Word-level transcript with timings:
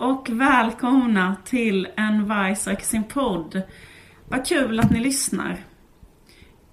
Och 0.00 0.28
välkomna 0.32 1.36
till 1.44 1.88
En 1.96 2.26
söker 2.56 2.84
sin 2.84 3.04
podd. 3.04 3.62
Vad 4.28 4.46
kul 4.46 4.80
att 4.80 4.90
ni 4.90 5.00
lyssnar. 5.00 5.56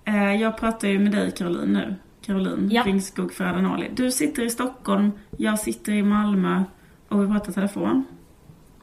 Eh, 0.05 0.33
Jag 0.35 0.57
pratar 0.57 0.87
ju 0.87 0.99
med 0.99 1.11
dig 1.11 1.31
Caroline 1.31 1.73
nu. 1.73 1.95
Caroline 2.21 2.69
Ja. 2.71 2.83
Ringskog 2.83 3.33
Ferdanali. 3.33 3.89
Du 3.93 4.11
sitter 4.11 4.43
i 4.43 4.49
Stockholm, 4.49 5.11
jag 5.37 5.59
sitter 5.59 5.91
i 5.91 6.03
Malmö 6.03 6.63
och 7.09 7.23
vi 7.23 7.27
pratar 7.27 7.51
telefon. 7.53 8.03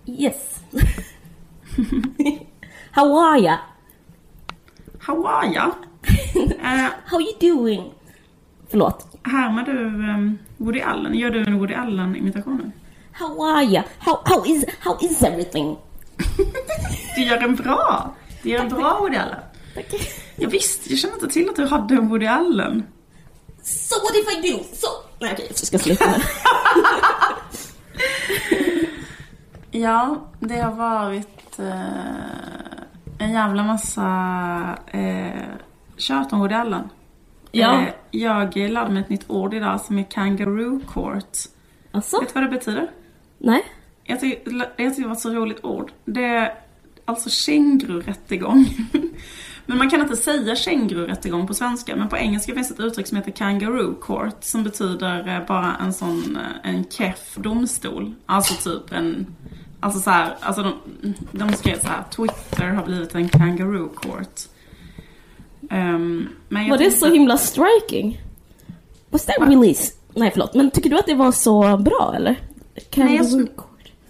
Yes. 0.07 0.61
How 2.91 3.19
are 3.19 3.41
ya? 3.41 3.59
How 5.01 5.27
are 5.27 5.53
ya? 5.55 5.73
Eh, 6.63 6.91
How 7.07 7.21
you 7.21 7.57
doing? 7.57 7.93
Förlåt. 8.71 9.19
Härmar 9.23 9.65
du 9.65 9.85
um, 9.87 10.39
Woody 10.57 10.81
Allen? 10.81 11.15
Gör 11.15 11.31
du 11.31 11.43
en 11.43 11.59
Woody 11.59 11.75
Allen-imitation 11.75 12.57
nu? 12.65 12.71
How 13.17 13.43
are 13.43 13.65
ya? 13.65 13.85
How, 13.99 14.23
how, 14.25 14.45
is, 14.47 14.65
how 14.81 14.99
is 15.01 15.23
everything? 15.23 15.77
Du 17.17 17.25
gör 17.25 17.43
en 17.43 17.57
bra! 17.57 18.15
Du 18.43 18.49
gör 18.49 18.61
en 18.61 18.69
bra 18.69 18.99
Woody 19.01 19.17
Allen. 19.17 19.41
Jag 20.37 20.51
visste, 20.51 20.91
jag 20.91 20.99
kände 20.99 21.15
inte 21.15 21.29
till 21.29 21.49
att 21.49 21.57
du 21.57 21.67
hade 21.67 21.95
en 21.95 22.09
Woody 22.09 22.27
Allen. 22.27 22.87
So 23.63 23.95
what 24.03 24.17
if 24.17 24.39
I 24.39 24.53
do? 24.53 24.65
So... 24.73 24.87
Nej 25.19 25.33
okej, 25.33 25.47
jag 25.49 25.57
ska 25.57 25.79
sluta 25.79 26.05
nu. 26.07 26.13
Ja, 29.71 30.17
det 30.41 30.61
har 30.61 30.73
varit 30.73 31.59
eh, 31.59 33.19
en 33.19 33.33
jävla 33.33 33.63
massa 33.63 34.09
eh, 34.87 35.43
tjat 35.97 36.33
om 36.33 36.39
Woody 36.41 36.55
Allen. 36.55 36.89
Ja. 37.51 37.83
Eh, 37.83 37.89
jag 38.11 38.57
lärde 38.57 38.91
mig 38.91 39.03
ett 39.03 39.09
nytt 39.09 39.31
ord 39.31 39.55
idag 39.55 39.81
som 39.81 39.99
är 39.99 40.03
kangaroo 40.11 40.81
court. 40.89 41.39
Alltså? 41.93 42.21
Vet 42.21 42.29
du 42.29 42.35
vad 42.35 42.45
det 42.45 42.59
betyder? 42.59 42.91
Nej? 43.45 43.65
Jag 44.05 44.21
tycker, 44.21 44.53
jag 44.77 44.91
tycker 44.91 45.03
det 45.03 45.09
var 45.09 45.13
ett 45.13 45.21
så 45.21 45.31
roligt 45.31 45.65
ord. 45.65 45.93
Det 46.05 46.25
är 46.25 46.55
alltså 47.05 47.31
kängururättegång. 47.31 48.67
Men 49.67 49.79
man 49.79 49.91
kan 49.91 50.01
inte 50.01 50.17
säga 50.17 50.57
kängururättegång 50.57 51.47
på 51.47 51.55
svenska. 51.55 51.97
Men 51.97 52.09
på 52.09 52.17
engelska 52.17 52.55
finns 52.55 52.71
ett 52.71 52.81
uttryck 52.81 53.07
som 53.07 53.17
heter 53.17 53.31
kangaroo 53.31 53.95
court. 53.95 54.37
Som 54.45 54.65
betyder 54.65 55.29
eh, 55.29 55.47
bara 55.47 55.77
en 55.77 55.93
sån, 55.93 56.37
eh, 56.37 56.71
en 56.71 56.85
keff 56.91 57.35
domstol. 57.37 58.15
Alltså 58.27 58.71
typ 58.71 58.93
en, 58.93 59.27
alltså 59.81 60.01
så 60.01 60.11
här, 60.11 60.35
alltså 60.41 60.63
de, 60.63 61.15
de 61.33 61.53
skrev 61.53 61.81
så 61.81 61.87
här, 61.87 62.03
Twitter 62.17 62.69
har 62.69 62.85
blivit 62.85 63.15
en 63.15 63.29
kangaroo 63.29 63.89
court. 63.89 64.41
Men 65.69 66.29
jag 66.63 66.69
Var 66.69 66.79
det 66.79 66.91
så 66.91 67.13
himla 67.13 67.39
striking? 67.39 68.21
Was 69.11 69.25
that 69.27 69.49
release? 69.49 69.93
Nej 70.15 70.31
förlåt, 70.31 70.55
men 70.55 70.71
tycker 70.71 70.91
du 70.91 70.99
att 70.99 71.07
det 71.07 71.15
var 71.15 71.33
så 71.33 71.77
bra 71.77 72.13
eller? 72.17 72.37
Nej, 72.97 73.17
jag-. 73.17 73.49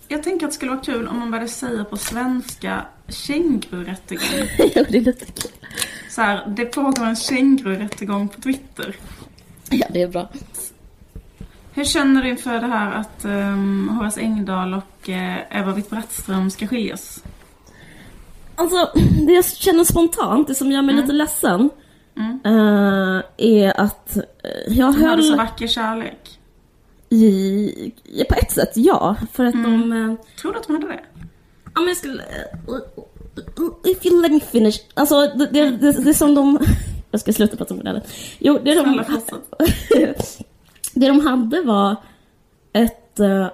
Jag 0.09 0.23
tänker 0.23 0.47
att 0.47 0.53
det 0.53 0.57
skulle 0.57 0.71
vara 0.71 0.81
kul 0.81 1.09
om 1.09 1.19
man 1.19 1.31
började 1.31 1.49
säga 1.49 1.85
på 1.85 1.97
svenska 1.97 2.87
kängururättegång. 3.09 4.49
ja, 4.75 4.85
det 4.89 5.01
lite 5.01 5.25
kul. 5.25 5.51
Så 6.11 6.21
här, 6.23 6.47
det 6.57 6.65
pågår 6.65 7.05
en 7.07 7.17
kängururättegång 7.17 8.29
på 8.29 8.41
Twitter. 8.41 8.97
Ja, 9.71 9.87
det 9.91 10.03
är 10.03 10.09
bra. 10.09 10.29
Hur 11.73 11.85
känner 11.85 12.23
du 12.23 12.29
inför 12.29 12.61
det 12.61 12.67
här 12.67 12.93
att 12.93 13.25
um, 13.25 13.89
Horace 13.89 14.21
Engdahl 14.21 14.75
och 14.75 15.09
uh, 15.09 15.59
Ebba 15.61 15.73
Witt-Brattström 15.75 16.51
ska 16.51 16.67
skiljas? 16.67 17.25
Alltså, 18.55 18.91
det 19.27 19.33
jag 19.33 19.45
känner 19.45 19.85
spontant, 19.85 20.49
det 20.49 20.55
som 20.55 20.73
gör 20.73 20.83
mig 20.83 20.95
lite 20.95 21.13
ledsen, 21.13 21.71
Mm. 22.17 22.41
eh, 22.45 23.23
är 23.37 23.81
att 23.81 24.17
eh, 24.17 24.23
jag 24.69 24.95
De 24.95 25.03
hade 25.05 25.23
så 25.23 25.29
höll... 25.29 25.39
vacker 25.39 25.67
kärlek. 25.67 26.39
I, 27.15 27.93
på 28.29 28.35
ett 28.35 28.51
sätt, 28.53 28.73
ja. 28.75 29.17
För 29.33 29.45
att 29.45 29.53
de... 29.53 29.93
eh, 29.93 30.27
Tror 30.41 30.53
du 30.53 30.59
att 30.59 30.67
de 30.67 30.73
hade 30.73 30.87
det? 30.87 31.01
Ja 31.75 31.81
men 31.81 31.89
jag 31.89 31.97
skulle... 31.97 32.23
eh, 32.23 33.91
If 33.91 34.07
you 34.07 34.23
let 34.23 34.33
me 34.33 34.41
finish. 34.41 34.77
Alltså 34.95 35.21
det, 35.21 35.47
det, 35.53 35.71
det, 35.71 35.93
det 35.93 36.11
är 36.11 36.15
som 36.15 36.35
de... 36.35 36.59
Jag 37.11 37.21
ska 37.21 37.33
sluta 37.33 37.57
prata 37.57 37.75
om 37.75 37.81
det. 37.81 38.03
Jo, 38.39 38.59
det 38.65 38.75
de, 38.75 39.03
det 40.95 41.09
de 41.09 41.21
hade 41.27 41.61
var 41.63 41.97
ett 42.73 43.21
äh, 43.21 43.49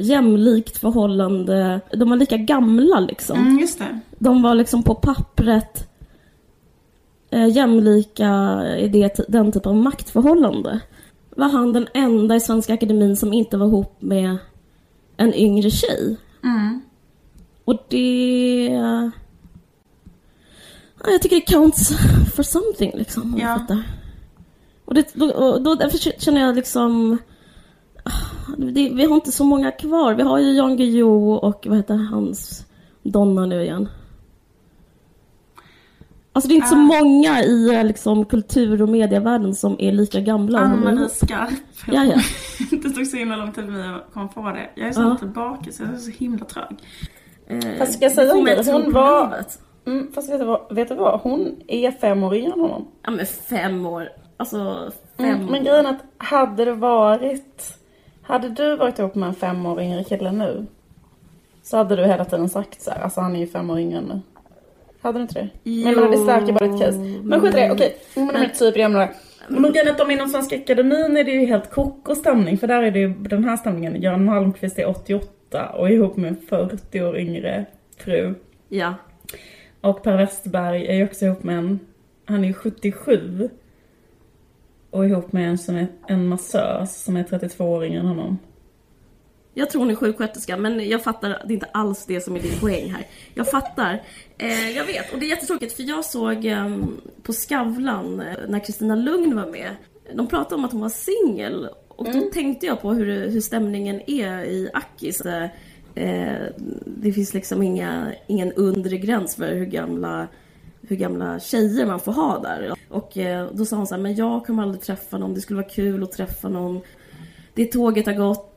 jämlikt 0.00 0.76
förhållande. 0.78 1.80
De 1.92 2.10
var 2.10 2.16
lika 2.16 2.36
gamla 2.36 3.00
liksom. 3.00 3.38
Mm, 3.38 3.58
just 3.58 3.78
det. 3.78 4.00
De 4.18 4.42
var 4.42 4.54
liksom 4.54 4.82
på 4.82 4.94
pappret 4.94 5.88
äh, 7.30 7.48
jämlika 7.48 8.60
i 8.78 8.88
det, 8.88 9.20
den 9.28 9.52
typen 9.52 9.70
av 9.70 9.76
maktförhållande. 9.76 10.80
Var 11.38 11.48
han 11.48 11.72
den 11.72 11.88
enda 11.94 12.36
i 12.36 12.40
Svenska 12.40 12.74
Akademin 12.74 13.16
som 13.16 13.32
inte 13.32 13.56
var 13.56 13.66
ihop 13.66 14.02
med 14.02 14.36
en 15.16 15.34
yngre 15.34 15.70
tjej. 15.70 16.16
Mm. 16.44 16.80
Och 17.64 17.86
det... 17.88 18.64
Ja, 21.04 21.10
jag 21.10 21.22
tycker 21.22 21.36
det 21.36 21.42
counts 21.42 21.92
for 22.34 22.42
something 22.42 22.92
liksom. 22.94 23.34
om 23.34 23.40
Ja. 23.40 23.58
fattar. 23.58 23.82
Och, 24.84 24.94
det, 24.94 25.14
och 25.22 25.62
då, 25.62 25.74
därför 25.74 26.20
känner 26.20 26.40
jag 26.40 26.56
liksom... 26.56 27.18
ah, 28.02 28.56
Det, 28.56 28.88
vi 28.88 29.04
har 29.04 29.14
inte 29.14 29.32
så 29.32 29.44
många 29.44 29.70
kvar. 29.70 30.14
Vi 30.14 30.22
har 30.22 30.38
ju 30.38 30.52
Jan 30.52 30.76
Guillou 30.76 31.32
och 31.32 31.66
vad 31.68 31.76
heter 31.76 31.94
hans 31.94 32.66
Donna 33.02 33.46
nu 33.46 33.62
igen? 33.62 33.88
Alltså 36.38 36.48
det 36.48 36.54
är 36.54 36.56
inte 36.56 36.68
så 36.68 36.74
Ah. 36.74 36.78
många 36.78 37.42
i 37.42 37.74
eh, 37.74 37.84
liksom, 37.84 38.24
kultur 38.24 38.82
och 38.82 38.88
medievärlden 38.88 39.54
som 39.54 39.76
är 39.78 39.92
lika 39.92 40.20
gamla 40.20 40.58
håller 40.58 40.72
Ann-Marie. 40.90 41.08
Skarp. 41.08 41.50
Ja, 41.86 42.04
ja. 42.04 42.20
det 42.82 42.90
tog 42.90 43.06
så 43.06 43.16
himla 43.16 43.36
lång 43.36 43.52
tid 43.52 43.64
för 43.64 43.72
mig 43.72 43.88
att 43.88 44.12
komma 44.12 44.28
på 44.28 44.40
det. 44.42 44.70
Jag 44.74 44.88
är 44.88 44.92
så 44.92 45.00
Ja. 45.00 45.16
tillbaka 45.18 45.72
så 45.72 45.82
jag 45.82 45.94
är 45.94 45.96
så 45.96 46.10
himla 46.10 46.44
trög. 46.44 46.76
Fast 47.78 47.92
ska 47.92 48.04
jag 48.04 48.12
säga 48.12 48.34
om 48.34 48.44
mig 48.44 48.56
det? 48.56 48.72
Hon 48.72 48.92
var-. 48.92 49.44
Mm, 49.86 50.12
fast 50.12 50.30
vet 50.32 50.38
du, 50.40 50.44
vad, 50.46 50.60
vet 50.74 50.88
du 50.88 50.94
vad? 50.94 51.20
Hon 51.20 51.56
är 51.68 51.90
fem 51.90 52.22
år 52.22 52.34
yngre 52.34 52.52
än 52.52 52.60
honom. 52.60 52.88
Ja 53.02 53.10
men 53.10 53.26
fem 53.26 53.86
år. 53.86 54.08
Alltså 54.36 54.90
fem 55.16 55.26
Mm, 55.36 55.46
men 55.46 55.64
grejen 55.64 55.86
är 55.86 55.90
att 55.90 56.04
hade 56.18 56.64
det 56.64 56.72
varit... 56.74 57.78
Hade 58.22 58.48
du 58.48 58.76
varit 58.76 58.98
ihop 58.98 59.14
med 59.14 59.28
en 59.28 59.34
fem 59.34 59.66
år 59.66 59.80
yngre 59.82 60.04
kille 60.04 60.32
nu 60.32 60.66
så 61.62 61.76
hade 61.76 61.96
du 61.96 62.04
hela 62.04 62.24
tiden 62.24 62.48
sagt 62.48 62.82
så 62.82 62.90
här, 62.90 63.00
alltså 63.00 63.20
han 63.20 63.36
är 63.36 63.40
ju 63.40 63.46
fem 63.46 63.70
år 63.70 63.78
yngre 63.78 63.98
än 63.98 64.22
Hade 65.00 65.18
du 65.18 65.22
inte 65.22 65.34
det? 65.34 65.48
Men 65.62 65.80
jag 65.80 65.94
menar, 65.94 66.10
det 66.10 66.16
stärker 66.16 66.52
bara 66.52 66.68
ditt 66.68 66.80
case. 66.80 66.98
Men 67.22 67.40
skit 67.40 67.54
i 67.54 67.56
det, 67.56 67.70
okej. 67.70 67.96
Mm, 68.16 68.26
Men 68.26 68.40
men 68.40 68.50
typ, 68.50 68.76
jag 68.76 68.90
menar. 68.90 69.08
Men 69.48 69.72
grejen 69.72 69.88
är 69.88 69.92
att 69.92 69.98
de 69.98 70.10
inom 70.10 70.28
Svenska 70.28 70.56
Akademin 70.56 71.16
är 71.16 71.24
det 71.24 71.30
ju 71.30 71.46
helt 71.46 71.70
koko 71.70 72.14
stämning. 72.14 72.58
För 72.58 72.66
där 72.66 72.82
är 72.82 72.90
det 72.90 72.98
ju 72.98 73.14
den 73.14 73.44
här 73.44 73.56
stämningen. 73.56 74.02
Göran 74.02 74.24
Malmqvist 74.24 74.78
är 74.78 74.88
88 74.88 75.68
och 75.68 75.88
är 75.88 75.92
ihop 75.92 76.16
med 76.16 76.28
en 76.28 76.36
40 76.36 77.02
år 77.02 77.18
yngre 77.18 77.66
fru. 77.96 78.34
Ja. 78.68 78.94
Och 79.80 80.02
Per 80.02 80.16
Westberg 80.16 80.86
är 80.86 80.94
ju 80.94 81.04
också 81.04 81.24
ihop 81.24 81.42
med 81.42 81.58
en, 81.58 81.80
han 82.24 82.44
är 82.44 82.48
ju 82.48 82.54
77. 82.54 83.48
Och 84.90 85.06
ihop 85.06 85.32
med 85.32 85.48
en 85.48 85.58
som 85.58 85.76
är 85.76 85.86
en 86.08 86.26
massös 86.28 87.04
som 87.04 87.16
är 87.16 87.22
32 87.24 87.64
år 87.64 87.84
yngre 87.84 88.00
än 88.00 88.06
honom. 88.06 88.38
Jag 89.58 89.70
tror 89.70 89.80
hon 89.80 89.90
är 89.90 89.94
sjuksköterska, 89.94 90.56
men 90.56 90.88
jag 90.88 91.02
fattar, 91.02 91.28
det 91.28 91.52
är 91.52 91.54
inte 91.54 91.68
alls 91.72 92.06
det 92.06 92.20
som 92.20 92.36
är 92.36 92.40
din 92.40 92.58
poäng 92.60 92.90
här. 92.90 93.06
Jag 93.34 93.50
fattar. 93.50 94.02
Eh, 94.38 94.70
jag 94.70 94.84
vet, 94.84 95.12
och 95.12 95.18
det 95.18 95.26
är 95.26 95.28
jättetråkigt 95.28 95.72
för 95.72 95.82
jag 95.82 96.04
såg 96.04 96.44
eh, 96.44 96.78
på 97.22 97.32
Skavlan 97.32 98.20
eh, 98.20 98.36
när 98.48 98.64
Kristina 98.64 98.94
Lugn 98.94 99.36
var 99.36 99.46
med. 99.46 99.76
De 100.14 100.26
pratade 100.26 100.54
om 100.54 100.64
att 100.64 100.72
hon 100.72 100.80
var 100.80 100.88
singel. 100.88 101.68
Och 101.88 102.12
då 102.12 102.20
tänkte 102.32 102.66
jag 102.66 102.82
på 102.82 102.92
hur, 102.92 103.28
hur 103.28 103.40
stämningen 103.40 104.02
är 104.06 104.44
i 104.44 104.70
Akis. 104.74 105.20
Eh, 105.20 105.48
eh, 105.94 106.46
det 106.86 107.12
finns 107.12 107.34
liksom 107.34 107.62
inga, 107.62 108.12
ingen 108.26 108.52
undre 108.52 108.98
gräns 108.98 109.36
för 109.36 109.54
hur 109.54 109.66
gamla 109.66 110.28
hur 110.88 110.96
gamla 110.96 111.40
tjejer 111.40 111.86
man 111.86 112.00
får 112.00 112.12
ha 112.12 112.38
där. 112.38 112.72
Och 112.88 113.18
eh, 113.18 113.48
då 113.52 113.64
sa 113.64 113.76
hon 113.76 113.86
så 113.86 113.94
här, 113.94 114.02
men 114.02 114.14
jag 114.14 114.46
kommer 114.46 114.62
aldrig 114.62 114.82
träffa 114.82 115.18
någon, 115.18 115.34
det 115.34 115.40
skulle 115.40 115.60
vara 115.60 115.70
kul 115.70 116.02
att 116.02 116.12
träffa 116.12 116.48
någon. 116.48 116.80
Det 117.54 117.66
tåget 117.72 118.06
har 118.06 118.12
gått 118.12 118.47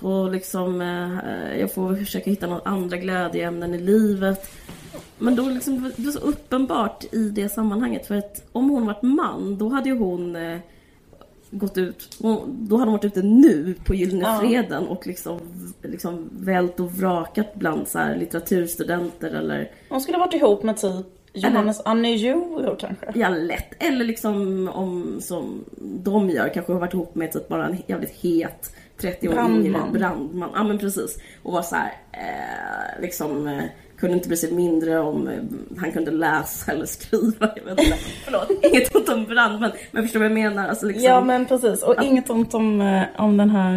och 0.00 0.32
liksom 0.32 0.80
eh, 0.80 1.60
jag 1.60 1.74
får 1.74 1.94
försöka 1.94 2.30
hitta 2.30 2.46
några 2.46 2.62
andra 2.64 2.96
glädjeämnen 2.96 3.74
i 3.74 3.78
livet. 3.78 4.50
Men 5.18 5.36
då 5.36 5.48
liksom, 5.48 5.92
det 5.96 6.04
var 6.04 6.12
så 6.12 6.18
uppenbart 6.18 7.04
i 7.12 7.28
det 7.28 7.48
sammanhanget 7.48 8.06
för 8.06 8.14
att 8.14 8.48
om 8.52 8.70
hon 8.70 8.86
varit 8.86 9.02
man 9.02 9.58
då 9.58 9.68
hade 9.68 9.88
ju 9.88 9.98
hon 9.98 10.36
eh, 10.36 10.58
gått 11.50 11.78
ut, 11.78 12.16
och 12.20 12.48
då 12.48 12.76
hade 12.76 12.86
de 12.86 12.92
varit 12.92 13.04
ute 13.04 13.22
nu 13.22 13.74
på 13.84 13.94
Gyllene 13.94 14.22
Ja. 14.22 14.38
Freden 14.40 14.86
och 14.86 15.06
liksom, 15.06 15.40
liksom 15.82 16.28
vält 16.32 16.80
och 16.80 16.92
vrakat 16.92 17.54
bland 17.54 17.88
så 17.88 17.98
här 17.98 18.16
litteraturstudenter 18.16 19.30
eller 19.30 19.70
Hon 19.88 20.00
skulle 20.00 20.18
varit 20.18 20.34
ihop 20.34 20.62
med 20.62 20.76
typ 20.76 21.06
Johannes 21.32 21.80
Anne 21.84 22.18
kanske. 22.78 23.12
Ja, 23.14 23.28
lätt. 23.28 23.82
Eller 23.82 24.04
liksom 24.04 24.68
om, 24.68 25.20
som 25.20 25.64
de 25.80 26.30
gör, 26.30 26.48
kanske 26.54 26.72
har 26.72 26.80
varit 26.80 26.94
ihop 26.94 27.14
med 27.14 27.32
typ 27.32 27.48
bara 27.48 27.66
en 27.66 27.82
jävligt 27.86 28.14
het 28.20 28.72
30 29.10 29.28
år 29.28 29.32
Brandman. 29.32 29.66
yngre 29.66 29.80
brandman. 29.92 30.50
Ja 30.54 30.62
men 30.64 30.78
precis. 30.78 31.18
Och 31.42 31.52
var 31.52 31.62
så 31.62 31.74
här, 31.76 31.92
eh, 32.12 33.02
liksom 33.02 33.46
eh, 33.48 33.62
kunde 33.96 34.16
inte 34.16 34.28
bry 34.28 34.36
sig 34.36 34.52
mindre 34.52 34.98
om 34.98 35.28
eh, 35.28 35.34
han 35.80 35.92
kunde 35.92 36.10
läsa 36.10 36.72
eller 36.72 36.86
skriva. 36.86 37.48
Jag 37.56 37.64
vet 37.64 37.80
inte. 37.86 37.96
Förlåt, 38.24 38.50
inget 38.62 38.94
ont 38.94 39.08
om 39.08 39.24
brandman. 39.24 39.70
Men 39.90 40.02
förstår 40.02 40.20
vad 40.20 40.26
jag 40.28 40.34
menar? 40.34 40.68
Alltså 40.68 40.86
liksom, 40.86 41.04
Ja 41.04 41.20
men 41.20 41.46
precis, 41.46 41.82
och 41.82 42.02
inget 42.02 42.30
ont 42.30 42.54
om, 42.54 42.80
eh, 42.80 43.02
om 43.16 43.36
den 43.36 43.50
här 43.50 43.76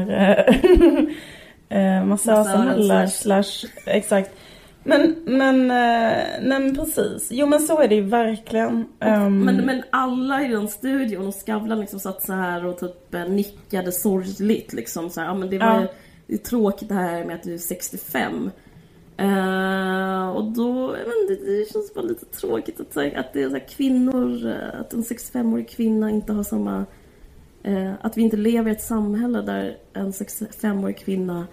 eh, 1.69 1.77
eh, 1.97 2.05
massösen 2.05 2.35
Massören 2.43 2.67
heller. 2.67 3.05
slash- 3.05 3.07
Slash, 3.43 3.69
exakt. 3.85 4.31
Men, 4.87 5.15
men, 5.25 5.61
eh, 5.61 6.17
nej 6.41 6.59
men 6.59 6.75
precis. 6.75 7.27
Jo 7.31 7.45
men 7.47 7.59
så 7.59 7.79
är 7.81 7.87
det 7.87 7.95
ju 7.95 8.01
verkligen. 8.01 8.85
Ehm, 8.99 9.39
Men, 9.45 9.55
men 9.65 9.83
alla 9.89 10.41
i 10.41 10.47
den 10.47 10.67
studion 10.67 11.27
och 11.27 11.35
Skavlan 11.35 11.79
liksom 11.79 11.99
satt 11.99 12.25
så 12.25 12.33
här 12.33 12.65
och 12.65 12.79
typ 12.79 13.13
eh, 13.13 13.25
nickade 13.25 13.91
sorgligt 13.91 14.73
liksom 14.73 15.09
så 15.09 15.19
här, 15.21 15.27
ja 15.27 15.33
men 15.33 15.49
det 15.49 15.57
var 15.57 15.65
Ja. 15.67 15.81
ju, 15.81 15.87
det 16.27 16.33
är 16.33 16.37
tråkigt 16.37 16.89
det 16.89 16.95
här 16.95 17.25
med 17.25 17.35
att 17.35 17.43
du 17.43 17.53
är 17.53 17.57
65. 17.57 18.51
Eh, 19.17 20.29
och 20.29 20.43
då, 20.43 20.95
inte, 20.97 21.45
det, 21.45 21.57
det 21.59 21.71
känns 21.73 21.93
bara 21.93 22.05
lite 22.05 22.25
tråkigt 22.25 22.79
att, 22.79 22.93
säga 22.93 23.19
att 23.19 23.33
det 23.33 23.43
är 23.43 23.49
så 23.49 23.55
här 23.55 23.67
kvinnor, 23.67 24.55
att 24.81 24.93
en 24.93 25.03
65-årig 25.03 25.69
kvinna 25.69 26.09
inte 26.09 26.33
har 26.33 26.43
samma, 26.43 26.85
eh, 27.63 27.91
att 28.01 28.17
vi 28.17 28.21
inte 28.21 28.37
lever 28.37 28.69
i 28.71 28.73
ett 28.73 28.81
samhälle 28.81 29.41
där 29.41 29.77
en 29.93 30.11
65-årig 30.11 30.97
kvinna 30.97 31.47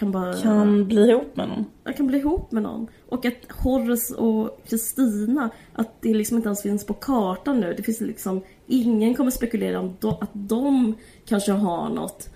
kan 0.00 0.12
bara 0.12 0.34
kan 0.34 0.86
bli 0.86 1.10
ihop 1.10 1.36
med 1.36 1.48
någon. 1.48 1.64
jag 1.84 1.96
kan 1.96 2.06
bli 2.06 2.18
ihop 2.18 2.52
med 2.52 2.62
någon. 2.62 2.86
Och 3.08 3.24
att 3.24 3.34
Horace 3.62 4.14
och 4.14 4.60
Kristina, 4.68 5.50
att 5.72 6.02
det 6.02 6.14
liksom 6.14 6.36
inte 6.36 6.48
ens 6.48 6.62
finns 6.62 6.86
på 6.86 6.94
kartan 6.94 7.60
nu. 7.60 7.74
Det 7.74 7.82
finns 7.82 8.00
liksom, 8.00 8.42
ingen 8.66 9.14
kommer 9.14 9.30
spekulera 9.30 9.80
om 9.80 9.96
do, 10.00 10.18
att 10.20 10.30
de 10.32 10.94
kanske 11.28 11.52
har 11.52 11.88
något. 11.88 12.28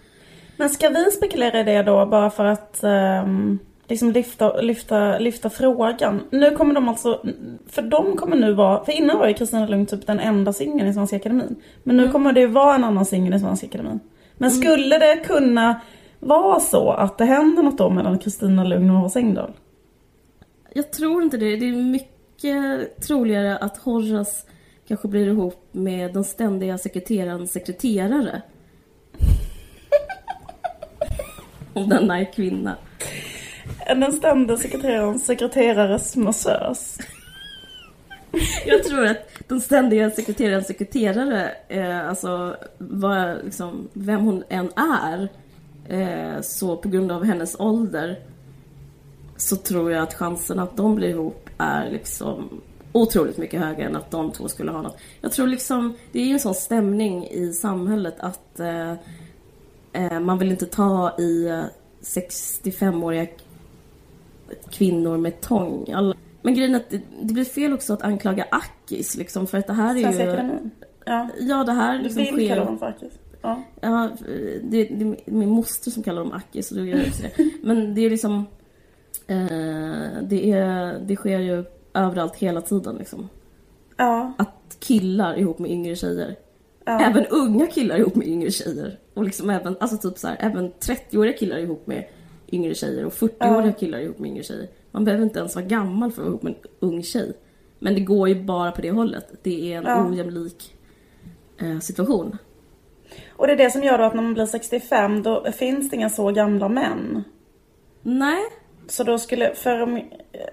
Men 0.56 0.70
ska 0.70 0.88
vi 0.88 1.10
spekulera 1.10 1.60
i 1.60 1.64
det 1.64 1.82
då 1.82 2.06
bara 2.06 2.30
för 2.30 2.44
att 2.44 2.84
ehm, 2.84 3.58
liksom 3.88 4.10
lyfta, 4.10 4.60
lyfta, 4.60 5.18
lyfta 5.18 5.50
frågan? 5.50 6.20
Nu 6.30 6.50
kommer 6.50 6.74
de 6.74 6.88
alltså, 6.88 7.22
för 7.66 7.82
de 7.82 8.16
kommer 8.16 8.36
nu 8.36 8.52
vara, 8.52 8.84
för 8.84 8.92
innan 8.92 9.18
var 9.18 9.28
ju 9.28 9.34
Kristina 9.34 9.66
Lugn 9.66 9.86
typ 9.86 10.06
den 10.06 10.20
enda 10.20 10.52
singeln 10.52 10.88
i 10.88 10.94
Svenska 10.94 11.16
Akademin. 11.16 11.56
Men 11.82 11.96
nu 11.96 12.08
kommer 12.08 12.32
det 12.32 12.40
ju 12.40 12.46
vara 12.46 12.74
en 12.74 12.84
annan 12.84 13.06
singel 13.06 13.34
i 13.34 13.40
Svenska 13.40 13.66
Akademin. 13.66 14.00
Men 14.36 14.50
skulle 14.50 14.98
det 14.98 15.16
kunna 15.26 15.80
vara 16.24 16.60
så 16.60 16.90
att 16.90 17.18
det 17.18 17.24
händer 17.24 17.62
något 17.62 17.78
då 17.78 17.90
mellan 17.90 18.18
Kristina 18.18 18.64
Lugn 18.64 18.90
och 18.90 18.96
Horace 18.96 19.18
Engdahl? 19.18 19.52
Jag 20.74 20.92
tror 20.92 21.22
inte 21.22 21.36
det. 21.36 21.56
Det 21.56 21.68
är 21.68 21.72
mycket 21.72 23.00
troligare 23.00 23.58
att 23.58 23.76
Horace 23.76 24.46
kanske 24.88 25.08
blir 25.08 25.26
ihop 25.26 25.68
med 25.72 26.14
den 26.14 26.24
ständiga 26.24 26.78
sekreterarens 26.78 27.52
sekreterare. 27.52 28.42
Om 31.74 31.88
denna 31.88 32.20
är 32.20 32.32
kvinna. 32.32 32.76
Den 33.86 34.12
ständiga 34.12 34.56
sekreterarens 34.56 35.26
sekreterares 35.26 36.16
massös. 36.16 36.98
Jag 38.66 38.84
tror 38.84 39.06
att 39.06 39.48
den 39.48 39.60
ständiga 39.60 40.10
sekreterarens 40.10 40.66
sekreterare, 40.66 41.50
eh, 41.68 42.08
alltså 42.08 42.56
vad, 42.78 43.44
liksom, 43.44 43.88
vem 43.92 44.20
hon 44.20 44.44
än 44.48 44.70
är, 44.76 45.28
så 46.42 46.76
på 46.76 46.88
grund 46.88 47.12
av 47.12 47.24
hennes 47.24 47.60
ålder 47.60 48.18
så 49.36 49.56
tror 49.56 49.92
jag 49.92 50.02
att 50.02 50.14
chansen 50.14 50.58
att 50.58 50.76
de 50.76 50.94
blir 50.94 51.08
ihop 51.08 51.50
är 51.58 51.90
liksom 51.90 52.60
otroligt 52.92 53.38
mycket 53.38 53.60
högre 53.60 53.82
än 53.84 53.96
att 53.96 54.10
de 54.10 54.32
två 54.32 54.48
skulle 54.48 54.70
ha 54.70 54.82
något. 54.82 54.96
Jag 55.20 55.32
tror 55.32 55.46
liksom, 55.46 55.94
det 56.12 56.20
är 56.20 56.24
ju 56.26 56.32
en 56.32 56.40
sån 56.40 56.54
stämning 56.54 57.26
i 57.28 57.52
samhället 57.52 58.14
att 58.18 58.60
eh, 58.60 58.92
eh, 59.92 60.20
man 60.20 60.38
vill 60.38 60.50
inte 60.50 60.66
ta 60.66 61.16
i 61.18 61.46
eh, 61.48 61.62
65-åriga 62.02 63.26
kvinnor 64.70 65.16
med 65.16 65.40
tång. 65.40 65.92
Alla- 65.94 66.14
Men 66.42 66.54
grejen 66.54 66.74
är 66.74 66.78
att 66.80 66.90
det, 66.90 67.00
det 67.22 67.34
blir 67.34 67.44
fel 67.44 67.72
också 67.72 67.92
att 67.92 68.02
anklaga 68.02 68.46
Akis 68.50 69.16
liksom 69.16 69.46
för 69.46 69.58
att 69.58 69.66
det 69.66 69.72
här 69.72 69.96
är 69.96 70.02
Svenska 70.02 70.24
ju... 70.24 70.30
Akademin. 70.30 70.70
Ja, 71.06 71.28
Ja, 71.40 71.64
det 71.64 71.72
här 71.72 71.98
liksom 71.98 72.22
vill 72.22 72.48
kalla 72.48 72.60
sker... 72.62 72.64
dem 72.66 72.78
faktiskt. 72.78 73.18
Ja. 73.44 73.62
Ja, 73.80 74.10
det, 74.62 74.84
det 74.84 75.04
är 75.04 75.30
min 75.30 75.48
moster 75.48 75.90
som 75.90 76.02
kallar 76.02 76.22
dem 76.22 76.32
Akis, 76.32 76.68
så 76.68 76.74
då 76.74 76.84
gör 76.84 76.96
jag 76.98 77.06
också 77.06 77.22
det. 77.22 77.50
Men 77.62 77.94
det 77.94 78.00
är 78.06 78.10
liksom... 78.10 78.34
Eh, 79.26 80.22
det, 80.22 80.50
är, 80.52 80.98
det 81.06 81.16
sker 81.16 81.38
ju 81.38 81.64
överallt 81.94 82.36
hela 82.36 82.60
tiden 82.60 82.96
liksom. 82.96 83.28
Ja, 83.96 84.32
Att 84.38 84.76
killar 84.80 85.38
ihop 85.38 85.58
med 85.58 85.70
yngre 85.70 85.96
tjejer. 85.96 86.36
ja. 86.84 87.00
Även 87.00 87.26
unga 87.26 87.66
killar 87.66 87.96
ihop 87.98 88.14
med 88.14 88.26
yngre 88.28 88.50
tjejer. 88.50 88.98
Och 89.14 89.24
liksom 89.24 89.50
även, 89.50 89.76
alltså 89.80 90.08
typ 90.10 90.18
så 90.18 90.28
här, 90.28 90.36
även 90.40 90.72
30-åriga 90.72 91.32
killar 91.36 91.58
ihop 91.58 91.86
med 91.86 92.04
yngre 92.52 92.74
tjejer 92.74 93.04
och 93.04 93.12
40-åriga 93.12 93.72
killar 93.72 93.98
ihop 93.98 94.18
med 94.18 94.30
yngre 94.30 94.42
tjejer. 94.42 94.68
Man 94.90 95.04
behöver 95.04 95.24
inte 95.24 95.38
ens 95.38 95.54
vara 95.54 95.64
gammal 95.64 96.12
för 96.12 96.22
att 96.22 96.26
vara 96.26 96.30
ihop 96.32 96.42
med 96.42 96.52
en 96.52 96.88
ung 96.88 97.02
tjej. 97.02 97.32
Men 97.78 97.94
det 97.94 98.00
går 98.00 98.28
ju 98.28 98.42
bara 98.44 98.72
på 98.72 98.80
det 98.82 98.90
hållet. 98.90 99.26
Det 99.42 99.72
är 99.72 99.78
en 99.78 99.84
Ja. 99.84 100.08
ojämlik 100.10 100.74
eh, 101.58 101.78
situation. 101.78 102.38
Och 103.36 103.46
det 103.46 103.52
är 103.52 103.56
det 103.56 103.70
som 103.70 103.82
gör 103.82 103.98
då 103.98 104.04
att 104.04 104.14
när 104.14 104.22
man 104.22 104.34
blir 104.34 104.46
65 104.46 105.22
då 105.22 105.52
finns 105.52 105.90
det 105.90 105.96
inga 105.96 106.10
så 106.10 106.30
gamla 106.30 106.68
män. 106.68 107.24
Nej, 108.02 108.42
Så 108.86 109.04
då 109.04 109.18
skulle, 109.18 109.54
för 109.54 109.82
om, 109.82 110.00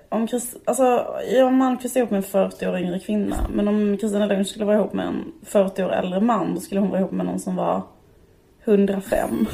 om 0.10 0.28
Chris, 0.28 0.56
alltså 0.66 1.06
Johan 1.31 1.57
Malmqvist 1.57 1.95
är 1.95 2.00
ihop 2.00 2.12
med 2.12 2.18
en 2.18 2.24
40 2.24 2.68
år 2.68 2.80
yngre 2.80 3.00
kvinna. 3.00 3.48
Men 3.54 3.68
om 3.68 3.98
Kristina 3.98 4.25
Lugn 4.25 4.45
skulle 4.45 4.66
vara 4.66 4.75
ihop 4.75 4.94
med 4.94 5.07
en 5.07 5.33
40 5.44 5.83
år 5.83 5.92
äldre 5.92 6.22
man, 6.22 6.56
då 6.56 6.62
skulle 6.62 6.81
hon 6.81 6.89
vara 6.89 7.00
ihop 7.00 7.12
med 7.12 7.25
någon 7.25 7.39
som 7.39 7.56
var 7.56 7.81
105. 8.63 9.30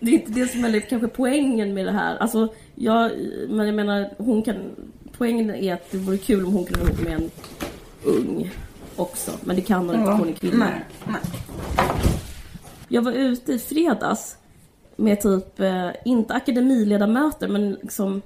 det 0.00 0.10
är 0.10 0.14
inte 0.14 0.32
det 0.32 0.46
som 0.46 0.64
är 0.64 0.80
kanske 0.80 1.08
poängen 1.08 1.74
med 1.74 1.86
det 1.86 1.92
här. 1.92 2.16
Alltså, 2.16 2.48
jag, 2.74 3.10
men 3.48 3.66
jag 3.66 3.74
menar, 3.74 4.10
hon 4.18 4.42
kan... 4.42 4.56
Poängen 5.18 5.50
är 5.50 5.74
att 5.74 5.90
det 5.90 5.98
vore 5.98 6.18
kul 6.18 6.44
om 6.46 6.52
hon 6.52 6.64
kunde 6.64 6.80
vara 6.80 6.92
ihop 6.92 7.04
med 7.04 7.12
en 7.12 7.30
ung 8.04 8.50
också. 8.96 9.30
Men 9.44 9.56
det 9.56 9.62
kan 9.62 9.86
hon 9.88 9.94
inte, 9.94 10.06
för 10.06 10.12
hon 10.18 10.28
är 10.28 10.32
kvinna. 10.32 10.56
Nej, 10.68 10.84
nej. 11.04 11.20
Jag 12.88 13.02
var 13.02 13.12
ute 13.12 13.52
i 13.52 13.58
fredags 13.58 14.36
med 14.96 15.20
typ, 15.20 15.60
eh, 15.60 15.88
inte 16.04 16.34
akademiledamöter 16.34 17.48
men 17.48 17.72
liksom 17.72 18.22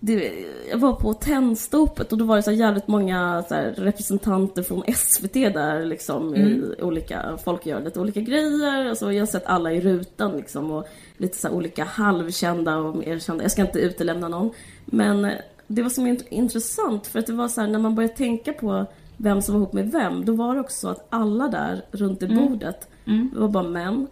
det, 0.00 0.32
jag 0.70 0.78
var 0.78 0.92
på 0.92 1.14
Tennstopet 1.14 2.12
och 2.12 2.18
då 2.18 2.24
var 2.24 2.36
det 2.36 2.42
så 2.42 2.52
jävligt 2.52 2.88
många 2.88 3.44
så 3.48 3.54
representanter 3.76 4.62
från 4.62 4.82
SVT 4.94 5.32
där 5.34 5.84
liksom 5.84 6.34
i 6.36 6.62
olika, 6.82 7.38
folk 7.44 7.66
gör 7.66 7.80
lite 7.80 8.00
olika 8.00 8.20
grejer. 8.20 8.86
Alltså, 8.88 9.12
jag 9.12 9.20
har 9.20 9.26
sett 9.26 9.46
alla 9.46 9.72
i 9.72 9.80
rutan 9.80 10.36
liksom 10.36 10.70
och 10.70 10.86
lite 11.16 11.36
så 11.38 11.50
olika 11.50 11.84
halvkända 11.84 12.76
och 12.76 12.96
mer 12.96 13.18
kända. 13.18 13.44
Jag 13.44 13.50
ska 13.50 13.62
inte 13.62 13.78
utelämna 13.78 14.28
någon. 14.28 14.50
Men 14.84 15.30
det 15.66 15.82
var 15.82 15.90
som 15.90 16.06
int- 16.06 16.26
intressant 16.28 17.06
för 17.06 17.18
att 17.18 17.26
det 17.26 17.32
var 17.32 17.48
så 17.48 17.60
här 17.60 17.68
när 17.68 17.78
man 17.78 17.94
började 17.94 18.14
tänka 18.14 18.52
på 18.52 18.86
vem 19.16 19.42
som 19.42 19.54
var 19.54 19.60
ihop 19.60 19.72
med 19.72 19.92
vem, 19.92 20.24
då 20.24 20.32
var 20.32 20.54
det 20.54 20.60
också 20.60 20.80
så 20.80 20.88
att 20.88 21.06
alla 21.08 21.48
där 21.48 21.84
runt 21.90 22.22
i 22.22 22.28
bordet, 22.28 22.88
det 23.04 23.38
var 23.40 23.48
bara 23.48 23.68
män. 23.68 24.06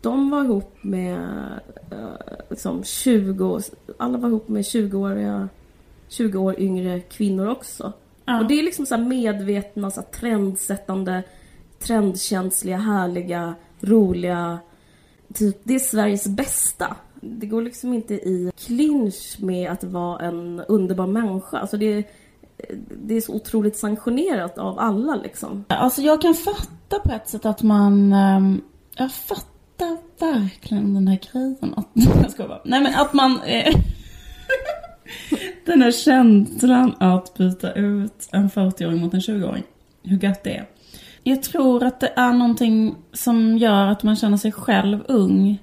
De 0.00 0.30
var 0.30 0.44
ihop 0.44 0.76
med 0.82 1.18
eh, 1.90 2.46
liksom 2.50 2.84
20, 2.84 3.60
alla 3.98 4.18
var 4.18 4.28
ihop 4.28 4.48
med 4.48 4.62
20-åriga, 4.62 5.48
20 6.08 6.38
år 6.38 6.60
yngre 6.60 7.00
kvinnor 7.00 7.46
också. 7.46 7.92
Ja. 8.24 8.40
Och 8.40 8.48
det 8.48 8.58
är 8.58 8.62
liksom 8.62 8.86
så 8.86 8.94
här 8.94 9.04
medvetna, 9.04 9.90
så 9.90 10.02
trendsättande, 10.02 11.22
trendkänsliga, 11.78 12.76
härliga, 12.76 13.54
roliga. 13.80 14.58
Typ, 15.34 15.60
det 15.64 15.74
är 15.74 15.78
Sveriges 15.78 16.28
bästa. 16.28 16.96
Det 17.20 17.46
går 17.46 17.62
liksom 17.62 17.92
inte 17.92 18.14
i 18.14 18.52
clinch 18.58 19.36
med 19.40 19.70
att 19.70 19.84
vara 19.84 20.20
en 20.20 20.60
underbar 20.68 21.06
människa. 21.06 21.58
Alltså 21.58 21.76
det, 21.76 22.04
det 23.02 23.14
är 23.16 23.20
så 23.20 23.34
otroligt 23.34 23.76
sanktionerat 23.76 24.58
av 24.58 24.78
alla 24.78 25.14
liksom. 25.16 25.64
Alltså 25.68 26.02
jag 26.02 26.22
kan 26.22 26.34
fatta 26.34 26.98
på 27.04 27.12
ett 27.12 27.28
sätt 27.28 27.44
att 27.46 27.62
man... 27.62 28.12
ehm, 28.12 28.60
jag 28.96 29.12
fattar 29.12 29.98
verkligen 30.20 30.94
den 30.94 31.08
här 31.08 31.18
grejen. 31.32 31.74
Att, 31.76 31.88
jag 32.22 32.30
ska 32.30 32.48
bara. 32.48 32.60
Nej 32.64 32.80
men 32.80 32.94
att 32.94 33.12
man... 33.12 33.40
Eh, 33.46 33.74
den 35.66 35.82
här 35.82 35.92
känslan 35.92 36.94
att 37.00 37.34
byta 37.34 37.72
ut 37.72 38.28
en 38.32 38.50
40-åring 38.50 39.00
mot 39.00 39.14
en 39.14 39.20
20-åring. 39.20 39.62
Hur 40.02 40.18
gött 40.24 40.44
det 40.44 40.56
är. 40.56 40.68
Jag 41.22 41.42
tror 41.42 41.84
att 41.84 42.00
det 42.00 42.12
är 42.16 42.32
någonting 42.32 42.94
som 43.12 43.58
gör 43.58 43.86
att 43.86 44.02
man 44.02 44.16
känner 44.16 44.36
sig 44.36 44.52
själv 44.52 44.98
ung. 45.08 45.58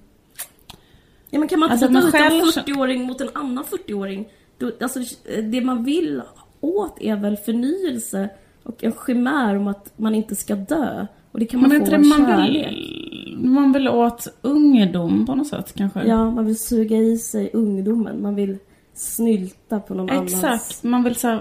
Ja, 1.29 1.39
men 1.39 1.47
kan 1.47 1.59
man 1.59 1.71
inte 1.71 1.85
Alltså, 1.85 2.01
sätta 2.01 2.19
man 2.29 2.37
ut 2.47 2.55
själv- 2.55 2.67
en 2.67 2.75
40-åring 2.75 3.03
mot 3.07 3.21
en 3.21 3.29
annan 3.33 3.63
40-åring? 3.63 4.27
Då- 4.57 4.71
Alltså, 4.81 4.99
det 5.43 5.61
man 5.61 5.83
vill 5.83 6.21
åt 6.61 7.01
är 7.01 7.15
väl 7.15 7.37
förnyelse 7.37 8.29
och 8.63 8.83
en 8.83 8.93
chimär 9.05 9.55
om 9.55 9.67
att 9.67 9.93
man 9.97 10.15
inte 10.15 10.35
ska 10.35 10.55
dö. 10.55 11.07
Och 11.31 11.39
det 11.39 11.45
kan 11.45 11.59
man 11.61 11.69
Men 11.69 11.79
få 11.79 11.83
inte 11.85 11.95
av 11.95 12.05
man 12.05 12.27
kärlek. 12.37 12.67
vill, 12.67 13.37
man 13.39 13.71
vill 13.73 13.87
åt 13.87 14.27
ungdom 14.41 15.25
på 15.25 15.35
något 15.35 15.47
sätt 15.47 15.73
kanske? 15.75 16.03
Ja, 16.07 16.31
man 16.31 16.45
vill 16.45 16.59
suga 16.59 16.97
i 16.97 17.17
sig 17.17 17.49
ungdomen. 17.53 18.21
Man 18.21 18.35
vill 18.35 18.57
snylta 18.93 19.79
på 19.79 19.93
någon 19.93 20.09
annans... 20.09 20.33
Exakt, 20.33 20.83
man 20.83 21.03
vill 21.03 21.15
så 21.15 21.39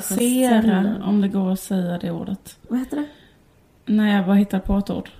celler. 0.00 1.02
om 1.06 1.20
det 1.20 1.28
går 1.28 1.52
att 1.52 1.60
säga 1.60 1.98
det 1.98 2.10
ordet. 2.10 2.58
Vad 2.68 2.78
heter 2.78 2.96
det? 2.96 3.06
Nej, 3.86 4.14
jag 4.16 4.26
bara 4.26 4.36
hittar 4.36 4.58
på 4.58 4.76
ett 4.78 4.90
ord. 4.90 5.10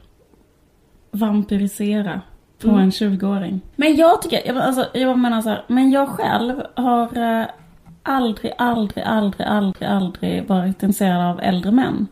Vampirisera 1.10 2.20
på 2.62 2.68
Mm. 2.68 2.80
en 2.80 2.90
20-åring. 2.90 3.60
Men 3.76 3.96
jag 3.96 4.22
tycker, 4.22 4.46
jag, 4.46 4.56
alltså, 4.56 4.86
jag 4.98 5.18
menar 5.18 5.42
så 5.42 5.48
här, 5.48 5.64
men 5.68 5.90
jag 5.90 6.08
själv 6.08 6.62
har 6.74 7.16
eh, 7.40 7.46
aldrig, 8.04 8.52
aldrig, 8.58 9.04
aldrig, 9.04 9.46
aldrig, 9.46 9.88
aldrig 9.88 10.48
varit 10.48 10.82
intresserad 10.82 11.26
av 11.26 11.40
äldre 11.40 11.70
män. 11.70 12.06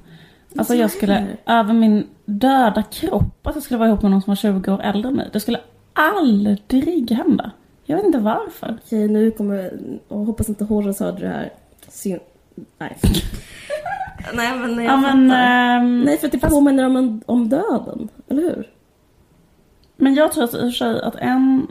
Alltså 0.56 0.74
jag 0.74 0.90
skulle, 0.90 1.26
över 1.46 1.74
min 1.74 2.06
döda 2.24 2.82
kropp, 2.82 3.46
att 3.46 3.54
jag 3.54 3.64
skulle 3.64 3.78
vara 3.78 3.88
ihop 3.88 4.02
med 4.02 4.10
någon 4.10 4.22
som 4.22 4.30
var 4.30 4.36
20 4.36 4.72
år 4.72 4.80
äldre 4.82 5.08
än 5.08 5.16
mig. 5.16 5.28
Det 5.32 5.40
skulle 5.40 5.60
aldrig 5.92 7.10
hända. 7.10 7.50
Jag 7.84 7.96
vet 7.96 8.06
inte 8.06 8.18
varför. 8.18 8.78
Okej, 8.84 9.08
nu 9.08 9.30
kommer... 9.30 9.72
Och 10.08 10.18
hoppas 10.18 10.48
inte 10.48 10.64
Horace 10.64 11.04
hörde 11.04 11.20
det 11.20 11.28
här. 11.28 11.52
Syn... 11.88 12.20
Nej. 12.78 12.96
Nej, 14.34 14.58
men 14.58 14.84
jag 14.84 14.84
Ja 14.84 14.96
men, 14.96 15.30
ehm, 15.30 16.02
Nej, 16.02 16.18
för 16.18 16.26
att 16.26 16.32
det 16.32 16.38
påminner 16.38 16.86
om, 16.86 16.96
en, 16.96 17.22
om 17.26 17.48
döden. 17.48 18.08
Eller 18.28 18.42
hur? 18.42 18.70
Men 19.96 20.14
jag 20.14 20.32
tror 20.32 20.44
att 20.44 20.54
i 20.54 20.56
och 20.56 20.60
för 20.60 20.70
sig 20.70 21.02
att 21.02 21.16
en, 21.16 21.66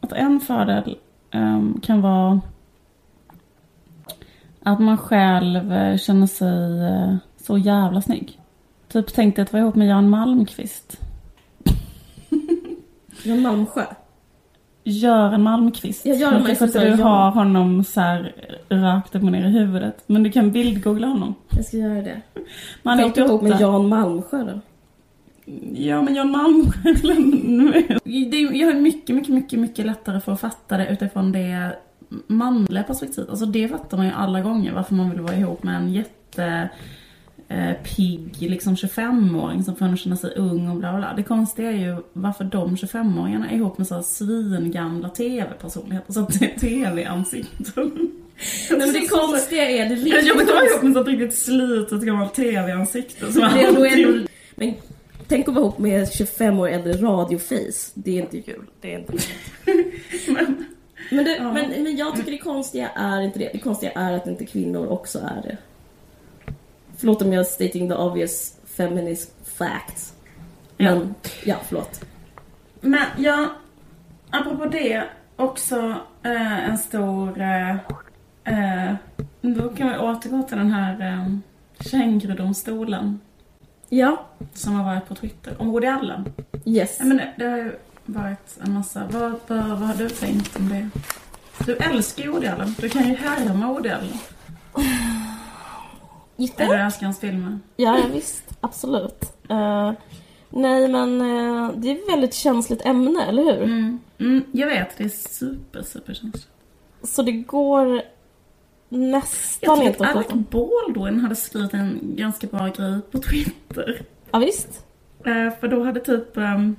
att 0.00 0.12
en 0.12 0.40
fördel 0.40 0.96
ehm, 1.30 1.80
kan 1.82 2.00
vara 2.00 2.40
att 4.66 4.80
man 4.80 4.98
själv 4.98 5.72
eh, 5.72 5.96
känner 5.98 6.26
sig 6.26 6.84
eh, 6.86 7.16
så 7.36 7.58
jävla 7.58 8.02
snygg. 8.02 8.40
Typ 8.88 9.14
tänkte 9.14 9.42
att 9.42 9.52
vara 9.52 9.62
ihop 9.62 9.74
med 9.74 9.88
Jan 9.88 10.10
Malmqvist. 10.10 11.00
Jan 13.24 13.42
Malmsjö. 13.42 13.84
Göran 14.84 15.42
Malmqvist. 15.42 16.06
Ja, 16.06 16.14
Göran 16.14 16.40
Nu 16.42 16.46
kanske 16.46 16.64
Malmqvist, 16.64 16.76
inte 16.76 16.96
du 16.96 17.02
ja. 17.02 17.08
har 17.08 17.30
honom 17.30 17.84
så 17.84 18.00
här 18.00 18.34
rakt 18.68 19.14
upp 19.14 19.22
och 19.22 19.32
ner 19.32 19.46
i 19.46 19.50
huvudet. 19.50 20.04
Men 20.06 20.22
du 20.22 20.30
kan 20.30 20.52
bildgoogla 20.52 21.06
honom. 21.06 21.34
Jag 21.50 21.64
ska 21.64 21.76
göra 21.76 22.02
det. 22.02 22.20
Man 22.82 22.98
Tänk 22.98 23.16
ihop 23.16 23.30
88. 23.30 23.48
med 23.48 23.60
Jan 23.60 23.88
Malmsjö 23.88 24.44
då. 24.44 24.60
Ja, 25.74 26.02
men 26.02 26.14
Jan 26.14 26.30
Malmsjö... 26.30 26.92
det 28.04 28.36
är- 28.36 28.52
Jag 28.52 28.66
har 28.72 28.80
mycket, 28.80 29.16
mycket, 29.16 29.34
mycket, 29.34 29.58
mycket 29.58 29.86
lättare 29.86 30.20
för 30.20 30.32
att 30.32 30.40
fatta 30.40 30.76
det 30.76 30.88
utifrån 30.88 31.32
det 31.32 31.76
manliga 32.26 32.82
perspektivet. 32.82 33.30
Alltså 33.30 33.46
det 33.46 33.68
fattar 33.68 33.96
man 33.96 34.06
ju 34.06 34.12
alla 34.12 34.40
gånger 34.40 34.72
varför 34.72 34.94
man 34.94 35.10
vill 35.10 35.20
vara 35.20 35.36
ihop 35.36 35.62
med 35.62 35.76
en 35.76 35.92
jätte 35.92 36.68
eh, 37.48 37.72
pigg 37.96 38.36
liksom 38.38 38.74
25-åring 38.74 39.64
som 39.64 39.76
får 39.76 39.96
känna 39.96 40.16
sig 40.16 40.34
ung 40.36 40.68
och 40.68 40.76
bla 40.76 40.96
bla. 40.96 41.14
Det 41.16 41.22
konstiga 41.22 41.72
är 41.72 41.76
ju 41.76 41.96
varför 42.12 42.44
de 42.44 42.76
25-åringarna 42.76 43.50
är 43.50 43.56
ihop 43.56 43.78
med 43.78 43.86
så 43.86 43.94
här 43.94 44.02
svingamla 44.02 45.08
tv-personligheter, 45.08 46.12
så 46.12 46.26
tv-ansikten. 46.60 47.92
Nej, 48.70 48.78
men 48.78 48.92
det 48.92 49.08
konstiga 49.08 49.70
är 49.70 49.88
det 49.88 49.94
Jag 49.94 50.04
riktigt 50.04 50.34
vill 50.34 50.40
inte 50.40 50.52
vara 50.52 50.64
ihop 50.64 50.82
med 50.82 50.92
så 50.92 51.02
riktigt 51.02 51.38
slitet 51.38 52.02
gammalt 52.02 52.34
tv-ansikte 52.34 53.32
som 53.32 53.42
Det 53.42 53.62
är 53.62 54.06
ändå. 54.06 54.26
Men 54.54 54.74
tänk 55.28 55.48
att 55.48 55.54
vara 55.54 55.64
ihop 55.64 55.78
med 55.78 56.12
25 56.12 56.58
år 56.58 56.68
äldre 56.68 56.92
radioface. 56.92 57.92
Det 57.94 58.18
är 58.18 58.22
inte 58.22 58.42
kul. 58.42 58.64
Det 58.80 58.94
är 58.94 58.98
inte 58.98 59.12
Men- 60.32 60.64
men, 61.10 61.24
det, 61.24 61.36
Ja. 61.36 61.52
men, 61.52 61.82
men 61.82 61.96
jag 61.96 62.16
tycker 62.16 62.30
det 62.30 62.38
konstiga 62.38 62.88
är 62.94 63.20
inte 63.20 63.38
det. 63.38 63.50
Det 63.52 63.58
konstiga 63.58 63.92
är 63.92 64.12
att 64.12 64.26
inte 64.26 64.46
kvinnor 64.46 64.86
också 64.88 65.18
är 65.18 65.42
det. 65.42 65.56
Förlåt 66.96 67.22
om 67.22 67.32
jag 67.32 67.40
är 67.40 67.44
stating 67.44 67.88
the 67.88 67.94
obvious 67.94 68.56
feminist 68.76 69.32
facts. 69.44 70.12
Men, 70.76 71.14
ja, 71.44 71.56
förlåt. 71.68 72.04
Men 72.80 73.04
ja, 73.18 73.46
apropå 74.30 74.64
det, 74.66 75.04
också 75.36 75.94
eh, 76.22 76.68
en 76.70 76.78
stor... 76.78 77.40
Eh, 77.40 78.94
då 79.40 79.68
kan 79.68 79.88
vi 79.88 79.98
återgå 79.98 80.42
till 80.42 80.56
den 80.58 80.72
här 80.72 81.00
eh, 81.12 81.36
kängurudomstolen 81.80 83.20
Ja, 83.88 84.24
som 84.54 84.74
har 84.74 84.84
varit 84.84 85.08
på 85.08 85.14
Twitter 85.14 85.54
om 85.58 85.70
Woody 85.70 85.86
Allen. 85.86 86.32
yes. 86.64 86.96
Ja, 86.98 87.04
men 87.04 87.16
det, 87.16 87.32
det 87.36 87.44
har 87.46 87.56
ju 87.56 87.72
varit 88.06 88.58
en 88.64 88.72
massa... 88.72 89.06
Vad, 89.10 89.22
vad, 89.46 89.68
vad 89.68 89.78
har 89.78 89.94
du 89.94 90.08
tänkt 90.08 90.56
om 90.56 90.68
det? 90.68 90.88
Du 91.66 91.76
älskar 91.76 92.22
ju 92.22 92.30
Woody 92.30 92.46
Allen. 92.46 92.74
Du 92.78 92.88
kan 92.88 93.08
ju 93.08 93.14
härma 93.14 93.72
Woody 93.72 93.88
Allen. 93.88 94.18
Gick 96.36 96.60
Eller 96.60 96.76
det? 96.76 96.82
älskar 96.82 97.06
hans 97.06 97.20
filmer. 97.20 97.58
Ja, 97.76 97.98
ja, 97.98 98.04
visst. 98.12 98.44
Absolut. 98.60 99.32
Eh, 99.48 99.92
nej, 100.50 100.88
men 100.88 101.20
eh, 101.20 101.70
det 101.76 101.90
är 101.90 101.94
ett 101.94 102.08
väldigt 102.12 102.34
känsligt 102.34 102.86
ämne, 102.86 103.24
eller 103.28 103.42
hur? 103.42 103.62
Mm. 103.62 104.00
Mm, 104.18 104.44
jag 104.52 104.66
vet, 104.66 104.98
det 104.98 105.04
är 105.04 105.08
super, 105.08 105.82
super 105.82 106.14
känsligt. 106.14 106.48
Så 107.02 107.22
det 107.22 107.32
går 107.32 108.02
nästan 108.88 109.82
inte 109.82 110.04
att 110.04 110.16
Alec 110.16 110.26
prata 110.26 110.34
om. 110.34 110.44
Baldwin 110.50 111.20
hade 111.20 111.36
skrivit 111.36 111.74
en 111.74 111.98
ganska 112.02 112.46
bra 112.46 112.68
grej 112.68 113.00
på 113.10 113.18
Twitter. 113.18 114.02
Ja, 114.30 114.38
visst. 114.38 114.84
Eh, 115.24 115.50
för 115.60 115.68
då 115.68 115.84
hade 115.84 116.00
typ... 116.00 116.36
ehm, 116.36 116.76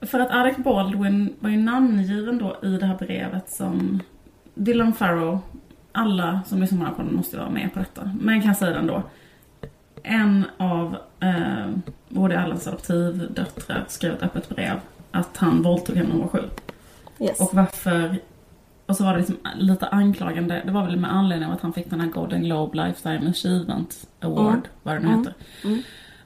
för 0.00 0.20
att 0.20 0.30
Alec 0.30 0.56
Baldwin 0.56 1.34
var 1.40 1.50
ju 1.50 1.56
namngiven 1.56 2.38
då 2.38 2.56
i 2.62 2.76
det 2.76 2.86
här 2.86 2.96
brevet 2.98 3.50
som 3.50 4.00
Dylan 4.54 4.92
Farrow, 4.92 5.38
alla 5.92 6.40
som 6.46 6.60
lyssnar 6.60 6.90
på 6.90 7.02
den 7.02 7.14
måste 7.14 7.36
vara 7.38 7.50
med 7.50 7.72
på 7.72 7.78
detta, 7.78 8.10
men 8.20 8.34
jag 8.34 8.44
kan 8.44 8.54
säga 8.54 8.74
den 8.74 8.86
då. 8.86 9.02
En 10.02 10.44
av 10.56 10.96
eh, 11.20 11.66
Woody 12.08 12.34
Allens 12.34 12.66
adoptivdöttrar 12.68 13.84
skrev 13.88 14.12
ett 14.12 14.22
öppet 14.22 14.48
brev 14.48 14.80
att 15.10 15.36
han 15.36 15.62
våldtog 15.62 15.96
henne 15.96 16.08
när 16.08 16.14
hon 16.16 16.22
var 16.22 16.28
sju. 16.28 16.42
Yes. 17.20 17.40
Och 17.40 17.50
varför... 17.54 18.18
Och 18.86 18.96
så 18.96 19.04
var 19.04 19.12
det 19.12 19.18
liksom 19.18 19.36
lite 19.56 19.86
anklagande. 19.88 20.62
Det 20.64 20.72
var 20.72 20.84
väl 20.86 20.96
med 20.96 21.12
anledning 21.14 21.48
av 21.48 21.54
att 21.54 21.60
han 21.60 21.72
fick 21.72 21.90
den 21.90 22.00
här 22.00 22.08
Golden 22.08 22.42
Globe 22.42 22.86
Lifetime 22.86 23.30
Achievement 23.30 24.06
Award, 24.20 24.48
Mm. 24.54 24.62
vad 24.82 24.94
det 24.94 24.98
nu 25.00 25.06
Mm. 25.06 25.18
heter. 25.18 25.34
Mm. 25.64 25.82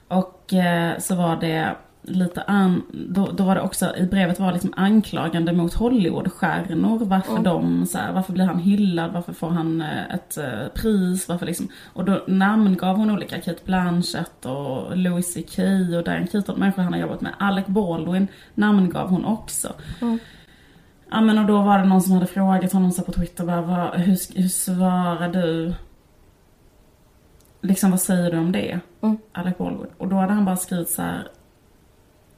Och 0.07 0.53
eh, 0.53 0.99
så 0.99 1.15
var 1.15 1.35
det 1.35 1.75
lite 2.03 2.41
an... 2.41 2.83
Då, 3.09 3.31
då 3.31 3.43
var 3.43 3.55
det 3.55 3.61
också, 3.61 3.95
i 3.97 4.05
brevet 4.05 4.39
var 4.39 4.53
liksom 4.53 4.73
anklagande 4.77 5.53
mot 5.53 5.73
Hollywoodstjärnor. 5.73 7.05
Varför 7.05 7.31
Mm. 7.31 7.43
de, 7.43 7.85
så 7.85 7.97
här, 7.97 8.13
varför 8.13 8.33
blir 8.33 8.45
han 8.45 8.59
hyllad? 8.59 9.13
Varför 9.13 9.33
får 9.33 9.49
han 9.49 9.81
eh, 9.81 10.13
ett 10.15 10.37
eh, 10.37 10.67
pris? 10.75 11.27
Varför 11.29 11.45
liksom... 11.45 11.67
Och 11.93 12.05
då 12.05 12.23
namngav 12.27 12.95
hon 12.95 13.11
olika, 13.11 13.41
Kate 13.41 13.61
Blanchett 13.65 14.45
och 14.45 14.97
Louis 14.97 15.33
CK 15.33 15.59
och 15.97 16.03
Diane 16.03 16.27
Keaton, 16.31 16.59
människor 16.59 16.81
han 16.81 16.93
har 16.93 16.99
jobbat 16.99 17.21
med. 17.21 17.33
Alec 17.39 17.65
Baldwin 17.67 18.27
namngav 18.53 19.09
hon 19.09 19.25
också. 19.25 19.73
Mm. 20.01 20.19
Ja 21.11 21.21
men 21.21 21.37
och 21.37 21.45
då 21.45 21.61
var 21.61 21.79
det 21.79 21.85
någon 21.85 22.01
som 22.01 22.13
hade 22.13 22.27
frågat 22.27 22.73
honom 22.73 22.91
så 22.91 23.01
på 23.01 23.11
Twitter 23.11 23.45
bara, 23.45 23.61
vad, 23.61 23.99
hur, 23.99 24.41
hur 24.41 24.49
svarar 24.49 25.29
du? 25.29 25.73
Liksom 27.61 27.91
vad 27.91 28.01
säger 28.01 28.31
du 28.31 28.37
om 28.37 28.51
det? 28.51 28.79
Mm. 29.01 29.17
Alec 29.31 29.57
Baldwin. 29.57 29.87
Och 29.97 30.07
då 30.07 30.15
hade 30.15 30.33
han 30.33 30.45
bara 30.45 30.57
skrivit 30.57 30.89
så 30.89 31.01
här. 31.01 31.27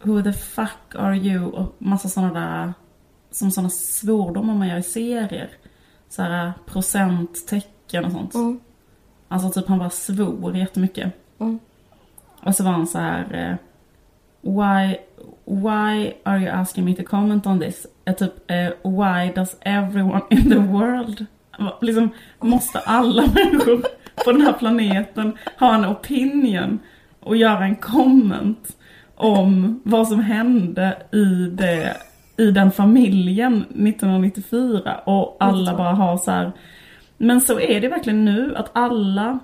Who 0.06 0.22
the 0.24 0.34
fuck 0.34 0.96
are 0.96 1.18
you? 1.18 1.46
Och 1.46 1.76
massa 1.78 2.10
sådana 2.10 2.34
där, 2.40 2.74
som 3.32 3.52
sådana 3.52 3.70
svordomar 3.70 4.54
man 4.56 4.68
gör 4.68 4.78
i 4.78 4.84
serier. 4.84 5.50
Så 6.10 6.22
här 6.22 6.54
procenttecken 6.66 8.06
och 8.06 8.12
sånt. 8.12 8.34
Mm. 8.36 8.60
Alltså 9.28 9.50
typ 9.50 9.68
han 9.70 9.80
bara 9.80 9.90
svor 9.90 10.58
jättemycket. 10.58 11.14
Mm. 11.40 11.60
Och 12.44 12.56
så 12.56 12.64
var 12.64 12.72
han 12.72 12.88
så 12.88 12.98
här. 13.00 13.50
eh, 13.50 13.56
Why, 14.42 14.98
why 15.46 16.14
are 16.24 16.40
you 16.40 16.50
asking 16.50 16.86
me 16.86 16.94
to 16.96 17.04
comment 17.04 17.48
on 17.48 17.60
this? 17.60 17.88
Eh, 18.06 18.16
typ, 18.16 18.52
eh, 18.52 18.70
why 18.84 19.32
does 19.36 19.56
everyone 19.62 20.22
in 20.30 20.50
the 20.50 20.58
world... 20.58 21.26
Liksom, 21.82 22.10
måste 22.40 22.80
alla 22.80 23.22
människor 23.36 23.82
på 24.26 24.32
den 24.32 24.42
här 24.42 24.54
planeten 24.54 25.38
ha 25.60 25.76
en 25.76 25.86
opinion 25.86 26.80
och 27.20 27.38
göra 27.38 27.66
en 27.66 27.76
comment 27.76 28.78
om 29.16 29.82
vad 29.84 30.08
som 30.08 30.20
hände 30.20 30.98
i, 31.12 31.50
det, 31.52 31.98
i 32.38 32.52
den 32.52 32.72
familjen 32.72 33.58
1994 33.58 35.00
och 35.06 35.38
alla 35.40 35.72
92. 35.72 35.78
bara 35.78 35.94
har 35.94 36.18
så 36.18 36.32
här. 36.32 36.52
Men 37.18 37.42
så 37.42 37.60
är 37.60 37.82
det 37.82 37.88
verkligen 37.88 38.26
nu 38.26 38.56
att 38.56 38.70
alla 38.74 39.40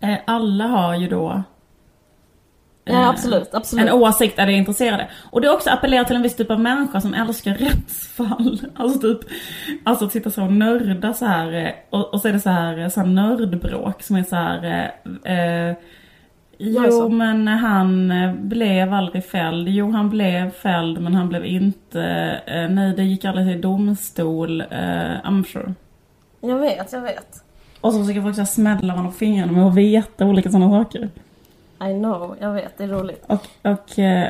eh, 0.00 0.18
alla 0.26 0.66
har 0.66 0.96
ju 0.96 1.08
då 1.08 1.42
Ja, 2.88 3.02
eh, 3.02 3.08
absolut. 3.08 3.54
absolut. 3.54 3.88
en 3.88 3.92
åsikt 3.92 4.38
är 4.38 4.46
det 4.46 4.52
intresserade. 4.52 5.08
Och 5.30 5.40
det 5.40 5.46
är 5.46 5.52
också 5.52 5.70
appellerar 5.70 6.04
till 6.04 6.16
en 6.16 6.22
viss 6.22 6.36
typ 6.36 6.50
av 6.50 6.60
människa 6.60 7.00
som 7.00 7.14
älskar 7.14 7.54
rättsfall. 7.58 8.60
Alltså 8.74 9.00
typ, 9.00 9.18
alltså 9.84 10.04
att 10.04 10.12
sitta 10.12 10.30
så 10.30 10.42
och 10.42 10.52
nörda 10.52 11.14
så 11.14 11.26
här 11.26 11.52
eh, 11.52 11.70
och, 11.90 12.14
och 12.14 12.20
så 12.20 12.28
är 12.28 12.32
det 12.32 12.40
så 12.40 12.50
här, 12.50 12.88
så 12.88 13.00
här 13.00 13.06
nördbråk 13.06 14.02
som 14.02 14.16
är 14.16 14.22
så 14.22 14.36
här. 14.36 14.92
Eh, 15.24 15.76
eh, 16.58 16.66
jo 16.88 17.08
men 17.08 17.48
han 17.48 18.10
eh, 18.10 18.34
blev 18.34 18.92
aldrig 18.94 19.24
fälld. 19.24 19.68
Jo 19.68 19.90
han 19.90 20.10
blev 20.10 20.50
fälld 20.50 21.00
men 21.00 21.14
han 21.14 21.28
blev 21.28 21.44
inte. 21.44 22.02
Eh, 22.46 22.68
nej 22.68 22.94
det 22.96 23.02
gick 23.02 23.24
aldrig 23.24 23.46
till 23.46 23.60
domstol. 23.60 24.60
Eh, 24.60 24.66
I'm 25.24 25.44
sure. 25.44 25.74
Jag 26.40 26.58
vet, 26.58 26.92
jag 26.92 27.00
vet. 27.00 27.42
Och 27.80 27.92
så 27.92 28.00
försöker 28.00 28.22
folk 28.22 28.34
så 28.34 28.40
här 28.40 28.46
smälla 28.46 28.92
varandra 28.92 29.12
på 29.12 29.18
fingrarna 29.18 29.52
med 29.52 29.66
att 29.66 29.74
veta 29.74 30.26
olika 30.26 30.50
sådana 30.50 30.84
saker. 30.84 31.08
I 31.80 31.92
know, 31.92 32.36
jag 32.40 32.52
vet, 32.52 32.78
det 32.78 32.84
är 32.84 32.88
roligt. 32.88 33.24
Och, 33.26 33.46
och 33.62 33.98
uh, 33.98 34.24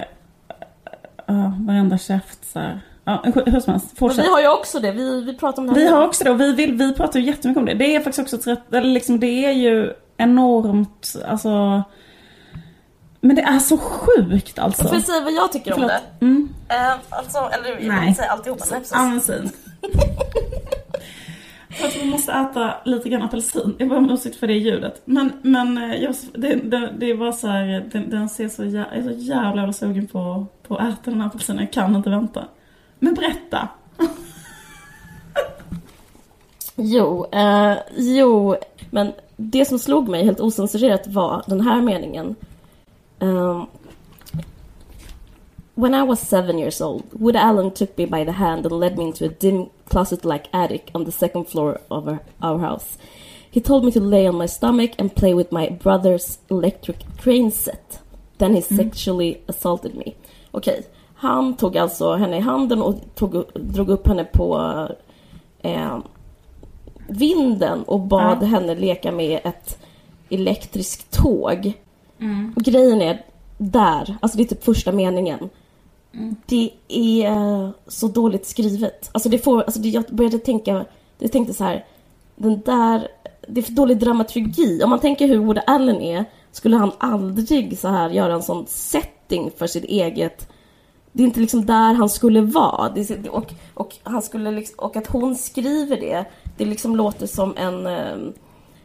uh, 1.31 1.67
varenda 1.67 1.99
käft 1.99 2.53
så 2.53 2.59
här. 2.59 2.81
Ja, 3.05 3.23
hur, 3.25 3.33
som 3.33 3.53
helst, 3.53 3.67
Men 3.67 3.81
fortsätt. 3.81 4.25
vi 4.25 4.29
har 4.31 4.41
ju 4.41 4.49
också 4.49 4.81
det, 4.81 4.93
vi, 4.93 5.25
vi 5.25 5.35
pratar 5.35 5.63
om 5.63 5.67
det 5.67 5.75
här 5.75 5.81
Vi 5.81 5.89
har 5.89 6.07
också 6.07 6.25
det 6.25 6.31
och 6.31 6.41
vi, 6.41 6.55
vill, 6.55 6.75
vi 6.75 6.95
pratar 6.95 7.21
ju 7.21 7.27
jättemycket 7.27 7.61
om 7.61 7.67
det. 7.67 7.75
Det 7.75 7.97
är 7.97 8.01
faktiskt 8.01 8.35
också 8.35 8.57
eller 8.71 8.89
liksom 8.89 9.21
det 9.21 9.45
är 9.45 9.53
ju 9.53 9.93
enormt, 10.17 11.17
alltså. 11.29 11.83
Men 13.21 13.37
det 13.37 13.43
är 13.43 13.59
så 13.59 13.79
sjukt 13.79 14.59
alltså. 14.59 14.83
Får 14.83 14.95
jag 14.95 15.03
säga 15.03 15.21
vad 15.21 15.33
jag 15.33 15.53
tycker 15.53 15.73
om 15.73 15.75
Förlåt. 15.75 15.91
det? 15.91 16.25
Mm. 16.25 16.49
Eh, 16.69 16.93
alltså, 17.09 17.39
eller 17.39 17.69
jag 17.71 17.85
Nej. 17.85 18.09
inte 18.09 18.23
säga 18.23 18.33
alltihopa. 18.33 18.65
Nej. 18.71 18.83
För 21.71 21.87
att 21.87 21.97
vi 21.97 22.11
måste 22.11 22.33
äta 22.33 22.75
lite 22.85 23.09
grann 23.09 23.23
apelsin. 23.23 23.77
Jag 23.79 23.89
ber 23.89 23.97
om 23.97 24.11
ursäkt 24.11 24.37
för 24.37 24.47
det 24.47 24.55
ljudet. 24.55 25.03
Men, 25.05 25.33
men 25.43 25.79
eh, 25.79 26.03
jag, 26.03 26.15
det, 26.35 26.55
det, 26.55 26.93
det 26.99 27.15
var 27.15 27.33
så 27.33 27.47
här, 27.49 27.89
den, 27.93 28.11
den 28.11 28.29
ser 28.29 28.49
så, 28.49 28.65
jä, 28.65 28.87
jag 28.91 28.99
är 28.99 29.03
så 29.03 29.11
jävla 29.11 29.61
jävla 29.61 29.73
sugen 29.73 30.07
på, 30.07 30.47
på 30.69 30.77
att 30.77 30.93
äta 30.93 31.11
den 31.11 31.21
här 31.21 31.29
apelsinen. 31.29 31.65
Jag 31.65 31.73
kan 31.73 31.97
inte 31.97 32.11
vänta. 32.11 32.45
Men 32.99 33.15
berätta. 33.15 33.69
Jo, 36.81 37.27
eh, 37.33 37.75
jo, 37.97 38.57
men 38.91 39.13
det 39.37 39.65
som 39.65 39.79
slog 39.79 40.09
mig 40.09 40.25
helt 40.25 40.41
osensurerat 40.41 41.07
var 41.07 41.43
den 41.47 41.61
här 41.61 41.83
meningen. 41.83 42.35
Um, 43.21 43.69
When 45.75 45.95
I 45.95 46.03
was 46.03 46.19
seven 46.19 46.59
years 46.59 46.81
old, 46.81 47.05
Wood 47.13 47.37
Allen 47.37 47.71
took 47.71 47.97
me 47.97 48.05
by 48.05 48.25
the 48.25 48.33
hand 48.33 48.67
and 48.67 48.81
led 48.81 48.99
me 48.99 49.05
into 49.05 49.25
a 49.25 49.29
dim 49.29 49.71
closet-like 49.91 50.49
attic 50.53 50.91
on 50.93 51.05
the 51.05 51.13
second 51.13 51.45
floor 51.49 51.79
of 51.89 52.09
our, 52.09 52.19
our 52.43 52.59
house. 52.59 52.99
He 53.51 53.61
told 53.61 53.85
me 53.85 53.93
to 53.93 54.01
lay 54.01 54.27
on 54.27 54.35
my 54.39 54.47
stomach 54.49 54.91
and 54.99 55.15
play 55.15 55.35
with 55.35 55.53
my 55.53 55.69
brother's 55.83 56.39
electric 56.51 56.97
crane 57.23 57.51
set. 57.53 58.01
Then 58.39 58.55
he 58.55 58.61
sexually 58.61 59.41
assaulted 59.47 59.95
me. 59.95 60.15
Okej, 60.51 60.83
han 61.15 61.57
tog 61.57 61.77
alltså 61.77 62.15
henne 62.15 62.37
i 62.37 62.41
handen 62.41 62.83
och 62.83 62.95
tog, 63.15 63.45
drog 63.55 63.89
upp 63.91 64.07
henne 64.07 64.25
på 64.25 64.59
eh, 65.63 65.99
vinden 67.09 67.83
och 67.85 68.01
bad 68.01 68.39
Ja. 68.43 68.47
henne 68.47 68.75
leka 68.75 69.13
med 69.13 69.41
ett 69.45 69.79
elektriskt 70.31 71.11
tåg. 71.11 71.73
Och 72.57 72.63
grejen 72.63 73.03
är 73.03 73.25
där, 73.59 74.17
alltså 74.21 74.39
det 74.39 74.45
är 74.45 74.49
typ 74.49 74.65
första 74.65 74.93
meningen. 74.93 75.51
Det 76.47 76.71
är 76.89 77.73
så 77.87 78.09
dåligt 78.09 78.47
skrivet. 78.47 79.11
Alltså 79.13 79.29
det 79.29 79.39
får, 79.39 79.63
alltså 79.63 79.81
det, 79.81 79.89
jag 79.89 80.05
började 80.11 80.39
tänka, 80.39 80.85
jag 81.19 81.33
tänkte 81.33 81.55
så 81.55 81.65
här, 81.65 81.85
den 82.37 82.61
där, 82.61 83.09
det 83.49 83.61
är 83.61 83.63
för 83.63 83.73
dålig 83.73 83.99
dramaturgi. 83.99 84.83
Om 84.85 84.91
man 84.91 85.01
tänker 85.01 85.29
hur 85.29 85.39
Woody 85.39 85.61
Allen 85.67 86.01
är, 86.01 86.25
skulle 86.53 86.77
han 86.77 86.93
aldrig 86.99 87.79
så 87.79 87.89
här 87.89 88.11
göra 88.11 88.35
en 88.35 88.43
sån 88.43 88.67
setting 88.67 89.51
för 89.57 89.67
sitt 89.67 89.85
eget 89.85 90.49
det 91.19 91.23
är 91.23 91.27
inte 91.27 91.41
liksom 91.41 91.67
där 91.67 91.95
han 91.95 92.09
skulle 92.09 92.41
vara. 92.41 92.93
Är, 92.97 93.31
och, 93.31 93.53
och, 93.75 93.97
han 94.03 94.23
skulle 94.23 94.51
liksom, 94.51 94.79
och 94.79 94.97
att 94.97 95.07
hon 95.07 95.37
skriver 95.37 95.97
det, 95.97 96.25
det 96.57 96.65
liksom 96.65 96.97
låter 96.97 97.27
som 97.27 97.55
en, 97.57 97.87
eh, 97.87 98.17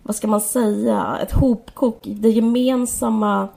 vad 0.03 0.15
ska 0.15 0.27
man 0.27 0.41
säga, 0.41 1.17
ett 1.21 1.31
hopkok. 1.31 1.99
Det 2.03 2.29
gemensamma 2.29 3.47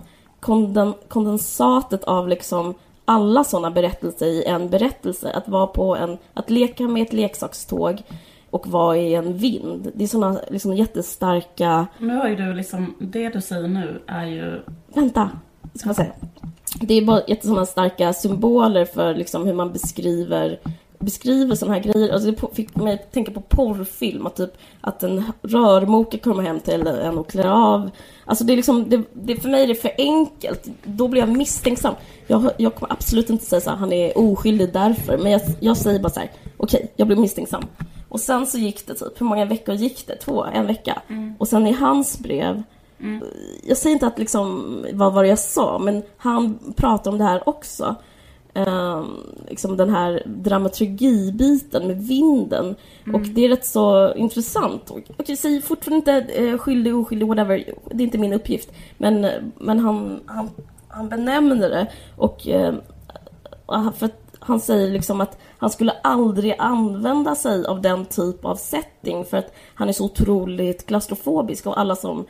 konden, 0.40 0.94
kondensatet 1.08 2.04
av 2.04 2.28
liksom 2.28 2.74
alla 3.04 3.44
sådana 3.44 3.70
berättelser 3.70 4.26
i 4.26 4.44
en 4.44 4.68
berättelse. 4.68 5.30
Att 5.30 5.48
vara 5.48 5.66
på 5.66 5.96
en, 5.96 6.18
att 6.34 6.50
leka 6.50 6.88
med 6.88 7.02
ett 7.02 7.12
leksakståg 7.12 8.02
och 8.50 8.66
vara 8.66 8.96
i 8.96 9.14
en 9.14 9.36
vind. 9.36 9.92
Det 9.94 10.04
är 10.04 10.08
sådana 10.08 10.40
liksom 10.50 10.76
jättestarka 10.76 11.86
Nu 11.98 12.16
har 12.16 12.28
ju 12.28 12.36
du 12.36 12.54
liksom, 12.54 12.94
det 12.98 13.28
du 13.28 13.40
säger 13.40 13.68
nu 13.68 14.02
är 14.06 14.26
ju... 14.26 14.62
Vänta, 14.94 15.30
ska 15.74 15.88
man 15.88 15.94
säga. 15.94 16.12
Det 16.80 16.94
är 16.94 17.04
bara 17.04 17.22
jättesådana 17.28 17.66
starka 17.66 18.12
symboler 18.12 18.84
för 18.84 19.14
liksom 19.14 19.46
hur 19.46 19.54
man 19.54 19.72
beskriver 19.72 20.58
beskriver 20.98 21.54
sådana 21.54 21.74
här 21.74 21.82
grejer. 21.82 22.12
Alltså 22.12 22.30
det 22.30 22.54
fick 22.54 22.76
mig 22.76 22.94
att 22.94 23.12
tänka 23.12 23.32
på 23.32 23.40
porrfilm. 23.40 24.26
Att, 24.26 24.36
typ, 24.36 24.52
att 24.80 25.02
en 25.02 25.24
rörmokare 25.42 26.20
kommer 26.20 26.42
hem 26.42 26.60
till 26.60 26.86
en 26.86 27.18
och 27.18 27.30
klär 27.30 27.46
av. 27.46 27.90
Alltså 28.24 28.44
det 28.44 28.52
är 28.52 28.56
liksom, 28.56 28.88
det, 28.88 29.02
det, 29.12 29.36
för 29.36 29.48
mig 29.48 29.62
är 29.62 29.68
det 29.68 29.74
för 29.74 29.90
enkelt. 29.98 30.68
Då 30.84 31.08
blir 31.08 31.20
jag 31.20 31.36
misstänksam. 31.36 31.94
Jag, 32.26 32.50
jag 32.56 32.74
kommer 32.74 32.92
absolut 32.92 33.30
inte 33.30 33.44
säga 33.44 33.60
så 33.60 33.70
här, 33.70 33.76
han 33.76 33.92
är 33.92 34.18
oskyldig 34.18 34.72
därför. 34.72 35.18
Men 35.18 35.32
jag, 35.32 35.40
jag 35.60 35.76
säger 35.76 36.00
bara 36.00 36.12
så 36.12 36.20
här, 36.20 36.30
okej, 36.56 36.92
jag 36.96 37.06
blir 37.06 37.16
misstänksam. 37.16 37.62
Och 38.08 38.20
sen 38.20 38.46
så 38.46 38.58
gick 38.58 38.86
det 38.86 38.94
typ, 38.94 39.20
hur 39.20 39.26
många 39.26 39.44
veckor 39.44 39.74
gick 39.74 40.06
det? 40.06 40.16
Två? 40.16 40.44
En 40.44 40.66
vecka? 40.66 41.02
Och 41.38 41.48
sen 41.48 41.66
i 41.66 41.72
hans 41.72 42.18
brev 42.18 42.62
jag 43.62 43.76
säger 43.76 43.94
inte 43.94 44.06
att 44.06 44.18
liksom, 44.18 44.86
vad 44.92 45.12
var 45.12 45.22
det 45.22 45.28
jag 45.28 45.38
sa, 45.38 45.78
men 45.78 46.02
han 46.16 46.58
pratar 46.76 47.10
om 47.10 47.18
det 47.18 47.24
här 47.24 47.48
också. 47.48 47.96
Ehm, 48.56 49.16
liksom 49.48 49.76
den 49.76 49.90
här 49.90 50.22
dramaturgibiten 50.26 51.86
med 51.86 52.02
vinden. 52.02 52.74
Och 53.14 53.20
det 53.20 53.44
är 53.44 53.48
rätt 53.48 53.66
så 53.66 54.14
intressant. 54.14 54.92
Okej, 55.16 55.36
säg 55.36 55.62
fortfarande 55.62 55.96
inte 55.96 56.32
eh, 56.32 56.58
skyldig, 56.58 56.96
oskyldig, 56.96 57.26
whatever. 57.26 57.64
Det 57.90 58.02
är 58.02 58.06
inte 58.06 58.18
min 58.18 58.32
uppgift. 58.32 58.72
Men, 58.98 59.26
men 59.58 59.78
han, 59.78 60.20
han, 60.26 60.50
han 60.88 61.08
benämner 61.08 61.70
det. 61.70 61.86
Och 62.16 62.48
eh, 62.48 62.74
för 63.96 64.06
att 64.06 64.22
han 64.38 64.60
säger 64.60 64.90
liksom 64.90 65.20
att 65.20 65.38
han 65.58 65.70
skulle 65.70 65.92
aldrig 65.92 66.54
använda 66.58 67.34
sig 67.34 67.66
av 67.66 67.82
den 67.82 68.04
typ 68.04 68.44
av 68.44 68.56
setting 68.56 69.24
för 69.24 69.36
att 69.36 69.54
han 69.74 69.88
är 69.88 69.92
så 69.92 70.04
otroligt 70.04 70.86
klaustrofobisk 70.86 71.66
och 71.66 71.80
alla 71.80 71.96
som 71.96 72.26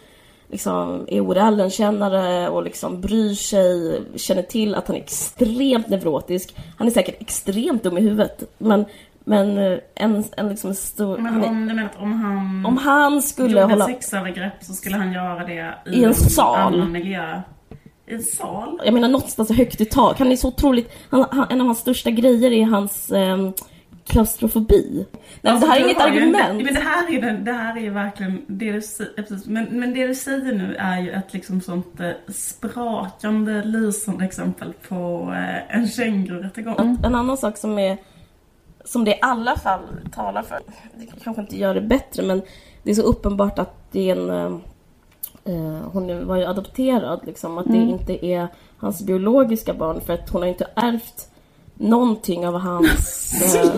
liksom 0.51 1.05
är 1.09 1.21
Woody 1.21 1.41
Allen-kännare 1.41 2.49
och 2.49 2.63
liksom 2.63 3.01
bryr 3.01 3.35
sig, 3.35 4.01
känner 4.17 4.43
till 4.43 4.75
att 4.75 4.87
han 4.87 4.97
är 4.97 5.01
extremt 5.01 5.89
neurotisk. 5.89 6.57
Han 6.79 6.87
är 6.87 6.91
säkert 6.91 7.23
extremt 7.23 7.83
dum 7.83 7.99
i 7.99 8.01
huvudet, 8.01 8.43
men, 8.59 8.85
men 9.25 9.59
eh, 9.59 9.79
en, 9.95 10.25
en 10.37 10.49
liksom 10.49 10.75
stor... 10.75 11.19
Men 11.19 11.33
han 11.33 11.45
om, 11.45 11.87
att 11.87 12.03
om 12.03 12.13
han 12.13 12.67
om 12.67 12.77
han 12.77 13.23
skulle 13.23 13.61
gjorde 13.61 13.73
hålla... 13.73 13.87
sexövergrepp 13.87 14.65
så 14.65 14.73
skulle 14.73 14.97
han 14.97 15.13
göra 15.13 15.45
det 15.45 15.75
i, 15.87 16.01
I 16.01 16.05
en 16.05 16.15
sal. 16.15 16.57
annan 16.57 16.93
miljö? 16.93 17.43
I 18.07 18.15
en 18.15 18.23
sal? 18.23 18.81
Jag 18.85 18.95
menar 18.95 19.09
någonstans 19.09 19.51
högt 19.51 19.81
i 19.81 19.85
tak. 19.85 20.19
Han 20.19 20.33
är 20.33 20.37
så 20.37 20.49
otroligt... 20.49 20.93
Han, 21.11 21.27
han, 21.31 21.47
en 21.51 21.61
av 21.61 21.67
hans 21.67 21.79
största 21.79 22.11
grejer 22.11 22.53
är 22.53 22.65
hans 22.65 23.11
eh, 23.11 23.51
klaustrofobi. 24.07 25.07
Alltså, 25.47 25.67
det 25.67 25.73
här 25.73 25.81
är 25.81 25.85
inget 25.85 26.01
argument. 26.01 26.65
Men 26.65 26.75
det 26.75 26.81
här 26.81 27.15
är, 27.17 27.21
den- 27.23 27.45
det 27.45 27.53
här 27.53 27.77
är 27.77 27.81
ju 27.81 27.91
verkligen 27.91 28.43
det 28.47 28.73
du 28.73 28.83
säger, 28.83 29.49
men, 29.51 29.65
men 29.65 29.95
det 29.95 30.07
du 30.07 30.15
säger 30.15 30.53
nu 30.55 30.75
är 30.79 31.01
ju 31.01 31.11
ett 31.11 31.33
liksom 31.33 31.61
sånt 31.61 32.01
eh, 32.01 32.11
sprakande, 32.35 33.63
lysande 33.65 34.25
exempel 34.25 34.73
på 34.89 35.33
eh, 35.37 35.77
en 35.77 35.89
kängururättegång. 35.89 36.99
En 37.05 37.15
annan 37.15 37.37
sak 37.37 37.57
som 37.57 37.79
är 37.79 37.99
som 38.85 39.05
det 39.05 39.11
i 39.11 39.19
alla 39.23 39.57
fall 39.57 39.81
talar 40.15 40.43
för, 40.43 40.59
det 40.95 41.07
kanske 41.25 41.43
inte 41.43 41.57
gör 41.59 41.75
det 41.75 41.81
bättre, 41.81 42.23
men 42.23 42.43
det 42.83 42.91
är 42.91 42.95
så 42.95 43.03
uppenbart 43.03 43.59
att 43.59 43.93
det 43.93 44.11
är 44.11 44.17
en... 44.17 44.31
eh, 44.31 44.59
Eh, 45.49 45.81
hon 45.93 46.27
var 46.27 46.37
ju 46.37 46.45
adopterad, 46.45 47.21
liksom, 47.27 47.59
att 47.59 47.67
det 47.67 47.77
inte 47.77 48.27
är 48.27 48.49
hans 48.79 49.03
biologiska 49.03 49.75
barn 49.75 50.01
för 50.01 50.13
att 50.13 50.31
hon 50.31 50.43
har 50.43 50.49
inte 50.49 50.67
ärvt 50.75 51.29
någonting 51.75 52.47
av 52.47 52.59
hans, 52.59 53.33
eh, 53.57 53.71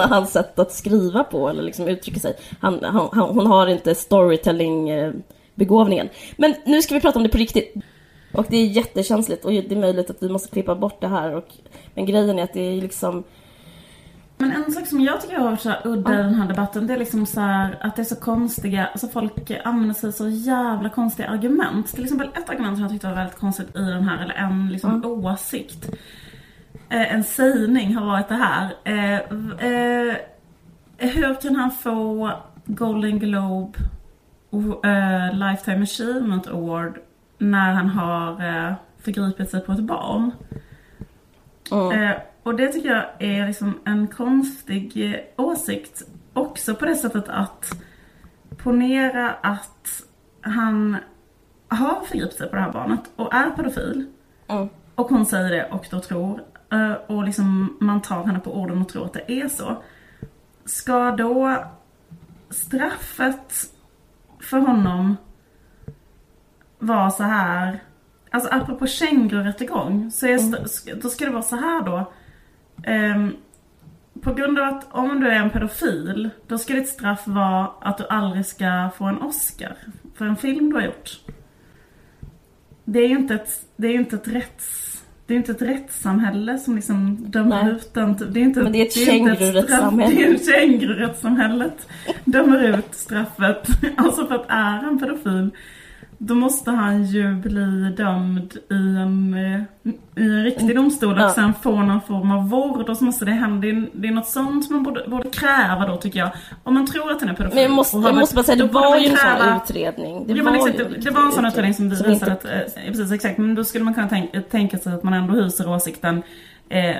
hans 0.00 0.32
sätt 0.32 0.58
att 0.58 0.72
skriva 0.72 1.24
på 1.24 1.48
eller 1.48 1.62
liksom 1.62 1.88
uttrycka 1.88 2.20
sig. 2.20 2.36
Han, 2.60 2.84
han, 2.84 3.08
hon 3.12 3.46
har 3.46 3.66
inte 3.66 3.94
storytelling-begåvningen. 3.94 6.08
Men 6.36 6.54
nu 6.66 6.82
ska 6.82 6.94
vi 6.94 7.00
prata 7.00 7.18
om 7.18 7.22
det 7.22 7.28
på 7.28 7.38
riktigt. 7.38 7.74
Och 8.34 8.46
det 8.48 8.56
är 8.56 8.66
jättekänsligt 8.66 9.44
och 9.44 9.50
det 9.50 9.72
är 9.72 9.76
möjligt 9.76 10.10
att 10.10 10.22
vi 10.22 10.28
måste 10.28 10.48
klippa 10.48 10.74
bort 10.74 11.00
det 11.00 11.08
här. 11.08 11.34
Och, 11.34 11.48
men 11.94 12.06
grejen 12.06 12.38
är 12.38 12.42
att 12.42 12.52
det 12.52 12.60
är 12.60 12.82
liksom... 12.82 13.24
Men 14.36 14.52
en 14.52 14.72
sak 14.72 14.86
som 14.86 15.00
jag 15.00 15.20
tycker 15.20 15.36
har 15.36 15.44
varit 15.44 15.60
så 15.60 15.72
udda 15.84 16.14
i 16.14 16.16
den 16.16 16.34
här 16.34 16.48
debatten, 16.48 16.86
det 16.86 16.94
är 16.94 16.98
liksom 16.98 17.26
så 17.26 17.40
här 17.40 17.78
att 17.80 17.96
det 17.96 18.02
är 18.02 18.04
så 18.04 18.16
konstiga, 18.16 18.86
alltså 18.86 19.08
folk 19.08 19.50
använder 19.64 19.94
sig 19.94 20.12
så 20.12 20.28
jävla 20.28 20.88
konstiga 20.88 21.28
argument. 21.28 21.94
Till 21.94 22.04
exempel 22.04 22.28
ett 22.28 22.50
argument 22.50 22.76
som 22.76 22.82
jag 22.82 22.92
tyckte 22.92 23.06
var 23.06 23.14
väldigt 23.14 23.38
konstigt 23.38 23.76
i 23.76 23.78
den 23.78 24.08
här, 24.08 24.24
eller 24.24 24.34
en 24.34 24.68
liksom 24.72 25.04
åsikt. 25.04 25.90
Eh, 26.88 27.14
en 27.14 27.24
sägning 27.24 27.94
har 27.94 28.06
varit 28.06 28.28
det 28.28 28.34
här. 28.34 28.74
Eh, 28.84 29.14
eh, 29.70 30.16
hur 30.96 31.40
kan 31.40 31.56
han 31.56 31.70
få 31.70 32.32
Golden 32.64 33.18
Globe 33.18 33.78
och, 34.50 34.84
Lifetime 35.32 35.82
Achievement 35.82 36.46
Award 36.46 36.98
när 37.38 37.72
han 37.72 37.88
har 37.88 38.36
förgripit 38.98 39.50
sig 39.50 39.60
på 39.60 39.72
ett 39.72 39.80
barn? 39.80 40.30
Eh, 41.72 42.16
och 42.42 42.54
det 42.54 42.68
tycker 42.68 42.88
jag 42.88 43.04
är 43.18 43.46
liksom 43.46 43.80
en 43.84 44.06
konstig 44.06 45.16
åsikt. 45.36 46.02
Också 46.32 46.74
på 46.74 46.84
det 46.84 46.94
sättet 46.94 47.28
att 47.28 47.70
ponera 48.56 49.30
att 49.30 50.02
han 50.40 50.96
har 51.68 52.00
förgripit 52.04 52.38
sig 52.38 52.48
på 52.48 52.56
det 52.56 52.62
här 52.62 52.72
barnet 52.72 53.00
och 53.16 53.34
är 53.34 53.50
pedofil. 53.50 54.06
Mm. 54.48 54.68
Och 54.94 55.08
hon 55.08 55.26
säger 55.26 55.50
det 55.50 55.64
och 55.64 55.86
då 55.90 56.00
tror. 56.00 56.42
Eh, 56.74 56.92
Och 57.06 57.24
liksom 57.24 57.76
man 57.80 58.02
tar 58.02 58.24
henne 58.24 58.40
på 58.40 58.56
orden 58.60 58.82
och 58.82 58.88
tror 58.88 59.04
att 59.04 59.12
det 59.12 59.32
är 59.32 59.48
så. 59.48 59.82
Ska 60.64 61.10
då 61.10 61.64
straffet 62.50 63.70
för 64.40 64.58
honom 64.58 65.16
var 66.78 67.10
så 67.10 67.22
här. 67.22 67.82
Alltså 68.30 68.48
apropå 68.52 68.86
känguru-rättegång. 68.86 70.10
Så 70.10 70.26
är, 70.26 70.34
st- 70.64 70.94
då 70.94 71.08
ska 71.08 71.24
det 71.24 71.30
vara 71.30 71.42
så 71.42 71.56
här 71.56 71.82
då. 71.82 72.12
Ehm, 72.84 73.36
på 74.22 74.34
grund 74.34 74.58
av 74.58 74.68
att 74.74 74.86
om 74.94 75.20
du 75.20 75.28
är 75.28 75.34
en 75.36 75.50
pedofil, 75.50 76.30
då 76.46 76.58
ska 76.58 76.74
ditt 76.74 76.88
straff 76.88 77.26
vara 77.26 77.70
att 77.80 77.98
du 77.98 78.06
aldrig 78.06 78.46
ska 78.46 78.90
få 78.96 79.04
en 79.04 79.22
Oscar 79.22 79.76
för 80.14 80.24
en 80.26 80.36
film 80.36 80.70
du 80.70 80.76
har 80.76 80.82
gjort. 80.82 81.20
Det 82.84 82.98
är 82.98 83.08
ju 83.08 83.18
inte 83.18 83.34
ett, 83.34 83.66
det 83.76 83.86
är 83.88 83.94
inte 83.94 84.16
ett 84.16 84.28
rätts... 84.28 84.93
Det 85.26 85.34
är 85.34 85.36
inte 85.38 85.52
ett 85.52 85.62
rättssamhälle 85.62 86.58
som 86.58 86.74
liksom 86.76 87.16
dömer 87.30 87.64
Nej. 87.64 87.72
ut 87.72 87.94
den. 87.94 88.16
Det 88.30 88.40
är 88.40 88.44
inte, 88.44 88.62
Men 88.62 88.72
det 88.72 88.78
är 88.80 88.86
ett 88.86 88.92
kängururättssamhälle. 88.92 90.14
Det 90.14 90.24
är 90.24 90.60
kängururättssamhället. 90.60 91.88
Dömer 92.24 92.78
ut 92.78 92.94
straffet. 92.94 93.68
Alltså 93.96 94.26
för 94.26 94.34
att 94.34 94.46
är 94.48 94.82
han 94.82 94.98
pedofil 94.98 95.50
då 96.26 96.34
måste 96.34 96.70
han 96.70 97.04
ju 97.04 97.34
bli 97.34 97.94
dömd 97.96 98.52
i 98.70 98.74
en, 98.74 99.34
eh, 99.34 99.60
i 100.22 100.26
en 100.26 100.44
riktig 100.44 100.76
domstol 100.76 101.14
och 101.14 101.20
Ja. 101.20 101.30
sen 101.30 101.54
få 101.62 101.82
någon 101.82 102.00
form 102.00 102.30
av 102.30 102.48
vård 102.48 102.88
och 102.88 102.96
så 102.96 103.04
måste 103.04 103.24
det 103.24 103.30
hända. 103.30 103.60
Det 103.92 104.08
är, 104.08 104.12
något 104.12 104.26
sånt 104.28 104.70
man 104.70 104.82
borde, 104.82 105.04
borde 105.08 105.30
kräva 105.30 105.86
då 105.86 105.96
tycker 105.96 106.18
jag. 106.18 106.30
Om 106.62 106.74
man 106.74 106.86
tror 106.86 107.10
att 107.12 107.20
han 107.20 107.30
är 107.30 107.34
pedofil. 107.34 107.54
Men 107.54 107.62
jag 107.62 107.72
måste, 107.72 107.96
jag 107.96 108.14
måste 108.14 108.34
bara 108.34 108.42
säga, 108.44 108.56
det 108.66 108.72
var 108.72 108.96
ju 108.98 109.06
en 109.08 109.16
sån 109.16 109.56
utredning. 109.62 110.26
Det 110.26 110.32
Ja, 110.32 110.44
var 110.44 110.52
ju 110.52 110.58
exakt, 110.58 110.78
det, 110.78 110.84
det 111.00 111.10
var 111.10 111.22
en 111.26 111.32
sån 111.32 111.46
utredning 111.46 111.74
som 111.74 111.88
visade 111.90 112.12
inte- 112.12 112.32
att, 112.32 112.44
eh, 112.44 112.50
precis 112.86 113.12
exakt, 113.12 113.38
men 113.38 113.54
då 113.54 113.64
skulle 113.64 113.84
man 113.84 113.94
kunna 113.94 114.08
tänka, 114.08 114.40
tänka 114.40 114.78
sig 114.78 114.92
att 114.94 115.02
man 115.02 115.14
ändå 115.14 115.34
hyser 115.34 115.68
åsikten 115.68 116.22
eh, 116.68 116.90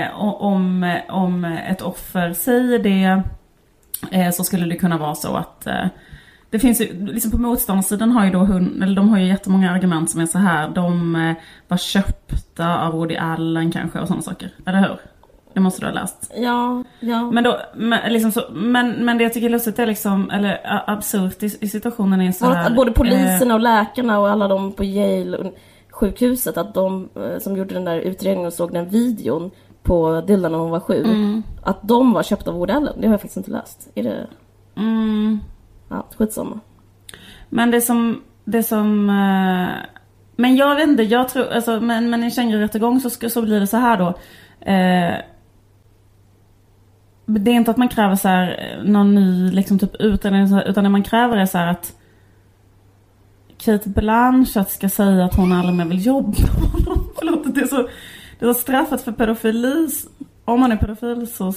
eh, 0.00 0.20
om, 0.20 0.96
om 1.08 1.44
ett 1.44 1.82
offer 1.82 2.32
säger 2.32 2.78
det 2.78 3.22
eh, 4.10 4.30
så 4.30 4.44
skulle 4.44 4.66
det 4.66 4.76
kunna 4.76 4.98
vara 4.98 5.14
så 5.14 5.36
att 5.36 5.66
eh, 5.66 5.86
det 6.54 6.58
finns 6.58 6.80
ju, 6.80 7.06
liksom 7.06 7.30
på 7.30 7.38
motståndarsidan 7.38 8.10
har 8.10 8.24
ju 8.24 8.30
då 8.30 8.38
hund, 8.38 8.82
eller 8.82 8.96
de 8.96 9.08
har 9.08 9.18
ju 9.18 9.26
jättemånga 9.26 9.70
argument 9.70 10.10
som 10.10 10.20
är 10.20 10.26
så 10.26 10.38
här. 10.38 10.68
De 10.68 11.16
eh, 11.16 11.36
var 11.68 11.76
köpta 11.76 12.78
av 12.78 12.92
Woody 12.92 13.16
Allen 13.16 13.70
kanske 13.72 13.98
och 13.98 14.06
sådana 14.06 14.22
saker. 14.22 14.50
Eller 14.66 14.78
hur? 14.78 14.96
Det 15.54 15.60
måste 15.60 15.80
du 15.80 15.86
ha 15.86 15.94
läst. 15.94 16.32
Ja, 16.36 16.84
ja. 17.00 17.30
Men, 17.30 17.44
då, 17.44 17.60
men, 17.74 18.12
liksom 18.12 18.32
så, 18.32 18.40
men, 18.52 19.04
men 19.04 19.18
det 19.18 19.24
jag 19.24 19.32
tycker 19.32 19.46
är 19.46 19.50
lustigt 19.50 19.78
är 19.78 19.86
liksom, 19.86 20.30
eller 20.30 20.60
absurt 20.90 21.42
i, 21.42 21.58
i 21.60 21.68
situationen 21.68 22.20
är 22.20 22.32
så 22.32 22.46
Och 22.46 22.54
här. 22.54 22.66
att 22.66 22.76
både 22.76 22.90
eh, 22.90 22.94
poliserna 22.94 23.54
och 23.54 23.60
läkarna 23.60 24.18
och 24.18 24.28
alla 24.28 24.48
de 24.48 24.72
på 24.72 24.84
Yale 24.84 25.52
sjukhuset 25.90 26.56
att 26.56 26.74
de 26.74 27.08
eh, 27.14 27.38
som 27.38 27.56
gjorde 27.56 27.74
den 27.74 27.84
där 27.84 27.98
utredningen 27.98 28.46
och 28.46 28.52
såg 28.52 28.72
den 28.72 28.88
videon 28.88 29.50
på 29.82 30.20
Dylan 30.20 30.52
när 30.52 30.58
hon 30.58 30.70
var 30.70 30.80
sju. 30.80 31.04
Mm. 31.04 31.42
Att 31.62 31.88
de 31.88 32.12
var 32.12 32.22
köpta 32.22 32.50
av 32.50 32.56
Woody 32.56 32.72
Allen. 32.72 32.94
Det 33.00 33.06
har 33.06 33.14
jag 33.14 33.20
faktiskt 33.20 33.36
inte 33.36 33.50
läst. 33.50 33.90
Är 33.94 34.02
det... 34.02 34.26
Mm, 34.76 35.40
Ja, 35.88 36.06
skitsamma. 36.18 36.60
men 37.48 37.70
det 37.70 37.80
som, 37.80 38.22
det 38.44 38.62
som 38.62 39.10
eh, 39.10 39.74
Men 40.36 40.56
jag 40.56 40.74
vet 40.76 40.88
inte, 40.88 41.02
jag 41.02 41.28
tror, 41.28 41.48
alltså, 41.52 41.80
men, 41.80 42.10
men 42.10 42.22
i 42.22 42.24
en 42.24 42.30
kängururättegång 42.30 43.00
så, 43.00 43.10
ska- 43.10 43.30
så 43.30 43.42
blir 43.42 43.60
det 43.60 43.66
så 43.66 43.76
här 43.76 43.96
då. 43.98 44.08
Eh, 44.70 45.14
det 47.26 47.50
är 47.50 47.54
inte 47.54 47.70
att 47.70 47.76
man 47.76 47.88
kräver 47.88 48.16
så 48.16 48.28
här 48.28 48.76
eh, 48.78 48.84
någon 48.90 49.14
ny 49.14 49.50
liksom 49.50 49.78
typ 49.78 49.94
utredning 49.94 50.58
utan 50.66 50.84
det 50.84 50.90
man 50.90 51.02
kräver 51.02 51.36
är 51.36 51.46
så 51.46 51.58
här 51.58 51.66
att 51.70 51.96
Kate 53.58 53.88
Blanchett 53.88 54.70
ska 54.70 54.88
säga 54.88 55.24
att 55.24 55.34
hon 55.34 55.52
aldrig 55.52 55.76
mer 55.76 55.84
vill 55.84 56.06
jobba 56.06 56.28
med 56.28 56.48
honom. 56.72 57.08
Förlåt, 57.18 57.54
det 57.54 57.60
är 57.60 57.66
så, 57.66 57.88
det 58.38 58.46
är 58.46 58.52
så 58.52 58.60
straffat 58.60 59.02
för 59.02 59.12
pedofili. 59.12 59.88
Om 60.44 60.60
man 60.60 60.72
är 60.72 60.76
pedofil 60.76 61.26
så, 61.26 61.52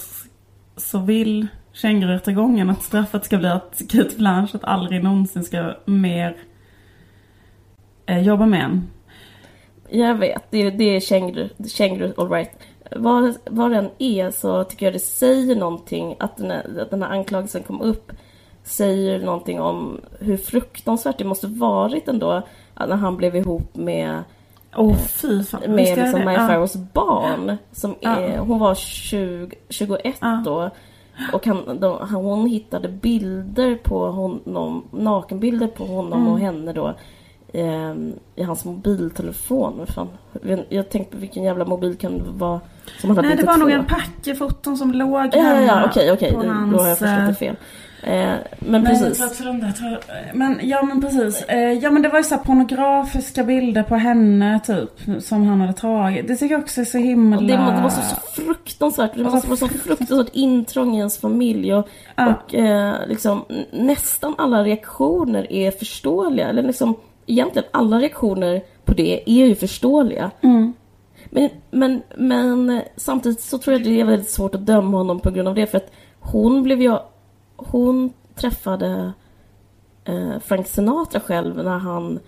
så 0.78 1.00
vill 1.00 1.48
kängururättegången 1.82 2.70
att 2.70 2.84
straffet 2.84 3.26
ska 3.26 3.38
bli 3.38 3.48
att 3.48 3.82
Kate 3.90 4.16
Blanchett 4.18 4.64
aldrig 4.64 5.04
någonsin 5.04 5.44
ska 5.44 5.74
mer 5.86 6.38
eh, 8.06 8.22
jobba 8.22 8.46
med 8.46 8.64
en. 8.64 8.88
Jag 9.90 10.16
vet, 10.16 10.44
det, 10.50 10.70
det 10.70 10.96
är 10.96 11.00
känguru, 11.00 11.50
känguru 11.68 12.14
all 12.18 12.30
right. 12.30 12.52
Vad, 12.92 13.36
vad 13.46 13.72
den 13.72 13.90
är 13.98 14.32
så 14.32 14.64
tycker 14.64 14.86
jag 14.86 14.94
det 14.94 15.00
säger 15.00 15.56
någonting 15.56 16.16
att 16.20 16.38
den, 16.38 16.52
här, 16.52 16.82
att 16.82 16.90
den 16.90 17.04
här 17.04 17.10
anklagelsen 17.10 17.64
kom 17.64 17.82
upp. 17.82 18.12
Säger 18.64 19.20
någonting 19.20 19.60
om 19.62 20.02
hur 20.20 20.38
fruktansvärt 20.38 21.18
det 21.18 21.24
måste 21.26 21.48
varit 21.48 22.08
ändå 22.08 22.42
när 22.76 22.96
han 22.96 23.18
blev 23.18 23.36
ihop 23.36 23.76
med, 23.76 24.24
Åh 24.76 24.96
fy 24.98 25.44
fan. 25.44 25.62
med 25.68 25.98
liksom? 25.98 26.26
Maya. 26.26 26.48
Farrows 26.48 26.76
barn. 26.76 27.58
Som 27.72 27.96
är, 28.02 28.38
hon 28.38 28.60
var 28.60 28.76
20, 28.76 29.56
21 29.70 30.16
Ja. 30.22 30.42
då. 30.46 30.70
Och 31.34 31.46
han, 31.46 31.80
de, 31.80 31.98
han, 32.02 32.16
hon 32.24 32.48
hittade 32.48 32.90
bilder 32.90 33.76
på 33.76 34.12
honom, 34.12 34.84
nakenbilder 34.92 35.68
på 35.68 35.86
honom 35.86 36.20
Mm. 36.22 36.34
och 36.34 36.40
henne 36.40 36.74
då. 36.74 36.94
ehm, 37.54 38.14
I 38.36 38.44
hans 38.44 38.66
mobiltelefon. 38.66 39.86
Fan. 39.88 40.08
Jag, 40.70 40.90
tänkte 40.90 41.18
vilken 41.18 41.44
jävla 41.44 41.66
mobil 41.66 41.96
kan 41.98 42.18
det 42.18 42.24
vara 42.38 42.60
som 43.02 43.10
han 43.10 43.18
hade 43.18 43.28
Nej 43.28 43.38
det 43.38 43.46
var 43.46 43.58
nog 43.58 43.72
en 43.72 43.86
packe 43.86 44.36
foton 44.36 44.78
som 44.78 44.92
låg 44.92 45.10
Ja, 45.26 45.30
ja, 45.34 45.44
ja, 45.62 45.74
hemma 45.74 45.86
okej, 45.86 46.12
okej. 46.12 46.32
då 46.72 46.78
har 46.78 46.88
jag 46.88 46.98
förstått 46.98 47.20
eh, 47.20 47.28
det 47.28 47.34
fel. 47.36 47.56
Eh, 48.04 48.36
men 48.60 48.86
precis. 48.86 49.20
men 50.34 50.60
ja 50.64 50.84
men 50.84 51.02
precis. 51.02 51.42
Eh, 51.42 51.74
ja 51.74 51.92
men 51.92 52.02
det 52.02 52.10
var 52.10 52.18
ju 52.18 52.24
så 52.24 52.36
här 52.36 52.44
pornografiska 52.44 53.44
bilder 53.44 53.84
på 53.84 53.96
henne 53.96 54.60
typ. 54.66 55.24
Som 55.24 55.48
han 55.48 55.62
hade 55.62 55.74
tagit. 55.74 56.28
Det 56.28 56.36
tycker 56.36 56.56
jag 56.56 56.62
också 56.62 56.82
är 56.82 56.86
så 56.86 56.98
himla... 56.98 57.42
Det, 57.42 57.48
det 57.48 57.58
måste 57.82 58.00
vara 58.00 58.10
så 58.10 58.42
fruktansvärt. 58.42 59.12
Det 59.16 59.24
måste 59.24 59.48
vara 59.48 59.58
så 59.58 59.68
fruktansvärt 59.68 60.36
intrång 60.36 60.96
i 60.96 60.98
ens 60.98 61.18
familj. 61.18 61.74
Och, 61.74 61.90
Ja. 62.16 62.34
och 62.34 62.56
eh, 62.56 63.08
liksom, 63.08 63.46
nästan 63.72 64.36
alla 64.38 64.64
reaktioner 64.64 65.52
är 65.52 65.72
förståeliga. 65.72 66.50
Eller 66.50 66.64
liksom, 66.64 66.96
egentligen 67.26 67.68
alla 67.72 68.00
reaktioner 68.00 68.62
på 68.86 68.94
det 68.94 69.24
är 69.26 69.46
ju 69.48 69.56
förståeliga. 69.56 70.32
Mm. 70.42 70.74
Men, 71.30 71.50
men, 71.72 72.02
men 72.18 72.82
samtidigt 72.96 73.42
så 73.42 73.58
tror 73.58 73.74
jag 73.74 73.84
det 73.84 74.02
är 74.02 74.06
väldigt 74.06 74.30
svårt 74.30 74.56
att 74.56 74.66
döma 74.66 74.98
honom 74.98 75.20
på 75.20 75.32
grund 75.32 75.48
av 75.48 75.56
det. 75.56 75.68
För 75.68 75.78
att 75.78 75.92
hon 76.20 76.64
blev 76.64 76.82
ju... 76.82 76.98
Hon 77.58 78.14
träffade 78.36 79.12
eh, 80.06 80.40
Frank 80.46 80.68
Sinatra 80.68 81.20
själv 81.20 81.56
när 81.64 81.78
han 81.78 82.20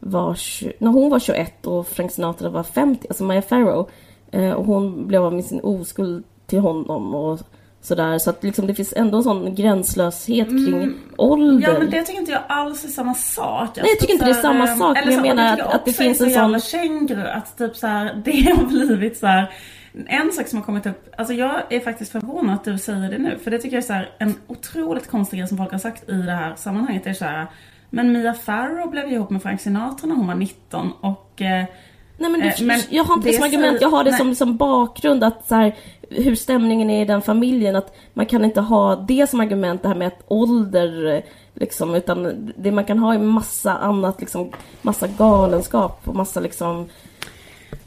var... 0.00 0.38
När 0.82 0.90
hon 0.90 1.10
var 1.10 1.18
21 1.18 1.66
och 1.66 1.86
Frank 1.88 2.12
Sinatra 2.12 2.48
var 2.50 2.62
50, 2.62 3.06
alltså 3.08 3.24
Maya 3.24 3.42
Farrow. 3.42 3.90
Eh, 4.32 4.50
och 4.50 4.64
hon 4.66 5.06
blev 5.06 5.22
av 5.24 5.32
med 5.32 5.44
sin 5.44 5.60
oskuld 5.60 6.24
till 6.46 6.58
honom 6.60 7.14
och 7.14 7.40
sådär. 7.80 8.18
Så 8.18 8.30
att 8.30 8.44
liksom 8.44 8.66
det 8.66 8.74
finns 8.74 8.92
ändå 8.96 9.16
en 9.18 9.24
sån 9.24 9.54
gränslöshet 9.54 10.48
kring 10.48 10.94
ålder. 11.16 11.68
Ja 11.72 11.78
men 11.78 11.90
det 11.90 12.02
tycker 12.02 12.20
inte 12.20 12.32
jag 12.32 12.42
alls 12.48 12.84
är 12.84 12.88
samma 12.88 13.14
sak. 13.14 13.68
Nej, 13.76 13.86
jag 13.88 13.98
tycker 14.00 14.12
inte 14.12 14.24
det 14.24 14.30
är 14.30 14.34
samma 14.34 14.66
sak, 14.66 14.96
men 15.04 15.14
jag 15.14 15.22
menar 15.22 15.52
att- 15.52 15.74
att 15.74 15.84
det 15.84 15.92
finns 15.92 16.20
en 16.20 16.30
sån- 16.30 16.60
känguru, 16.60 17.26
att 17.28 17.58
typ 17.58 17.76
så 17.76 17.86
här, 17.86 18.14
det 18.24 18.50
har 18.56 18.64
blivit 18.64 19.18
så 19.18 19.26
här. 19.26 19.50
En 20.06 20.32
sak 20.32 20.48
som 20.48 20.58
har 20.58 20.66
kommit 20.66 20.86
upp, 20.86 21.14
alltså 21.16 21.34
jag 21.34 21.62
är 21.72 21.80
faktiskt 21.80 22.12
förvånad 22.12 22.54
att 22.54 22.64
du 22.64 22.78
säger 22.78 23.10
det 23.10 23.18
nu. 23.18 23.38
För 23.38 23.50
det 23.50 23.58
tycker 23.58 23.76
jag 23.76 23.82
är 23.82 23.86
så 23.86 23.92
här, 23.92 24.10
en 24.18 24.34
otroligt 24.46 25.10
konstig 25.10 25.38
grej 25.38 25.48
som 25.48 25.58
folk 25.58 25.72
har 25.72 25.78
sagt 25.78 26.08
i 26.08 26.22
det 26.22 26.32
här 26.32 26.54
sammanhanget. 26.56 27.04
Det 27.04 27.10
är 27.10 27.14
så 27.14 27.24
här, 27.24 27.46
men 27.90 28.12
Mia 28.12 28.34
Farrow 28.34 28.90
blev 28.90 29.12
ihop 29.12 29.30
med 29.30 29.42
Frank 29.42 29.60
Sinatra 29.60 30.06
när 30.06 30.14
hon 30.14 30.26
var 30.26 30.34
19 30.34 30.92
och 31.00 31.42
eh, 31.42 31.64
Nej 32.18 32.30
men, 32.30 32.40
du, 32.40 32.46
Eh, 32.46 32.54
men 32.60 32.80
jag 32.90 33.04
har 33.04 33.14
inte 33.14 33.28
det 33.28 33.32
det 33.32 33.36
som 33.36 33.44
argument, 33.44 33.80
jag 33.80 33.88
har 33.88 34.04
det 34.04 34.10
nej. 34.10 34.18
som, 34.18 34.34
som 34.34 34.56
bakgrund 34.56 35.24
att 35.24 35.48
så 35.48 35.54
här, 35.54 35.74
hur 36.10 36.34
stämningen 36.34 36.90
är 36.90 37.02
i 37.02 37.04
den 37.04 37.22
familjen, 37.22 37.76
att 37.76 37.96
man 38.12 38.26
kan 38.26 38.44
inte 38.44 38.60
ha 38.60 38.96
det 38.96 39.30
som 39.30 39.40
argument, 39.40 39.82
det 39.82 39.88
här 39.88 39.94
med 39.94 40.08
att 40.08 40.24
ålder 40.28 41.06
eh, 41.06 41.22
liksom, 41.54 41.94
utan 41.94 42.52
det 42.56 42.72
man 42.72 42.84
kan 42.84 42.98
ha 42.98 43.14
är 43.14 43.18
massa 43.18 43.72
annat, 43.76 44.20
liksom, 44.20 44.52
massa 44.82 45.06
galenskap 45.06 46.00
och 46.04 46.14
massa 46.14 46.40
liksom, 46.40 46.88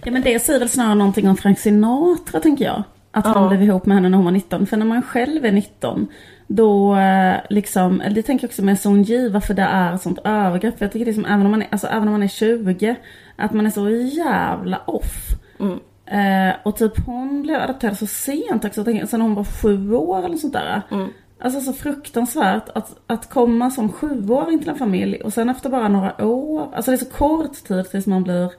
Ja 0.04 0.12
men 0.12 0.22
det 0.22 0.40
säger 0.40 0.60
väl 0.60 0.70
snarare 0.70 0.96
någonting 0.96 1.30
om 1.30 1.38
Frank 1.38 1.60
Sinatra 1.60 2.40
tänker 2.40 2.66
jag. 2.66 2.84
Att 3.12 3.26
Ja. 3.26 3.32
han 3.32 3.50
blev 3.50 3.64
ihop 3.64 3.86
med 3.86 3.98
henne 3.98 4.10
när 4.10 4.16
hon 4.18 4.26
var 4.26 4.32
19. 4.32 4.68
För 4.68 4.78
när 4.78 4.86
man 4.86 5.02
själv 5.02 5.46
är 5.46 5.52
19 5.52 6.08
då 6.48 6.96
eh, 6.96 7.36
liksom, 7.50 8.02
det 8.12 8.22
tänker 8.22 8.44
jag 8.46 8.50
också 8.50 8.64
med 8.64 8.80
Son 8.80 9.04
Ji, 9.04 9.30
varför 9.30 9.54
det 9.54 9.62
är 9.62 9.98
sånt 9.98 10.20
övergrepp. 10.24 10.78
För 10.78 10.86
jag 10.86 10.92
tycker 10.92 11.06
det 11.06 11.12
är 11.12 11.14
som, 11.14 11.26
även 11.26 11.46
om 11.46 11.52
man 11.52 11.62
är, 11.62 11.68
alltså, 11.72 11.88
även 11.88 12.08
om 12.08 12.12
man 12.12 12.24
är 12.24 12.28
20, 12.28 12.96
att 13.36 13.54
man 13.54 13.66
är 13.66 13.70
så 13.70 13.90
jävla 13.90 14.82
off. 14.86 15.28
Mm. 15.60 15.80
Eh, 16.06 16.56
och 16.64 16.78
typ 16.78 17.06
hon 17.06 17.42
blev 17.42 17.62
adopterad 17.62 17.98
så 17.98 18.08
sent 18.08 18.66
också, 18.66 18.86
sen 19.08 19.22
hon 19.22 19.36
var 19.36 19.44
sju 19.44 19.94
år 19.94 20.26
eller 20.26 20.38
sånt 20.38 20.54
där. 20.54 20.82
Mm. 20.92 21.08
Alltså 21.40 21.62
så 21.62 21.74
fruktansvärt 21.74 22.70
att, 22.76 22.96
att 23.08 23.30
komma 23.30 23.72
som 23.72 23.92
sjuåring 23.92 24.60
till 24.60 24.70
en 24.70 24.76
familj 24.78 25.16
och 25.22 25.34
sen 25.34 25.50
efter 25.50 25.70
bara 25.70 25.88
några 25.88 26.26
år, 26.26 26.68
alltså 26.76 26.92
det 26.92 26.96
är 26.96 27.06
så 27.06 27.10
kort 27.12 27.54
tid 27.68 27.90
tills 27.92 28.08
man 28.08 28.24
blir 28.24 28.52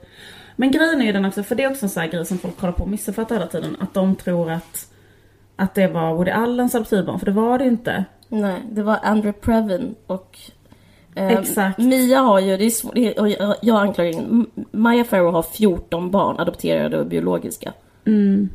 Men 0.59 0.71
grejen 0.71 1.01
är 1.01 1.05
ju 1.05 1.11
den 1.11 1.25
också, 1.25 1.43
för 1.43 1.55
det 1.55 1.63
är 1.63 1.71
också 1.71 1.85
en 1.85 1.89
sån 1.89 2.01
här 2.01 2.09
grej 2.09 2.25
som 2.25 2.37
folk 2.37 2.57
kollar 2.57 2.73
på 2.73 2.83
och 2.83 2.89
missuppfattar 2.89 3.35
hela 3.35 3.47
tiden, 3.47 3.77
att 3.79 3.93
de 3.93 4.15
tror 4.15 4.51
att 4.51 4.87
att 5.55 5.75
det 5.75 5.87
var 5.87 6.13
Woody 6.13 6.31
Allens 6.31 6.75
adoptivbarn, 6.75 7.19
för 7.19 7.25
det 7.25 7.31
var 7.31 7.57
det 7.57 7.63
ju 7.63 7.69
inte. 7.69 8.05
nej, 8.29 8.61
det 8.71 8.83
var 8.83 8.99
Andrew 9.03 9.39
Previn 9.41 9.95
och 10.07 10.37
eh, 11.15 11.27
Exakt. 11.27 11.77
Mia 11.77 12.19
har 12.19 12.39
ju, 12.39 12.57
det 12.57 12.65
är 12.65 12.69
svårt, 12.69 12.97
jag, 12.97 13.55
jag 13.61 13.81
anklagar 13.81 14.11
ingen, 14.11 14.45
Maya 14.71 15.03
Farrow 15.03 15.31
har 15.31 15.43
14 15.43 16.11
barn, 16.11 16.39
adopterade 16.39 16.99
och 16.99 17.05
biologiska. 17.05 17.73
Mm. 18.05 18.49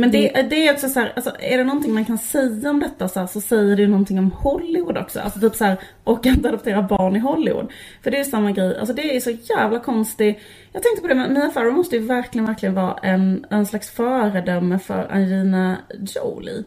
Men 0.00 0.10
det, 0.10 0.42
det 0.50 0.68
är 0.68 0.72
också 0.72 0.88
så 0.88 1.00
här, 1.00 1.12
alltså, 1.16 1.32
är 1.38 1.58
det 1.58 1.64
någonting 1.64 1.94
man 1.94 2.04
kan 2.04 2.18
säga 2.18 2.70
om 2.70 2.80
detta 2.80 3.08
så, 3.08 3.20
här, 3.20 3.26
så 3.26 3.40
säger 3.40 3.76
det 3.76 3.82
ju 3.82 3.88
någonting 3.88 4.18
om 4.18 4.30
Hollywood 4.30 4.98
också. 4.98 5.20
Alltså 5.20 5.40
typ 5.40 5.54
så 5.54 5.64
här, 5.64 5.76
och 6.04 6.26
att 6.26 6.46
adoptera 6.46 6.82
barn 6.82 7.16
i 7.16 7.18
Hollywood. 7.18 7.72
För 8.02 8.10
det 8.10 8.16
är 8.16 8.24
ju 8.24 8.30
samma 8.30 8.52
grej, 8.52 8.78
alltså 8.78 8.94
det 8.94 9.16
är 9.16 9.20
så 9.20 9.30
jävla 9.30 9.80
konstigt. 9.80 10.38
Jag 10.72 10.82
tänkte 10.82 11.02
på 11.02 11.08
det, 11.08 11.14
men 11.14 11.32
Mia 11.32 11.50
Farrow 11.50 11.72
måste 11.72 11.96
ju 11.96 12.02
verkligen, 12.02 12.46
verkligen 12.46 12.74
vara 12.74 12.98
en, 13.02 13.46
en 13.50 13.66
slags 13.66 13.90
föredöme 13.90 14.78
för 14.78 15.12
Angelina 15.12 15.76
Jolie. 16.14 16.64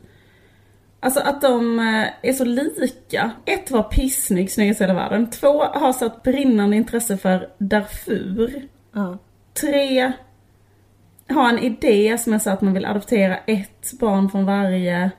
Alltså 0.99 1.19
att 1.19 1.41
de 1.41 1.79
eh, 1.79 2.29
är 2.29 2.33
så 2.33 2.45
lika. 2.45 3.31
Ett 3.45 3.71
var 3.71 3.83
pissnygg, 3.83 4.51
snyggast 4.51 4.81
i 4.81 4.83
hela 4.83 4.93
världen. 4.93 5.29
Två 5.29 5.63
har 5.63 5.93
så 5.93 6.05
ett 6.05 6.23
brinnande 6.23 6.75
intresse 6.75 7.17
för 7.17 7.49
Darfur. 7.57 8.67
Ja. 8.93 9.17
Tre 9.53 10.13
har 11.33 11.49
en 11.49 11.59
idé 11.59 12.17
som 12.17 12.33
är 12.33 12.39
så 12.39 12.49
att 12.49 12.61
man 12.61 12.73
vill 12.73 12.85
adoptera 12.85 13.37
ett 13.37 13.93
barn 13.99 14.29
från 14.29 14.45
varje 14.45 15.11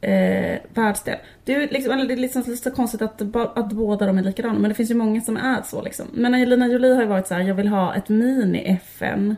eh, 0.00 0.58
världsdel. 0.74 1.18
Det 1.44 1.54
är 1.54 1.68
liksom, 1.68 1.98
det 1.98 2.14
är 2.14 2.16
liksom 2.16 2.42
lite 2.46 2.70
konstigt 2.70 3.02
att, 3.02 3.22
att 3.36 3.72
båda 3.72 4.06
de 4.06 4.18
är 4.18 4.22
likadana, 4.22 4.58
men 4.58 4.68
det 4.68 4.74
finns 4.74 4.90
ju 4.90 4.94
många 4.94 5.20
som 5.20 5.36
är 5.36 5.62
så 5.62 5.82
liksom. 5.82 6.06
Men 6.12 6.34
Angelina 6.34 6.66
Jolie 6.66 6.94
har 6.94 7.02
ju 7.02 7.08
varit 7.08 7.26
så 7.26 7.34
här: 7.34 7.40
jag 7.40 7.54
vill 7.54 7.68
ha 7.68 7.94
ett 7.94 8.08
mini-FN 8.08 9.36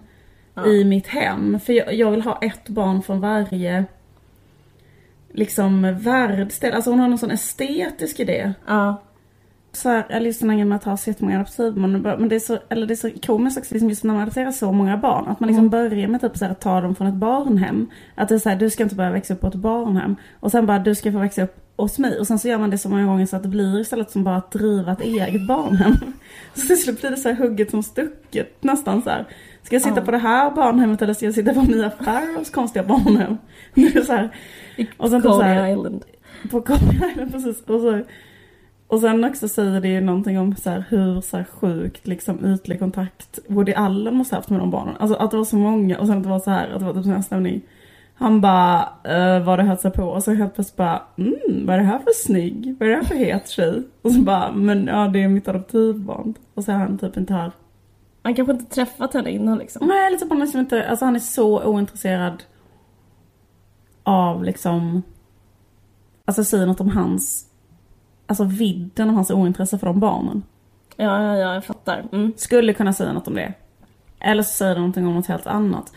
i 0.66 0.85
mitt 0.85 1.07
hem. 1.07 1.61
För 1.61 1.72
jag, 1.72 1.94
jag 1.94 2.11
vill 2.11 2.22
ha 2.22 2.38
ett 2.42 2.68
barn 2.68 3.03
från 3.03 3.20
varje 3.20 3.85
liksom 5.33 5.98
världsdel. 5.98 6.74
Alltså 6.74 6.90
hon 6.90 7.00
har 7.00 7.09
någon 7.09 7.18
sån 7.18 7.31
estetisk 7.31 8.20
idé. 8.20 8.53
Ja. 8.66 9.03
Så 9.76 9.88
här, 9.88 10.06
jag 10.08 10.22
lyssnar 10.22 10.64
med 10.64 10.76
att 10.76 10.84
ha 10.84 10.96
så 10.96 11.10
jättemånga 11.10 11.40
adoptivbarn, 11.40 12.02
men 12.02 12.28
det 12.28 12.34
är 12.34 12.40
så, 12.40 12.58
eller 12.68 12.87
det 12.87 12.94
är 12.94 12.96
så 12.96 13.10
komiskt 13.26 13.58
också 13.58 13.74
liksom 13.74 13.88
just 13.88 14.04
när 14.04 14.14
man 14.14 14.22
adopterar 14.22 14.52
så 14.52 14.72
många 14.72 14.96
barn. 14.96 15.28
Att 15.28 15.40
man 15.40 15.48
liksom 15.48 15.68
börjar 15.68 16.08
med 16.08 16.20
typ 16.20 16.37
så 16.37 16.44
här, 16.44 16.52
att 16.52 16.60
ta 16.60 16.80
dem 16.80 16.94
från 16.94 17.06
ett 17.06 17.14
barnhem. 17.14 17.90
Att 18.14 18.28
det 18.28 18.34
är 18.34 18.38
så 18.38 18.48
här, 18.48 18.56
du 18.56 18.70
ska 18.70 18.82
inte 18.82 18.94
börja 18.94 19.10
växa 19.10 19.34
upp 19.34 19.40
på 19.40 19.46
ett 19.46 19.54
barnhem. 19.54 20.16
Och 20.40 20.50
sen 20.50 20.66
bara, 20.66 20.78
du 20.78 20.94
ska 20.94 21.12
få 21.12 21.18
växa 21.18 21.42
upp 21.42 21.64
hos 21.76 21.98
mig. 21.98 22.18
Och 22.18 22.26
sen 22.26 22.38
så 22.38 22.48
gör 22.48 22.58
man 22.58 22.70
det 22.70 22.78
så 22.78 22.88
många 22.88 23.06
gånger 23.06 23.26
så 23.26 23.37
att 23.37 23.42
det 23.42 23.48
blir 23.48 23.80
istället 23.80 24.10
som 24.10 24.24
bara 24.24 24.37
att 24.37 24.50
driva 24.50 24.92
ett 24.92 25.00
eget 25.00 25.46
barnhem. 25.46 25.94
Så 26.54 26.66
till 26.66 26.82
slut 26.82 27.00
blir 27.00 27.10
det 27.10 27.16
så 27.16 27.28
här 27.28 27.37
hugget 27.37 27.70
som 27.70 27.82
stucket 27.82 28.62
nästan 28.62 29.02
så 29.02 29.10
här. 29.10 29.24
Ska 29.62 29.74
jag 29.74 29.82
sitta 29.82 30.00
på 30.00 30.10
det 30.10 30.18
här 30.18 30.50
barnhemmet 30.50 31.02
eller 31.02 31.14
ska 31.14 31.24
jag 31.24 31.34
sitta 31.34 31.54
på 31.54 31.62
Mia 31.68 31.90
Farrows 31.90 32.50
konstiga 32.50 32.84
barnhem? 32.84 33.38
Det 33.74 33.96
är 33.96 34.02
så 34.02 34.12
här. 34.12 34.37
Och 34.96 35.10
sen 35.10 35.22
typ 35.22 35.30
så 35.30 35.42
här, 35.42 35.56
Coney 35.56 35.72
Island. 35.72 36.04
på 36.50 36.60
Coney 36.60 37.10
Island, 37.10 37.32
precis. 37.32 37.60
Och, 37.60 37.80
så, 37.80 38.02
och 38.94 39.00
sen 39.00 39.24
också 39.24 39.48
säger 39.48 39.80
det 39.80 39.88
ju 39.88 40.00
någonting 40.00 40.38
om 40.38 40.57
så 40.57 40.70
här, 40.70 40.85
hur 40.88 41.20
så 41.20 41.37
här, 41.37 41.44
sjukt 41.44 42.07
liksom, 42.07 42.46
ytlig 42.46 42.78
kontakt 42.78 43.38
Woody 43.48 43.72
Allen 43.72 44.14
måste 44.14 44.35
ha 44.35 44.38
haft 44.38 44.50
med 44.50 44.61
de 44.61 44.70
barnen. 44.70 44.96
Alltså 44.98 45.16
att 45.16 45.30
det 45.30 45.37
var 45.37 45.44
så 45.44 45.57
många 45.57 45.98
och 45.98 46.07
sen 46.07 46.16
att 46.16 46.22
det 46.22 46.28
var 46.28 46.38
så 46.38 46.50
här, 46.50 46.68
att 46.68 46.78
det 46.78 46.85
var 46.87 46.94
typ 46.94 47.02
sån 47.02 47.12
här 47.12 47.22
stämning. 47.22 47.62
Han 48.14 48.40
bara, 48.40 48.78
uh, 48.83 49.44
vad 49.44 49.59
det 49.59 49.62
hälsar 49.62 49.90
på 49.90 50.02
och 50.02 50.22
så 50.22 50.33
helt 50.33 50.54
plötsligt 50.54 50.76
bara, 50.76 51.02
mm, 51.18 51.66
vad 51.66 51.74
är 51.74 51.78
det 51.78 51.85
här 51.85 51.98
för 51.98 52.12
snygg? 52.14 52.76
Vad 52.78 52.88
är 52.88 52.92
det 52.92 52.96
här 52.96 53.04
för 53.04 53.14
het 53.14 53.48
tjej? 53.48 53.83
Och 54.02 54.12
så 54.12 54.20
bara, 54.20 54.52
men 54.52 54.87
ja 54.87 55.09
det 55.09 55.22
är 55.22 55.28
mitt 55.28 55.48
adoptivbarn. 55.48 56.35
Och 56.54 56.64
så 56.64 56.72
är 56.72 56.76
han 56.76 56.98
typ 56.98 57.16
inte 57.16 57.33
här. 57.33 57.52
Han 58.22 58.35
kanske 58.35 58.52
inte 58.52 58.74
träffat 58.74 59.14
henne 59.14 59.30
innan 59.30 59.59
liksom. 59.59 59.87
Nej, 59.87 60.11
liksom 60.11 60.30
han, 60.30 60.40
liksom 60.40 60.61
inte, 60.61 60.88
alltså 60.88 61.04
han 61.04 61.16
är 61.16 61.20
så 61.20 61.64
ointresserad 61.64 62.42
av 64.02 64.44
liksom, 64.44 65.02
alltså 66.24 66.44
säger 66.44 66.66
något 66.66 66.80
om 66.80 66.88
hans, 66.88 67.46
alltså 68.26 68.44
vidden 68.44 69.08
av 69.08 69.14
hans 69.14 69.30
ointresse 69.30 69.78
för 69.78 69.87
de 69.87 70.00
barnen. 70.00 70.42
Ja, 70.96 71.22
ja, 71.22 71.37
ja, 71.37 71.54
jag 71.54 71.64
fattar. 71.64 72.04
Mm. 72.12 72.32
Skulle 72.37 72.72
kunna 72.72 72.92
säga 72.92 73.12
något 73.12 73.28
om 73.28 73.34
det. 73.34 73.52
Eller 74.20 74.42
så 74.42 74.52
säger 74.52 74.74
det 74.74 74.80
någonting 74.80 75.06
om 75.06 75.14
något 75.14 75.26
helt 75.26 75.46
annat. 75.46 75.92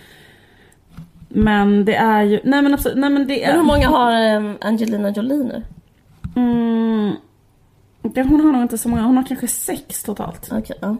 Men 1.29 1.85
det 1.85 1.95
är 1.95 2.23
ju, 2.23 2.39
nej 2.43 2.61
men 2.61 2.73
absolut, 2.73 2.97
nej 2.97 3.09
men 3.09 3.27
det 3.27 3.43
är... 3.43 3.47
Men 3.47 3.55
hur 3.59 3.65
många 3.67 3.87
har 3.89 4.11
ehm, 4.11 4.57
Angelina 4.61 5.09
Jolie 5.09 5.43
nu? 5.43 5.63
Mm, 6.35 7.15
hon 8.01 8.41
har 8.45 8.51
nog 8.51 8.61
inte 8.61 8.77
så 8.77 8.89
många, 8.89 9.01
hon 9.01 9.17
har 9.17 9.23
kanske 9.23 9.47
sex 9.47 10.03
totalt. 10.03 10.49
Okej, 10.51 10.77
ja. 10.81 10.95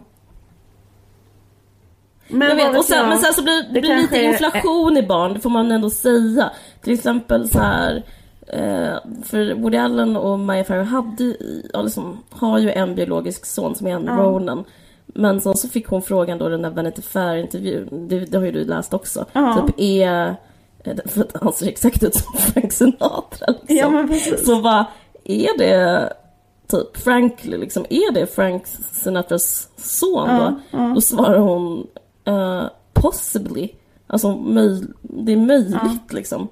Men 2.28 2.48
Jag 2.48 2.56
vet, 2.56 2.78
och 2.78 2.84
sen, 2.84 2.98
jag? 2.98 3.08
men 3.08 3.18
sen 3.18 3.32
så 3.32 3.42
blir 3.42 3.62
det 3.74 3.80
blir 3.80 3.96
lite 3.96 4.16
är- 4.18 4.22
inflation 4.28 4.96
i 4.96 5.02
barn, 5.02 5.32
det 5.34 5.40
får 5.40 5.50
man 5.50 5.72
ändå 5.72 5.90
säga. 5.90 6.50
Till 6.82 6.92
exempel 6.92 7.48
så 7.48 7.58
här. 7.58 8.02
Eh, 8.52 8.96
för 9.24 9.54
Woody 9.54 9.76
Allen 9.76 10.16
och 10.16 10.38
Maya 10.38 10.64
Farrow 10.64 10.84
hade, 10.84 11.36
ja, 11.72 11.82
liksom, 11.82 12.18
har 12.30 12.58
ju 12.58 12.70
en 12.70 12.94
biologisk 12.94 13.46
son 13.46 13.74
som 13.74 13.86
är 13.86 13.90
en 13.90 14.08
Ronan. 14.08 14.64
Men 15.06 15.40
sen 15.40 15.56
så 15.56 15.68
fick 15.68 15.86
hon 15.86 16.02
frågan 16.02 16.38
då 16.38 16.48
den 16.48 16.62
där 16.62 16.70
Vanity 16.70 17.02
Fair-intervjun, 17.02 18.08
det, 18.08 18.18
det 18.18 18.38
har 18.38 18.44
ju 18.44 18.52
du 18.52 18.64
läst 18.64 18.94
också. 18.94 19.24
Ja. 19.32 19.66
Typ 19.66 19.74
är, 19.80 20.36
eh, 20.84 20.96
för 21.06 21.20
att 21.20 21.42
han 21.42 21.52
ser 21.52 21.68
exakt 21.68 22.02
ut 22.02 22.14
som 22.14 22.32
Frank 22.32 22.72
Sinatra 22.72 23.46
liksom. 23.46 23.76
Ja, 23.76 23.90
men 23.90 24.08
precis. 24.08 24.46
Så 24.46 24.60
vad 24.60 24.84
är 25.24 25.58
det 25.58 26.12
typ 26.66 26.96
Frank, 26.96 27.44
liksom, 27.44 27.86
är 27.90 28.12
det 28.12 28.26
Frank 28.26 28.66
Sinatras 28.92 29.68
son 29.76 30.28
då? 30.28 30.60
Då 30.94 31.00
svarar 31.00 31.38
hon 31.38 31.86
eh, 32.24 32.64
possibly. 32.92 33.68
Alltså 34.06 34.36
möj, 34.36 34.82
det 35.02 35.32
är 35.32 35.36
möjligt 35.36 36.12
liksom. 36.12 36.48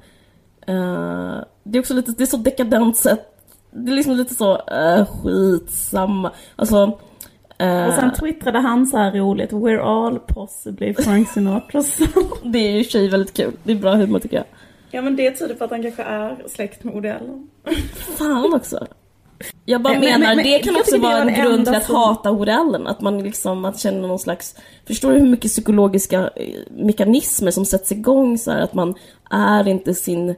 Eh, 0.67 1.37
det 1.67 1.79
är 1.79 1.81
också 1.81 1.95
lite, 1.95 2.13
det 2.13 2.25
är 2.25 2.27
så 2.27 2.37
dekadent 2.37 2.97
sätt. 2.97 3.21
Det 3.71 3.91
är 3.93 3.95
liksom 3.97 4.15
lite 4.17 4.35
så, 4.35 4.53
uh, 4.55 5.07
skitsamma. 5.23 6.33
Alltså, 6.57 6.99
eh, 7.59 7.87
Och 7.87 7.95
sen 7.95 8.13
twittrade 8.15 8.59
han 8.59 8.87
så 8.87 8.97
här 8.97 9.13
roligt, 9.13 9.53
we're 9.53 9.81
all 9.83 10.19
possibly 10.19 10.95
Frank 10.95 11.29
Sinatras 11.29 11.97
son. 12.15 12.31
det 12.53 12.59
är 12.59 12.73
ju 12.73 12.85
sig 12.85 13.09
väldigt 13.09 13.37
kul. 13.37 13.53
Det 13.63 13.73
är 13.73 13.77
bra 13.77 13.95
humor 13.95 14.19
tycker 14.19 14.37
jag. 14.37 14.47
Ja 14.91 15.03
men 15.03 15.17
det 15.17 15.31
tyder 15.31 15.55
på 15.55 15.65
att 15.65 15.71
han 15.71 15.83
kanske 15.83 16.03
är 16.03 16.37
släkt 16.49 16.85
med 16.85 16.95
Woody 16.95 17.09
Allen. 17.09 17.49
Fan 18.19 18.55
också. 18.55 18.87
Jag 19.65 19.83
bara 19.83 19.93
Men- 19.95 20.01
men- 20.03 20.21
menar, 20.21 20.35
men- 20.37 20.45
det 20.45 20.59
kan 20.59 20.77
också 20.77 20.99
vara 20.99 21.25
var 21.25 21.31
en 21.31 21.35
grund 21.45 21.67
till 21.67 21.75
att 21.75 21.85
som- 21.85 21.97
hata 21.97 22.33
Woody 22.33 22.51
Allen. 22.53 22.87
Att 22.87 23.01
man 23.01 23.23
liksom 23.23 23.65
att 23.65 23.79
känner 23.79 24.09
någon 24.09 24.19
slags... 24.19 24.55
Förstår 24.87 25.13
du 25.13 25.19
hur 25.19 25.29
mycket 25.29 25.51
psykologiska 25.51 26.31
eh, 26.37 26.55
mekanismer 26.71 27.51
som 27.51 27.65
sätts 27.65 27.93
igång 27.93 28.39
så 28.39 28.51
här, 28.51 28.61
Att 28.61 28.75
man 28.75 28.95
är 29.31 29.69
inte 29.69 29.95
sin 29.95 30.35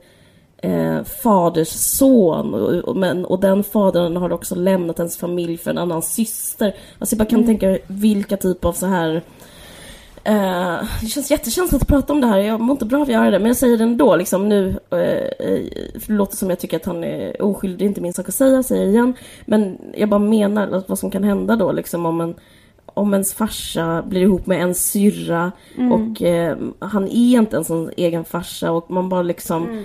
eh, 0.63 1.05
faders 1.05 1.69
son. 1.69 2.55
Och, 2.55 2.75
och, 2.75 2.97
men, 2.97 3.25
och 3.25 3.41
den 3.41 3.65
fadern 3.65 4.17
har 4.17 4.33
också 4.33 4.55
lämnat 4.55 4.99
ens 4.99 5.17
familj 5.17 5.57
för 5.57 5.71
en 5.71 5.79
annan 5.79 6.03
syster. 6.03 6.75
Alltså 6.99 7.15
jag 7.15 7.19
bara 7.19 7.31
kan 7.31 7.47
tänka 7.47 7.79
vilka 7.87 8.37
typ 8.37 8.65
av 8.65 8.73
så 8.73 8.87
här... 8.87 9.23
Eh, 10.25 10.79
det 11.01 11.07
känns 11.07 11.31
jättekänsligt 11.31 11.83
att 11.83 11.89
prata 11.89 12.13
om 12.13 12.21
det 12.21 12.27
här, 12.27 12.39
jag 12.39 12.61
mår 12.61 12.75
inte 12.75 12.85
bra 12.85 12.99
av 12.99 13.03
att 13.03 13.09
göra 13.09 13.31
det, 13.31 13.39
men 13.39 13.47
jag 13.47 13.57
säger 13.57 13.79
det 13.79 13.85
ändå 13.85 14.17
liksom 14.17 14.49
nu. 14.49 14.69
Eh, 14.91 14.99
eh, 14.99 15.63
för 16.01 16.07
det 16.07 16.19
låter 16.19 16.37
som 16.37 16.51
jag 16.51 16.59
tycker 16.59 16.77
att 16.77 16.85
han 16.85 17.05
är 17.05 17.43
oskyldig, 17.43 17.79
det 17.79 17.85
är 17.85 17.89
inte 17.89 18.01
min 18.01 18.13
sak 18.13 18.29
att 18.29 18.35
säga, 18.35 18.63
säger 18.63 18.83
jag 18.83 18.93
igen. 18.93 19.15
Men 19.45 19.79
jag 19.95 20.09
bara 20.09 20.19
menar 20.19 20.69
att 20.73 20.89
vad 20.89 20.99
som 20.99 21.11
kan 21.11 21.25
hända 21.25 21.57
då 21.57 21.73
liksom 21.73 22.07
om 22.07 22.21
en 22.21 22.35
om 22.95 23.13
ens 23.13 23.35
farsa 23.35 24.03
blir 24.03 24.21
ihop 24.21 24.47
med 24.47 24.63
en 24.63 24.75
syrra 24.75 25.53
och 25.93 26.23
eh, 26.23 26.59
han 26.79 27.05
är 27.05 27.39
inte 27.39 27.57
ens 27.57 27.71
en 27.71 27.91
egen 27.97 28.25
farsa 28.25 28.71
och 28.71 28.91
man 28.91 29.09
bara 29.09 29.23
liksom 29.23 29.71
eh, 29.71 29.85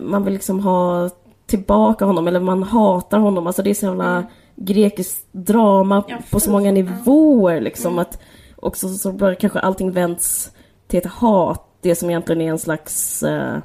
man 0.00 0.24
vill 0.24 0.32
liksom 0.32 0.60
ha 0.60 1.10
tillbaka 1.46 2.04
honom 2.04 2.28
eller 2.28 2.40
man 2.40 2.62
hatar 2.62 3.18
honom. 3.18 3.46
Alltså 3.46 3.62
det 3.62 3.70
är 3.70 3.74
så 3.74 3.86
jävla 3.86 4.24
grekiskt 4.56 5.26
drama 5.32 6.04
på 6.30 6.40
så 6.40 6.50
många 6.50 6.72
nivåer 6.72 7.60
liksom. 7.60 7.98
Att 7.98 8.18
också 8.56 8.88
så 8.88 9.12
bara 9.12 9.34
kanske 9.34 9.58
allting 9.58 9.92
vänds 9.92 10.50
till 10.86 10.98
ett 10.98 11.06
hat. 11.06 11.68
Det 11.80 11.94
som 11.94 12.10
egentligen 12.10 12.40
är 12.42 12.50
en 12.50 12.58
slags 12.58 13.22
eh, 13.22 13.58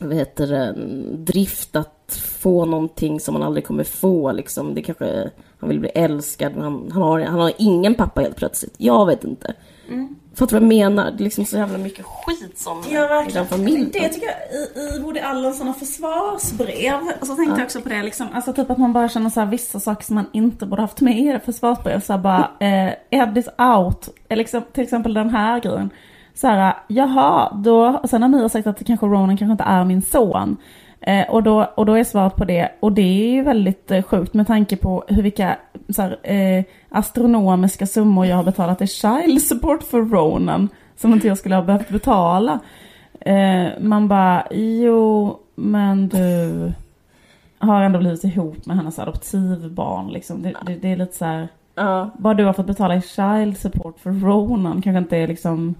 vad 0.00 0.14
heter 0.14 0.46
det, 0.46 0.74
drift 1.16 1.76
att 1.76 2.20
få 2.40 2.64
någonting 2.64 3.20
som 3.20 3.32
man 3.32 3.42
aldrig 3.42 3.66
kommer 3.66 3.84
få 3.84 4.32
liksom. 4.32 4.74
Det 4.74 4.82
kanske, 4.82 5.30
han 5.60 5.68
vill 5.68 5.80
bli 5.80 5.88
älskad 5.88 6.52
men 6.54 6.62
han, 6.64 6.90
han, 6.92 7.02
har, 7.02 7.20
han 7.20 7.40
har 7.40 7.52
ingen 7.58 7.94
pappa 7.94 8.20
helt 8.20 8.36
plötsligt. 8.36 8.74
Jag 8.76 9.06
vet 9.06 9.24
inte. 9.24 9.54
Fattar 10.38 10.60
du 10.60 10.66
vad 10.66 10.74
jag 10.74 10.90
menar? 10.90 11.10
Det 11.10 11.22
är 11.22 11.24
liksom 11.24 11.44
så 11.44 11.56
jävla 11.56 11.78
mycket 11.78 12.04
skit 12.06 12.58
som 12.58 12.78
i 13.28 13.32
den 13.32 13.46
familjen. 13.46 13.90
Det 13.92 14.08
tycker 14.08 14.26
jag 14.26 14.36
i, 14.84 14.96
i 14.96 15.00
Woody 15.02 15.20
Allens 15.20 15.58
sådana 15.58 15.74
försvarsbrev. 15.74 17.00
Och 17.20 17.26
så 17.26 17.34
tänkte 17.34 17.60
jag 17.60 17.64
också 17.64 17.80
på 17.80 17.88
det 17.88 18.02
liksom, 18.02 18.26
alltså 18.32 18.52
typ 18.52 18.70
att 18.70 18.78
man 18.78 18.92
bara 18.92 19.08
känner 19.08 19.30
så 19.30 19.40
här 19.40 19.46
vissa 19.46 19.80
saker 19.80 20.04
som 20.04 20.14
man 20.14 20.26
inte 20.32 20.66
borde 20.66 20.82
haft 20.82 21.00
med 21.00 21.18
i 21.18 21.32
det 21.32 21.40
försvarsbrev. 21.40 22.00
Så 22.00 22.12
här 22.12 22.20
bara, 22.20 22.50
eh, 22.60 22.92
Ed 23.10 23.38
is 23.38 23.48
out. 23.58 24.08
Eller 24.28 24.42
liksom, 24.42 24.62
till 24.72 24.82
exempel 24.82 25.14
den 25.14 25.30
här 25.30 25.60
grejen. 25.60 25.90
Så 26.34 26.46
här, 26.46 26.76
jaha, 26.88 27.52
då, 27.64 28.00
och 28.02 28.10
sen 28.10 28.22
har 28.22 28.28
Mia 28.28 28.48
sagt 28.48 28.66
att 28.66 28.86
kanske 28.86 29.06
Ronan 29.06 29.36
kanske 29.36 29.52
inte 29.52 29.64
är 29.64 29.84
min 29.84 30.02
son. 30.02 30.56
Eh, 31.00 31.30
och, 31.30 31.42
då, 31.42 31.64
och 31.74 31.86
då 31.86 31.94
är 31.94 32.04
svaret 32.04 32.36
på 32.36 32.44
det, 32.44 32.68
och 32.80 32.92
det 32.92 33.02
är 33.02 33.30
ju 33.30 33.42
väldigt 33.42 33.90
eh, 33.90 34.02
sjukt 34.02 34.34
med 34.34 34.46
tanke 34.46 34.76
på 34.76 35.04
hur 35.08 35.22
vilka 35.22 35.56
så 35.88 36.02
här, 36.02 36.18
eh, 36.22 36.64
astronomiska 36.88 37.86
summor 37.86 38.26
jag 38.26 38.36
har 38.36 38.44
betalat 38.44 38.82
i 38.82 38.86
child 38.86 39.42
support 39.42 39.82
för 39.82 40.02
Ronan. 40.02 40.68
Som 40.96 41.12
inte 41.12 41.28
jag 41.28 41.38
skulle 41.38 41.54
ha 41.54 41.62
behövt 41.62 41.88
betala. 41.88 42.60
Eh, 43.20 43.66
man 43.80 44.08
bara, 44.08 44.46
jo, 44.50 45.38
men 45.54 46.08
du 46.08 46.72
har 47.58 47.82
ändå 47.82 47.98
blivit 47.98 48.24
ihop 48.24 48.66
med 48.66 48.76
hennes 48.76 48.98
adoptivbarn 48.98 50.08
liksom. 50.08 50.42
Det, 50.42 50.54
det, 50.66 50.74
det 50.74 50.92
är 50.92 50.96
lite 50.96 51.16
så 51.16 51.24
här, 51.24 51.48
Ja. 51.74 52.10
bara 52.18 52.34
du 52.34 52.44
har 52.44 52.52
fått 52.52 52.66
betala 52.66 52.96
i 52.96 53.02
child 53.02 53.58
support 53.58 54.00
för 54.00 54.10
Ronan 54.10 54.82
kanske 54.82 54.98
inte 54.98 55.16
är 55.16 55.28
liksom 55.28 55.74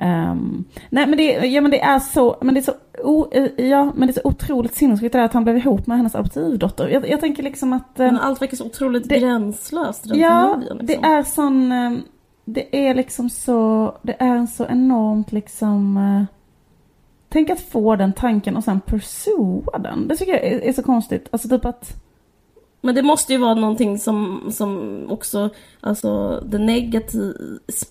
Um, 0.00 0.64
nej 0.90 1.06
men 1.06 1.16
det, 1.16 1.24
ja, 1.24 1.60
men 1.60 1.70
det 1.70 1.80
är 1.80 1.98
så, 1.98 2.36
men 2.40 2.54
det 2.54 2.60
är 2.60 2.62
så, 2.62 2.72
o, 3.02 3.26
ja, 3.56 3.92
men 3.94 4.08
det 4.08 4.10
är 4.10 4.20
så 4.20 4.28
otroligt 4.28 4.74
sinnessjukt 4.74 5.14
att 5.14 5.32
han 5.32 5.44
blev 5.44 5.56
ihop 5.56 5.86
med 5.86 5.96
hennes 5.96 6.14
adoptivdotter. 6.14 6.88
Jag, 6.88 7.08
jag 7.08 7.20
tänker 7.20 7.42
liksom 7.42 7.72
att... 7.72 7.98
Men 7.98 8.18
allt 8.18 8.42
verkar 8.42 8.56
så 8.56 8.66
otroligt 8.66 9.08
det, 9.08 9.18
gränslöst. 9.18 10.08
Den 10.08 10.18
ja, 10.18 10.56
liksom. 10.60 10.78
det 10.82 10.94
är 10.94 11.22
sån, 11.22 11.72
det 12.44 12.88
är 12.88 12.94
liksom 12.94 13.30
så, 13.30 13.94
det 14.02 14.16
är 14.18 14.36
en 14.36 14.48
så 14.48 14.66
enormt 14.66 15.32
liksom 15.32 15.98
Tänk 17.28 17.50
att 17.50 17.60
få 17.60 17.96
den 17.96 18.12
tanken 18.12 18.56
och 18.56 18.64
sen 18.64 18.80
pursua 18.80 19.78
den. 19.78 20.08
Det 20.08 20.16
tycker 20.16 20.32
jag 20.32 20.44
är, 20.44 20.60
är 20.60 20.72
så 20.72 20.82
konstigt. 20.82 21.28
Alltså 21.30 21.48
typ 21.48 21.64
att 21.64 22.05
men 22.86 22.94
det 22.94 23.02
måste 23.02 23.32
ju 23.32 23.38
vara 23.38 23.54
någonting 23.54 23.98
som, 23.98 24.48
som 24.52 25.00
också, 25.10 25.50
alltså 25.80 26.40
det 26.46 26.58
negativa, 26.58 27.32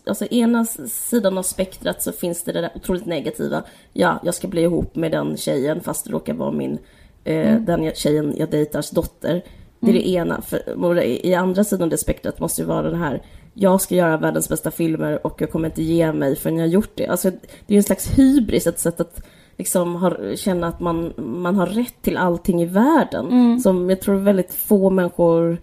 alltså 0.05 0.25
ena 0.25 0.65
sidan 0.65 1.37
av 1.37 1.43
spektrat 1.43 2.03
så 2.03 2.11
finns 2.11 2.43
det 2.43 2.51
det 2.51 2.61
där 2.61 2.71
otroligt 2.75 3.05
negativa. 3.05 3.63
Ja, 3.93 4.19
jag 4.23 4.33
ska 4.33 4.47
bli 4.47 4.61
ihop 4.61 4.95
med 4.95 5.11
den 5.11 5.37
tjejen 5.37 5.81
fast 5.81 6.05
det 6.05 6.11
råkar 6.11 6.33
vara 6.33 6.51
min, 6.51 6.77
eh, 7.23 7.51
mm. 7.51 7.65
den 7.65 7.91
tjejen 7.95 8.33
jag 8.37 8.51
dejtars 8.51 8.89
dotter. 8.89 9.43
Det 9.79 9.87
är 9.87 9.91
mm. 9.91 10.01
det 10.01 10.09
ena. 10.09 10.41
För, 10.41 11.03
I 11.03 11.33
andra 11.33 11.63
sidan 11.63 11.83
av 11.83 11.89
det 11.89 11.97
spektrat 11.97 12.39
måste 12.39 12.61
ju 12.61 12.67
vara 12.67 12.89
den 12.89 12.99
här, 12.99 13.21
jag 13.53 13.81
ska 13.81 13.95
göra 13.95 14.17
världens 14.17 14.49
bästa 14.49 14.71
filmer 14.71 15.25
och 15.27 15.41
jag 15.41 15.51
kommer 15.51 15.67
inte 15.67 15.83
ge 15.83 16.13
mig 16.13 16.35
förrän 16.35 16.57
jag 16.57 16.63
har 16.63 16.71
gjort 16.71 16.91
det. 16.95 17.07
Alltså, 17.07 17.31
det 17.67 17.73
är 17.73 17.77
en 17.77 17.83
slags 17.83 18.19
hybris, 18.19 18.67
ett 18.67 18.79
sätt 18.79 18.99
att 18.99 19.21
liksom 19.57 19.95
har, 19.95 20.35
känna 20.35 20.67
att 20.67 20.79
man, 20.79 21.13
man 21.17 21.55
har 21.55 21.65
rätt 21.65 22.01
till 22.01 22.17
allting 22.17 22.61
i 22.61 22.65
världen. 22.65 23.27
Mm. 23.27 23.59
Som 23.59 23.89
jag 23.89 24.01
tror 24.01 24.15
väldigt 24.15 24.53
få 24.53 24.89
människor 24.89 25.61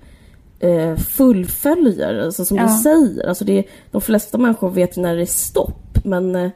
eh, 0.58 0.96
fullföljer. 0.96 2.24
Alltså 2.24 2.44
som 2.44 2.56
ja. 2.56 2.62
du 2.62 2.68
säger, 2.68 3.28
alltså 3.28 3.44
det, 3.44 3.64
de 3.90 4.00
flesta 4.00 4.38
människor 4.38 4.70
vet 4.70 4.96
när 4.96 5.16
det 5.16 5.22
är 5.22 5.26
stopp. 5.26 5.98
Men 6.04 6.36
eh, 6.36 6.52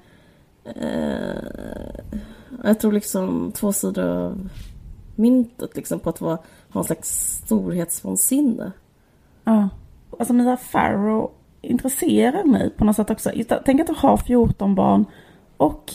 jag 2.64 2.80
tror 2.80 2.92
liksom 2.92 3.52
två 3.54 3.72
sidor 3.72 4.04
av 4.04 4.48
myntet 5.14 5.76
liksom 5.76 6.00
på 6.00 6.10
att 6.10 6.20
vara, 6.20 6.38
ha 6.68 6.80
en 6.80 6.84
slags 6.84 7.40
storhetsvansinne. 7.44 8.72
Ja. 9.44 9.68
Alltså 10.18 10.34
Mia 10.34 10.56
Farrow 10.56 11.30
intresserar 11.62 12.44
mig 12.44 12.70
på 12.70 12.84
något 12.84 12.96
sätt 12.96 13.10
också. 13.10 13.30
Tänk 13.64 13.80
att 13.80 13.86
du 13.86 13.94
har 13.96 14.16
14 14.16 14.74
barn 14.74 15.04
och 15.56 15.92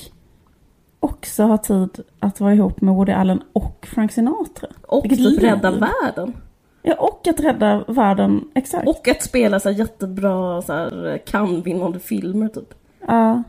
också 1.01 1.43
ha 1.43 1.57
tid 1.57 1.99
att 2.19 2.39
vara 2.39 2.53
ihop 2.53 2.81
med 2.81 2.93
Woody 2.93 3.11
Allen 3.11 3.43
och 3.53 3.87
Frank 3.93 4.11
Sinatra. 4.11 4.67
Och 4.87 5.03
typ 5.09 5.43
rädda 5.43 5.71
världen. 5.71 6.33
Ja, 6.81 6.95
och 6.95 7.27
att 7.27 7.39
rädda 7.39 7.83
världen, 7.87 8.41
exakt. 8.55 8.87
Och 8.87 9.07
att 9.07 9.23
spela 9.23 9.59
så 9.59 9.71
jättebra 9.71 10.61
så 10.61 10.73
här 10.73 11.21
kan-vinnande 11.25 11.99
filmer 11.99 12.47
typ. 12.47 12.73
Ja. 13.07 13.43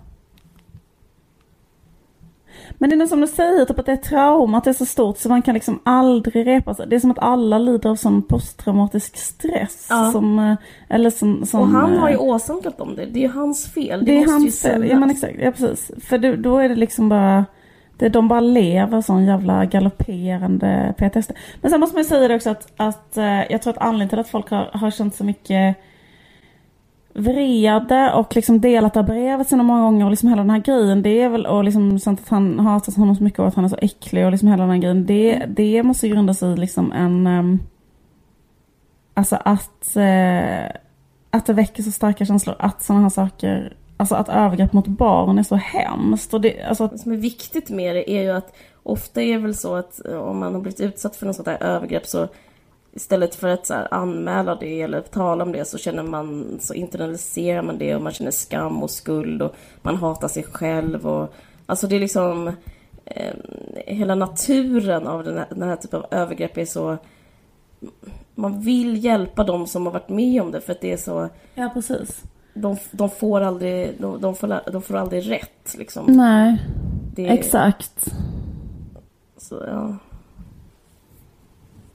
Men 2.79 2.91
det 2.91 2.97
är 2.97 3.07
som 3.07 3.21
du 3.21 3.27
säger, 3.27 3.65
typ 3.65 3.79
att 3.79 3.87
det 3.87 3.93
är 3.93 3.97
trauma, 3.97 4.59
att 4.59 4.65
det 4.65 4.71
är 4.71 4.75
så 4.75 4.87
stort 4.87 5.19
så 5.19 5.29
man 5.29 5.43
kan 5.43 5.55
liksom 5.55 5.81
aldrig 5.85 6.47
repa 6.47 6.75
sig. 6.75 6.87
Det 6.89 6.97
är 6.97 7.01
som 7.01 7.11
att 7.11 7.19
alla 7.19 7.59
lider 7.59 7.91
av 7.91 7.97
sån 7.97 8.23
posttraumatisk 8.23 9.17
stress. 9.17 9.87
Ja. 9.91 10.13
Som, 10.13 10.39
eh, 10.39 10.55
eller 10.89 11.11
som, 11.11 11.47
som, 11.47 11.61
och 11.61 11.69
han 11.69 11.97
har 11.97 12.09
ju 12.09 12.15
eh, 12.15 12.23
åsamkat 12.23 12.79
dem 12.79 12.97
det. 12.97 13.07
Det 13.07 13.19
är 13.19 13.23
ju 13.23 13.33
hans 13.33 13.67
fel. 13.67 14.05
Det, 14.05 14.13
det 14.13 14.23
är 14.23 14.27
hans 14.27 14.63
fel, 14.63 14.89
ja 14.89 14.99
men 14.99 15.11
exakt. 15.11 15.35
Ja 15.41 15.51
precis. 15.51 15.91
För 16.05 16.19
det, 16.19 16.37
då 16.37 16.59
är 16.59 16.69
det 16.69 16.75
liksom 16.75 17.09
bara... 17.09 17.45
Det, 17.97 18.09
de 18.09 18.29
bara 18.29 18.41
lever 18.41 19.01
sån 19.01 19.25
jävla 19.25 19.65
galopperande 19.65 20.95
PTSD. 20.99 21.33
Men 21.61 21.71
sen 21.71 21.81
måste 21.81 21.97
man 21.97 22.03
ju 22.03 22.09
säga 22.09 22.29
det 22.29 22.35
också 22.35 22.51
att, 22.51 22.73
att 22.77 23.17
eh, 23.17 23.53
jag 23.53 23.63
tror 23.63 23.73
att 23.73 23.83
anledningen 23.83 24.09
till 24.09 24.19
att 24.19 24.29
folk 24.29 24.51
har, 24.51 24.71
har 24.73 24.91
känt 24.91 25.15
så 25.15 25.25
mycket 25.25 25.77
vrede 27.15 28.13
och 28.13 28.37
liksom 28.37 28.61
delat 28.61 28.95
det 28.95 29.03
brevet 29.03 29.49
så 29.49 29.57
många 29.57 29.83
gånger 29.83 30.05
och 30.05 30.11
liksom 30.11 30.29
hela 30.29 30.43
den 30.43 30.51
här 30.51 30.59
grejen. 30.59 31.03
Det 31.03 31.23
är 31.23 31.29
väl 31.29 31.47
och 31.47 31.65
liksom 31.65 31.99
sånt 31.99 32.21
att 32.21 32.29
han 32.29 32.59
hatar 32.59 32.97
honom 32.97 33.17
så 33.17 33.25
mycket 33.25 33.39
och 33.39 33.47
att 33.47 33.55
han 33.55 33.65
är 33.65 33.69
så 33.69 33.79
äcklig 33.83 34.25
och 34.25 34.31
liksom 34.31 34.49
hela 34.49 34.63
den 34.63 34.71
här 34.71 34.79
grejen. 34.79 35.07
Det, 35.07 35.45
det 35.49 35.83
måste 35.83 36.09
grunda 36.09 36.35
sig 36.35 36.53
i 36.53 36.57
liksom 36.57 36.93
en... 36.93 37.27
Um, 37.27 37.61
alltså 39.15 39.39
att... 39.45 39.97
Uh, 39.97 40.83
att 41.35 41.47
det 41.47 41.53
väcker 41.53 41.83
så 41.83 41.93
starka 41.93 42.25
känslor 42.25 42.57
att 42.59 42.83
sådana 42.83 43.03
här 43.03 43.11
saker 43.11 43.77
Alltså 43.97 44.15
att 44.15 44.29
övergrepp 44.29 44.73
mot 44.73 44.87
barn 44.87 45.39
är 45.39 45.43
så 45.43 45.55
hemskt. 45.55 46.35
Och 46.35 46.41
det, 46.41 46.63
alltså... 46.63 46.87
det 46.87 46.99
som 46.99 47.13
är 47.13 47.17
viktigt 47.17 47.71
med 47.71 47.97
det 47.97 48.11
är 48.11 48.23
ju 48.23 48.31
att 48.31 48.55
ofta 48.83 49.23
är 49.23 49.33
det 49.33 49.39
väl 49.39 49.55
så 49.55 49.75
att 49.75 50.01
om 50.01 50.39
man 50.39 50.55
har 50.55 50.61
blivit 50.61 50.81
utsatt 50.81 51.17
för 51.17 51.27
något 51.27 51.37
sånt 51.37 51.49
här 51.49 51.63
övergrepp 51.63 52.07
så 52.07 52.29
istället 52.93 53.35
för 53.35 53.49
att 53.49 53.67
så 53.67 53.75
här, 53.75 53.89
anmäla 53.91 54.55
det 54.55 54.83
eller 54.83 55.01
tala 55.01 55.45
om 55.45 55.53
det 55.53 55.65
så 55.65 55.79
känner 55.79 56.03
man, 56.03 56.59
så 56.61 56.75
internaliserar 56.75 57.63
man 57.63 57.79
det 57.79 57.95
och 57.95 58.03
man 58.03 58.13
känner 58.13 58.31
skam 58.31 58.83
och 58.83 58.91
skuld 58.91 59.43
och 59.43 59.55
man 59.83 59.97
hatar 59.97 60.29
sig 60.29 60.43
själv 60.43 61.07
och 61.07 61.35
alltså 61.67 61.87
det 61.87 61.97
är 61.97 62.01
liksom 62.01 62.49
eh, 63.05 63.35
hela 63.87 64.15
naturen 64.15 65.07
av 65.07 65.25
den 65.25 65.37
här, 65.37 65.47
den 65.51 65.69
här 65.69 65.77
typen 65.77 66.01
av 66.01 66.07
övergrepp 66.11 66.59
är 66.59 66.65
så 66.65 66.97
man 68.35 68.61
vill 68.61 69.05
hjälpa 69.05 69.45
dem 69.45 69.67
som 69.67 69.87
har 69.87 69.93
varit 69.93 70.09
med 70.09 70.43
om 70.43 70.51
det 70.51 70.61
för 70.61 70.73
att 70.73 70.81
det 70.81 70.93
är 70.93 70.97
så 70.97 71.29
Ja 71.55 71.71
precis. 71.75 72.23
De, 72.55 72.77
de 72.91 73.11
får 73.11 73.41
aldrig 73.41 73.97
de, 73.99 74.21
de, 74.21 74.35
får, 74.35 74.71
de 74.73 74.83
får 74.83 74.97
aldrig 74.97 75.31
rätt 75.31 75.75
liksom. 75.79 76.07
Nej 76.07 76.59
det, 77.15 77.29
Exakt. 77.29 78.05
Så 79.37 79.65
ja 79.69 79.97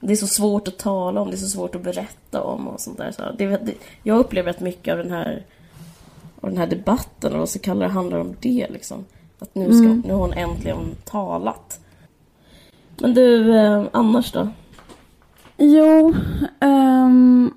det 0.00 0.12
är 0.12 0.16
så 0.16 0.26
svårt 0.26 0.68
att 0.68 0.78
tala 0.78 1.20
om, 1.20 1.30
det 1.30 1.34
är 1.34 1.38
så 1.38 1.48
svårt 1.48 1.74
att 1.74 1.82
berätta 1.82 2.42
om 2.42 2.68
och 2.68 2.80
sånt 2.80 2.98
där. 2.98 3.10
Så 3.10 3.22
det, 3.38 3.46
det, 3.46 3.74
jag 4.02 4.18
upplever 4.18 4.50
att 4.50 4.60
mycket 4.60 4.92
av 4.92 4.98
den 4.98 5.10
här, 5.10 5.42
av 6.40 6.48
den 6.48 6.58
här 6.58 6.66
debatten, 6.66 7.32
och 7.32 7.38
vad 7.38 7.48
så 7.48 7.58
kallar 7.58 7.86
det, 7.86 7.92
handlar 7.92 8.18
om 8.18 8.34
det 8.40 8.66
liksom. 8.70 9.04
Att 9.38 9.54
nu, 9.54 9.64
ska, 9.64 9.84
mm. 9.84 10.02
nu 10.06 10.12
har 10.12 10.20
hon 10.20 10.32
äntligen 10.32 10.94
talat. 11.04 11.80
Men 13.00 13.14
du, 13.14 13.56
eh, 13.56 13.84
annars 13.92 14.32
då? 14.32 14.48
Jo, 15.56 16.14
um, 16.60 17.54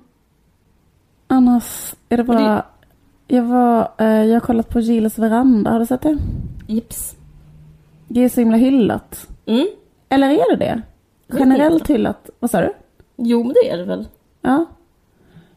annars 1.26 1.94
är 2.08 2.16
det 2.16 2.24
bara... 2.24 2.54
Det... 2.54 2.64
Jag 3.26 3.42
var, 3.42 3.90
uh, 4.00 4.24
jag 4.24 4.34
har 4.34 4.40
kollat 4.40 4.68
på 4.68 4.80
Gilles 4.80 5.18
veranda, 5.18 5.70
har 5.70 5.78
du 5.78 5.86
sett 5.86 6.02
det? 6.02 6.18
Jips. 6.66 7.16
Det 8.08 8.20
är 8.20 8.28
så 8.28 8.40
himla 8.40 8.56
hyllat. 8.56 9.28
Mm. 9.46 9.66
Eller 10.08 10.30
är 10.30 10.56
det 10.56 10.64
det? 10.64 10.82
Generellt 11.38 11.90
hyllat. 11.90 12.30
Vad 12.40 12.50
sa 12.50 12.60
du? 12.60 12.72
Jo, 13.16 13.44
men 13.44 13.52
det 13.52 13.70
är 13.70 13.78
det 13.78 13.84
väl. 13.84 14.08
Ja. 14.40 14.66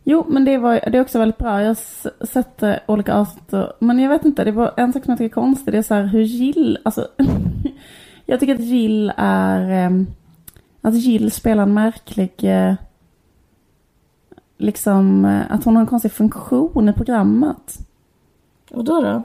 Jo, 0.04 0.26
men 0.28 0.46
det, 0.46 0.58
var, 0.58 0.74
det 0.74 0.98
är 0.98 1.02
också 1.02 1.20
väldigt 1.20 1.38
bra. 1.38 1.62
Jag 1.62 1.68
har 1.68 2.26
sett 2.26 2.64
eh, 2.64 2.76
olika 2.86 3.14
avsnitt. 3.14 3.54
Men 3.80 4.00
jag 4.00 4.10
vet 4.10 4.26
inte, 4.26 4.44
det 4.44 4.52
var 4.52 4.74
en 4.78 4.94
sak 4.94 5.04
som 5.04 5.12
jag 5.12 5.18
tycker 5.18 5.32
är 5.32 5.42
konstig. 5.42 5.74
Det 5.74 5.78
är 5.78 5.82
så 5.82 5.94
här 5.94 6.04
hur 6.04 6.22
Jill, 6.22 6.78
alltså. 6.84 7.08
jag 8.26 8.40
tycker 8.40 8.56
att 8.56 8.62
Jill 8.62 9.14
är, 9.18 9.86
eh, 9.86 10.02
att 10.82 10.94
Jill 10.94 11.32
spelar 11.32 11.64
en 11.64 11.74
märklig, 11.74 12.34
eh, 12.44 12.74
liksom, 14.58 15.26
eh, 15.26 15.52
att 15.52 15.64
hon 15.64 15.76
har 15.76 15.82
en 15.82 15.88
konstig 15.88 16.12
funktion 16.12 16.90
i 16.90 16.94
programmet. 16.94 17.78
Och 18.72 18.84
då 18.84 19.02
då? 19.02 19.24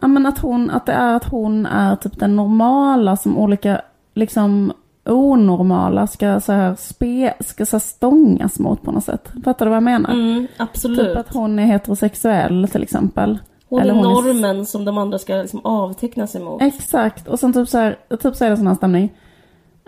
Ja 0.00 0.08
men 0.08 0.26
att 0.26 0.38
hon, 0.38 0.70
att 0.70 0.86
det 0.86 0.92
är 0.92 1.14
att 1.14 1.24
hon 1.24 1.66
är 1.66 1.96
typ 1.96 2.18
den 2.18 2.36
normala 2.36 3.16
som 3.16 3.38
olika, 3.38 3.80
liksom 4.14 4.72
onormala 5.06 6.06
ska 6.06 6.40
så 6.40 6.52
här 6.52 6.74
spe, 6.74 7.34
ska 7.40 7.66
så 7.66 7.76
här 7.76 7.80
stångas 7.80 8.58
mot 8.58 8.82
på 8.82 8.92
något 8.92 9.04
sätt. 9.04 9.32
Fattar 9.44 9.66
du 9.66 9.70
vad 9.70 9.76
jag 9.76 9.82
menar? 9.82 10.10
Mm, 10.10 10.46
absolut. 10.56 10.98
Typ 10.98 11.16
att 11.16 11.34
hon 11.34 11.58
är 11.58 11.64
heterosexuell 11.64 12.68
till 12.68 12.82
exempel. 12.82 13.38
Hon 13.68 13.80
är 13.80 13.90
hon 13.90 14.02
normen 14.02 14.60
är... 14.60 14.64
som 14.64 14.84
de 14.84 14.98
andra 14.98 15.18
ska 15.18 15.34
liksom 15.34 15.60
avteckna 15.64 16.26
sig 16.26 16.40
mot. 16.40 16.62
Exakt, 16.62 17.28
och 17.28 17.40
sen 17.40 17.52
typ 17.52 17.68
så 17.68 17.78
här, 17.78 17.98
typ 18.22 18.36
så 18.36 18.44
är 18.44 18.50
det 18.50 18.56
sån 18.56 18.66
här 18.66 18.74
stämning. 18.74 19.12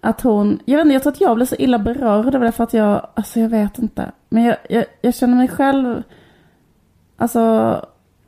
Att 0.03 0.21
hon, 0.21 0.59
jag 0.65 0.77
vet 0.77 0.85
inte, 0.85 0.95
jag 0.95 1.03
tror 1.03 1.13
att 1.13 1.21
jag 1.21 1.37
blev 1.37 1.47
så 1.47 1.57
illa 1.59 1.79
berörd 1.79 2.35
av 2.35 2.41
det 2.41 2.53
för 2.53 2.65
att 2.65 2.75
jag, 2.75 3.07
alltså 3.15 3.41
jag 3.41 3.49
vet 3.49 3.79
inte. 3.79 4.13
Men 4.29 4.45
jag, 4.45 4.57
jag, 4.69 4.85
jag 5.01 5.15
känner 5.15 5.37
mig 5.37 5.49
själv, 5.49 6.03
alltså, 7.17 7.41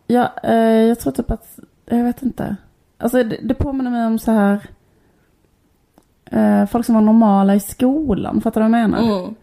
jag, 0.06 0.28
eh, 0.42 0.54
jag 0.62 1.00
tror 1.00 1.12
typ 1.12 1.30
att, 1.30 1.58
jag 1.86 2.04
vet 2.04 2.22
inte. 2.22 2.56
Alltså 2.98 3.22
det, 3.22 3.38
det 3.42 3.54
påminner 3.54 3.90
mig 3.90 4.06
om 4.06 4.18
så 4.18 4.32
här 4.32 4.66
eh, 6.30 6.66
folk 6.66 6.86
som 6.86 6.94
var 6.94 7.02
normala 7.02 7.54
i 7.54 7.60
skolan. 7.60 8.40
Fattar 8.40 8.60
du 8.60 8.70
vad 8.70 8.80
jag 8.80 8.90
menar? 8.90 9.18
Mm. 9.18 9.34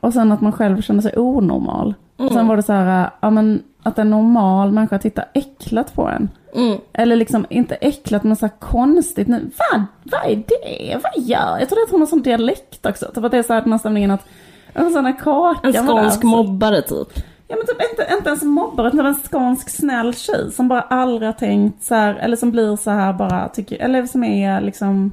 Och 0.00 0.12
sen 0.12 0.32
att 0.32 0.40
man 0.40 0.52
själv 0.52 0.82
kände 0.82 1.02
sig 1.02 1.12
onormal. 1.16 1.94
Mm. 2.18 2.26
Och 2.28 2.32
sen 2.32 2.48
var 2.48 2.56
det 2.56 2.62
så 2.62 2.72
här, 2.72 3.04
eh, 3.04 3.10
ja 3.20 3.30
men 3.30 3.62
att 3.82 3.98
en 3.98 4.10
normal 4.10 4.72
människa 4.72 4.98
tittar 4.98 5.24
äcklat 5.34 5.94
på 5.94 6.08
en. 6.08 6.28
Mm. 6.54 6.78
Eller 6.92 7.16
liksom, 7.16 7.46
inte 7.50 7.74
äcklat 7.74 8.24
men 8.24 8.36
så 8.36 8.48
konstigt. 8.48 9.28
Nu, 9.28 9.50
vad, 9.58 9.82
vad 10.02 10.30
är 10.30 10.36
det? 10.36 11.00
Vad 11.02 11.24
gör 11.24 11.58
Jag 11.58 11.68
tror 11.68 11.82
att 11.82 11.90
hon 11.90 12.00
har 12.00 12.06
sån 12.06 12.22
dialekt 12.22 12.86
också. 12.86 13.06
Typ 13.14 13.24
att 13.24 13.30
det 13.30 13.38
är 13.38 13.42
så 13.42 13.52
här 13.52 13.60
den 13.60 13.72
här 13.72 13.78
stämningen 13.78 14.10
att, 14.10 14.26
en 14.72 14.92
sån 14.92 15.04
här 15.04 15.18
kaka. 15.18 15.68
En 15.68 15.86
skånsk 15.86 16.22
mobbare 16.22 16.82
typ. 16.82 17.08
Ja 17.48 17.56
men 17.56 17.66
typ 17.66 17.90
inte, 17.90 18.14
inte 18.16 18.28
ens 18.28 18.42
mobbare 18.42 18.88
utan 18.88 19.06
en 19.06 19.14
skånsk 19.14 19.68
snäll 19.70 20.14
tjej 20.14 20.52
som 20.52 20.68
bara 20.68 20.80
aldrig 20.80 21.28
har 21.28 21.32
tänkt 21.32 21.84
så 21.84 21.94
här, 21.94 22.14
eller 22.14 22.36
som 22.36 22.50
blir 22.50 22.76
så 22.76 22.90
här 22.90 23.12
bara, 23.12 23.48
tycker, 23.48 23.76
eller 23.76 24.06
som 24.06 24.24
är 24.24 24.60
liksom 24.60 25.12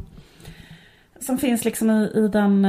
som 1.26 1.38
finns 1.38 1.66
liksom 1.66 1.92
i, 1.92 2.12
i 2.16 2.28
den, 2.28 2.66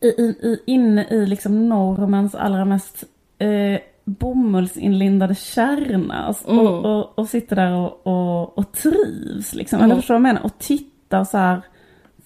i, 0.00 0.06
i, 0.06 0.58
inne 0.66 1.06
i 1.10 1.26
liksom 1.26 1.68
normens 1.68 2.34
allra 2.34 2.64
mest 2.64 3.04
eh, 3.38 3.80
bomullsinlindade 4.04 5.34
kärna 5.34 6.28
och, 6.28 6.50
Mm. 6.52 6.66
och, 6.66 6.84
och, 6.84 7.18
och 7.18 7.28
sitter 7.28 7.56
där 7.56 7.72
och, 7.72 8.06
och, 8.06 8.58
och 8.58 8.72
trivs 8.72 9.54
liksom. 9.54 9.78
Mm. 9.78 9.90
Eller 9.90 10.00
förstår 10.00 10.14
du 10.14 10.20
vad 10.20 10.28
jag 10.28 10.34
menar? 10.34 10.44
Och 10.44 10.58
tittar 10.58 11.24
så 11.24 11.38
här 11.38 11.62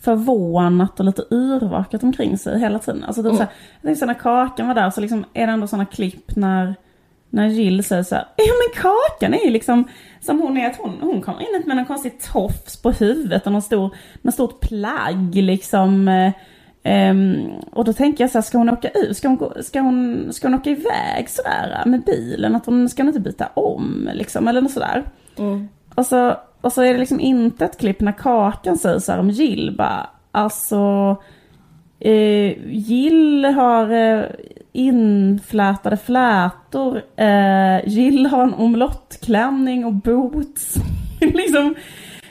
förvånat 0.01 1.01
och 1.01 1.07
lite 1.07 1.23
yrvaket 1.31 2.03
omkring 2.03 2.39
sig 2.39 2.61
hela 2.61 2.79
tiden. 2.79 3.05
Alltså 3.05 3.23
typ 3.23 3.27
Mm. 3.33 3.37
så 3.37 3.43
här, 3.43 3.53
jag 3.81 3.89
tänkte 3.89 4.07
när 4.07 4.15
Kakan 4.15 4.69
var 4.69 4.75
där 4.75 4.91
så 4.91 5.01
liksom 5.01 5.25
är 5.33 5.47
det 5.47 5.53
ändå 5.53 5.67
sådana 5.67 5.85
klipp 5.85 6.37
när 6.37 6.75
när 7.31 7.47
Jill 7.47 7.85
säger 7.85 8.03
så 8.03 8.15
här, 8.15 8.25
ja 8.37 8.45
men 8.45 8.83
Kakan 8.83 9.35
är 9.35 9.45
ju 9.45 9.51
liksom 9.51 9.89
som 10.21 10.41
hon 10.41 10.57
är, 10.57 10.67
att 10.67 10.77
hon, 10.77 10.99
hon 11.01 11.21
kommer 11.21 11.41
in 11.41 11.63
med 11.67 11.79
en 11.79 11.87
konstig 11.87 12.21
tofs 12.21 12.83
på 12.83 12.91
huvudet 12.91 13.47
och 13.47 13.53
någon 13.53 13.63
stor, 13.63 13.97
någon 14.23 14.33
stort 14.33 14.61
plagg 14.61 15.35
liksom. 15.35 16.09
eh, 16.09 16.33
ehm, 16.83 17.51
och 17.73 17.85
då 17.85 17.93
tänker 17.93 18.25
jag 18.25 18.31
så 18.31 18.39
här, 18.39 18.43
ska 18.43 18.59
hon 18.59 18.69
åka 18.69 18.89
ut? 18.89 19.17
Ska 19.17 19.29
hon, 19.29 19.53
ska 19.63 19.81
hon, 19.81 20.29
ska 20.33 20.49
hon 20.49 20.55
åka 20.55 20.71
iväg 20.71 21.29
sådär 21.29 21.83
med 21.87 22.05
bilen? 22.05 22.57
Att 22.57 22.67
hon 22.67 22.89
ska 22.89 23.03
hon 23.03 23.09
inte 23.09 23.21
byta 23.21 23.47
om 23.55 24.11
liksom, 24.13 24.49
eller 24.49 24.61
något 24.61 24.73
sådär. 24.73 25.05
Mm. 25.39 25.69
Och 25.95 26.07
så, 26.07 26.37
och 26.61 26.73
så 26.73 26.83
är 26.83 26.93
det 26.93 26.99
liksom 26.99 27.21
inte 27.21 27.65
ett 27.65 27.79
klipp 27.79 28.01
när 28.01 28.13
Kakan 28.13 28.77
säger 28.79 28.99
så 28.99 29.13
här 29.13 29.19
om 29.19 29.31
Jill 29.31 29.75
bara, 29.79 30.11
alltså 30.33 31.17
eh, 32.01 32.67
Jill 32.75 33.45
har 33.45 33.91
eh, 33.91 34.25
inflätade 34.79 35.97
flätor, 35.97 37.03
eh, 37.17 37.89
Jill 37.89 38.27
har 38.27 38.43
en 38.43 38.55
omlottklänning 38.55 39.85
och 39.85 39.93
boots. 39.93 40.75
liksom, 41.21 41.75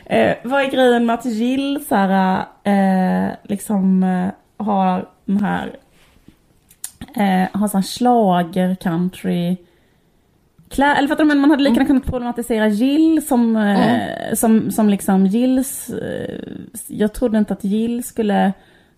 eh, 0.06 0.36
vad 0.43 0.62
är 0.62 0.72
grejen 0.72 1.06
med 1.06 1.14
att 1.14 1.26
Jill 1.26 1.86
så 1.89 1.95
här, 1.95 2.45
eh, 2.64 3.34
liksom 3.43 4.04
eh, 4.04 4.66
har 4.66 5.10
den 5.26 5.38
här, 5.38 5.76
eh, 7.16 7.60
har 7.60 7.68
sån 7.68 7.82
här 7.82 7.88
schlager 7.88 8.76
country 8.76 9.58
klä, 10.70 10.95
eller 10.95 11.08
fattar 11.08 11.24
du, 11.24 11.28
men 11.28 11.39
man 11.39 11.50
hade 11.50 11.64
lika 11.64 11.74
gärna 11.74 11.88
kunnat 11.88 12.06
problematisera 12.06 12.68
Jill 12.68 13.28
som, 13.28 13.56
eh, 13.56 14.34
som, 14.34 14.72
som 14.72 14.89
liksom 14.89 15.26
Jills, 15.26 15.89
eh, 15.89 16.39
jag 16.88 17.14
trodde 17.14 17.38
inte 17.38 17.54
att 17.54 17.64
Jill 17.64 18.04
skulle 18.04 18.54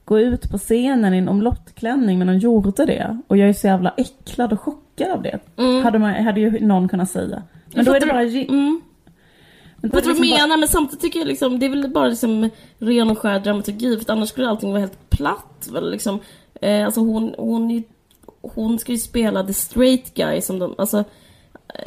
gå 0.10 0.20
ut 0.20 0.50
på 0.52 0.58
scenen 0.58 1.14
i 1.14 1.18
en 1.18 1.30
omlottklänning 1.30 2.20
men 2.20 2.28
hon 2.28 2.40
gjorde 2.40 2.86
det. 2.86 3.18
Och 3.28 3.38
jag 3.38 3.50
är 3.50 3.54
så 3.54 3.68
jävla 3.68 3.94
äcklad 3.98 4.54
och 4.54 4.62
chockad 4.62 5.12
av 5.12 5.22
det. 5.22 5.40
Mm. 5.58 5.84
Hade, 5.84 6.00
man, 6.00 6.14
hade 6.26 6.40
ju 6.40 6.66
någon 6.66 6.88
kunnat 6.90 7.10
säga. 7.10 7.44
Men 7.74 7.86
då 7.86 7.94
är 7.94 8.00
det 8.00 8.06
bara. 8.06 8.22
Mm. 8.22 8.82
men 9.78 9.92
Jag 9.94 9.96
liksom 9.96 10.14
bara- 10.30 10.38
menar, 10.38 10.58
men 10.58 10.68
samtidigt 10.68 11.02
tycker 11.02 11.20
jag 11.20 11.28
liksom, 11.28 11.60
det 11.60 11.66
är 11.66 11.70
väl 11.70 11.90
bara 11.90 12.08
liksom 12.08 12.50
ren 12.80 13.10
och 13.12 13.18
skär 13.20 13.40
dramaturgi, 13.40 13.98
för 14.00 14.14
annars 14.14 14.30
skulle 14.30 14.50
allting 14.50 14.70
vara 14.70 14.80
helt 14.80 15.10
platt 15.10 15.70
väl 15.74 15.92
liksom. 15.92 16.20
Eh, 16.62 16.86
alltså 16.86 17.00
hon, 17.02 17.34
hon, 17.38 17.70
ju- 17.70 17.84
hon 18.42 18.80
ska 18.80 18.92
ju 18.92 18.98
spela 18.98 19.44
the 19.44 19.54
straight 19.54 20.14
guy 20.14 20.42
som 20.42 20.60
de, 20.60 20.76
alltså 20.78 20.98
eh, 21.74 21.84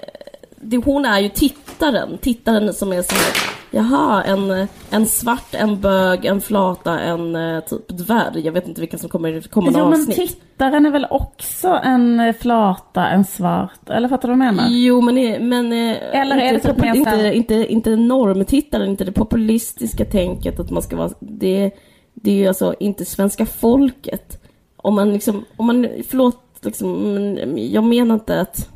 det, 0.61 0.77
hon 0.77 1.05
är 1.05 1.20
ju 1.20 1.29
tittaren, 1.29 2.18
tittaren 2.18 2.73
som 2.75 2.93
är 2.93 3.03
så 3.03 3.14
här, 3.14 3.35
jaha, 3.73 4.23
en, 4.23 4.66
en 4.91 5.07
svart, 5.07 5.55
en 5.55 5.81
bög, 5.81 6.25
en 6.25 6.41
flata, 6.41 7.01
en 7.01 7.37
eh, 7.37 7.61
typ 7.61 7.89
dvärg. 7.89 8.41
Jag 8.41 8.53
vet 8.53 8.68
inte 8.68 8.81
vilka 8.81 8.99
som 8.99 9.09
kommer 9.09 9.33
i 9.37 9.43
kommande 9.43 9.79
Jo 9.79 9.85
men 9.89 10.01
avsnitt. 10.01 10.16
tittaren 10.16 10.87
är 10.87 10.91
väl 10.91 11.07
också 11.11 11.68
en 11.85 12.20
eh, 12.20 12.35
flata, 12.35 13.09
en 13.09 13.25
svart, 13.25 13.91
eller 13.91 14.09
fattar 14.09 14.29
du 14.29 14.35
vad 14.37 14.47
jag 14.47 14.55
menar? 14.55 14.68
Jo 14.70 15.01
men, 15.01 15.18
är- 15.18 15.41
men 15.41 15.73
eh, 15.73 15.97
Eller 16.20 16.37
är 16.37 16.55
inte, 16.55 16.68
det 16.68 16.75
typ 16.75 16.85
inte, 16.97 17.33
inte, 17.35 17.73
inte 17.73 17.97
normtittaren, 17.97 18.89
inte 18.91 19.05
det 19.05 19.12
populistiska 19.12 20.05
tänket 20.05 20.61
att 20.61 20.70
man 20.70 20.83
ska 20.83 20.97
vara, 20.97 21.11
det, 21.20 21.70
det 22.14 22.31
är 22.31 22.35
ju 22.37 22.47
alltså 22.49 22.75
inte 22.81 23.05
svenska 23.05 23.47
folket. 23.47 24.39
Om 24.77 24.95
man 24.95 25.12
liksom, 25.12 25.45
om 25.57 25.66
man, 25.66 25.89
förlåt 26.09 26.39
liksom, 26.62 27.14
men 27.14 27.59
jag 27.73 27.85
menar 27.85 28.14
inte 28.14 28.41
att 28.41 28.68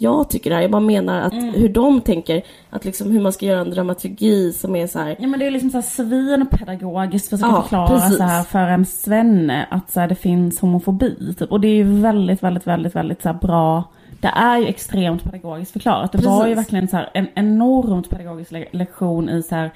jag 0.00 0.30
tycker 0.30 0.50
det 0.50 0.56
här, 0.56 0.62
jag 0.62 0.70
bara 0.70 0.80
menar 0.82 1.20
att 1.20 1.32
Mm. 1.32 1.54
hur 1.54 1.68
de 1.68 2.00
tänker, 2.00 2.42
att 2.70 2.84
liksom 2.84 3.10
hur 3.10 3.20
man 3.20 3.32
ska 3.32 3.46
göra 3.46 3.60
en 3.60 3.70
dramaturgi 3.70 4.52
som 4.52 4.76
är 4.76 4.86
så 4.86 4.98
här. 4.98 5.16
Ja 5.20 5.26
men 5.26 5.40
det 5.40 5.46
är 5.46 5.50
liksom 5.50 5.70
såhär 5.70 5.82
svinpedagogiskt 5.82 7.28
för 7.28 7.36
att 7.36 7.40
Ja, 7.42 7.62
förklara 7.62 7.88
precis. 7.88 8.16
så 8.16 8.22
här 8.22 8.42
för 8.44 8.58
en 8.68 8.84
svenne 8.86 9.66
att 9.70 9.90
så 9.90 10.00
här, 10.00 10.08
det 10.08 10.14
finns 10.14 10.60
homofobi. 10.60 11.34
Typ. 11.38 11.52
Och 11.52 11.60
det 11.60 11.68
är 11.68 11.74
ju 11.74 12.00
väldigt, 12.00 12.42
väldigt, 12.42 12.66
väldigt, 12.66 12.96
väldigt 12.96 13.22
så 13.22 13.32
bra. 13.32 13.84
Det 14.20 14.28
är 14.28 14.58
ju 14.58 14.66
extremt 14.66 15.24
pedagogiskt 15.24 15.72
förklarat. 15.72 16.12
Det 16.12 16.18
var 16.26 16.46
ju 16.46 16.54
Precis. 16.54 16.58
verkligen 16.58 16.88
så 16.88 16.96
här, 16.96 17.10
en 17.14 17.26
enormt 17.34 18.10
pedagogisk 18.10 18.50
le- 18.52 18.68
lektion 18.72 19.28
i 19.28 19.42
så 19.42 19.54
här, 19.54 19.70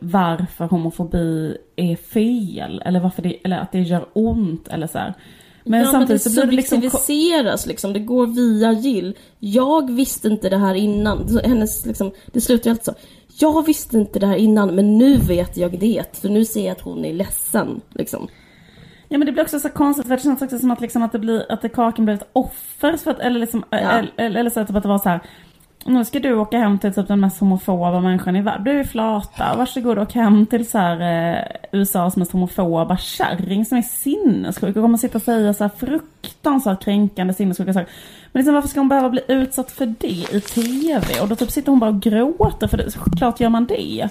varför 0.00 0.64
homofobi 0.66 1.56
är 1.76 1.96
fel. 1.96 2.82
Eller, 2.84 3.00
varför 3.00 3.22
det, 3.22 3.36
eller 3.44 3.58
att 3.58 3.72
det 3.72 3.80
gör 3.80 4.04
ont 4.12 4.68
eller 4.68 4.86
så 4.86 4.98
här. 4.98 5.14
Men 5.64 5.80
ja, 5.80 5.92
men 5.92 6.00
det 6.00 6.18
samtidigt 6.18 6.22
så 6.22 6.30
blir 6.30 6.44
det 6.46 6.56
liksom... 6.56 6.76
subjektiviseras 6.76 7.66
liksom, 7.66 7.92
det 7.92 8.00
går 8.00 8.26
via 8.26 8.72
Jill. 8.72 9.16
Jag 9.38 9.90
visste 9.90 10.28
inte 10.28 10.48
det 10.48 10.56
här 10.56 10.74
innan. 10.74 11.38
Hennes 11.44 11.86
liksom, 11.86 12.12
det 12.26 12.40
slutar 12.40 12.64
ju 12.64 12.70
alltid 12.70 12.84
så. 12.84 12.94
Jag 13.38 13.66
visste 13.66 13.98
inte 13.98 14.18
det 14.18 14.26
här 14.26 14.36
innan, 14.36 14.74
men 14.74 14.98
nu 14.98 15.16
vet 15.16 15.56
jag 15.56 15.78
det. 15.78 16.16
För 16.16 16.28
nu 16.28 16.44
ser 16.44 16.64
jag 16.64 16.72
att 16.72 16.80
hon 16.80 17.04
är 17.04 17.12
ledsen. 17.12 17.80
Liksom. 17.94 18.28
Ja 19.08 19.18
men 19.18 19.26
det 19.26 19.32
blir 19.32 19.42
också 19.42 19.60
så 19.60 19.68
konstigt 19.68 20.06
för 20.06 20.16
det 20.16 20.22
känns 20.22 20.42
också 20.42 20.58
som 20.58 20.70
att, 20.70 20.80
liksom 20.80 21.02
att 21.02 21.12
det 21.12 21.18
blir, 21.18 21.52
att 21.52 21.62
det 21.62 21.68
kakan 21.68 22.04
blir 22.04 22.14
ett 22.14 22.30
offer 22.32 22.96
för 22.96 23.10
att, 23.10 23.20
eller 23.20 23.40
liksom, 23.40 23.64
eller, 23.70 24.10
eller 24.16 24.50
så 24.50 24.60
att, 24.60 24.66
typ 24.66 24.76
att 24.76 24.82
det 24.82 24.88
var 24.88 24.98
så 24.98 25.08
här. 25.08 25.20
Nu 25.84 26.04
ska 26.04 26.18
du 26.18 26.34
åka 26.34 26.58
hem 26.58 26.78
till 26.78 26.94
typ 26.94 27.08
den 27.08 27.20
mest 27.20 27.40
homofoba 27.40 28.00
människan 28.00 28.36
i 28.36 28.42
världen. 28.42 28.64
Du 28.64 28.80
är 28.80 28.84
flata. 28.84 29.54
Varsågod 29.56 29.98
och 29.98 30.02
åk 30.02 30.14
hem 30.14 30.46
till 30.46 30.70
så 30.70 30.78
här, 30.78 31.00
eh, 31.32 31.44
USAs 31.72 32.16
mest 32.16 32.32
homofoba 32.32 32.96
kärring 32.96 33.64
som 33.64 33.78
är 33.78 33.82
sinnessjuk 33.82 34.76
och 34.76 34.82
kommer 34.82 34.98
sitta 34.98 35.18
och 35.18 35.22
säga 35.22 35.54
så 35.54 35.64
här 35.64 35.70
fruktansvärt 35.76 36.84
kränkande 36.84 37.34
sinnessjuka 37.34 37.72
saker. 37.72 37.92
Men 38.32 38.40
liksom, 38.40 38.54
varför 38.54 38.68
ska 38.68 38.80
hon 38.80 38.88
behöva 38.88 39.10
bli 39.10 39.22
utsatt 39.28 39.70
för 39.70 39.86
det 39.86 40.06
i 40.08 40.40
TV? 40.40 41.20
Och 41.22 41.28
då 41.28 41.36
typ 41.36 41.50
sitter 41.50 41.72
hon 41.72 41.80
bara 41.80 41.90
och 41.90 42.02
gråter 42.02 42.66
för 42.66 42.76
det, 42.76 42.90
såklart 42.90 43.40
gör 43.40 43.48
man 43.48 43.66
det. 43.66 44.08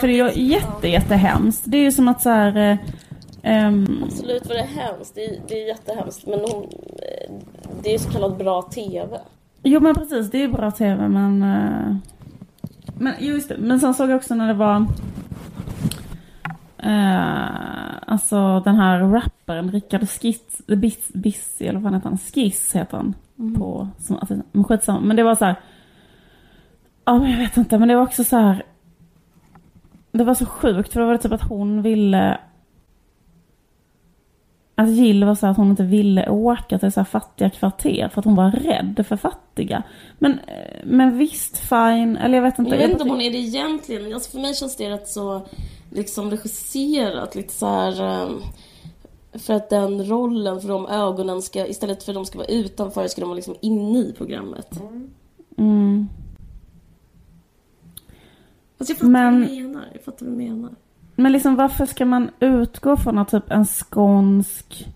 För 0.00 0.08
det 0.08 0.20
är 0.20 0.32
ju 0.34 0.48
jätte, 0.48 0.88
jättehemskt. 0.88 1.62
Det 1.66 1.76
är 1.76 1.82
ju 1.82 1.92
som 1.92 2.08
att 2.08 2.22
så 2.22 2.30
här, 2.30 2.78
ehm, 3.42 4.04
Absolut 4.06 4.48
var 4.48 4.54
det 4.54 4.62
hemskt. 4.62 5.14
Det 5.14 5.24
är, 5.24 5.40
det 5.48 5.62
är 5.62 5.66
jättehemskt. 5.66 6.26
Men 6.26 6.40
hon, 6.40 6.62
eh, 6.96 7.32
det 7.82 7.94
är 7.94 7.98
så 7.98 8.10
kallad 8.10 8.36
bra 8.36 8.62
TV. 8.62 9.18
Jo 9.64 9.80
men 9.80 9.94
precis, 9.94 10.30
det 10.30 10.42
är 10.42 10.48
bra 10.48 10.70
TV 10.70 11.08
men... 11.08 11.42
eh, 11.42 11.96
Men 12.98 13.14
just 13.18 13.48
det, 13.48 13.56
men 13.58 13.80
sen 13.80 13.94
såg 13.94 14.10
jag 14.10 14.16
också 14.16 14.34
när 14.34 14.48
det 14.48 14.54
var... 14.54 14.86
Uh, 16.86 17.94
alltså 18.06 18.60
den 18.60 18.74
här 18.76 18.98
rapparen 19.00 19.70
Rickard 19.70 20.08
Skiss, 20.08 20.60
Biss, 21.14 21.60
eller 21.60 21.80
vad 21.80 21.94
heter 21.94 22.08
han? 22.08 22.18
Skiss 22.18 22.74
heter 22.74 22.96
han. 22.96 23.14
På, 23.58 23.88
som, 23.98 24.16
alltså, 24.16 24.36
men 24.52 24.64
skitsamma. 24.64 25.00
Men 25.00 25.16
det 25.16 25.22
var 25.22 25.34
så 25.34 25.44
här. 25.44 25.56
Ja 27.04 27.18
men 27.18 27.30
jag 27.30 27.38
vet 27.38 27.56
inte, 27.56 27.78
men 27.78 27.88
det 27.88 27.96
var 27.96 28.02
också 28.02 28.24
så 28.24 28.36
här. 28.36 28.62
Det 30.12 30.24
var 30.24 30.34
så 30.34 30.46
sjukt 30.46 30.92
för 30.92 31.00
då 31.00 31.06
var 31.06 31.12
det 31.12 31.18
typ 31.18 31.32
att 31.32 31.48
hon 31.48 31.82
ville 31.82 32.38
att 34.74 34.90
Jill 34.90 35.24
var 35.24 35.34
så 35.34 35.46
att 35.46 35.56
hon 35.56 35.70
inte 35.70 35.82
ville 35.82 36.28
åka 36.28 36.78
till 36.78 36.92
så 36.92 37.04
fattiga 37.04 37.50
kvarter 37.50 38.08
för 38.08 38.20
att 38.20 38.24
hon 38.24 38.34
var 38.36 38.50
rädd 38.50 39.04
för 39.08 39.16
fattiga. 39.16 39.82
Men, 40.18 40.32
eh, 40.32 40.80
men 40.84 41.18
visst, 41.18 41.56
fine. 41.58 42.16
Eller 42.16 42.34
jag 42.34 42.42
vet 42.42 42.58
inte. 42.58 42.70
Jag 42.70 42.78
vet 42.78 42.90
inte 42.90 43.02
om 43.02 43.10
hon 43.10 43.20
är 43.20 43.30
det 43.30 43.38
egentligen. 43.38 44.14
Alltså 44.14 44.30
för 44.30 44.38
mig 44.38 44.54
känns 44.54 44.76
det 44.76 44.90
rätt 44.90 45.08
så 45.08 45.42
liksom 45.90 46.30
regisserat. 46.30 47.34
Lite 47.34 47.52
så 47.52 47.66
här... 47.66 48.22
eh, 48.22 48.28
För 49.38 49.54
att 49.54 49.70
den 49.70 50.04
rollen, 50.06 50.60
för 50.60 50.68
de 50.68 50.86
ögonen 50.86 51.42
ska, 51.42 51.66
istället 51.66 52.02
för 52.02 52.12
att 52.12 52.14
de 52.16 52.24
ska 52.24 52.38
vara 52.38 52.48
utanför, 52.48 53.06
ska 53.08 53.20
de 53.20 53.26
vara 53.28 53.36
liksom 53.36 53.54
inne 53.60 53.98
i 53.98 54.12
programmet. 54.18 54.80
Mm. 55.58 56.08
Fast 58.78 58.90
jag 58.90 58.98
fattar 58.98 59.08
Men- 59.10 59.40
vad 59.40 59.48
du 59.50 59.62
menar. 59.62 59.84
Jag 59.92 60.02
fattar 60.02 60.26
vad 60.26 60.34
du 60.34 60.38
menar. 60.38 60.70
Men 61.16 61.32
liksom 61.32 61.56
varför 61.56 61.86
ska 61.86 62.04
man 62.04 62.30
utgå 62.40 62.96
från 62.96 63.18
att 63.18 63.28
typ 63.28 63.50
en 63.50 63.64
skånsk 63.64 64.94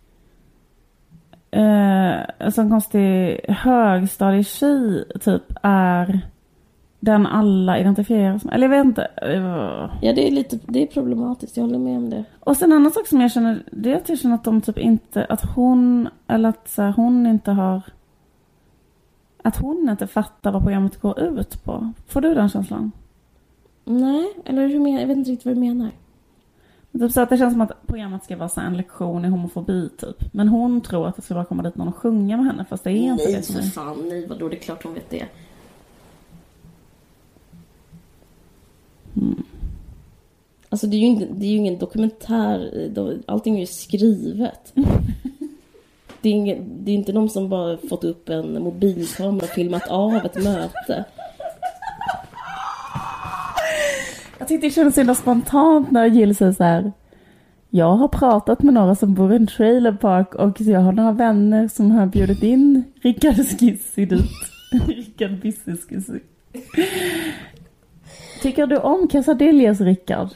eh, 1.50 2.20
en 2.38 2.52
sån 2.52 2.70
konstig 2.70 3.40
högstadietjej 3.48 5.04
typ 5.20 5.52
är 5.62 6.20
den 7.00 7.26
alla 7.26 7.78
identifierar 7.78 8.38
som, 8.38 8.50
eller 8.50 8.68
jag 8.68 8.76
vet 8.76 8.86
inte. 8.86 9.08
Ja, 10.00 10.12
det 10.12 10.28
är 10.28 10.30
lite, 10.30 10.58
det 10.66 10.82
är 10.82 10.86
problematiskt. 10.86 11.56
Jag 11.56 11.64
håller 11.64 11.78
med 11.78 11.96
om 11.96 12.10
det. 12.10 12.24
Och 12.40 12.56
sen 12.56 12.72
en 12.72 12.78
annan 12.78 12.92
sak 12.92 13.06
som 13.06 13.20
jag 13.20 13.32
känner, 13.32 13.62
det 13.72 13.92
är 13.92 13.96
att 13.96 14.08
jag 14.08 14.18
känner 14.18 14.34
att 14.34 14.44
de 14.44 14.60
typ 14.60 14.78
inte, 14.78 15.24
att 15.24 15.44
hon, 15.54 16.08
eller 16.26 16.48
att 16.48 16.68
så 16.68 16.82
här, 16.82 16.92
hon 16.92 17.26
inte 17.26 17.50
har, 17.50 17.82
att 19.42 19.56
hon 19.56 19.88
inte 19.88 20.06
fattar 20.06 20.52
vad 20.52 20.62
programmet 20.62 21.00
går 21.00 21.20
ut 21.20 21.64
på. 21.64 21.92
Får 22.06 22.20
du 22.20 22.34
den 22.34 22.48
känslan? 22.48 22.92
Nej, 23.84 24.26
eller 24.44 24.68
hur 24.68 24.80
menar 24.80 25.00
Jag 25.00 25.06
vet 25.06 25.16
inte 25.16 25.30
riktigt 25.30 25.46
vad 25.46 25.54
du 25.54 25.60
menar. 25.60 25.90
Typ 26.92 27.12
så 27.12 27.20
att 27.20 27.30
det 27.30 27.38
känns 27.38 27.52
som 27.52 27.60
att 27.60 27.86
programmet 27.86 28.24
ska 28.24 28.36
vara 28.36 28.48
så 28.48 28.60
en 28.60 28.76
lektion 28.76 29.24
i 29.24 29.28
homofobi 29.28 29.88
typ. 29.88 30.34
Men 30.34 30.48
hon 30.48 30.80
tror 30.80 31.08
att 31.08 31.16
det 31.16 31.22
ska 31.22 31.34
bara 31.34 31.44
komma 31.44 31.62
dit 31.62 31.76
någon 31.76 31.88
och 31.88 31.96
sjunga 31.96 32.36
med 32.36 32.46
henne 32.46 32.64
fast 32.64 32.84
det 32.84 32.90
är 32.90 32.94
inte 32.94 33.24
nej, 33.24 33.34
det 33.34 33.42
som 33.42 33.54
för 33.54 33.62
fan. 33.62 34.08
Nej, 34.08 34.26
vadå? 34.26 34.48
Det 34.48 34.56
är 34.56 34.60
klart 34.60 34.84
hon 34.84 34.94
vet 34.94 35.10
det. 35.10 35.26
Alltså 40.68 40.86
det 40.86 40.96
är 40.96 40.98
ju, 40.98 41.06
inte, 41.06 41.26
det 41.30 41.46
är 41.46 41.50
ju 41.50 41.56
ingen 41.56 41.78
dokumentär. 41.78 43.20
Allting 43.26 43.56
är 43.56 43.60
ju 43.60 43.66
skrivet. 43.66 44.74
Det 46.20 46.28
är, 46.28 46.32
ingen, 46.32 46.84
det 46.84 46.90
är 46.90 46.94
inte 46.94 47.12
någon 47.12 47.30
som 47.30 47.48
bara 47.48 47.76
fått 47.76 48.04
upp 48.04 48.28
en 48.28 48.62
mobilkamera 48.62 49.44
och 49.44 49.50
filmat 49.50 49.88
av 49.88 50.14
ett 50.14 50.44
möte. 50.44 51.04
Jag 54.48 54.60
tyckte 54.60 54.66
det 54.66 54.70
kändes 54.70 54.94
så 54.94 55.00
himla 55.00 55.14
spontant 55.14 55.90
när 55.90 56.06
Jill 56.06 56.36
säger 56.36 56.52
så 56.52 56.64
här. 56.64 56.92
Jag 57.70 57.96
har 57.96 58.08
pratat 58.08 58.62
med 58.62 58.74
några 58.74 58.94
som 58.94 59.14
bor 59.14 59.32
i 59.32 59.36
en 59.36 59.46
trailerpark 59.46 60.34
och 60.34 60.60
jag 60.60 60.80
har 60.80 60.92
några 60.92 61.12
vänner 61.12 61.68
som 61.68 61.90
har 61.90 62.06
bjudit 62.06 62.42
in 62.42 62.84
Rickard 63.02 63.36
Skissi 63.36 64.04
dit. 64.04 64.30
Rickard 64.86 65.40
Bissi 65.40 65.76
Skissi. 65.76 66.20
Tycker 68.42 68.66
du 68.66 68.76
om 68.78 69.08
quesadillas 69.08 69.80
Rickard? 69.80 70.28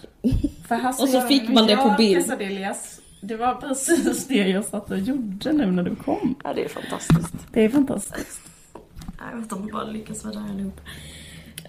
Och 1.01 1.09
så 1.09 1.21
fick 1.21 1.49
man 1.49 1.67
det 1.67 1.77
på 1.77 1.95
bild. 1.99 2.25
Quesadillas. 2.25 3.01
Det 3.21 3.37
var 3.37 3.55
precis 3.55 4.27
det 4.27 4.35
jag 4.35 4.65
satt 4.65 4.91
och 4.91 4.99
gjorde 4.99 5.53
nu 5.53 5.67
när 5.67 5.83
du 5.83 5.95
kom. 5.95 6.35
Ja, 6.45 6.53
det 6.55 6.65
är 6.65 6.69
fantastiskt. 6.69 7.35
Det 7.53 7.65
är 7.65 7.69
fantastiskt. 7.69 8.41
Jag 9.19 9.37
vet 9.37 9.43
inte 9.43 9.55
om 9.55 9.67
det 9.67 9.73
bara 9.73 9.85
lyckas 9.85 10.25
vara 10.25 10.35
där 10.35 10.51
allihopa. 10.51 10.83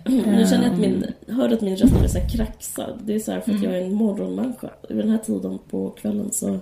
Nu 0.05 0.47
känner 0.47 0.63
jag 0.63 0.73
att 0.73 0.79
min, 0.79 1.05
hörde 1.27 1.55
att 1.55 1.61
min 1.61 1.77
röst 1.77 1.99
blir 1.99 2.07
så 2.07 2.19
här 2.19 2.29
kraxad. 2.29 2.99
Det 3.03 3.15
är 3.15 3.19
så 3.19 3.31
här 3.31 3.41
för 3.41 3.53
att 3.53 3.63
jag 3.63 3.77
är 3.77 3.81
en 3.81 3.93
morgonmänniska. 3.93 4.69
Vid 4.89 4.97
den 4.97 5.09
här 5.09 5.17
tiden 5.17 5.59
på 5.69 5.89
kvällen 5.89 6.31
så, 6.31 6.59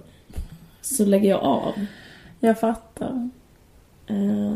så 0.81 1.05
lägger 1.05 1.29
jag 1.29 1.41
av. 1.41 1.73
Jag 2.39 2.59
fattar. 2.59 3.29
Eh, 4.07 4.51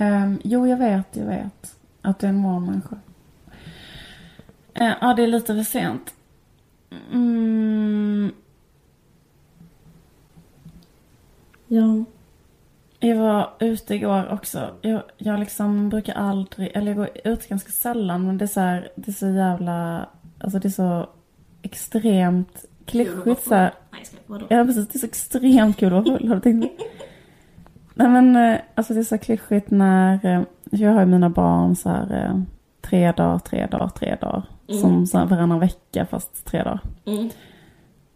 Um, 0.00 0.40
jo, 0.44 0.66
jag 0.66 0.76
vet, 0.76 1.16
jag 1.16 1.26
vet. 1.26 1.76
Att 2.02 2.18
du 2.18 2.26
är 2.26 2.30
en 2.30 2.36
morgonmänniska. 2.36 2.96
Uh, 4.80 4.92
ja, 5.00 5.14
det 5.14 5.22
är 5.22 5.26
lite 5.26 5.54
för 5.54 5.62
sent. 5.62 6.14
Mm, 7.12 8.32
ja. 11.66 12.04
Jag 13.00 13.16
var 13.16 13.50
ute 13.60 13.94
igår 13.94 14.32
också. 14.32 14.70
Jag, 14.82 15.02
jag 15.16 15.40
liksom 15.40 15.88
brukar 15.88 16.14
aldrig, 16.14 16.70
eller 16.74 16.86
jag 16.86 16.96
går 16.96 17.08
ut 17.24 17.48
ganska 17.48 17.70
sällan, 17.70 18.26
men 18.26 18.38
det 18.38 18.44
är 18.44 18.46
så 18.46 18.60
här, 18.60 18.88
det 18.96 19.10
är 19.10 19.12
så 19.12 19.28
jävla, 19.28 20.06
alltså 20.38 20.58
det 20.58 20.68
är 20.68 20.70
så 20.70 21.06
extremt 21.62 22.64
klyschigt 22.86 23.44
så 23.44 23.54
här. 23.54 23.70
Nej, 23.90 24.00
jag 24.00 24.06
skojar. 24.06 24.22
Vadå? 24.26 24.46
Ja, 24.48 24.64
precis. 24.64 24.88
Det 24.88 24.96
är 24.96 24.98
så 25.00 25.06
extremt 25.06 25.76
kul 25.76 25.94
att 25.94 26.06
vara 26.08 26.18
full. 26.18 26.28
Har 26.28 26.34
du 26.34 26.40
tänkt? 26.40 26.80
Nej, 27.94 28.08
men 28.08 28.36
eh, 28.36 28.58
alltså 28.74 28.94
det 28.94 29.00
är 29.00 29.04
så 29.04 29.18
klyschigt 29.18 29.70
när... 29.70 30.26
eh, 30.26 30.42
Jag 30.70 30.92
har 30.92 31.00
ju 31.00 31.06
mina 31.06 31.30
barn 31.30 31.76
så 31.76 31.88
här 31.88 32.24
eh, 32.24 32.40
tre 32.80 33.12
dagar, 33.12 33.38
tre 33.38 33.66
dagar, 33.66 33.88
tre 33.88 34.16
dagar. 34.20 34.42
Som 34.80 35.06
så 35.06 35.18
här 35.18 35.26
varannan 35.26 35.60
vecka 35.60 36.06
fast 36.06 36.44
tre 36.44 36.62
dagar. 36.62 36.80
Mm. 37.04 37.28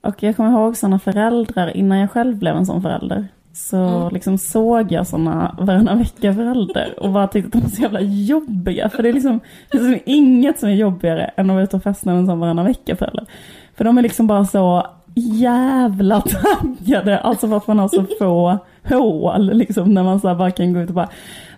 Och 0.01 0.23
jag 0.23 0.37
kommer 0.37 0.51
ihåg 0.51 0.77
sådana 0.77 0.99
föräldrar 0.99 1.77
innan 1.77 1.99
jag 1.99 2.11
själv 2.11 2.37
blev 2.39 2.57
en 2.57 2.67
sån 2.67 2.83
förälder. 2.83 3.29
Så 3.53 4.11
liksom 4.11 4.39
såg 4.39 4.93
jag 4.93 5.07
sådana 5.07 5.57
varannan 5.59 5.99
vecka 5.99 6.35
föräldrar 6.35 6.95
och 7.01 7.11
bara 7.11 7.29
tyckte 7.29 7.47
att 7.47 7.53
de 7.53 7.61
var 7.61 7.69
så 7.69 7.83
jävla 7.83 8.01
jobbiga. 8.01 8.89
För 8.89 9.03
det 9.03 9.09
är 9.09 9.13
liksom, 9.13 9.41
det 9.71 9.79
är 9.79 9.83
liksom 9.83 10.13
inget 10.13 10.59
som 10.59 10.69
är 10.69 10.75
jobbigare 10.75 11.25
än 11.37 11.51
att 11.51 11.55
vara 11.55 11.65
ute 11.65 11.77
och 11.77 11.83
festa 11.83 12.11
med 12.11 12.19
en 12.19 12.27
sån 12.27 12.41
varannan 12.41 12.65
vecka 12.65 12.97
förälder. 12.97 13.27
För 13.75 13.85
de 13.85 13.99
är 13.99 14.03
liksom 14.03 14.27
bara 14.27 14.45
så 14.45 14.87
jävla 15.15 16.21
taggade, 16.21 17.19
alltså 17.19 17.49
för 17.49 17.57
att 17.57 17.67
man 17.67 17.79
har 17.79 17.89
så 17.89 18.07
få 18.19 18.59
hål 18.85 19.53
liksom 19.53 19.95
när 19.95 20.03
man 20.03 20.21
så 20.21 20.35
bara 20.35 20.51
kan 20.51 20.73
gå 20.73 20.81
ut 20.81 20.89
och 20.89 20.95
bara. 20.95 21.09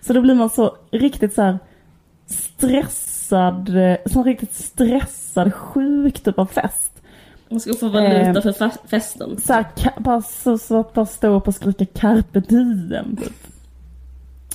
Så 0.01 0.13
då 0.13 0.21
blir 0.21 0.35
man 0.35 0.49
så 0.49 0.75
riktigt 0.91 1.33
så 1.33 1.41
här 1.41 1.59
stressad, 2.27 3.75
eh, 3.75 3.97
så 4.05 4.23
riktigt 4.23 4.53
stressad, 4.53 5.53
sjuk 5.53 6.23
typ 6.23 6.39
av 6.39 6.45
fest. 6.45 6.92
Man 7.53 7.59
ska 7.59 7.73
få 7.73 7.89
valuta 7.89 8.19
Eh, 8.49 8.53
för 8.53 8.87
festen. 8.87 9.41
Så 9.41 9.53
här, 9.53 9.65
bara, 9.97 10.21
så, 10.21 10.57
så 10.57 10.85
bara 10.93 11.05
stå 11.05 11.27
upp 11.27 11.47
och 11.47 11.55
skrika 11.55 11.85
carpe 11.85 12.39
diem 12.39 13.15
typ. 13.15 13.33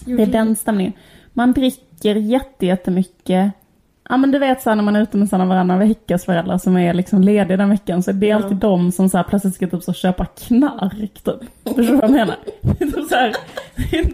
Det 0.04 0.22
är 0.22 0.26
den 0.26 0.56
stämningen. 0.56 0.92
Man 1.32 1.52
dricker 1.52 2.14
jätte, 2.16 2.66
jättemycket. 2.66 3.52
Ja 4.10 4.16
men 4.16 4.30
du 4.30 4.38
vet 4.38 4.62
så 4.62 4.70
här, 4.70 4.76
när 4.76 4.82
man 4.82 4.96
är 4.96 5.02
ute 5.02 5.16
med 5.16 5.28
sådana 5.28 5.44
varannan 5.44 5.78
veckas 5.78 6.24
föräldrar 6.24 6.58
som 6.58 6.76
är 6.76 6.94
liksom 6.94 7.20
lediga 7.20 7.56
den 7.56 7.68
veckan 7.70 8.02
så 8.02 8.10
är 8.10 8.14
det 8.14 8.26
Ja. 8.26 8.36
alltid 8.36 8.56
de 8.56 8.92
som 8.92 9.08
så 9.08 9.16
här 9.16 9.24
plötsligt 9.24 9.54
ska 9.54 9.66
typ 9.66 9.82
så 9.82 9.92
köpa 9.92 10.24
knark 10.26 11.12
typ. 11.24 11.24
Förstår 11.64 11.82
du 11.82 11.94
vad 11.94 12.04
jag 12.04 12.10
menar? 12.10 12.36
Är 12.80 13.08
så 13.08 13.14
här, 13.14 13.34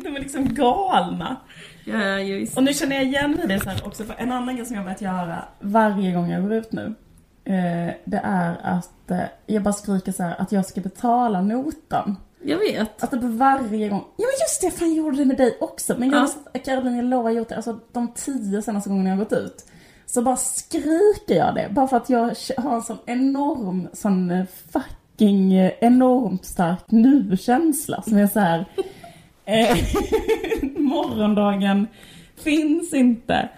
de 0.04 0.16
är 0.16 0.20
liksom 0.20 0.54
galna. 0.54 1.36
Ja, 1.84 2.18
just. 2.18 2.56
Och 2.56 2.62
nu 2.64 2.74
känner 2.74 2.96
jag 2.96 3.04
igen 3.04 3.40
det 3.48 3.60
så 3.60 3.68
här 3.70 3.86
också 3.86 4.04
för 4.04 4.14
en 4.18 4.32
annan 4.32 4.56
grej 4.56 4.66
som 4.66 4.74
jag 4.76 4.80
har 4.82 4.84
börjat 4.84 5.02
göra 5.02 5.44
varje 5.60 6.12
gång 6.12 6.30
jag 6.30 6.42
går 6.42 6.52
ut 6.52 6.72
nu. 6.72 6.94
Eh, 7.44 7.94
det 8.04 8.20
är 8.24 8.56
att 8.62 9.10
eh, 9.10 9.18
jag 9.46 9.62
bara 9.62 9.72
skriker 9.74 10.12
så 10.12 10.22
här 10.22 10.34
att 10.40 10.52
jag 10.52 10.66
ska 10.66 10.80
betala 10.80 11.40
notan. 11.42 12.16
Jag 12.46 12.58
vet. 12.58 13.02
Att 13.02 13.10
det 13.10 13.18
på 13.18 13.26
varje 13.26 13.88
gång. 13.88 14.04
Ja 14.16 14.24
men 14.24 14.40
just 14.40 14.60
det, 14.60 14.70
fan 14.70 14.94
gjorde 14.94 15.16
det 15.16 15.24
med 15.24 15.36
dig 15.36 15.56
också. 15.60 15.94
Men 15.98 16.10
jag 16.10 16.18
Ja. 16.24 16.28
har 16.52 16.58
Caroline, 16.60 17.10
jag 17.12 17.22
har 17.22 17.30
gjort 17.30 17.48
det. 17.48 17.56
Alltså 17.56 17.78
de 17.92 18.12
tio 18.14 18.62
senaste 18.62 18.88
gångerna 18.90 19.10
jag 19.10 19.16
har 19.16 19.24
gått 19.24 19.32
ut. 19.32 19.64
Så 20.06 20.22
bara 20.22 20.36
skriker 20.36 21.34
jag 21.36 21.54
det. 21.54 21.68
Bara 21.70 21.88
för 21.88 21.96
att 21.96 22.10
jag 22.10 22.34
har 22.56 22.74
en 22.74 22.82
sån 22.82 22.98
enorm, 23.06 23.88
sån 23.92 24.30
eh, 24.30 24.44
fucking 24.72 25.52
enormt 25.80 26.44
stark 26.44 26.80
nu-känsla. 26.86 28.02
Som 28.02 28.16
är 28.18 28.26
så 28.26 28.40
här. 28.40 28.64
Eh, 29.44 29.76
morgondagen 30.80 31.86
finns 32.36 32.94
inte. 32.94 33.48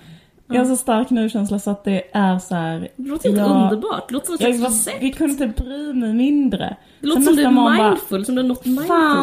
Jag 0.48 0.58
har 0.58 0.64
så 0.64 0.76
stark 0.76 1.10
nu-känsla 1.10 1.58
så 1.58 1.70
att 1.70 1.84
det 1.84 2.02
är 2.12 2.38
så 2.38 2.54
här. 2.54 2.88
Det 2.96 3.08
låter 3.08 3.28
helt 3.28 3.40
Ja. 3.40 3.46
underbart. 3.70 4.08
Det 4.08 4.14
låter 4.14 4.26
som 4.26 4.34
ett 4.34 4.40
Jag, 4.40 4.62
recept. 4.70 4.96
vi 5.02 5.12
kunde 5.12 5.32
inte 5.44 5.62
bry 5.62 5.92
mig 5.92 6.12
mindre. 6.14 6.76
Det 7.00 7.06
låter 7.06 7.20
Sen 7.22 7.26
som 7.26 7.36
du 7.36 7.42
är 7.42 7.50
bara, 7.52 7.88
mindful, 7.88 8.24
som 8.24 8.34
du 8.34 8.42
har 8.42 8.48
nått 8.48 8.62
Fan, 8.64 8.72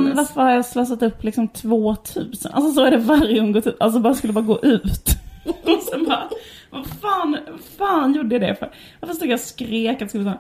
mindfulness. 0.04 0.16
varför 0.18 0.42
har 0.42 0.52
jag 0.52 0.66
slösat 0.66 1.02
upp 1.04 1.24
liksom 1.24 1.48
2000? 1.48 2.52
Alltså 2.54 2.72
så 2.72 2.84
är 2.86 2.92
det 2.92 2.98
varje 2.98 3.40
gång 3.40 3.52
gått 3.52 3.68
ut. 3.68 3.78
Alltså 3.80 4.00
bara 4.00 4.14
skulle 4.14 4.34
bara 4.34 4.46
gå 4.46 4.60
ut. 4.62 5.08
Och 5.46 5.82
sen 5.92 6.06
bara, 6.06 6.30
vad 6.70 6.86
fan, 6.88 7.38
vad 7.52 7.62
fan 7.90 8.14
gjorde 8.14 8.36
jag 8.36 8.42
det 8.42 8.56
för? 8.56 8.72
Varför 9.00 9.16
stod 9.16 9.28
jag 9.30 9.34
och 9.36 9.40
skrek 9.40 9.96
att 9.96 10.02
jag 10.02 10.10
skulle? 10.10 10.34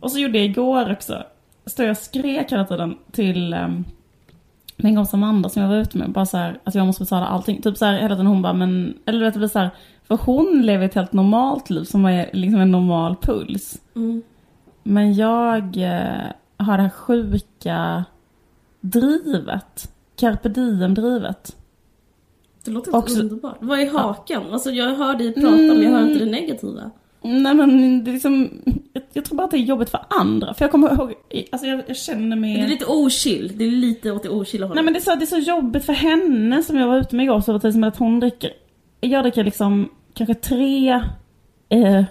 Och 0.00 0.12
så 0.12 0.18
gjorde 0.18 0.38
jag 0.38 0.46
igår 0.46 0.92
också. 0.92 1.22
Stod 1.66 1.86
jag 1.86 1.90
och 1.90 1.96
skrek 1.96 2.52
hela 2.52 2.64
tiden 2.64 2.96
till 3.12 3.54
um, 3.54 3.84
min 4.76 4.96
kompis 4.96 5.14
Amanda 5.14 5.48
som 5.48 5.62
jag 5.62 5.68
var 5.68 5.76
ute 5.76 5.98
med. 5.98 6.10
Bara 6.10 6.26
så 6.26 6.36
här, 6.36 6.58
att 6.64 6.74
jag 6.74 6.86
måste 6.86 7.02
betala 7.04 7.26
allting. 7.26 7.62
Typ 7.62 7.76
så 7.76 7.84
här 7.84 7.94
hela 7.98 8.08
tiden 8.14 8.26
hon 8.26 8.42
bara, 8.42 8.52
men, 8.52 8.94
eller 9.06 9.24
vet 9.24 9.34
det 9.34 9.38
blir 9.38 9.48
så 9.48 9.58
här, 9.58 9.70
för 10.10 10.16
hon 10.16 10.62
lever 10.62 10.86
ett 10.86 10.94
helt 10.94 11.12
normalt 11.12 11.70
liv 11.70 11.84
som 11.84 12.04
är 12.04 12.30
liksom 12.32 12.60
en 12.60 12.70
normal 12.70 13.16
puls. 13.16 13.80
Mm. 13.96 14.22
Men 14.82 15.14
jag 15.14 15.76
eh, 15.76 16.32
har 16.56 16.76
det 16.76 16.82
här 16.82 16.90
sjuka 16.90 18.04
drivet. 18.80 19.92
Carpe 20.16 20.48
diem-drivet. 20.48 21.56
Det 22.64 22.70
låter 22.70 22.96
Också- 22.96 23.20
underbart. 23.20 23.56
Vad 23.60 23.80
är 23.80 23.90
hakan? 23.90 24.42
Alltså 24.52 24.70
jag 24.70 24.94
hör 24.94 25.14
dig 25.14 25.34
prata 25.34 25.50
men 25.50 25.82
jag 25.82 25.90
hör 25.90 26.06
inte 26.06 26.24
det 26.24 26.30
negativa. 26.30 26.90
Nej 27.22 27.54
men 27.54 28.04
det 28.04 28.10
är 28.10 28.12
liksom, 28.12 28.48
jag, 28.92 29.02
jag 29.12 29.24
tror 29.24 29.36
bara 29.36 29.44
att 29.44 29.50
det 29.50 29.56
är 29.56 29.62
jobbigt 29.62 29.90
för 29.90 30.00
andra. 30.08 30.54
För 30.54 30.64
jag 30.64 30.72
kommer 30.72 30.92
ihåg, 30.94 31.14
alltså 31.52 31.66
jag, 31.66 31.82
jag 31.86 31.96
känner 31.96 32.36
mig... 32.36 32.56
Det 32.56 32.62
är 32.62 32.68
lite 32.68 32.86
ochill. 32.88 33.52
Det 33.56 33.64
är 33.64 33.70
lite 33.70 34.10
åt 34.10 34.22
det 34.22 34.28
ochilla 34.28 34.66
hållet. 34.66 34.74
Nej 34.74 34.84
men 34.84 34.92
det 34.92 34.98
är, 34.98 35.02
så, 35.02 35.14
det 35.14 35.24
är 35.24 35.40
så 35.42 35.50
jobbigt 35.50 35.84
för 35.84 35.92
henne 35.92 36.62
som 36.62 36.76
jag 36.76 36.88
var 36.88 36.98
ute 36.98 37.16
med 37.16 37.24
igår 37.24 37.40
så 37.40 37.52
var 37.52 37.58
det 37.60 37.72
som 37.72 37.84
att 37.84 37.96
hon 37.96 38.20
dricker, 38.20 38.50
jag 39.00 39.24
dricker 39.24 39.44
liksom 39.44 39.88
kanske 40.26 40.34
tre, 40.48 40.90
eh, 41.68 42.04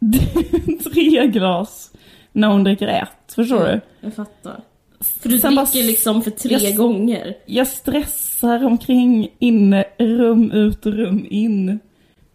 tre 0.92 1.26
glas 1.26 1.92
när 2.32 2.48
hon 2.48 2.64
dricker 2.64 2.88
ett. 2.88 3.32
Förstår 3.34 3.60
du? 3.66 3.80
Jag 4.00 4.14
fattar. 4.14 4.60
För 5.00 5.28
du 5.28 5.38
Sen 5.38 5.54
bara- 5.54 5.64
dricker 5.66 5.86
liksom 5.86 6.22
för 6.22 6.30
tre 6.30 6.56
jag- 6.56 6.76
gånger. 6.76 7.34
Jag 7.46 7.66
stressar 7.66 8.64
omkring 8.64 9.28
inne, 9.38 9.84
rum 9.98 10.50
ut, 10.50 10.86
rum 10.86 11.26
in. 11.30 11.78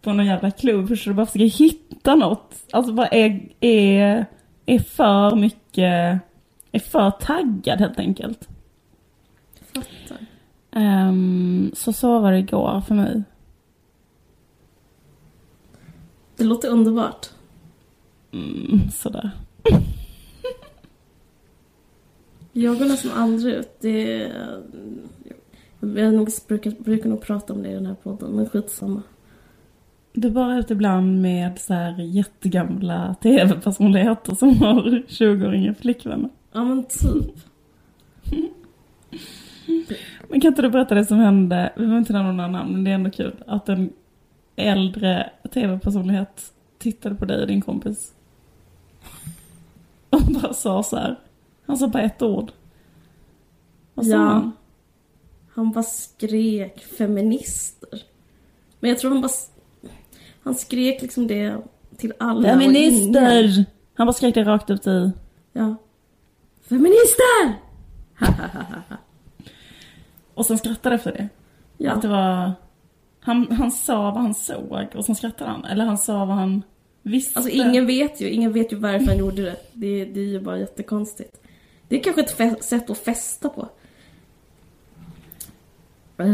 På 0.02 0.12
någon 0.12 0.26
jävla 0.26 0.50
klubb. 0.50 0.88
Förstår 0.88 1.10
du? 1.10 1.14
Bara 1.16 1.26
försöker 1.26 1.44
hitta 1.64 2.14
något. 2.14 2.54
Alltså 2.72 2.92
bara 2.92 3.06
är, 3.06 3.40
är, 3.60 4.26
är 4.66 4.78
för 4.78 5.36
mycket, 5.36 6.20
är 6.72 6.78
för 6.78 7.10
taggad 7.10 7.78
helt 7.78 7.98
enkelt. 7.98 8.48
Fattar. 9.74 10.26
Ehm, 10.72 11.70
så 11.74 11.92
så 11.92 12.20
var 12.20 12.32
det 12.32 12.38
igår 12.38 12.82
för 12.88 12.94
mig. 12.94 13.22
Det 16.38 16.44
låter 16.44 16.68
underbart. 16.68 17.26
Mm, 18.32 18.90
sådär. 18.90 19.30
Jag 22.52 22.78
går 22.78 22.84
nästan 22.84 23.12
aldrig 23.12 23.54
ut. 23.54 23.70
Det 23.80 24.22
är... 24.22 24.62
Jag 25.80 26.14
nog 26.14 26.28
brukar, 26.48 26.70
brukar 26.70 27.08
nog 27.08 27.20
prata 27.20 27.52
om 27.52 27.62
det 27.62 27.70
i 27.70 27.74
den 27.74 27.86
här 27.86 27.94
podden, 27.94 28.30
men 28.30 28.48
skitsamma. 28.48 29.02
Du 30.12 30.28
är 30.28 30.32
bara 30.32 30.58
ute 30.58 30.72
ibland 30.72 31.22
med 31.22 31.58
så 31.58 31.74
här 31.74 32.00
jättegamla 32.00 33.14
tv-personligheter 33.22 34.34
som 34.34 34.58
har 34.58 34.82
20-åriga 35.08 35.74
flickvänner. 35.74 36.30
Ja 36.52 36.64
men 36.64 36.84
typ. 36.84 37.34
Men 40.28 40.40
kan 40.40 40.48
inte 40.48 40.62
du 40.62 40.70
berätta 40.70 40.94
det 40.94 41.04
som 41.04 41.18
hände, 41.18 41.72
vi 41.76 41.80
behöver 41.80 41.98
inte 41.98 42.12
nämna 42.12 42.32
några 42.32 42.50
namn, 42.50 42.72
men 42.72 42.84
det 42.84 42.90
är 42.90 42.94
ändå 42.94 43.10
kul, 43.10 43.34
att 43.46 43.68
en 43.68 43.92
äldre 44.58 45.30
tv-personlighet 45.54 46.52
tittade 46.78 47.14
på 47.14 47.24
dig 47.24 47.40
och 47.40 47.46
din 47.46 47.60
kompis. 47.60 48.12
Och 50.10 50.22
bara 50.22 50.52
sa 50.54 50.82
så 50.82 50.96
här. 50.96 51.20
Han 51.66 51.76
sa 51.76 51.88
bara 51.88 52.02
ett 52.02 52.22
ord. 52.22 52.52
Vad 53.94 54.06
sa 54.06 54.12
Ja. 54.12 54.18
han? 54.18 54.52
Han 55.54 55.72
bara 55.72 55.82
skrek 55.84 56.80
feminister. 56.98 58.02
Men 58.80 58.90
jag 58.90 58.98
tror 58.98 59.10
han 59.10 59.20
bara... 59.20 59.32
Han 60.42 60.54
skrek 60.54 61.02
liksom 61.02 61.26
det 61.26 61.56
till 61.96 62.12
alla 62.18 62.38
och 62.38 62.44
ingen. 62.44 62.60
Feminister! 62.60 63.64
Han 63.94 64.06
bara 64.06 64.12
skrek 64.12 64.34
det 64.34 64.44
rakt 64.44 64.70
ut 64.70 64.86
i... 64.86 65.12
Ja. 65.52 65.74
Feminister! 66.68 67.54
Och 70.34 70.46
sen 70.46 70.58
skrattade 70.58 70.94
efter 70.94 71.12
det. 71.12 71.28
Ja. 71.76 71.92
Att 71.92 72.02
det 72.02 72.08
var... 72.08 72.52
Han, 73.28 73.46
han 73.50 73.70
sa 73.70 74.02
vad 74.10 74.22
han 74.22 74.34
såg 74.34 74.88
och 74.94 75.04
sen 75.04 75.14
skrattade 75.14 75.50
han. 75.50 75.64
Eller 75.64 75.84
han 75.84 75.98
sa 75.98 76.24
vad 76.24 76.36
han 76.36 76.62
visste. 77.02 77.38
Alltså 77.38 77.52
ingen 77.52 77.86
vet 77.86 78.20
ju, 78.20 78.30
ingen 78.30 78.52
vet 78.52 78.72
ju 78.72 78.76
varför 78.76 79.06
han 79.06 79.18
gjorde 79.18 79.42
det. 79.42 79.56
Det, 79.72 80.04
det 80.04 80.20
är 80.20 80.24
ju 80.24 80.40
bara 80.40 80.58
jättekonstigt. 80.58 81.40
Det 81.88 81.96
är 81.96 82.02
kanske 82.02 82.44
ett 82.44 82.64
sätt 82.64 82.90
att 82.90 82.98
festa 82.98 83.48
på. 83.48 83.68
Eh, 86.18 86.26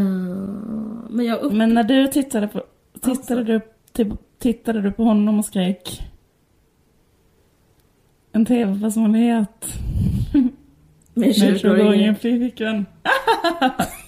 men 1.11 1.25
jag 1.25 1.41
upp... 1.41 1.53
Men 1.53 1.75
när 1.75 1.85
du 1.85 2.07
tittade 2.07 2.49
på... 2.49 2.63
Tittade, 2.95 3.11
Alltså. 3.11 3.35
du, 3.35 3.61
typ, 3.93 4.09
tittade 4.39 4.81
du 4.81 4.93
på 4.93 5.05
honom 5.05 5.39
och 5.39 5.45
skrek... 5.45 6.01
En 8.33 8.47
tv-personlighet 8.47 9.67
med 10.33 10.49
med 11.15 11.29
20-åringen. 11.29 11.57
20-åringen 11.57 12.15
flickvän. 12.15 12.87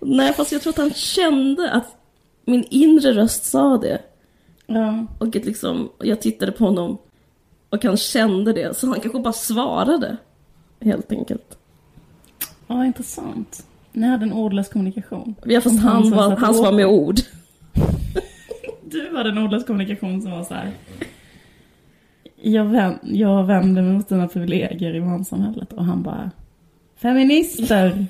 Nej 0.00 0.32
fast 0.32 0.52
jag 0.52 0.62
tror 0.62 0.70
att 0.70 0.78
han 0.78 0.92
kände 0.92 1.70
att 1.70 1.96
min 2.44 2.64
inre 2.70 3.12
röst 3.12 3.44
sa 3.44 3.78
det. 3.78 3.98
Ja. 4.66 5.06
Och 5.18 5.36
att 5.36 5.44
liksom, 5.44 5.88
jag 5.98 6.20
tittade 6.20 6.52
på 6.52 6.64
honom 6.64 6.98
och 7.70 7.84
han 7.84 7.96
kände 7.96 8.52
det. 8.52 8.76
Så 8.76 8.86
han 8.86 9.00
kanske 9.00 9.20
bara 9.20 9.32
svarade. 9.32 10.16
Helt 10.80 11.12
enkelt. 11.12 11.58
ja, 12.66 12.84
intressant. 12.84 13.66
Ni 13.92 14.06
hade 14.06 14.22
en 14.24 14.32
ordlös 14.32 14.68
kommunikation. 14.68 15.34
Ja 15.44 15.60
fast 15.60 15.80
Han 15.80 16.02
han 16.02 16.10
var, 16.10 16.36
hans 16.36 16.60
var 16.60 16.72
med 16.72 16.86
ord. 16.86 17.16
Du 18.90 19.16
hade 19.16 19.30
en 19.30 19.38
ordlös 19.38 19.64
kommunikation 19.64 20.22
som 20.22 20.30
var 20.30 20.44
så 20.44 20.54
här. 20.54 20.70
Jag, 22.42 22.64
vänd, 22.64 22.98
jag 23.02 23.44
vänder 23.44 23.82
mig 23.82 23.92
mot 23.92 24.08
dina 24.08 24.28
privilegier 24.28 24.94
i 24.94 25.00
manssamhället 25.00 25.72
och 25.72 25.84
han 25.84 26.02
bara 26.02 26.30
Feminister! 26.96 28.06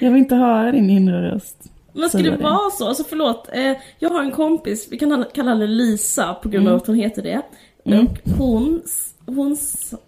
Jag 0.00 0.10
vill 0.10 0.18
inte 0.22 0.34
höra 0.34 0.72
din 0.72 0.90
inre 0.90 1.30
röst. 1.34 1.56
Men 1.92 2.08
ska 2.08 2.18
Så 2.18 2.24
det 2.24 2.30
var 2.30 2.36
det. 2.36 2.42
vara 2.42 2.70
så? 2.70 2.88
Alltså 2.88 3.04
förlåt, 3.04 3.48
eh, 3.52 3.72
jag 3.98 4.10
har 4.10 4.20
en 4.22 4.30
kompis, 4.32 4.88
vi 4.90 4.98
kan 4.98 5.24
kalla- 5.34 5.50
henne 5.50 5.66
Lisa 5.66 6.34
på 6.34 6.48
grund 6.48 6.66
av 6.66 6.72
Mm. 6.72 6.80
att 6.80 6.86
hon 6.86 6.96
heter 6.96 7.22
det. 7.22 7.42
Mm. 7.84 8.06
Och 8.06 8.18
hon, 8.38 8.82
hon 9.26 9.56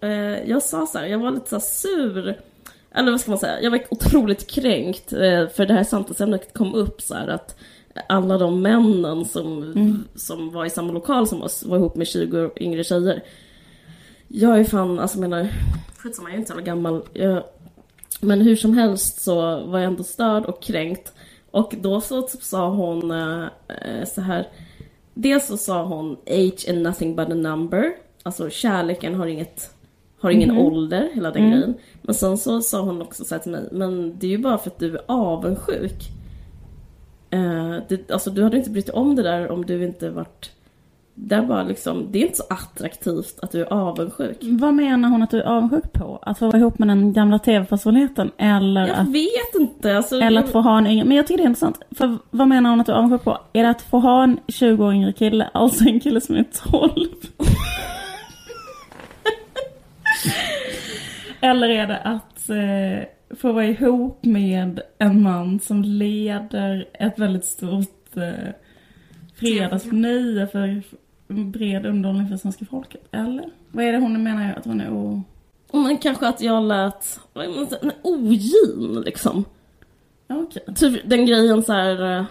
eh, 0.01 0.09
jag 0.49 0.63
sa 0.63 0.85
så 0.85 0.97
här, 0.97 1.05
jag 1.05 1.19
var 1.19 1.31
lite 1.31 1.49
så 1.49 1.59
sur. 1.59 2.35
Eller 2.95 3.11
vad 3.11 3.21
ska 3.21 3.31
man 3.31 3.39
säga, 3.39 3.61
jag 3.61 3.71
var 3.71 3.79
otroligt 3.91 4.47
kränkt 4.51 5.13
eh, 5.13 5.47
för 5.55 5.65
det 5.65 5.73
här 5.73 5.83
samtalsämnet 5.83 6.53
kom 6.53 6.73
upp 6.73 7.01
så 7.01 7.13
här 7.13 7.27
att 7.27 7.55
alla 8.09 8.37
de 8.37 8.61
männen 8.61 9.25
som, 9.25 9.63
Mm. 9.63 10.03
som 10.15 10.51
var 10.51 10.65
i 10.65 10.69
samma 10.69 10.91
lokal 10.93 11.27
som 11.27 11.41
oss 11.43 11.63
var 11.65 11.77
ihop 11.77 11.95
med 11.95 12.07
20 12.07 12.41
år 12.41 12.51
yngre 12.57 12.83
tjejer. 12.83 13.23
Jag 14.27 14.59
är 14.59 14.63
fan, 14.63 14.99
alltså 14.99 15.19
menar, 15.19 15.47
skitsamma 15.97 16.29
jag 16.29 16.35
är 16.35 16.39
inte 16.39 16.53
så 16.53 16.61
gammal. 16.61 17.01
Jag, 17.13 17.43
men 18.19 18.41
hur 18.41 18.55
som 18.55 18.77
helst 18.77 19.21
så 19.21 19.35
var 19.65 19.79
jag 19.79 19.87
ändå 19.87 20.03
störd 20.03 20.45
och 20.45 20.63
kränkt. 20.63 21.13
Och 21.51 21.75
då 21.81 22.01
så 22.01 22.21
typ 22.21 22.43
sa 22.43 22.69
hon 22.69 23.11
eh, 23.11 24.05
så 24.07 24.21
här. 24.21 24.47
Dels 25.13 25.47
så 25.47 25.57
sa 25.57 25.83
hon 25.83 26.17
age 26.27 26.69
and 26.69 26.81
nothing 26.81 27.15
but 27.15 27.29
a 27.29 27.35
number. 27.35 27.91
Alltså 28.23 28.49
kärleken 28.49 29.15
har 29.15 29.27
inget 29.27 29.75
har 30.19 30.29
ingen 30.29 30.57
ålder, 30.57 31.09
hela 31.13 31.31
den 31.31 31.51
grejen. 31.51 31.73
Men 32.01 32.15
sen 32.15 32.37
så 32.37 32.61
sa 32.61 32.81
hon 32.81 33.01
också 33.01 33.25
så 33.25 33.35
här 33.35 33.41
till 33.41 33.51
mig, 33.51 33.69
men 33.71 34.19
det 34.19 34.27
är 34.27 34.31
ju 34.31 34.37
bara 34.37 34.57
för 34.57 34.69
att 34.69 34.79
du 34.79 34.95
är 34.95 35.01
avundsjuk. 35.05 36.09
Eh, 37.29 37.77
det, 37.87 38.11
alltså 38.11 38.29
du 38.29 38.43
hade 38.43 38.57
inte 38.57 38.69
brytt 38.69 38.85
dig 38.85 38.95
om 38.95 39.15
det 39.15 39.23
där 39.23 39.51
om 39.51 39.65
du 39.65 39.85
inte 39.85 40.09
varit... 40.09 40.51
Det 41.21 41.35
är 41.35 41.41
bara 41.41 41.63
liksom, 41.63 42.07
det 42.11 42.19
är 42.19 42.23
inte 42.23 42.37
så 42.37 42.43
attraktivt 42.49 43.39
att 43.41 43.51
du 43.51 43.61
är 43.61 43.73
avundsjuk. 43.73 44.37
Vad 44.41 44.73
menar 44.73 45.09
hon 45.09 45.23
att 45.23 45.31
du 45.31 45.41
är 45.41 45.45
avundsjuk 45.45 45.93
på? 45.93 46.19
Att 46.21 46.39
få 46.39 46.45
vara 46.45 46.57
ihop 46.57 46.79
med 46.79 46.87
den 46.87 47.13
gamla 47.13 47.39
tv-personligheten 47.39 48.31
eller 48.37 48.87
Jag 48.87 48.97
att, 48.97 49.07
vet 49.07 49.55
inte, 49.59 49.97
alltså... 49.97 50.19
eller 50.19 50.41
att 50.41 50.49
få 50.49 50.61
ha 50.61 50.77
en 50.77 50.87
yngre? 50.87 51.05
Men 51.05 51.17
jag 51.17 51.27
tycker 51.27 51.37
det 51.37 51.43
är 51.43 51.47
intressant. 51.47 51.79
För 51.91 52.17
vad 52.29 52.47
menar 52.47 52.69
hon 52.69 52.79
att 52.79 52.85
du 52.85 52.91
är 52.91 52.95
avundsjuk 52.95 53.23
på? 53.23 53.37
Är 53.53 53.63
det 53.63 53.69
att 53.69 53.81
få 53.81 53.99
ha 53.99 54.23
en 54.23 54.39
20 54.47 54.85
år 54.85 54.93
yngre 54.93 55.13
kille, 55.13 55.49
alltså 55.53 55.83
en 55.83 55.99
kille 55.99 56.21
som 56.21 56.35
är 56.35 56.45
12? 56.69 57.07
Eller 61.41 61.69
är 61.69 61.87
det 61.87 61.97
att 61.97 62.49
eh, 62.49 63.35
få 63.37 63.51
vara 63.51 63.65
ihop 63.65 64.25
med 64.25 64.81
en 64.97 65.23
man 65.23 65.59
som 65.59 65.83
leder 65.83 66.87
ett 66.93 67.19
väldigt 67.19 67.45
stort 67.45 68.17
eh, 68.17 68.53
fredagsnöje 69.35 70.47
för 70.47 70.81
bred 71.29 71.85
underhållning 71.85 72.27
för 72.29 72.37
svenska 72.37 72.65
folket? 72.65 73.01
Eller? 73.11 73.49
Vad 73.71 73.85
är 73.85 73.91
det 73.91 73.97
hon 73.99 74.23
menar 74.23 74.53
att 74.57 74.65
hon 74.65 74.81
är 74.81 74.89
o... 74.93 75.23
Men 75.71 75.97
kanske 75.97 76.27
att 76.27 76.41
jag 76.41 76.63
lät 76.63 77.19
en 77.81 77.91
ogin 78.01 79.01
liksom. 79.05 79.45
Okej. 80.27 80.75
Typ 80.75 81.01
den 81.09 81.25
grejen 81.25 81.63
så 81.63 81.73
här. 81.73 82.17
eh, 82.19 82.25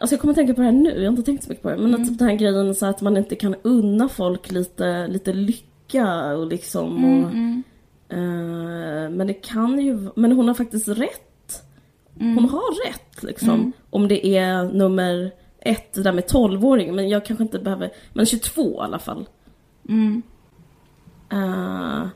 Alltså 0.00 0.14
jag 0.14 0.20
kommer 0.20 0.32
att 0.32 0.36
tänka 0.36 0.54
på 0.54 0.60
det 0.60 0.64
här 0.66 0.72
nu, 0.72 0.90
jag 0.90 1.02
har 1.02 1.08
inte 1.08 1.22
tänkt 1.22 1.44
så 1.44 1.48
mycket 1.48 1.62
på 1.62 1.70
det. 1.70 1.76
Men 1.76 1.94
att 1.94 2.08
typ 2.08 2.18
den 2.18 2.28
här 2.28 2.36
grejen 2.36 2.74
så 2.74 2.86
att 2.86 3.00
man 3.00 3.16
inte 3.16 3.36
kan 3.36 3.54
unna 3.62 4.08
folk 4.08 4.50
lite, 4.50 5.06
lite 5.06 5.32
lycka 5.32 6.26
och 6.36 6.46
liksom. 6.46 7.04
Och, 7.04 7.30
Mm, 7.32 7.62
eh, 8.08 9.10
men 9.16 9.26
det 9.26 9.34
kan 9.34 9.78
ju, 9.78 10.10
men 10.16 10.32
hon 10.32 10.48
har 10.48 10.54
faktiskt 10.54 10.88
rätt. 10.88 11.62
Hon 12.18 12.48
har 12.48 12.86
rätt 12.88 13.22
liksom. 13.22 13.50
Mm. 13.50 13.72
Om 13.90 14.08
det 14.08 14.26
är 14.26 14.64
nummer 14.64 15.30
ett, 15.60 15.92
det 15.92 16.02
där 16.02 16.12
med 16.12 16.24
12-åring. 16.24 16.94
Men 16.94 17.08
jag 17.08 17.24
kanske 17.24 17.42
inte 17.42 17.58
behöver, 17.58 17.90
men 18.12 18.26
22 18.26 18.62
i 18.62 18.84
alla 18.84 18.98
fall. 18.98 19.28
Mm. 19.88 20.22
Eh, 21.32 22.08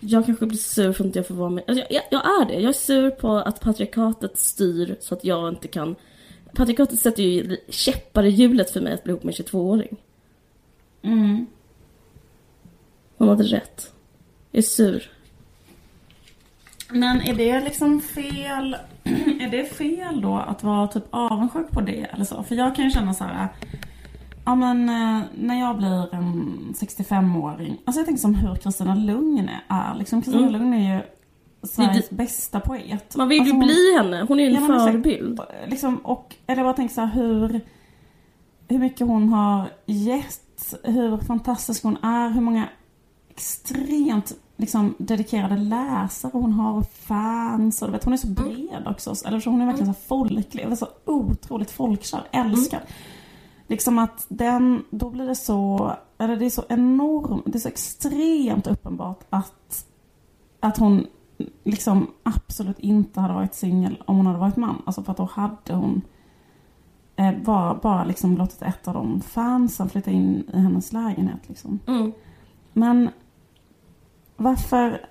jag 0.00 0.26
kanske 0.26 0.46
blir 0.46 0.58
sur 0.58 0.92
för 0.92 1.04
att 1.04 1.06
inte 1.06 1.18
jag 1.18 1.26
får 1.26 1.34
vara 1.34 1.50
med. 1.50 1.64
Alltså, 1.66 1.84
jag, 1.90 2.02
jag 2.10 2.26
är 2.26 2.46
det. 2.46 2.54
Jag 2.54 2.68
är 2.68 2.72
sur 2.72 3.10
på 3.10 3.36
att 3.36 3.60
patriarkatet 3.60 4.38
styr 4.38 4.96
så 5.00 5.14
att 5.14 5.24
jag 5.24 5.48
inte 5.48 5.68
kan... 5.68 5.96
Patriarkatet 6.54 6.98
sätter 6.98 7.22
ju 7.22 7.56
käppar 7.68 8.24
i 8.24 8.28
hjulet 8.28 8.70
för 8.70 8.80
mig 8.80 8.92
att 8.92 9.04
bli 9.04 9.10
ihop 9.10 9.22
med 9.22 9.40
en 9.40 9.44
22-åring. 9.44 9.96
Mm. 11.02 11.46
Hon 13.16 13.28
hade 13.28 13.44
rätt. 13.44 13.92
Jag 14.50 14.58
är 14.58 14.62
sur. 14.62 15.10
Men 16.88 17.20
är 17.20 17.34
det 17.34 17.60
liksom 17.60 18.00
fel? 18.00 18.76
Är 19.40 19.50
det 19.50 19.64
fel 19.64 20.20
då 20.20 20.34
att 20.36 20.62
vara 20.62 20.86
typ 20.88 21.04
avundsjuk 21.10 21.70
på 21.70 21.80
det 21.80 22.02
eller 22.02 22.24
så? 22.24 22.42
För 22.42 22.54
jag 22.54 22.74
kan 22.76 22.84
ju 22.84 22.90
känna 22.90 23.14
så 23.14 23.24
här. 23.24 23.48
Ja 24.44 24.54
men 24.54 24.88
eh, 24.88 25.22
när 25.34 25.60
jag 25.60 25.76
blir 25.76 26.14
en 26.14 26.56
65-åring. 26.80 27.76
Alltså 27.84 28.00
jag 28.00 28.06
tänker 28.06 28.20
som 28.20 28.34
hur 28.34 28.54
Kristina 28.54 28.94
Lugn 28.94 29.50
är. 29.68 29.94
Liksom 29.98 30.22
Kristina 30.22 30.48
Mm. 30.48 30.52
Lugn 30.60 30.74
är 30.74 30.94
ju 30.96 31.02
Sveriges 31.62 32.10
bästa 32.10 32.60
poet. 32.60 33.16
Man 33.16 33.28
vill 33.28 33.40
Alltså, 33.40 33.54
ju 33.54 33.58
hon- 33.60 33.66
bli 33.66 33.96
henne. 33.98 34.24
Hon 34.28 34.40
är 34.40 34.44
ju 34.44 34.56
en 34.56 34.62
Ja, 34.62 34.66
förebild. 34.86 35.40
Liksom, 35.66 35.96
och, 35.96 36.34
eller 36.46 36.58
jag 36.62 36.66
bara 36.66 36.76
tänker 36.76 36.94
så 36.94 37.00
här, 37.00 37.14
hur, 37.14 37.60
hur 38.68 38.78
mycket 38.78 39.06
hon 39.06 39.28
har 39.28 39.64
gett, 39.86 40.74
hur 40.84 41.16
fantastisk 41.18 41.82
hon 41.82 41.96
är, 42.04 42.30
hur 42.30 42.40
många 42.40 42.68
extremt 43.30 44.32
liksom, 44.56 44.94
dedikerade 44.98 45.56
läsare 45.56 46.30
hon 46.32 46.52
har 46.52 46.78
och 46.78 46.90
fans. 46.90 47.82
Och, 47.82 47.88
du 47.88 47.92
vet, 47.92 48.04
hon 48.04 48.12
är 48.12 48.16
så 48.16 48.28
bred 48.28 48.82
också. 48.86 49.14
Eller 49.26 49.40
så 49.40 49.50
hon 49.50 49.60
är 49.60 49.66
verkligen 49.66 49.94
så 49.94 50.00
folklig, 50.00 50.62
eller 50.62 50.76
så 50.76 50.88
otroligt 51.04 51.70
folkkär, 51.70 52.22
älskad. 52.32 52.80
Liksom 53.66 53.98
att 53.98 54.26
den, 54.28 54.84
då 54.90 55.10
blir 55.10 55.26
det 55.26 55.34
så, 55.34 55.92
eller 56.18 56.36
det 56.36 56.46
är 56.46 56.50
så 56.50 56.64
enormt, 56.68 57.42
det 57.46 57.58
är 57.58 57.60
så 57.60 57.68
extremt 57.68 58.66
uppenbart 58.66 59.24
att, 59.30 59.86
att 60.60 60.78
hon 60.78 61.06
liksom 61.64 62.10
absolut 62.22 62.78
inte 62.78 63.20
hade 63.20 63.34
varit 63.34 63.54
singel 63.54 64.02
om 64.06 64.16
hon 64.16 64.26
hade 64.26 64.38
varit 64.38 64.56
man. 64.56 64.82
Alltså 64.86 65.02
för 65.02 65.12
att 65.12 65.16
då 65.18 65.24
hade 65.32 65.74
hon 65.74 66.02
eh, 67.16 67.32
bara, 67.44 67.74
bara 67.74 68.04
liksom 68.04 68.36
låtit 68.36 68.62
ett 68.62 68.88
av 68.88 68.94
de 68.94 69.20
fansen 69.20 69.88
flytta 69.88 70.10
in 70.10 70.50
i 70.54 70.58
hennes 70.58 70.92
lägenhet 70.92 71.48
liksom. 71.48 71.78
Mm. 71.86 72.12
Men 72.72 73.10
varför... 74.36 75.06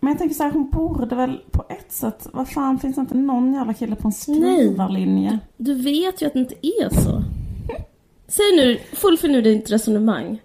Men 0.00 0.10
jag 0.10 0.18
tänker 0.18 0.34
så 0.34 0.42
här, 0.42 0.50
hon 0.50 0.70
borde 0.70 1.14
väl 1.14 1.40
på 1.50 1.64
ett 1.68 1.92
sätt, 1.92 2.28
vad 2.32 2.48
fan 2.48 2.78
finns 2.78 2.96
det 2.96 3.00
inte 3.00 3.16
någon 3.16 3.54
jävla 3.54 3.74
kille 3.74 3.96
på 3.96 4.08
en 4.08 4.12
skrivarlinje? 4.12 5.38
Du 5.56 5.74
vet 5.74 6.22
ju 6.22 6.26
att 6.26 6.32
det 6.32 6.38
inte 6.38 6.66
är 6.66 6.88
så. 6.94 7.22
Säg 8.28 8.56
nu, 8.56 8.78
fullfölj 8.92 9.32
nu 9.32 9.42
ditt 9.42 9.70
resonemang. 9.70 10.40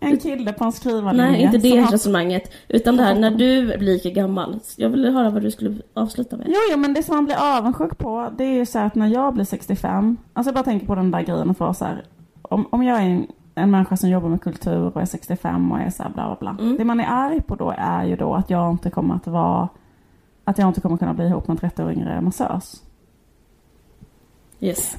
En 0.00 0.18
kille 0.18 0.52
på 0.52 0.64
en 0.64 0.72
skrivarlinje. 0.72 1.30
Nej, 1.30 1.42
inte 1.42 1.58
det 1.58 1.80
resonemanget. 1.80 2.52
Utan 2.68 2.96
det 2.96 3.02
här 3.02 3.14
när 3.14 3.30
du 3.30 3.66
blir 3.66 3.78
lika 3.78 4.10
gammal. 4.10 4.58
Jag 4.76 4.90
ville 4.90 5.10
höra 5.10 5.30
vad 5.30 5.42
du 5.42 5.50
skulle 5.50 5.74
avsluta 5.94 6.36
med. 6.36 6.46
Jo, 6.48 6.58
jo, 6.70 6.76
men 6.76 6.94
det 6.94 7.02
som 7.02 7.14
man 7.14 7.24
blir 7.24 7.58
avundsjuk 7.58 7.98
på, 7.98 8.32
det 8.38 8.44
är 8.44 8.54
ju 8.54 8.66
så 8.66 8.78
här 8.78 8.86
att 8.86 8.94
när 8.94 9.08
jag 9.08 9.34
blir 9.34 9.44
65, 9.44 10.16
alltså 10.32 10.48
jag 10.48 10.54
bara 10.54 10.64
tänker 10.64 10.86
på 10.86 10.94
den 10.94 11.10
där 11.10 11.22
grejen 11.22 11.50
att 11.50 11.60
vara 11.60 11.74
så 11.74 11.84
här, 11.84 12.04
om, 12.42 12.66
om 12.70 12.82
jag 12.82 13.02
är 13.02 13.06
en, 13.06 13.26
en 13.56 13.70
människa 13.70 13.96
som 13.96 14.10
jobbar 14.10 14.28
med 14.28 14.40
kultur 14.42 14.78
och 14.82 15.00
är 15.02 15.04
65 15.06 15.72
och 15.72 15.80
är 15.80 15.90
så 15.90 16.02
här 16.02 16.10
bla 16.10 16.26
bla 16.26 16.36
bla. 16.54 16.64
Mm. 16.64 16.76
Det 16.76 16.84
man 16.84 17.00
är 17.00 17.06
arg 17.08 17.40
på 17.42 17.54
då 17.56 17.74
är 17.78 18.04
ju 18.04 18.16
då 18.16 18.34
att 18.34 18.50
jag 18.50 18.70
inte 18.70 18.90
kommer 18.90 19.14
att 19.14 19.26
vara, 19.26 19.68
att 20.44 20.58
jag 20.58 20.68
inte 20.68 20.80
kommer 20.80 20.96
kunna 20.96 21.14
bli 21.14 21.26
ihop 21.26 21.48
med 21.48 21.54
en 21.54 21.58
30 21.70 21.82
år 21.82 21.92
yngre 21.92 22.20
massös. 22.20 22.82
Yes. 24.60 24.96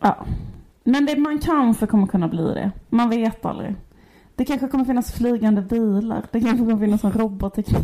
Ja. 0.00 0.16
Men 0.84 1.06
det, 1.06 1.16
man 1.16 1.38
kanske 1.38 1.86
kommer 1.86 2.06
kunna 2.06 2.28
bli 2.28 2.44
det. 2.54 2.70
Man 2.88 3.10
vet 3.10 3.44
aldrig. 3.44 3.74
Det 4.34 4.44
kanske 4.44 4.68
kommer 4.68 4.84
finnas 4.84 5.12
flygande 5.12 5.62
bilar. 5.62 6.22
Det 6.30 6.40
kanske 6.40 6.58
kommer 6.58 6.78
finnas 6.78 7.04
en 7.04 7.12
robotteknik. 7.12 7.82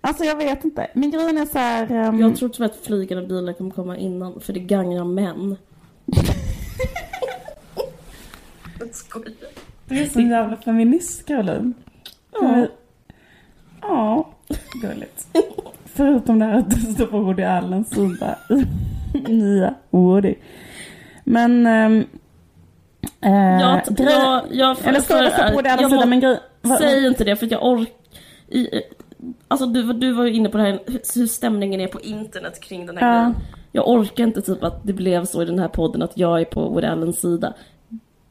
Alltså 0.00 0.24
jag 0.24 0.36
vet 0.36 0.64
inte. 0.64 0.86
Min 0.94 1.10
grejen 1.10 1.38
är 1.38 1.46
så 1.46 1.58
här... 1.58 1.90
ehm, 1.90 2.20
Jag 2.20 2.36
tror 2.36 2.48
tyvärr 2.48 2.68
att 2.68 2.76
flygande 2.76 3.26
bilar 3.26 3.52
kommer 3.52 3.70
komma 3.70 3.96
innan, 3.96 4.40
för 4.40 4.52
det 4.52 4.60
gagnar 4.60 5.04
män. 5.04 5.56
Jag 8.78 8.94
skojar. 8.94 9.32
Du 9.86 9.98
är 9.98 10.06
så 10.06 10.20
jävla 10.20 10.56
feminist 10.56 11.26
Caroline. 11.26 11.74
Ja. 12.32 12.66
Ja, 13.80 14.28
gulligt. 14.82 15.26
Förutom 15.84 16.38
det 16.38 16.44
här 16.44 16.54
att 16.58 16.70
det 16.70 16.76
står 16.76 17.06
på 17.06 17.18
Woody 17.18 17.42
Allens 17.42 17.90
sida 17.90 18.38
i 18.48 18.64
nya 19.32 19.74
Woody. 19.90 20.34
Men... 21.24 21.66
ehm, 21.66 22.04
eh, 23.20 23.32
Jag, 23.32 23.82
jag, 23.98 24.42
jag, 24.50 24.76
Eller 24.86 25.00
ska 25.00 25.16
det 25.16 25.30
på 25.48 25.54
Woody 25.54 25.68
Allens 25.68 25.92
sida? 25.92 26.06
Men 26.06 26.20
grej... 26.20 26.40
Säg 26.78 27.06
inte 27.06 27.24
det 27.24 27.36
för 27.36 27.46
att 27.46 27.52
jag 27.52 27.64
orkar... 27.66 27.94
Alltså 29.48 29.66
du, 29.66 29.92
du 29.92 30.12
var 30.12 30.24
ju 30.24 30.32
inne 30.32 30.48
på 30.48 30.58
det 30.58 30.64
här 30.64 30.78
hur 31.14 31.26
stämningen 31.26 31.80
är 31.80 31.86
på 31.88 32.00
internet 32.00 32.60
kring 32.60 32.86
den 32.86 32.96
här 32.96 33.06
Ja. 33.14 33.20
grejen. 33.20 33.34
Jag 33.72 33.88
orkar 33.88 34.24
inte 34.24 34.42
typ 34.42 34.64
att 34.64 34.86
det 34.86 34.92
blev 34.92 35.24
så 35.24 35.42
i 35.42 35.44
den 35.44 35.58
här 35.58 35.68
podden 35.68 36.02
att 36.02 36.18
jag 36.18 36.40
är 36.40 36.44
på 36.44 36.68
Woody 36.68 36.86
Allens 36.86 37.20
sida. 37.20 37.54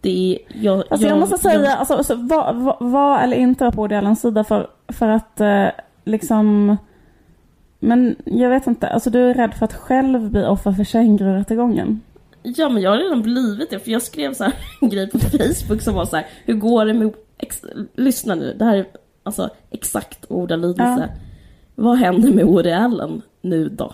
Det 0.02 0.34
är... 0.34 0.64
Jag, 0.66 0.84
Alltså 0.89 1.08
jag 1.08 1.20
måste 1.20 1.38
säga, 1.38 1.76
alltså, 1.76 1.94
alltså, 1.94 2.16
var, 2.16 2.54
var, 2.54 2.78
var 2.80 3.20
eller 3.20 3.38
inte 3.38 3.64
vara 3.64 3.72
på 3.72 3.82
Woody 3.82 3.96
Allens 3.96 4.22
sida 4.22 4.44
för, 4.44 4.68
för 4.88 5.08
att 5.08 5.42
eh, 5.42 5.68
liksom... 6.04 6.78
Men 7.80 8.16
jag 8.26 8.50
vet 8.50 8.68
inte, 8.68 8.88
alltså 8.88 9.10
du 9.10 9.30
är 9.30 9.34
rädd 9.34 9.54
för 9.54 9.66
att 9.66 9.74
själv 9.74 10.32
bli 10.32 10.46
offer 10.46 10.72
för 10.72 10.84
känguru-rättegången. 10.84 12.02
Ja 12.44 12.70
men 12.70 12.82
jag 12.82 12.92
har 12.92 12.98
redan 12.98 13.22
blivit 13.22 13.70
det 13.70 13.80
för 13.80 13.92
jag 13.92 14.02
skrev 14.02 14.34
så 14.34 14.44
här 14.44 14.54
en 14.82 14.89
grej 14.89 15.10
på 15.10 15.20
Facebook 15.20 15.82
som 15.82 15.94
var 15.94 16.06
så 16.06 16.16
här, 16.16 16.26
hur 16.46 16.54
går 16.54 16.86
det 16.86 16.94
med, 16.94 17.14
ex, 17.38 17.62
lyssna 17.96 18.36
nu, 18.36 18.56
det 18.60 18.66
här 18.66 18.78
är 18.78 18.86
alltså 19.24 19.50
exakt 19.70 20.26
ordalydelse. 20.30 21.10
Vad 21.76 21.98
händer 21.98 22.34
med 22.34 22.46
Woody 22.46 22.72
Allen 22.72 23.22
nu 23.42 23.70
då? 23.70 23.94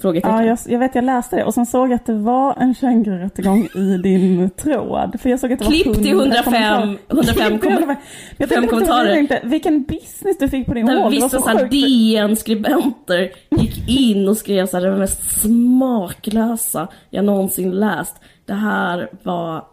Frågetecken. 0.00 0.36
Ja, 0.36 0.44
jag, 0.44 0.58
jag 0.66 0.78
vet, 0.78 0.94
jag 0.94 1.04
läste 1.04 1.36
det 1.36 1.44
och 1.44 1.54
sen 1.54 1.66
såg 1.66 1.88
jag 1.88 1.94
att 1.94 2.06
det 2.06 2.14
var 2.14 2.54
en 2.58 2.74
känguru-rättegång 2.74 3.68
i 3.74 3.96
din 4.02 4.50
tråd. 4.50 5.20
För 5.20 5.30
jag 5.30 5.40
såg 5.40 5.52
att 5.52 5.58
det 5.58 5.64
var 5.64 5.72
Klipp 5.72 5.94
till 5.94 6.12
100 6.12 6.36
105 6.36 6.48
kommentarer. 6.48 6.98
105 7.08 7.58
Klipp 7.58 7.60
till 7.62 7.70
105. 7.72 7.96
Jag 8.36 8.48
tänkte, 8.48 8.66
kommentarer. 8.68 9.14
Tänkte, 9.14 9.40
vilken 9.44 9.82
business 9.82 10.38
du 10.38 10.48
fick 10.48 10.66
på 10.66 10.74
din 10.74 10.86
wall. 10.86 11.10
Vissa 11.10 11.28
så 11.28 11.38
så. 11.40 11.64
DN-skribenter 11.70 13.30
gick 13.50 13.88
in 13.88 14.28
och 14.28 14.36
skrev 14.36 14.66
så 14.66 14.76
här, 14.78 14.86
det 14.86 14.96
mest 14.96 15.40
smaklösa 15.40 16.88
jag 17.10 17.24
någonsin 17.24 17.70
läst. 17.70 18.16
Det 18.46 18.54
här 18.54 19.08
var, 19.22 19.64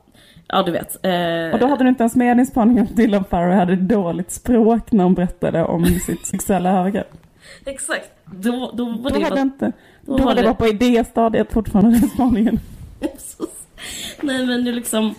ja 0.47 0.63
du 0.63 0.72
vet. 0.72 1.05
Eh, 1.05 1.53
Och 1.53 1.59
då 1.59 1.67
hade 1.67 1.84
du 1.84 1.89
inte 1.89 2.03
ens 2.03 2.15
med 2.15 2.38
din 2.38 2.45
spaning 2.45 2.80
att 2.80 2.95
Dylan 2.95 3.24
Farrow 3.30 3.53
hade 3.55 3.76
dåligt 3.76 4.32
språk 4.32 4.91
när 4.91 5.03
hon 5.03 5.13
berättade 5.13 5.63
om 5.65 5.86
sitt 5.86 6.28
sexuella 6.28 6.80
övergrepp. 6.80 7.13
Exakt. 7.65 8.09
Då, 8.26 8.72
då 8.74 8.86
var 8.86 9.09
Då 9.11 9.20
det... 9.20 9.26
hade 9.26 9.41
inte... 9.41 9.72
då 10.18 10.24
var 10.24 10.36
det 10.36 10.41
det- 10.41 10.47
bara 10.47 10.53
på 10.53 10.68
idéstadiet 10.68 11.51
fortfarande 11.53 11.99
den 11.99 12.10
spaningen. 12.10 12.60
Nej 14.22 14.45
men 14.45 14.64
det 14.66 14.72
är 14.72 14.76
liksom 14.76 15.16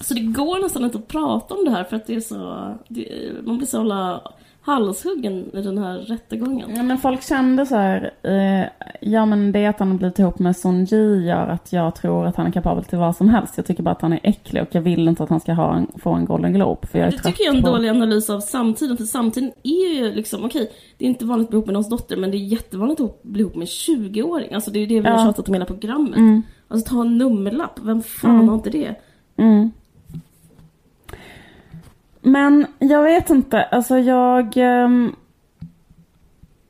Så 0.00 0.14
det 0.14 0.20
går 0.20 0.62
nästan 0.62 0.84
inte 0.84 0.98
att 0.98 1.08
prata 1.08 1.54
om 1.54 1.64
det 1.64 1.70
här 1.70 1.84
för 1.84 1.96
att 1.96 2.06
det 2.06 2.14
är 2.14 2.20
så 2.20 2.74
det, 2.88 3.32
Man 3.44 3.56
blir 3.58 3.66
så 3.68 3.76
jävla 3.76 4.20
halshuggen 4.64 5.50
i 5.56 5.62
den 5.62 5.78
här 5.78 5.98
rättegången 5.98 6.70
Ja 6.76 6.82
men 6.82 6.98
folk 6.98 7.22
kände 7.22 7.66
så 7.66 7.76
här, 7.76 8.10
eh, 8.22 8.66
ja 9.00 9.26
men 9.26 9.52
det 9.52 9.66
att 9.66 9.78
han 9.78 9.90
har 9.90 9.98
blivit 9.98 10.18
ihop 10.18 10.38
med 10.38 10.56
Son 10.56 10.84
Ji 10.84 11.26
gör 11.26 11.46
att 11.48 11.72
jag 11.72 11.94
tror 11.94 12.26
att 12.26 12.36
han 12.36 12.46
är 12.46 12.50
kapabel 12.50 12.84
till 12.84 12.98
vad 12.98 13.16
som 13.16 13.28
helst. 13.28 13.52
Jag 13.56 13.66
tycker 13.66 13.82
bara 13.82 13.90
att 13.90 14.02
han 14.02 14.12
är 14.12 14.20
äcklig 14.22 14.62
och 14.62 14.68
jag 14.72 14.82
vill 14.82 15.08
inte 15.08 15.22
att 15.22 15.28
han 15.30 15.40
ska 15.40 15.52
ha 15.52 15.76
en, 15.76 15.86
få 15.98 16.12
en 16.12 16.24
Golden 16.24 16.52
Globe. 16.52 16.86
För 16.86 16.98
jag 16.98 17.08
är 17.08 17.12
Det 17.12 17.18
tycker 17.18 17.44
jag 17.44 17.52
är 17.54 17.56
en 17.58 17.62
på... 17.64 17.70
dålig 17.70 17.88
analys 17.88 18.30
av 18.30 18.40
samtiden 18.40 18.96
för 18.96 19.04
samtiden 19.04 19.52
är 19.62 19.94
ju 19.94 20.12
liksom 20.14 20.44
okej 20.44 20.70
Det 20.98 21.04
är 21.04 21.08
inte 21.08 21.24
vanligt 21.24 21.46
att 21.46 21.50
bli 21.50 21.56
ihop 21.56 21.66
med 21.66 21.72
någons 21.72 21.88
dotter 21.90 22.16
men 22.16 22.30
det 22.30 22.36
är 22.36 22.46
jättevanligt 22.46 23.00
att 23.00 23.22
bli 23.22 23.40
ihop 23.40 23.54
med 23.54 23.62
en 23.62 23.66
20-åring 23.66 24.54
Alltså 24.54 24.70
det 24.70 24.78
är 24.78 24.86
det 24.86 25.00
vi 25.00 25.08
har 25.08 25.18
Ja. 25.18 25.24
tjatat 25.24 25.48
om 25.48 25.54
hela 25.54 25.66
programmet 25.66 26.16
Mm. 26.16 26.42
Alltså 26.68 26.94
ta 26.94 27.00
en 27.00 27.18
nummerlapp, 27.18 27.78
vem 27.82 28.02
fan 28.02 28.48
har 28.48 28.54
inte 28.54 28.70
det? 28.70 28.94
Mm. 29.36 29.70
Men 32.22 32.66
jag 32.78 33.02
vet 33.02 33.30
inte, 33.30 33.62
alltså 33.62 33.98
jag... 33.98 34.56
ehm, 34.56 35.16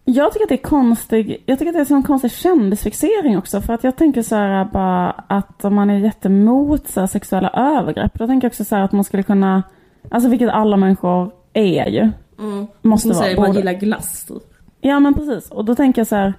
jag 0.05 0.33
tycker 0.33 0.45
att 0.45 0.49
det 0.49 0.55
är 0.55 0.69
konstig, 0.69 1.43
jag 1.47 1.59
tycker 1.59 1.71
att 1.71 1.89
det 1.89 1.95
är 1.95 1.97
en 1.97 2.03
konstig 2.03 2.31
kändisfixering 2.31 3.39
också. 3.39 3.61
För 3.61 3.73
att 3.73 3.85
jag 3.85 3.97
tänker 3.97 4.23
så 4.23 4.37
här 4.37 4.65
bara 4.65 5.11
att 5.11 5.65
om 5.65 5.75
man 5.75 5.91
är 5.91 5.99
jättemot 5.99 6.89
så 6.89 7.01
här, 7.01 7.07
sexuella 7.07 7.51
övergrepp. 7.51 8.19
Då 8.19 8.27
tänker 8.27 8.45
jag 8.45 8.51
också 8.51 8.65
så 8.65 8.77
här 8.77 8.83
att 8.83 8.93
man 8.93 9.05
skulle 9.05 9.23
kunna, 9.23 9.63
alltså 10.11 10.29
vilket 10.29 10.51
alla 10.51 10.77
människor 10.77 11.33
är 11.53 11.87
ju. 11.87 12.11
Mm. 12.39 12.67
Måste 12.83 13.09
Som 13.09 13.17
vara 13.17 13.25
säger 13.25 13.41
man 13.41 13.53
gillar 13.53 13.73
glass 13.73 14.25
typ. 14.25 14.43
Ja 14.81 15.01
men 15.01 15.15
precis. 15.15 15.51
Och 15.51 15.65
då 15.65 15.75
tänker 15.75 16.01
jag 16.01 16.07
så 16.07 16.17
här. 16.17 16.35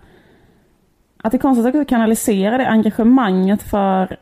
Att 1.24 1.32
det 1.32 1.38
är 1.38 1.40
konstigt 1.40 1.76
att 1.76 1.88
kanalisera 1.88 2.58
det 2.58 2.68
engagemanget 2.68 3.64
för 3.64 4.18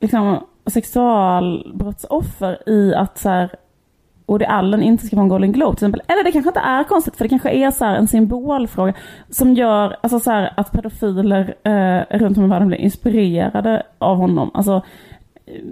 liksom, 0.00 0.46
sexualbrottsoffer 0.66 2.68
i 2.68 2.94
att 2.94 3.18
så 3.18 3.28
här, 3.28 3.50
Woody 4.26 4.44
Allen 4.44 4.82
inte 4.82 5.06
ska 5.06 5.16
få 5.16 5.22
en 5.22 5.28
Golden 5.28 5.52
Globe 5.52 5.76
till 5.76 5.86
exempel. 5.86 6.02
Eller 6.08 6.24
det 6.24 6.32
kanske 6.32 6.48
inte 6.48 6.60
är 6.60 6.84
konstigt 6.84 7.16
för 7.16 7.24
det 7.24 7.28
kanske 7.28 7.50
är 7.50 7.70
så 7.70 7.84
här 7.84 7.96
en 7.96 8.08
symbolfråga 8.08 8.94
som 9.30 9.54
gör 9.54 9.96
alltså 10.00 10.20
så 10.20 10.30
här, 10.30 10.52
att 10.56 10.72
pedofiler 10.72 11.54
eh, 11.64 12.18
runt 12.18 12.38
om 12.38 12.44
i 12.44 12.48
världen 12.48 12.68
blir 12.68 12.78
inspirerade 12.78 13.82
av 13.98 14.16
honom. 14.16 14.50
Alltså, 14.54 14.82
eh, 15.46 15.62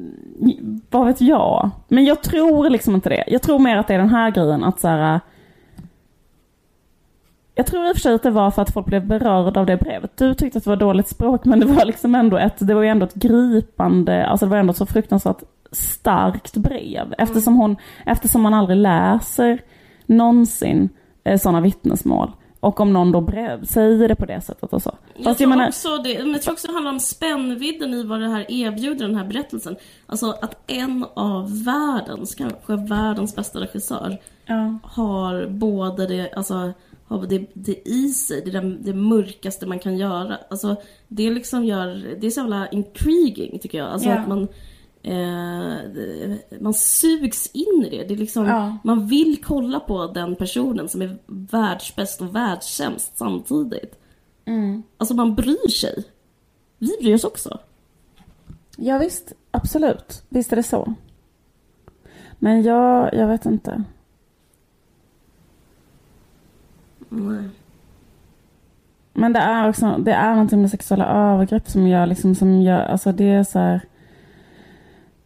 vad 0.91 1.07
vet 1.07 1.21
jag? 1.21 1.71
Men 1.89 2.05
jag 2.05 2.23
tror 2.23 2.71
liksom 2.71 2.95
inte 2.95 3.09
det. 3.09 3.25
Jag 3.27 3.43
tror 3.43 3.59
mer 3.59 3.77
att 3.77 3.89
det 3.89 3.95
är 3.95 3.99
den 3.99 4.09
här 4.09 4.31
grejen 4.31 4.65
att 4.65 4.81
så 4.81 4.89
här, 4.89 5.21
jag 7.55 7.67
tror 7.67 7.87
i 7.87 7.93
och 7.93 7.97
för 7.97 8.01
sig 8.01 8.15
att 8.15 8.23
det 8.23 8.31
var 8.31 8.51
för 8.51 8.63
att 8.63 8.73
folk 8.73 8.87
blev 8.87 9.07
berörda 9.07 9.61
av 9.61 9.67
det 9.67 9.77
brevet. 9.77 10.17
Du 10.17 10.35
tyckte 10.35 10.59
att 10.59 10.65
det 10.65 10.71
var 10.71 10.77
dåligt 10.77 11.09
språk 11.09 11.45
men 11.45 11.61
det 11.61 11.67
var 11.67 11.85
liksom 11.85 12.15
ändå 12.15 12.39
ett, 12.39 12.55
det 12.59 12.75
var 12.75 12.83
ju 12.83 12.89
ändå 12.89 13.07
ett 13.07 13.15
gripande, 13.15 14.27
alltså 14.27 14.47
det 14.47 14.51
var 14.51 14.57
ändå 14.57 14.71
ett 14.71 14.77
så 14.77 14.87
fruktansvärt 14.87 15.43
starkt 15.73 16.57
brev. 16.57 17.15
Eftersom 17.19 17.57
hon, 17.57 17.77
eftersom 18.07 18.43
man 18.43 18.55
aldrig 18.55 18.79
läser 18.79 19.63
någonsin 20.07 20.89
eh, 21.25 21.39
sådana 21.39 21.61
vittnesmål. 21.61 22.33
Och 22.61 22.81
om 22.81 22.93
någon 22.93 23.13
då 23.13 23.21
brev, 23.21 23.65
säger 23.65 24.09
det 24.09 24.15
på 24.15 24.27
det 24.27 24.41
sättet 24.41 24.73
och 24.73 24.83
så. 24.83 24.97
Jag 25.15 25.25
tror, 25.25 25.37
jag 25.39 25.49
menar, 25.49 25.69
också 25.69 25.99
det, 25.99 26.19
men 26.19 26.33
jag 26.33 26.43
tror 26.43 26.53
också 26.53 26.67
det 26.67 26.73
handlar 26.73 26.93
om 26.93 27.01
spännvidden 27.01 27.95
i 27.95 28.03
vad 28.03 28.21
det 28.21 28.29
här 28.29 28.51
erbjuder, 28.51 29.07
den 29.07 29.17
här 29.17 29.25
berättelsen. 29.25 29.77
Alltså 30.07 30.31
att 30.31 30.71
en 30.71 31.07
av 31.15 31.65
världens, 31.65 32.35
kanske 32.35 32.77
världens 32.77 33.37
bästa 33.37 33.61
regissör, 33.61 34.19
ja. 34.47 34.79
har 34.83 35.47
både 35.47 36.07
det, 36.07 36.33
alltså, 36.33 36.73
har 37.07 37.27
det, 37.27 37.47
det 37.55 37.89
i 37.89 38.09
sig, 38.09 38.43
det, 38.45 38.51
där, 38.51 38.79
det 38.81 38.95
mörkaste 38.95 39.67
man 39.67 39.79
kan 39.79 39.97
göra. 39.99 40.39
Alltså, 40.51 40.77
det 41.09 41.31
liksom 41.31 41.65
gör, 41.65 42.17
det 42.21 42.27
är 42.27 42.31
så 42.31 42.41
jävla 42.41 42.69
intriguing 42.69 43.59
tycker 43.59 43.79
jag. 43.79 43.89
Alltså 43.89 44.09
Ja. 44.09 44.19
att 44.19 44.29
man, 44.29 44.49
eh, 45.03 46.37
man 46.61 46.75
sugs 46.75 47.47
in 47.53 47.85
i 47.87 47.89
det. 47.91 48.05
det 48.05 48.15
är 48.15 48.19
liksom, 48.19 48.47
Ja. 48.47 48.79
Man 48.85 49.07
vill 49.07 49.39
kolla 49.45 49.81
på 49.81 50.07
den 50.07 50.37
personen 50.37 50.89
som 50.89 51.03
är 51.03 51.19
världsbäst 51.27 52.21
och 52.21 52.35
världssämst 52.37 53.19
samtidigt. 53.19 53.99
Mm. 54.45 54.83
Alltså 54.99 55.15
man 55.15 55.35
bryr 55.35 55.69
sig. 55.71 56.05
Vi 56.79 56.97
bryr 57.01 57.15
oss 57.15 57.25
också. 57.25 57.59
ja 58.77 58.99
visst, 58.99 59.33
absolut. 59.51 60.23
Visst 60.29 60.53
är 60.53 60.57
det 60.57 60.63
så. 60.63 60.95
Men 62.39 62.63
jag, 62.63 63.15
jag 63.15 63.29
vet 63.29 63.47
inte. 63.47 63.85
Nej. 67.15 67.45
Men 69.15 69.33
det 69.33 69.39
är 69.39 69.69
också, 69.69 69.97
det 69.99 70.13
är 70.13 70.31
någonting 70.31 70.61
med 70.61 70.71
sexuella 70.71 71.07
övergrepp 71.07 71.69
som 71.69 71.89
gör 71.89 72.07
liksom, 72.07 72.35
som 72.35 72.63
gör, 72.63 72.81
alltså 72.81 73.13
det 73.13 73.25
är 73.25 73.45
så 73.45 73.59
här. 73.59 73.81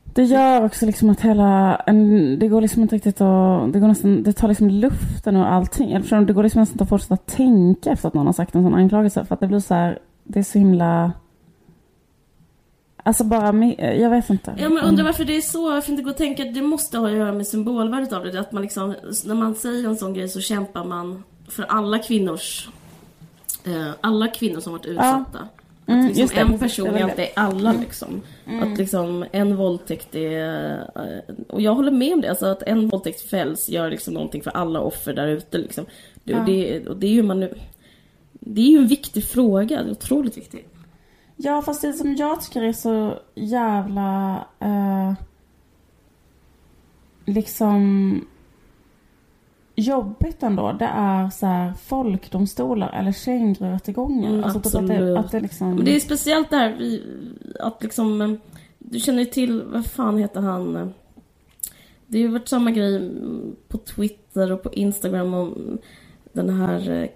Det 0.04 0.24
gör 0.24 0.64
också 0.64 0.86
liksom 0.86 1.10
att 1.10 1.20
hela, 1.20 1.76
en, 1.76 2.38
det 2.38 2.48
går 2.48 2.60
liksom 2.60 2.82
inte 2.82 2.94
riktigt 2.94 3.20
att, 3.20 3.72
det 3.72 3.80
går 3.80 3.88
nästan, 3.88 4.22
det 4.22 4.32
tar 4.32 4.48
liksom 4.48 4.68
luften 4.68 5.36
och 5.36 5.52
allting. 5.52 5.92
Eftersom 5.92 6.26
det 6.26 6.32
går 6.32 6.42
liksom 6.42 6.60
nästan 6.60 6.74
inte 6.74 6.84
att 6.84 6.88
fortsätta 6.88 7.16
tänka 7.16 7.90
efter 7.90 8.08
att 8.08 8.14
någon 8.14 8.26
har 8.26 8.32
sagt 8.32 8.54
en 8.54 8.62
sån 8.62 8.74
anklagelse. 8.74 9.24
För 9.24 9.34
att 9.34 9.40
det 9.40 9.46
blir 9.46 9.60
så 9.60 9.74
här, 9.74 9.98
det 10.24 10.38
är 10.38 10.42
så 10.42 10.58
himla, 10.58 11.12
alltså 13.02 13.24
bara, 13.24 13.64
jag 13.76 14.10
vet 14.10 14.30
inte. 14.30 14.54
Ja 14.58 14.68
men 14.68 14.84
undrar 14.84 15.04
varför 15.04 15.24
det 15.24 15.36
är 15.36 15.40
så, 15.40 15.70
varför 15.70 15.90
inte 15.90 16.02
gå 16.02 16.10
och 16.10 16.16
tänka 16.16 16.44
det 16.44 16.62
måste 16.62 16.98
ha 16.98 17.06
att 17.06 17.16
göra 17.16 17.32
med 17.32 17.46
symbolvärdet 17.46 18.12
av 18.12 18.24
det. 18.24 18.40
Att 18.40 18.52
man 18.52 18.62
liksom, 18.62 18.94
när 19.26 19.34
man 19.34 19.54
säger 19.54 19.88
en 19.88 19.96
sån 19.96 20.14
grej 20.14 20.28
så 20.28 20.40
kämpar 20.40 20.84
man 20.84 21.22
för 21.48 21.62
alla 21.62 21.98
kvinnors, 21.98 22.68
eh, 23.64 23.90
alla 24.00 24.28
kvinnor 24.28 24.60
som 24.60 24.72
varit 24.72 24.86
utsatta. 24.86 25.48
Mm, 25.86 26.00
att 26.10 26.16
liksom 26.16 26.28
det, 26.34 26.40
en 26.54 26.58
person 26.58 26.86
är 26.88 27.02
alltid 27.04 27.26
alla 27.36 27.72
liksom. 27.72 28.22
Att 28.62 28.78
liksom 28.78 29.24
en 29.32 29.56
våldtäkt 29.56 30.14
är... 30.14 30.76
eh, 30.96 31.34
Och 31.48 31.60
jag 31.60 31.74
håller 31.74 31.90
med 31.90 32.12
om 32.14 32.20
det, 32.20 32.28
alltså 32.30 32.46
att 32.46 32.62
en 32.62 32.88
våldtäkt 32.88 33.30
fälls 33.30 33.68
gör 33.68 33.90
liksom 33.90 34.14
någonting 34.14 34.42
för 34.42 34.50
alla 34.50 34.80
offer 34.80 35.14
där 35.14 35.26
ute 35.26 35.58
liksom. 35.58 35.86
Det, 36.24 36.32
Ja. 36.32 36.44
det, 36.46 36.88
och 36.88 36.96
det 36.96 37.06
är 37.06 37.10
ju 37.10 37.22
man... 37.22 37.48
Det 38.32 38.60
är 38.60 38.70
ju 38.70 38.78
en 38.78 38.86
viktig 38.86 39.24
fråga, 39.24 39.82
det 39.82 39.88
är 39.88 39.92
otroligt 39.92 40.36
viktigt. 40.36 40.74
Ja, 41.36 41.62
fast 41.62 41.82
det 41.82 41.92
som 41.92 42.14
jag 42.16 42.40
tycker 42.40 42.62
är 42.62 42.72
så 42.72 43.18
jävla... 43.34 44.44
Eh, 44.60 45.12
liksom 47.26 48.26
jobbigt 49.80 50.42
ändå, 50.42 50.72
det 50.72 50.84
är 50.94 51.30
så 51.30 51.46
här 51.46 51.72
folkdomstolar 51.82 52.92
eller 52.92 53.12
kängrurättegångar. 53.12 54.28
Mm, 54.30 54.44
alltså 54.44 54.60
typ 54.60 54.74
att 54.74 54.86
det, 54.88 54.94
absolut. 54.94 55.18
att 55.18 55.30
det 55.30 55.40
liksom... 55.40 55.74
Men 55.74 55.84
det 55.84 55.96
är 55.96 56.00
speciellt 56.00 56.50
där 56.50 56.76
vi, 56.78 57.02
att 57.60 57.82
liksom, 57.82 58.38
du 58.78 59.00
känner 59.00 59.18
ju 59.18 59.24
till, 59.24 59.62
vad 59.62 59.86
fan 59.86 60.18
heter 60.18 60.40
han? 60.40 60.92
Det 62.06 62.18
har 62.18 62.22
ju 62.22 62.28
varit 62.28 62.48
samma 62.48 62.70
grej 62.70 62.96
mm, 62.96 63.56
på 63.68 63.78
Twitter 63.78 64.52
och 64.52 64.62
på 64.62 64.72
Instagram 64.72 65.34
om 65.34 65.78
den 66.32 66.50
här 66.50 66.90
eh, 66.90 67.08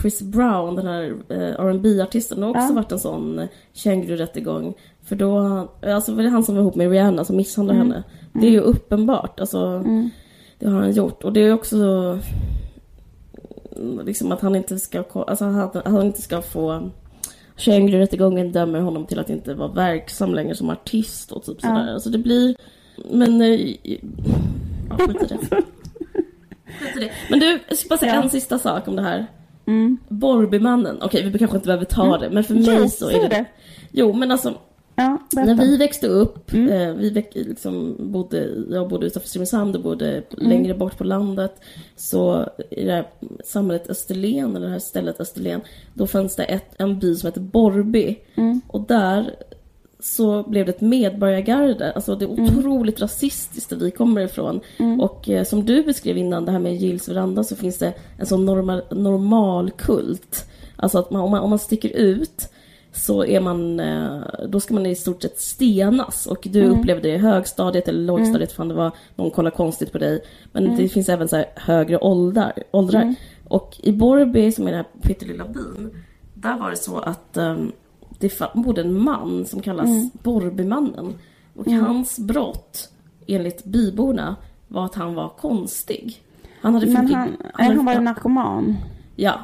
Chris 0.00 0.22
Brown, 0.22 0.74
den 0.74 0.86
här 0.86 1.14
eh, 1.28 1.38
R&B 1.38 2.00
artisten 2.02 2.40
Det 2.40 2.46
har 2.46 2.50
också 2.50 2.62
Ja. 2.68 2.72
varit 2.74 2.92
en 2.92 2.98
sån 2.98 3.48
kängururättegång. 3.72 4.74
För 5.02 5.16
då, 5.16 5.38
alltså 5.86 6.14
var 6.14 6.22
det 6.22 6.28
han 6.28 6.44
som 6.44 6.54
var 6.54 6.62
ihop 6.62 6.74
med 6.74 6.90
Rihanna 6.90 7.24
som 7.24 7.36
misshandlade 7.36 7.78
henne. 7.78 8.02
Det 8.32 8.46
är 8.46 8.50
ju 8.50 8.60
uppenbart, 8.60 9.40
alltså 9.40 9.58
Mm. 9.58 10.10
Det 10.58 10.68
har 10.68 10.80
han 10.80 10.92
gjort. 10.92 11.24
Och 11.24 11.32
det 11.32 11.40
är 11.40 11.52
också 11.52 11.76
mm, 13.76 14.06
liksom 14.06 14.32
att 14.32 14.40
han 14.40 14.56
inte 14.56 14.78
ska, 14.78 15.04
alltså 15.12 15.44
att 15.44 15.86
han 15.86 16.06
inte 16.06 16.22
ska 16.22 16.42
få 16.42 16.90
Känguru-rättegången 17.56 18.52
dömer 18.52 18.80
honom 18.80 19.06
till 19.06 19.18
att 19.18 19.30
inte 19.30 19.54
vara 19.54 19.68
verksam 19.72 20.34
längre 20.34 20.54
som 20.54 20.70
artist 20.70 21.32
och 21.32 21.44
typ 21.44 21.60
sådär. 21.60 21.86
Ja. 21.86 21.94
Alltså 21.94 22.10
det 22.10 22.18
blir... 22.18 22.56
Men... 23.10 23.42
eh, 23.42 23.76
Ja, 24.90 24.96
skit 25.06 25.22
i 25.22 25.26
det. 25.26 27.10
Men 27.30 27.38
du, 27.38 27.58
jag 27.68 27.78
ska 27.78 27.88
bara 27.88 27.98
säga 27.98 28.14
Ja. 28.14 28.22
en 28.22 28.30
sista 28.30 28.58
sak 28.58 28.88
om 28.88 28.96
det 28.96 29.02
här. 29.02 29.26
Mm. 29.66 29.98
Borbymannen. 30.08 31.02
Okej, 31.02 31.30
vi 31.30 31.38
kanske 31.38 31.56
inte 31.56 31.66
behöver 31.66 31.84
ta 31.84 32.18
det, 32.18 32.30
men 32.30 32.44
för 32.44 32.54
mig 32.54 32.88
så 32.88 33.08
är 33.10 33.20
det... 33.22 33.28
det. 33.28 33.44
Jo, 33.92 34.12
men 34.12 34.30
alltså 34.30 34.54
Ja, 34.98 35.18
när 35.32 35.54
vi 35.54 35.76
växte 35.76 36.06
upp, 36.06 36.52
Mm. 36.52 36.68
eh, 36.72 36.94
vi 36.94 37.10
väx, 37.10 37.34
liksom 37.34 37.96
bodde, 37.98 38.48
jag 38.70 38.88
bodde 38.88 39.06
utanför 39.06 39.28
Simrishamn, 39.28 39.72
du 39.72 39.78
bodde 39.78 40.08
Mm. 40.12 40.24
längre 40.50 40.74
bort 40.74 40.98
på 40.98 41.04
landet. 41.04 41.54
Så 41.96 42.48
i 42.70 42.84
det 42.84 42.92
här 42.92 43.06
samhället 43.44 43.90
Österlen, 43.90 44.56
eller 44.56 44.66
det 44.66 44.72
här 44.72 44.78
stället 44.78 45.20
Österlen, 45.20 45.60
då 45.94 46.06
fanns 46.06 46.36
det 46.36 46.44
ett, 46.44 46.74
en 46.78 46.98
by 46.98 47.14
som 47.14 47.26
hette 47.26 47.40
Borrby. 47.40 48.16
Mm. 48.34 48.60
Och 48.66 48.80
där 48.80 49.34
så 50.00 50.42
blev 50.42 50.66
det 50.66 50.72
ett 50.72 50.80
medborgargarde. 50.80 51.92
Alltså 51.92 52.14
det 52.16 52.24
är 52.24 52.28
Mm. 52.28 52.44
otroligt 52.58 53.00
rasistiskt 53.00 53.70
där 53.70 53.76
vi 53.76 53.90
kommer 53.90 54.20
ifrån. 54.20 54.60
Och 55.00 55.28
eh, 55.30 55.44
som 55.44 55.64
du 55.64 55.82
beskrev 55.82 56.18
innan, 56.18 56.44
det 56.44 56.52
här 56.52 56.58
med 56.58 56.76
Gills 56.76 57.08
veranda, 57.08 57.44
så 57.44 57.56
finns 57.56 57.78
det 57.78 57.92
en 58.18 58.26
sån 58.26 58.44
normal, 58.46 58.82
normal 58.90 59.70
kult. 59.70 60.44
Alltså 60.76 60.98
att 60.98 61.10
man, 61.10 61.22
om, 61.22 61.30
man, 61.30 61.40
om 61.40 61.50
man 61.50 61.58
sticker 61.58 61.88
ut 61.96 62.48
så 62.92 63.24
är 63.24 63.40
man, 63.40 63.80
eh, 63.80 64.20
då 64.48 64.60
ska 64.60 64.74
man 64.74 64.86
i 64.86 64.94
stort 64.94 65.22
sett 65.22 65.40
stenas. 65.40 66.26
Och 66.26 66.48
du 66.50 66.64
upplevde 66.64 67.08
det 67.08 67.14
i 67.14 67.18
högstadiet 67.18 67.88
eller 67.88 68.00
lågstadiet, 68.00 68.52
fan 68.52 68.68
det 68.68 68.74
var 68.74 68.92
någon 69.16 69.30
kollar 69.30 69.50
konstigt 69.50 69.92
på 69.92 69.98
dig. 69.98 70.24
Men 70.52 70.76
det 70.76 70.88
finns 70.88 71.08
även 71.08 71.28
så 71.28 71.36
här 71.36 71.46
högre 71.56 71.98
åldrar. 71.98 72.52
åldrar. 72.70 73.14
Och 73.48 73.76
i 73.82 73.92
Borrby, 73.92 74.52
som 74.52 74.66
är 74.66 74.70
den 74.70 74.84
här 74.84 75.02
pyttelilla 75.02 75.44
byn, 75.44 76.04
där 76.34 76.58
var 76.58 76.70
det 76.70 76.76
så 76.76 76.98
att 76.98 77.36
um, 77.36 77.72
det 78.18 78.40
bodde 78.54 78.80
en 78.80 79.00
man 79.02 79.44
som 79.46 79.60
kallas 79.60 80.12
Borrbymannen. 80.12 81.14
Och 81.56 81.66
hans 81.66 82.18
brott, 82.18 82.88
enligt 83.26 83.64
byborna, 83.64 84.36
var 84.68 84.84
att 84.84 84.94
han 84.94 85.14
var 85.14 85.28
konstig. 85.28 86.22
Han 86.60 86.74
hade 86.74 86.86
Men 86.86 86.96
han, 86.96 87.06
hade- 87.14 87.36
han 87.76 87.86
var 87.86 88.00
narkoman. 88.00 88.76
Ja. 89.16 89.38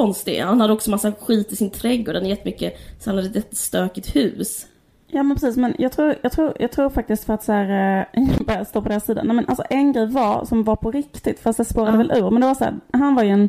Konstig. 0.00 0.40
Han 0.40 0.60
hade 0.60 0.72
också 0.72 0.90
massa 0.90 1.12
skit 1.12 1.52
i 1.52 1.56
sin 1.56 1.70
trädgård. 1.70 2.14
Han 2.14 2.22
hade 2.22 2.28
jättemycket, 2.28 2.74
så 2.98 3.10
han 3.10 3.16
hade 3.16 3.38
ett 3.38 3.56
stökigt 3.56 4.16
hus. 4.16 4.66
Ja 5.06 5.22
men 5.22 5.36
precis, 5.36 5.56
men 5.56 5.74
jag 5.78 5.92
tror, 5.92 6.14
jag 6.22 6.32
tror, 6.32 6.52
jag 6.58 6.72
tror 6.72 6.90
faktiskt 6.90 7.24
för 7.24 7.34
att 7.34 7.42
så 7.44 7.52
här, 7.52 8.06
eh, 8.14 8.22
jag 8.38 8.46
bara 8.46 8.64
står 8.64 8.82
på 8.82 8.88
deras 8.88 9.04
sida. 9.06 9.22
Nej 9.22 9.36
men 9.36 9.48
alltså 9.48 9.64
en 9.70 9.92
grej 9.92 10.06
var, 10.06 10.44
som 10.44 10.64
var 10.64 10.76
på 10.76 10.90
riktigt, 10.90 11.40
fast 11.40 11.56
det 11.56 11.64
spårade 11.64 11.92
Ja. 11.92 11.96
väl 11.98 12.10
ur. 12.24 12.30
Men 12.30 12.40
det 12.40 12.46
var 12.46 12.54
så 12.54 12.64
här, 12.64 12.74
han 12.92 13.14
var 13.14 13.22
ju 13.22 13.30
en 13.30 13.48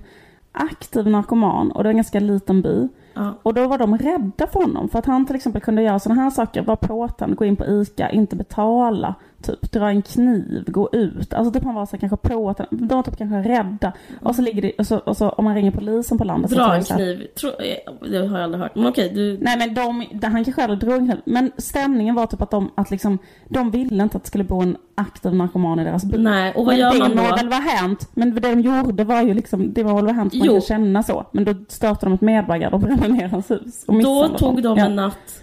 aktiv 0.52 1.08
narkoman 1.08 1.72
och 1.72 1.84
det 1.84 1.88
var 1.88 1.92
en 1.92 1.98
ganska 1.98 2.20
liten 2.20 2.62
by. 2.62 2.88
Ja. 3.14 3.34
Och 3.44 3.54
då 3.54 3.68
var 3.68 3.78
de 3.78 3.98
rädda 3.98 4.48
för 4.48 4.60
honom. 4.60 4.90
För 4.90 5.00
att 5.00 5.06
han 5.06 5.26
till 5.26 5.36
exempel 5.36 5.62
kunde 5.62 5.82
göra 5.82 6.00
sådana 6.00 6.22
här 6.22 6.30
saker. 6.30 6.62
Vara 6.62 6.78
påtänd, 6.78 7.36
gå 7.36 7.46
in 7.46 7.56
på 7.56 7.66
ICA, 7.66 8.10
inte 8.10 8.36
betala. 8.36 9.16
Typ 9.42 9.72
dra 9.72 9.90
en 9.90 10.02
kniv, 10.02 10.64
gå 10.68 10.90
ut. 10.92 11.34
Alltså 11.34 11.54
typ 11.54 11.64
han 11.64 11.76
var 11.76 11.86
så 11.86 11.92
här, 11.92 12.00
kanske 12.00 12.18
påtänd. 12.30 12.68
De 12.72 12.88
var 12.96 13.04
typ 13.04 13.18
kanske 13.18 13.50
rädda. 13.50 13.94
Och 14.22 14.36
så 14.36 14.42
ligger 14.42 14.62
det, 14.62 14.72
och 14.78 14.88
så, 14.88 14.98
och 14.98 15.18
så 15.18 15.30
om 15.30 15.46
man 15.46 15.56
ringer 15.56 15.72
polisen 15.72 16.18
på 16.18 16.24
landet 16.24 16.52
så 16.52 16.58
Dra 16.58 16.64
tror 16.66 16.76
en 16.76 16.84
så 16.84 16.94
kniv. 16.94 17.28
Tro, 17.40 17.50
eh, 17.50 18.10
det 18.12 18.18
har 18.28 18.38
jag 18.38 18.44
aldrig 18.44 18.64
hört. 18.64 18.76
Men 18.76 18.86
okej, 18.88 19.10
du... 19.16 19.38
Nej 19.42 19.58
men 19.58 19.74
de, 19.74 20.06
han 20.28 20.44
kanske 20.44 20.64
aldrig 20.64 20.80
drog 20.80 20.94
en 20.94 21.06
kniv. 21.06 21.22
Men 21.26 21.52
stämningen 21.58 22.16
var 22.16 22.26
typ 22.26 22.42
att 22.42 22.52
de, 22.52 22.72
att 22.76 22.92
liksom, 22.92 23.18
de 23.50 23.72
ville 23.72 24.04
inte 24.04 24.18
att 24.18 24.24
det 24.24 24.28
skulle 24.28 24.44
bo 24.44 24.62
en 24.62 24.78
aktiv 24.96 25.34
narkoman 25.36 25.80
i 25.80 25.84
deras 25.84 26.06
by. 26.06 26.18
Nej, 26.18 26.54
och 26.56 26.66
vad 26.66 26.74
men 26.74 26.80
gör 26.80 26.94
det 26.94 27.00
man 27.00 27.16
då? 27.30 27.36
väl 27.36 27.50
vara 27.50 27.60
hänt. 27.62 28.10
Men 28.14 28.36
det 28.36 28.40
de 28.42 28.62
gjorde 28.62 29.04
var 29.04 29.22
ju 29.22 29.34
liksom, 29.34 29.74
det 29.74 29.84
var 29.84 30.02
väl 30.02 30.16
hänt 30.16 30.34
man 30.34 30.48
Jo. 30.48 30.54
kan 30.54 30.62
känna 30.62 31.04
så. 31.04 31.26
Men 31.32 31.44
då 31.46 31.54
störtade 31.68 32.06
de 32.06 32.14
ett 32.14 32.22
medborgare 32.22 32.74
och 32.74 32.80
brände 32.80 33.08
ner 33.08 33.28
hans 33.28 33.52
hus. 33.52 33.84
Och 33.88 34.02
Då 34.04 34.28
tog 34.28 34.64
dem. 34.64 34.76
de 34.76 34.78
ja. 34.78 34.86
en 34.86 34.96
natt 34.96 35.42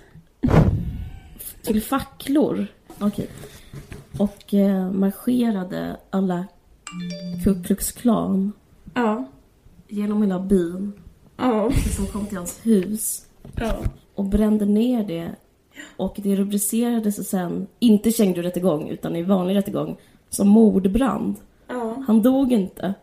till 1.63 1.83
facklor. 1.83 2.67
Okej. 2.99 3.29
Och 4.19 4.55
eh, 4.55 4.91
marscherade 4.91 5.97
alla 6.11 6.45
Ku 7.45 7.63
Klux 7.63 7.93
Klan 7.93 8.53
Ja. 8.95 9.25
genom 9.89 10.23
hela 10.23 10.41
byn. 10.41 10.93
Ja. 11.37 11.71
Som 11.97 12.07
kom 12.07 12.27
till 12.27 12.37
hans 12.37 12.61
hus. 12.67 13.25
Ja. 13.57 13.73
och 14.15 14.25
brände 14.25 14.65
ner 14.65 15.05
det. 15.05 15.31
Och 15.97 16.15
det 16.23 16.37
rubricerades 16.37 17.29
sen, 17.29 17.67
inte 17.79 18.11
känguru-rättegång 18.13 18.89
utan 18.89 19.17
i 19.17 19.23
vanlig 19.23 19.55
rättegång, 19.57 19.97
som 20.29 20.49
mordbrand. 20.49 21.35
Ja. 21.69 22.03
Han 22.07 22.23
dog 22.23 22.53
inte. 22.53 22.95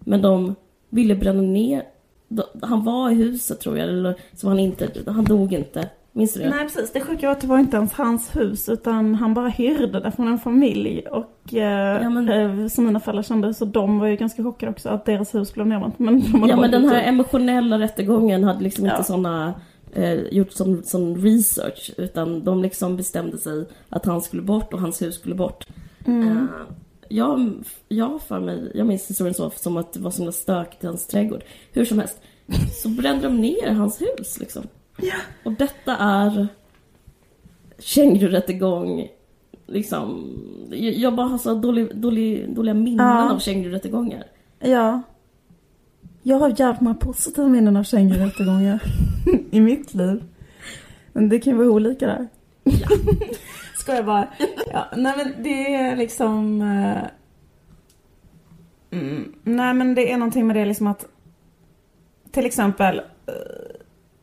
Men 0.00 0.22
de 0.22 0.54
ville 0.88 1.16
bränna 1.16 1.42
ner... 1.42 1.82
de- 2.28 2.42
Han 2.62 2.84
var 2.84 3.10
i 3.10 3.14
huset 3.14 3.60
tror 3.60 3.78
jag, 3.78 3.88
eller 3.88 4.20
så 4.34 4.48
han 4.48 4.58
inte... 4.58 4.90
Han 5.06 5.24
dog 5.24 5.52
inte. 5.52 5.90
Minns 6.18 6.34
du 6.34 6.40
det? 6.40 6.50
Nej 6.50 6.64
precis, 6.64 6.92
det 6.92 7.00
sjuka 7.00 7.26
var 7.26 7.32
att 7.32 7.40
det 7.40 7.46
var 7.46 7.58
inte 7.58 7.76
ens 7.76 7.92
hans 7.92 8.36
hus 8.36 8.68
utan 8.68 9.14
han 9.14 9.34
bara 9.34 9.48
hyrde 9.48 10.00
det 10.00 10.10
från 10.12 10.28
en 10.28 10.38
familj 10.38 11.00
och 11.10 11.54
eh, 11.54 12.02
Ja, 12.02 12.10
men- 12.10 12.28
eh, 12.28 12.68
som 12.68 12.84
mina 12.86 13.00
föräldrar 13.00 13.22
kände 13.22 13.54
så 13.54 13.64
de 13.64 13.98
var 13.98 14.06
ju 14.06 14.16
ganska 14.16 14.42
chockade 14.42 14.72
också 14.72 14.88
att 14.88 15.04
deras 15.04 15.34
hus 15.34 15.54
blev 15.54 15.66
nedbränt. 15.66 15.98
Men 15.98 16.22
Ja 16.48 16.56
men 16.56 16.70
den 16.70 16.88
här 16.88 17.02
emotionella 17.02 17.78
rättegången 17.78 18.44
hade 18.44 18.62
liksom 18.62 18.84
Ja. 18.86 18.92
inte 18.92 19.04
såna, 19.06 19.54
eh, 19.92 20.14
gjort 20.14 20.52
sån, 20.52 20.82
sån 20.84 21.16
research 21.22 21.90
utan 21.96 22.44
de 22.44 22.62
liksom 22.62 22.96
bestämde 22.96 23.38
sig 23.38 23.68
att 23.88 24.04
han 24.06 24.20
skulle 24.22 24.42
bort 24.42 24.72
och 24.74 24.80
hans 24.80 25.02
hus 25.02 25.14
skulle 25.14 25.34
bort. 25.34 25.66
Mm. 26.06 26.28
Eh, 26.28 26.44
jag, 27.08 27.52
jag 27.88 28.22
för 28.22 28.40
mig, 28.40 28.72
jag 28.74 28.86
minns 28.86 29.10
historien 29.10 29.34
så 29.34 29.50
som 29.50 29.76
att 29.76 29.92
det 29.92 30.00
var 30.00 30.10
så 30.10 30.18
himla 30.18 30.32
stökigt 30.32 30.84
i 30.84 30.86
hans 30.86 31.06
trädgård. 31.06 31.44
Hur 31.72 31.84
som 31.84 31.98
helst, 31.98 32.20
så 32.82 32.88
brände 32.88 33.22
de 33.26 33.36
ner 33.40 33.70
hans 33.72 34.00
hus 34.00 34.38
liksom. 34.40 34.62
Och 35.44 35.52
detta 35.52 35.96
är 35.96 36.48
kängururättegång. 37.78 39.08
Liksom, 39.66 40.32
jag, 40.70 40.94
jag 40.94 41.14
bara 41.14 41.26
har 41.26 41.38
så 41.38 41.54
dålig, 41.54 41.96
dålig, 41.96 42.54
dåliga 42.54 42.74
minnen 42.74 43.06
Ja. 43.06 43.30
av 43.32 43.38
kängururättegångar. 43.38 44.24
Ja. 44.60 45.02
Jag 46.22 46.38
har 46.38 46.54
jävligt 46.60 46.80
många 46.80 46.94
positiva 46.96 47.48
minnen 47.48 47.76
av 47.76 47.82
kängururättegångar 47.84 48.82
i 49.50 49.60
mitt 49.60 49.94
liv. 49.94 50.24
Men 51.12 51.28
det 51.28 51.40
kan 51.40 51.52
ju 51.52 51.56
vara 51.58 51.70
olika 51.70 52.06
där. 52.06 52.28
Ja. 52.64 52.88
Ska 53.78 53.94
jag 53.94 54.06
bara. 54.06 54.28
Ja, 54.72 54.86
nej 54.96 55.14
men 55.16 55.42
det 55.42 55.74
är 55.74 55.96
liksom... 55.96 56.62
eh, 56.62 57.02
Mm, 58.90 59.34
nej 59.42 59.74
men 59.74 59.94
det 59.94 60.12
är 60.12 60.16
någonting 60.16 60.46
med 60.46 60.56
det 60.56 60.64
liksom 60.66 60.86
att 60.86 61.06
till 62.30 62.46
exempel 62.46 62.98
eh, 63.26 63.77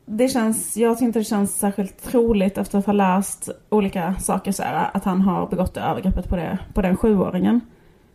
det 0.05 0.27
känns, 0.27 0.77
jag 0.77 0.97
tycker 0.97 1.05
inte 1.05 1.19
det 1.19 1.23
känns 1.25 1.59
särskilt 1.59 2.03
troligt 2.03 2.57
efter 2.57 2.77
att 2.79 2.85
ha 2.85 2.93
läst 2.93 3.49
olika 3.69 4.15
saker 4.15 4.51
så 4.51 4.63
här, 4.63 4.89
att 4.93 5.03
han 5.03 5.21
har 5.21 5.47
begått 5.47 5.73
det 5.73 5.81
övergreppet 5.81 6.29
på, 6.29 6.35
det, 6.35 6.59
på 6.73 6.81
den 6.81 6.97
sjuåringen. 6.97 7.61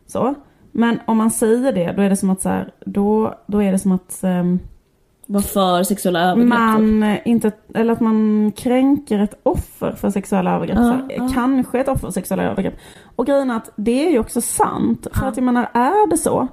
Så. 0.06 0.34
Men 0.72 0.98
om 1.06 1.16
man 1.16 1.30
säger 1.30 1.72
det, 1.72 1.92
då 1.92 2.02
är 2.02 2.10
det 2.10 2.16
som 2.16 2.30
att 2.30 2.40
så 2.42 2.48
här, 2.48 2.72
då, 2.86 3.34
då 3.46 3.62
är 3.62 3.72
det 3.72 3.78
som 3.78 3.92
att 3.92 4.24
ehm, 4.24 4.58
Var 5.26 5.40
för 5.40 5.82
sexuella 5.82 6.20
övergrepp. 6.20 6.44
typ. 6.50 6.58
man 6.58 7.02
eh, 7.02 7.18
inte, 7.24 7.52
eller 7.74 7.92
att 7.92 8.00
man 8.00 8.52
kränker 8.56 9.18
ett 9.18 9.34
offer 9.42 9.92
för 9.92 10.10
sexuella 10.10 10.54
övergrepp. 10.56 10.78
Här, 10.78 11.06
ja. 11.16 11.30
Kanske 11.34 11.80
ett 11.80 11.88
offer 11.88 12.06
för 12.06 12.10
sexuella 12.12 12.42
övergrepp. 12.42 12.74
Och 13.16 13.26
grejen 13.26 13.50
är 13.50 13.56
att 13.56 13.70
det 13.76 14.06
är 14.06 14.10
ju 14.10 14.18
också 14.18 14.40
sant. 14.40 15.06
För 15.12 15.22
Ja. 15.24 15.28
att 15.28 15.36
jag 15.36 15.44
menar, 15.44 15.68
är 15.72 16.10
det 16.10 16.16
så, 16.18 16.48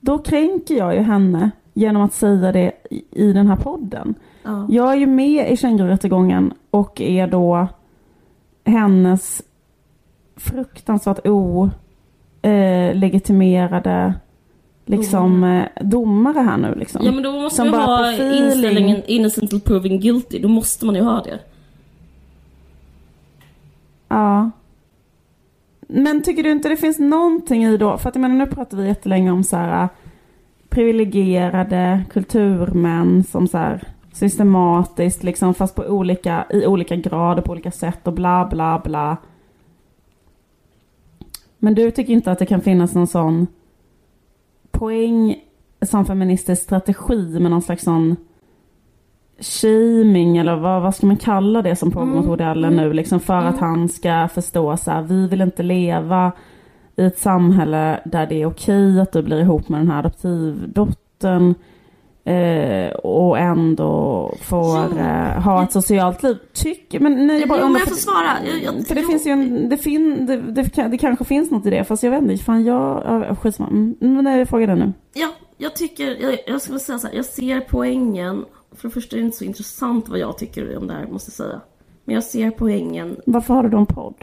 då 0.00 0.18
kränker 0.18 0.74
jag 0.74 0.94
ju 0.94 1.00
henne 1.00 1.50
genom 1.74 2.02
att 2.02 2.12
säga 2.12 2.52
det 2.52 2.72
i, 2.90 3.04
i 3.10 3.32
den 3.32 3.46
här 3.46 3.56
podden. 3.56 4.14
Ja. 4.46 4.66
Jag 4.68 4.92
är 4.92 4.96
ju 4.96 5.06
med 5.06 5.52
i 5.52 5.56
kängururättegången 5.56 6.52
och 6.70 7.00
är 7.00 7.26
då 7.26 7.68
hennes 8.64 9.42
fruktansvärt 10.36 11.26
olegitimerade 12.42 14.14
liksom, 14.84 15.44
eh, 15.44 15.64
domare 15.80 16.38
här 16.40 16.56
nu. 16.56 16.74
Liksom. 16.74 17.04
Ja 17.04 17.12
men 17.12 17.22
då 17.22 17.32
måste 17.32 17.56
Som 17.56 17.70
man 17.70 17.80
bara 17.80 17.96
ha 17.96 18.12
inställningen 18.12 19.02
innocent 19.06 19.50
till 19.50 19.60
proving 19.60 20.00
guilty. 20.00 20.38
Då 20.38 20.48
måste 20.48 20.86
man 20.86 20.94
ju 20.94 21.02
ha 21.02 21.22
det. 21.22 21.38
Ja. 24.08 24.50
Men 25.88 26.22
tycker 26.22 26.42
du 26.42 26.50
inte 26.50 26.68
det 26.68 26.76
finns 26.76 26.98
någonting 26.98 27.64
i 27.64 27.76
då, 27.76 27.98
för 27.98 28.08
att 28.08 28.14
jag 28.14 28.22
menar 28.22 28.34
nu 28.34 28.46
pratar 28.46 28.76
vi 28.76 28.86
jättelänge 28.86 29.30
om 29.30 29.44
så 29.44 29.56
här 29.56 29.88
privilegierade 30.68 32.04
kulturmän 32.12 33.24
som 33.24 33.48
så 33.48 33.58
här 33.58 33.95
systematiskt 34.16 35.22
liksom 35.22 35.54
fast 35.54 35.74
på 35.74 35.82
olika, 35.82 36.46
i 36.50 36.66
olika 36.66 36.96
grader 36.96 37.42
på 37.42 37.52
olika 37.52 37.70
sätt 37.70 38.06
och 38.06 38.12
bla 38.12 38.48
bla 38.50 38.80
bla. 38.84 39.16
Men 41.58 41.74
du 41.74 41.90
tycker 41.90 42.12
inte 42.12 42.32
att 42.32 42.38
det 42.38 42.46
kan 42.46 42.60
finnas 42.60 42.94
någon 42.94 43.06
sån 43.06 43.46
poäng 44.70 45.36
som 45.82 46.04
feministisk 46.04 46.62
strategi 46.62 47.40
med 47.40 47.50
någon 47.50 47.62
slags 47.62 47.84
sån 47.84 48.16
shaming 49.38 50.36
eller 50.36 50.56
vad, 50.56 50.82
vad 50.82 50.94
ska 50.94 51.06
man 51.06 51.16
kalla 51.16 51.62
det 51.62 51.76
som 51.76 51.90
pågår 51.90 52.06
mot 52.06 52.26
Woody 52.26 52.44
Allen 52.44 52.76
nu 52.76 52.92
liksom 52.92 53.20
för 53.20 53.42
att 53.42 53.58
han 53.58 53.88
ska 53.88 54.28
förstå 54.34 54.76
så 54.76 54.90
här, 54.90 55.02
vi 55.02 55.28
vill 55.28 55.40
inte 55.40 55.62
leva 55.62 56.32
i 56.96 57.04
ett 57.04 57.18
samhälle 57.18 58.00
där 58.04 58.26
det 58.26 58.42
är 58.42 58.46
okej 58.46 59.00
att 59.00 59.12
du 59.12 59.22
blir 59.22 59.40
ihop 59.40 59.68
med 59.68 59.80
den 59.80 59.90
här 59.90 59.98
adoptivdottern 59.98 61.54
eh, 62.32 62.92
och 62.94 63.38
ändå 63.38 64.34
får 64.42 64.78
Jo. 64.92 64.98
eh, 64.98 65.42
ha 65.42 65.62
ett 65.64 65.72
socialt 65.72 66.22
liv. 66.22 66.36
Tycker, 66.52 67.00
men 67.00 67.26
nej, 67.26 67.40
jag 67.40 67.48
bara 67.48 67.58
Jo, 67.60 67.64
men 67.64 67.72
jag 67.72 67.82
för- 67.82 67.88
får 67.90 67.96
svara. 67.96 68.30
Jag, 68.46 68.62
jag, 68.76 68.86
för 68.86 68.94
det 68.94 69.00
jo. 69.00 69.08
finns 69.08 69.26
ju 69.26 69.30
en, 69.30 69.68
det, 69.68 69.76
fin, 69.76 70.26
det, 70.26 70.36
det, 70.36 70.88
det 70.88 70.98
kanske 70.98 71.24
finns 71.24 71.50
något 71.50 71.66
i 71.66 71.70
det 71.70 71.84
fast 71.84 72.02
jag 72.02 72.10
vet 72.10 72.22
inte, 72.22 72.44
fan 72.44 72.64
jag, 72.64 73.02
ja, 73.06 73.34
skitsamma. 73.34 73.68
Mm, 73.68 73.96
Men 74.00 74.24
nej, 74.24 74.38
jag 74.38 74.48
frågar 74.48 74.66
dig 74.66 74.76
nu. 74.76 74.92
Ja, 75.14 75.28
jag 75.58 75.76
tycker, 75.76 76.22
jag, 76.22 76.38
jag 76.46 76.62
skulle 76.62 76.78
säga 76.78 76.98
så 76.98 77.06
här, 77.06 77.14
jag 77.14 77.24
ser 77.24 77.60
poängen. 77.60 78.44
För 78.76 78.88
det 78.88 78.94
första 78.94 79.16
är 79.16 79.20
det 79.20 79.24
inte 79.26 79.36
så 79.36 79.44
intressant 79.44 80.08
vad 80.08 80.18
jag 80.18 80.38
tycker 80.38 80.76
om 80.78 80.86
det 80.86 80.94
här, 80.94 81.06
måste 81.06 81.28
jag 81.28 81.34
säga. 81.34 81.60
Men 82.04 82.14
jag 82.14 82.24
ser 82.24 82.50
poängen, 82.50 83.16
Varför 83.26 83.54
har 83.54 83.62
du 83.62 83.68
då 83.68 83.78
en 83.78 83.86
podd? 83.86 84.14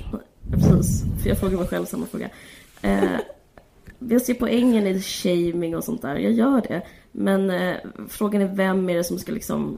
precis, 0.51 1.03
för 1.21 1.29
jag 1.29 1.37
frågar 1.39 1.57
mig 1.57 1.67
själv 1.67 1.85
samma 1.85 2.05
fråga. 2.05 2.29
Eh, 2.81 3.03
jag 4.09 4.21
ser 4.21 4.33
poängen 4.33 4.87
i 4.87 5.01
shaming 5.01 5.75
och 5.75 5.83
sånt 5.83 6.01
där, 6.01 6.15
jag 6.15 6.31
gör 6.31 6.61
det. 6.67 6.81
Men 7.11 7.49
eh, 7.49 7.75
frågan 8.09 8.41
är 8.41 8.55
vem 8.55 8.89
är 8.89 8.95
det 8.95 9.03
som 9.03 9.19
ska 9.19 9.31
liksom 9.31 9.77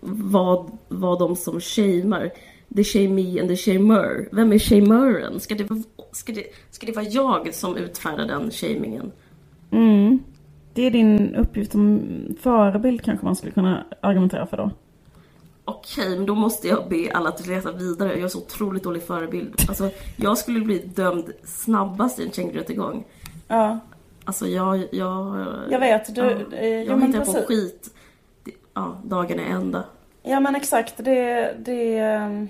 vara 0.00 0.66
vad 0.88 1.18
de 1.18 1.36
som 1.36 1.60
shamear. 1.60 2.30
The 2.76 2.84
shamee 2.84 3.40
and 3.40 3.48
the 3.48 3.56
shamer. 3.56 4.28
Vem 4.32 4.52
är 4.52 4.58
shamören? 4.58 5.40
Ska 5.40 5.54
det, 5.54 5.68
ska, 6.12 6.32
det, 6.32 6.44
ska 6.70 6.86
det 6.86 6.92
vara 6.92 7.06
jag 7.06 7.54
som 7.54 7.76
utfärdar 7.76 8.26
den 8.26 8.50
shamingen? 8.50 9.12
Mm. 9.70 10.18
Det 10.74 10.82
är 10.82 10.90
din 10.90 11.34
uppgift 11.34 11.72
som 11.72 12.00
förebild 12.40 13.02
kanske 13.02 13.24
man 13.26 13.36
skulle 13.36 13.52
kunna 13.52 13.86
argumentera 14.00 14.46
för 14.46 14.56
då. 14.56 14.70
Okej, 15.64 16.16
men 16.16 16.26
då 16.26 16.34
måste 16.34 16.68
jag 16.68 16.88
be 16.88 17.10
alla 17.14 17.28
att 17.28 17.46
leta 17.46 17.72
vidare. 17.72 18.12
Jag 18.12 18.24
är 18.24 18.28
så 18.28 18.38
otroligt 18.38 18.82
dålig 18.82 19.02
förebild. 19.02 19.54
Alltså, 19.68 19.90
jag 20.16 20.38
skulle 20.38 20.60
bli 20.60 20.78
dömd 20.78 21.32
snabbast 21.44 22.18
i 22.18 22.24
en 22.24 22.32
kängururättegång. 22.32 23.04
Ja, 23.48 23.78
Alltså, 24.24 24.46
jag... 24.46 24.88
Jag, 24.92 25.46
jag 25.70 25.80
vet. 25.80 26.14
Du, 26.14 26.20
ja, 26.20 26.56
eh, 26.56 26.68
jag 26.68 27.06
hittar 27.06 27.24
på 27.24 27.32
skit. 27.32 27.90
Ja, 28.74 29.00
dagen 29.04 29.40
är 29.40 29.44
ända. 29.44 29.84
Ja 30.22 30.40
men 30.40 30.54
exakt, 30.54 30.94
det... 30.96 31.54
det 31.58 31.98
ehm, 31.98 32.48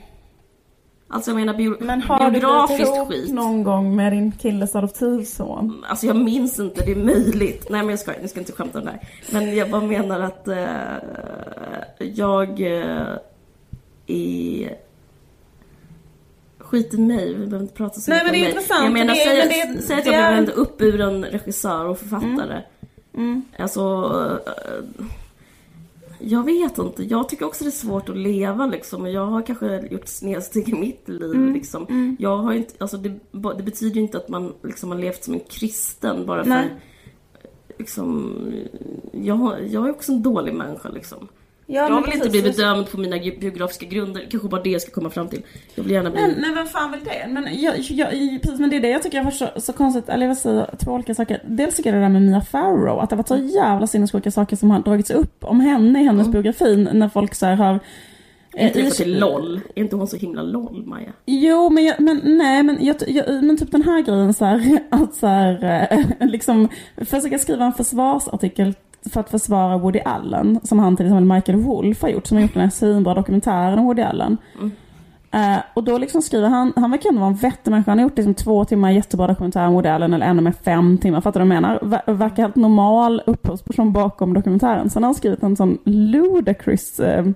Alltså 1.14 1.30
jag 1.30 1.36
menar 1.36 1.54
bio, 1.54 1.76
men 1.80 2.02
har 2.02 2.18
du 2.24 2.30
blivit 2.30 2.42
biografiskt 2.48 2.80
ihop 2.96 3.08
skit. 3.08 3.32
någon 3.34 3.62
gång 3.62 3.96
med 3.96 4.12
din 4.12 4.32
killes 4.32 4.76
adoptivson? 4.76 5.84
Alltså 5.88 6.06
jag 6.06 6.16
minns 6.16 6.58
inte, 6.60 6.84
det 6.84 6.92
är 6.92 6.96
möjligt. 6.96 7.66
Nej 7.70 7.80
men 7.80 7.90
jag 7.90 7.98
ska, 7.98 8.12
jag 8.20 8.30
ska 8.30 8.40
inte 8.40 8.52
skämta 8.52 8.78
om 8.78 8.84
det 8.84 8.90
här. 8.90 9.00
Men 9.30 9.56
jag 9.56 9.70
bara 9.70 9.80
menar 9.82 10.20
att 10.20 10.48
eh, 10.48 10.64
jag 11.98 12.60
eh, 12.60 13.06
är... 14.06 14.76
Skit 16.58 16.94
i 16.94 16.98
mig, 16.98 17.34
vi 17.34 17.46
behöver 17.46 17.60
inte 17.62 17.74
prata 17.74 18.00
så 18.00 18.10
Nej, 18.10 18.24
mycket 18.24 18.32
men 18.32 18.32
det 18.32 18.38
är 18.38 18.46
om 18.46 18.52
mig. 18.52 18.62
intressant, 18.62 18.84
Jag 18.84 18.92
menar, 18.92 19.14
säg, 19.14 19.64
men 19.66 19.76
det- 19.76 19.82
säg 19.82 19.98
att 19.98 20.06
jag 20.06 20.14
är- 20.14 20.42
blev 20.42 20.54
uppburen 20.54 21.24
regissör 21.24 21.84
och 21.84 21.98
författare. 21.98 22.62
Mm. 23.14 23.42
Alltså... 23.58 23.80
eh, 24.46 25.04
jag 26.26 26.44
vet 26.44 26.78
inte, 26.78 27.04
jag 27.04 27.28
tycker 27.28 27.46
också 27.46 27.64
det 27.64 27.70
är 27.70 27.72
svårt 27.72 28.08
att 28.08 28.16
leva 28.16 28.66
liksom. 28.66 29.06
Jag 29.06 29.26
har 29.26 29.42
kanske 29.42 29.88
gjort 29.90 30.08
snedsteg 30.08 30.68
i 30.68 30.74
mitt 30.74 31.08
liv 31.08 31.22
Mm. 31.22 31.52
liksom. 31.54 32.16
Jag 32.18 32.36
har 32.36 32.52
inte, 32.52 32.74
alltså 32.78 32.96
det, 32.96 33.14
det 33.56 33.62
betyder 33.62 33.94
ju 33.94 34.00
inte 34.00 34.18
att 34.18 34.28
man 34.28 34.52
liksom 34.62 34.90
har 34.90 34.98
levt 34.98 35.24
som 35.24 35.34
en 35.34 35.40
kristen 35.40 36.26
bara 36.26 36.42
för 36.42 36.50
Nej. 36.50 36.68
liksom, 37.78 38.34
jag, 39.12 39.56
jag 39.70 39.86
är 39.86 39.90
också 39.90 40.12
en 40.12 40.22
dålig 40.22 40.54
människa 40.54 40.88
liksom. 40.88 41.28
Ja, 41.66 41.88
jag 41.88 42.02
vill 42.02 42.14
inte 42.14 42.28
precis. 42.28 42.42
bli 42.42 42.42
bedömd 42.42 42.90
på 42.90 42.98
mina 42.98 43.18
biografiska 43.40 43.86
grunder, 43.86 44.26
kanske 44.30 44.48
bara 44.48 44.62
det 44.62 44.70
jag 44.70 44.82
ska 44.82 44.90
komma 44.90 45.10
fram 45.10 45.28
till. 45.28 45.42
Jag 45.74 45.84
vill 45.84 45.92
gärna 45.92 46.10
bli... 46.10 46.20
Men, 46.20 46.40
men 46.40 46.54
vem 46.54 46.66
fan 46.66 46.90
vill 46.90 47.00
det? 47.04 47.26
Men, 47.28 47.60
jag, 47.60 47.78
jag, 47.78 48.10
precis, 48.42 48.60
men 48.60 48.70
det 48.70 48.76
är 48.76 48.80
det 48.80 48.88
jag 48.88 49.02
tycker 49.02 49.18
har 49.18 49.24
varit 49.24 49.34
så, 49.34 49.48
så 49.56 49.72
konstigt, 49.72 50.08
eller 50.08 50.26
jag 50.26 50.36
säga 50.36 50.70
två 50.84 50.92
olika 50.92 51.14
saker. 51.14 51.42
Dels 51.44 51.76
tycker 51.76 51.90
jag 51.90 51.98
det 51.98 52.04
där 52.04 52.08
med 52.08 52.22
Mia 52.22 52.40
Farrow, 52.40 52.98
att 53.00 53.10
det 53.10 53.16
har 53.16 53.18
varit 53.18 53.28
så 53.28 53.56
jävla 53.56 53.86
sinnessjuka 53.86 54.30
saker 54.30 54.56
som 54.56 54.70
har 54.70 54.80
dragits 54.80 55.10
upp 55.10 55.44
om 55.44 55.60
henne 55.60 56.00
i 56.00 56.04
hennes 56.04 56.28
biografi 56.28 56.76
när 56.92 57.08
folk 57.08 57.34
så 57.34 57.46
har... 57.46 57.80
är 58.52 58.66
inte 58.66 58.80
eh, 58.80 58.84
det 58.84 58.90
för 58.90 59.04
till 59.04 59.18
LOL? 59.18 59.60
Är 59.74 59.82
inte 59.82 59.96
hon 59.96 60.06
så 60.06 60.16
himla 60.16 60.42
LOL, 60.42 60.86
Maja? 60.86 61.12
Jo, 61.26 61.70
men, 61.70 61.84
jag, 61.84 62.00
men 62.00 62.20
nej, 62.24 62.62
men, 62.62 62.84
jag, 62.84 62.96
jag, 63.06 63.44
men 63.44 63.56
typ 63.56 63.70
den 63.70 63.82
här 63.82 64.02
grejen 64.02 64.34
så 64.34 64.44
här, 64.44 64.78
att 64.90 65.14
så 65.14 65.26
här, 65.26 65.88
eh, 65.90 66.26
liksom 66.28 66.68
försöka 66.96 67.38
skriva 67.38 67.64
en 67.64 67.72
försvarsartikel 67.72 68.74
för 69.10 69.20
att 69.20 69.30
försvara 69.30 69.78
Woody 69.78 70.00
Allen, 70.04 70.60
som 70.62 70.78
han 70.78 70.96
till 70.96 71.06
exempel 71.06 71.24
Michael 71.24 71.58
Wolff 71.58 72.02
har 72.02 72.08
gjort, 72.08 72.26
som 72.26 72.36
har 72.36 72.42
gjort 72.42 72.54
den 72.54 72.62
här 72.62 72.70
svinbra 72.70 73.14
dokumentären 73.14 73.78
om 73.78 73.84
Woody 73.84 74.02
Allen. 74.02 74.36
Eh, 75.34 75.58
och 75.74 75.84
då 75.84 75.98
liksom 75.98 76.22
skriver 76.22 76.48
han, 76.48 76.72
han 76.76 76.90
verkar 76.90 77.08
ändå 77.08 77.20
vara 77.20 77.30
en 77.30 77.36
vettig 77.36 77.70
människa, 77.70 77.90
han 77.90 77.98
har 77.98 78.02
gjort 78.02 78.16
liksom 78.16 78.34
två 78.34 78.64
timmar 78.64 78.90
jättebra 78.90 79.26
dokumentär 79.26 79.66
om 79.66 79.72
Woody 79.72 79.88
Allen, 79.88 80.14
eller 80.14 80.26
ännu 80.26 80.42
med 80.42 80.56
fem 80.56 80.98
timmar, 80.98 81.20
fattar 81.20 81.40
du 81.40 81.46
vad 81.46 81.56
jag 81.56 81.62
menar? 81.62 81.78
Ver, 81.82 82.14
verkar 82.14 82.42
helt 82.42 82.56
normal 82.56 83.22
upphovsperson 83.26 83.92
bakom 83.92 84.34
dokumentären. 84.34 84.90
Sen 84.90 85.02
har 85.02 85.08
han 85.08 85.14
skrivit 85.14 85.42
en 85.42 85.56
sån 85.56 85.78
ludicrous 85.84 87.00
eh, 87.00 87.26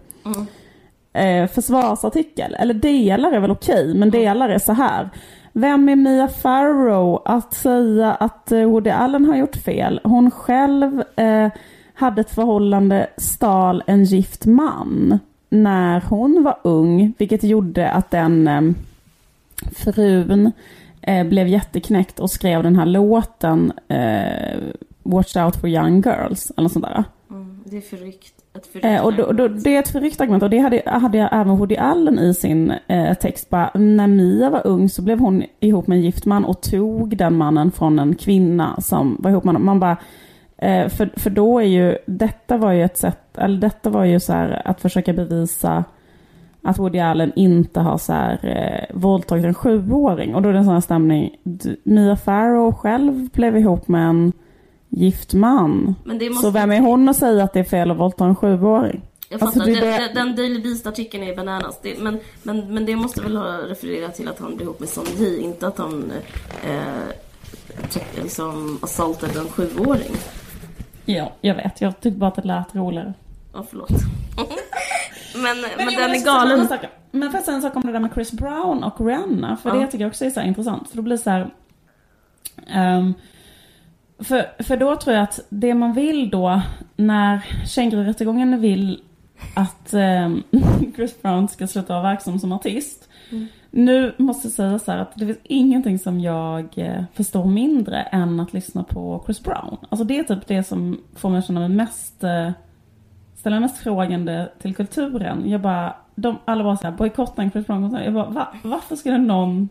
eh, 1.12 1.48
försvarsartikel. 1.48 2.54
Eller 2.54 2.74
delar 2.74 3.32
är 3.32 3.40
väl 3.40 3.50
okej, 3.50 3.94
men 3.94 4.10
delar 4.10 4.48
är 4.48 4.58
så 4.58 4.72
här. 4.72 5.10
Vem 5.58 5.88
är 5.88 5.96
Mia 5.96 6.28
Farrow 6.28 7.22
att 7.24 7.54
säga 7.54 8.14
att 8.14 8.52
eh, 8.52 8.64
Woody 8.64 8.90
Allen 8.90 9.24
har 9.24 9.36
gjort 9.36 9.56
fel? 9.56 10.00
Hon 10.04 10.30
själv 10.30 11.02
eh, 11.16 11.48
hade 11.94 12.20
ett 12.20 12.30
förhållande, 12.30 13.06
stal 13.16 13.82
en 13.86 14.04
gift 14.04 14.46
man 14.46 15.18
när 15.48 16.00
hon 16.00 16.42
var 16.42 16.58
ung, 16.62 17.12
vilket 17.18 17.42
gjorde 17.42 17.90
att 17.90 18.10
den 18.10 18.48
eh, 18.48 18.62
frun 19.72 20.52
eh, 21.02 21.26
blev 21.26 21.48
jätteknäckt 21.48 22.20
och 22.20 22.30
skrev 22.30 22.62
den 22.62 22.76
här 22.76 22.86
låten 22.86 23.72
eh, 23.88 24.58
Watch 25.02 25.36
out 25.36 25.56
for 25.56 25.68
young 25.68 26.02
girls, 26.02 26.52
eller 26.56 26.68
sånt 26.68 26.84
där. 26.84 27.04
Mm, 27.30 27.60
det 27.64 27.76
är 27.76 27.80
förryckt. 27.80 28.37
Eh, 28.82 29.04
och 29.04 29.14
då, 29.14 29.32
då, 29.32 29.48
det 29.48 29.76
är 29.76 29.80
ett 29.80 29.88
förryckt 29.88 30.20
argument 30.20 30.42
och 30.42 30.50
det 30.50 30.58
hade, 30.58 30.82
hade 30.86 31.18
jag 31.18 31.28
även 31.32 31.56
Woody 31.56 31.76
Allen 31.76 32.18
i 32.18 32.34
sin 32.34 32.72
eh, 32.86 33.14
text. 33.14 33.50
Bara, 33.50 33.70
när 33.74 34.06
Mia 34.06 34.50
var 34.50 34.66
ung 34.66 34.88
så 34.88 35.02
blev 35.02 35.18
hon 35.18 35.44
ihop 35.60 35.86
med 35.86 35.96
en 35.96 36.04
gift 36.04 36.26
man 36.26 36.44
och 36.44 36.60
tog 36.60 37.16
den 37.16 37.36
mannen 37.36 37.70
från 37.70 37.98
en 37.98 38.14
kvinna 38.14 38.80
som 38.80 39.16
var 39.20 39.30
ihop 39.30 39.44
med 39.44 39.54
honom. 39.54 39.66
Man 39.66 39.80
bara, 39.80 39.96
eh, 40.58 40.88
för, 40.88 41.10
för 41.16 41.30
då 41.30 41.58
är 41.58 41.66
ju, 41.66 41.98
detta 42.06 42.56
var 42.56 42.72
ju 42.72 42.82
ett 42.82 42.98
sätt, 42.98 43.38
eller 43.38 43.60
detta 43.60 43.90
var 43.90 44.04
ju 44.04 44.20
så 44.20 44.32
här 44.32 44.62
att 44.64 44.80
försöka 44.80 45.12
bevisa 45.12 45.84
att 46.62 46.78
Woody 46.78 46.98
Allen 46.98 47.32
inte 47.36 47.80
har 47.80 47.98
så 47.98 48.12
här, 48.12 48.38
eh, 48.42 48.96
våldtagit 48.96 49.44
en 49.44 49.54
sjuåring. 49.54 50.34
Och 50.34 50.42
då 50.42 50.48
är 50.48 50.52
det 50.52 50.58
en 50.58 50.64
sån 50.64 50.74
här 50.74 50.80
stämning. 50.80 51.36
Mia 51.84 52.16
Farrow 52.16 52.72
själv 52.72 53.30
blev 53.30 53.56
ihop 53.56 53.88
med 53.88 54.08
en 54.08 54.32
gift 54.88 55.34
man. 55.34 55.94
Men 56.04 56.18
det 56.18 56.30
måste... 56.30 56.42
Så 56.46 56.50
vem 56.50 56.70
är 56.70 56.80
hon 56.80 57.08
att 57.08 57.16
säga 57.16 57.44
att 57.44 57.52
det 57.52 57.60
är 57.60 57.64
fel 57.64 57.90
att 57.90 57.96
våldta 57.96 58.24
en 58.24 58.36
sjuåring? 58.36 59.02
Jag 59.30 59.42
Alltså, 59.42 59.58
fattar, 59.60 59.72
det 59.72 59.78
är 59.78 59.82
den, 59.84 60.00
det- 60.00 60.14
den, 60.14 60.26
den 60.26 60.36
Daily 60.36 60.60
Beast-artikeln 60.62 61.22
är 61.24 61.36
bananas. 61.36 61.78
Det, 61.82 61.98
men, 61.98 62.18
men, 62.42 62.74
men 62.74 62.86
det 62.86 62.96
måste 62.96 63.20
väl 63.22 63.36
ha 63.36 63.44
refererat 63.58 64.14
till 64.14 64.28
att 64.28 64.38
han 64.38 64.56
blev 64.56 64.62
ihop 64.68 64.80
med 64.80 64.88
Son 64.88 65.04
Ji, 65.18 65.40
inte 65.40 65.66
att 65.66 65.78
han 65.78 66.12
eh, 66.64 66.80
träff- 67.90 68.22
liksom 68.22 68.78
assaultade 68.82 69.38
en 69.40 69.48
sjuåring. 69.48 70.14
Ja, 71.04 71.32
jag 71.40 71.54
vet. 71.54 71.80
Jag 71.80 72.00
tyckte 72.00 72.18
bara 72.18 72.28
att 72.28 72.34
det 72.36 72.42
lät 72.42 72.74
roligare. 72.74 73.14
Ja, 73.54 73.64
förlåt. 73.70 73.88
men 75.34 75.60
men, 75.60 75.70
jo, 75.78 76.00
den 76.00 76.10
är 76.10 76.24
galen. 76.24 76.68
Men 77.10 77.30
får 77.30 77.38
jag 77.38 77.44
säga 77.44 77.54
en 77.56 77.62
sak 77.62 77.76
om 77.76 77.82
det 77.86 77.92
där 77.92 78.00
med 78.00 78.10
Chris 78.14 78.32
Brown 78.32 78.84
och 78.84 79.06
Rihanna? 79.06 79.56
För 79.56 79.70
Ja. 79.70 79.76
det 79.76 79.86
tycker 79.86 80.04
jag 80.04 80.08
också 80.08 80.24
är 80.24 80.30
så 80.30 80.40
intressant. 80.40 80.88
För 80.88 80.96
då 80.96 81.02
blir 81.02 81.16
det 81.16 81.22
så 81.22 81.30
här... 81.30 81.50
ehm, 82.66 83.14
för, 84.18 84.62
för 84.62 84.76
då 84.76 84.96
tror 84.96 85.16
jag 85.16 85.22
att 85.22 85.40
det 85.48 85.74
man 85.74 85.92
vill 85.92 86.30
då, 86.30 86.62
när 86.96 87.40
kängururättegången 87.66 88.60
vill 88.60 89.00
att 89.54 89.94
eh, 89.94 90.30
Chris 90.96 91.22
Brown 91.22 91.48
ska 91.48 91.66
sluta 91.66 91.92
vara 91.92 92.02
verksam 92.02 92.38
som 92.38 92.52
artist. 92.52 93.08
Nu 93.70 94.14
måste 94.16 94.48
jag 94.48 94.52
säga 94.52 94.78
så 94.78 94.92
här 94.92 94.98
att 94.98 95.12
det 95.14 95.26
finns 95.26 95.38
ingenting 95.42 95.98
som 95.98 96.20
jag 96.20 96.68
eh, 96.76 97.04
förstår 97.14 97.44
mindre 97.44 98.02
än 98.02 98.40
att 98.40 98.52
lyssna 98.52 98.84
på 98.84 99.22
Chris 99.26 99.42
Brown. 99.42 99.76
Alltså 99.88 100.04
det 100.04 100.18
är 100.18 100.24
typ 100.24 100.46
det 100.46 100.62
som 100.62 101.00
får 101.14 101.30
mig 101.30 101.38
att 101.38 101.46
känna 101.46 101.60
mig 101.60 101.68
mest, 101.68 102.24
eh, 102.24 102.50
ställa 103.36 103.60
mest 103.60 103.78
frågande 103.78 104.48
till 104.58 104.74
kulturen. 104.74 105.50
Jag 105.50 105.60
bara, 105.60 105.96
de, 106.14 106.38
alla 106.44 106.64
bara 106.64 106.76
såhär, 106.76 106.96
bojkotta 106.96 107.42
en 107.42 107.50
Chris 107.50 107.66
Brown-konsert. 107.66 108.04
Jag 108.04 108.14
bara, 108.14 108.30
va, 108.30 108.48
varför 108.62 108.96
skulle 108.96 109.18
någon, 109.18 109.68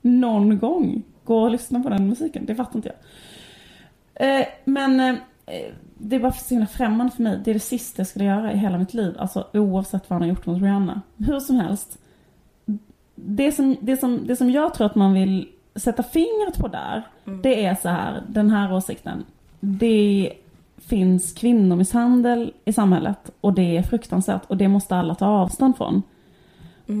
någon 0.00 0.58
gång 0.58 1.02
gå 1.24 1.42
och 1.42 1.50
lyssna 1.50 1.80
på 1.80 1.88
den 1.88 2.08
musiken? 2.08 2.46
Det 2.46 2.54
fattar 2.54 2.76
inte 2.76 2.88
jag. 2.88 2.96
Eh, 4.14 4.46
men 4.64 5.00
eh, 5.00 5.16
det 5.98 6.16
är 6.16 6.20
bara 6.20 6.32
så 6.32 6.54
himla 6.54 6.66
främmande 6.66 7.12
för 7.12 7.22
mig. 7.22 7.40
Det 7.44 7.50
är 7.50 7.54
det 7.54 7.60
sista 7.60 8.00
jag 8.00 8.06
skulle 8.06 8.24
göra 8.24 8.52
i 8.52 8.56
hela 8.56 8.78
mitt 8.78 8.94
liv. 8.94 9.14
Alltså 9.18 9.46
oavsett 9.52 10.10
vad 10.10 10.14
han 10.14 10.22
har 10.22 10.28
gjort 10.28 10.46
mot 10.46 10.62
Rihanna. 10.62 11.00
Hur 11.16 11.40
som 11.40 11.56
helst. 11.56 11.98
Det 13.14 13.52
som, 13.52 13.76
det 13.80 13.96
som, 13.96 14.26
det 14.26 14.36
som 14.36 14.50
jag 14.50 14.74
tror 14.74 14.86
att 14.86 14.94
man 14.94 15.12
vill 15.12 15.48
sätta 15.74 16.02
fingret 16.02 16.58
på 16.58 16.68
där. 16.68 17.02
Det 17.42 17.64
är 17.64 17.74
så 17.74 17.88
här, 17.88 18.22
den 18.28 18.50
här 18.50 18.72
åsikten. 18.72 19.24
Det 19.60 20.32
finns 20.76 21.32
kvinnomisshandel 21.32 22.52
i 22.64 22.72
samhället. 22.72 23.30
Och 23.40 23.54
det 23.54 23.76
är 23.76 23.82
fruktansvärt. 23.82 24.42
Och 24.46 24.56
det 24.56 24.68
måste 24.68 24.96
alla 24.96 25.14
ta 25.14 25.26
avstånd 25.26 25.76
från. 25.76 26.02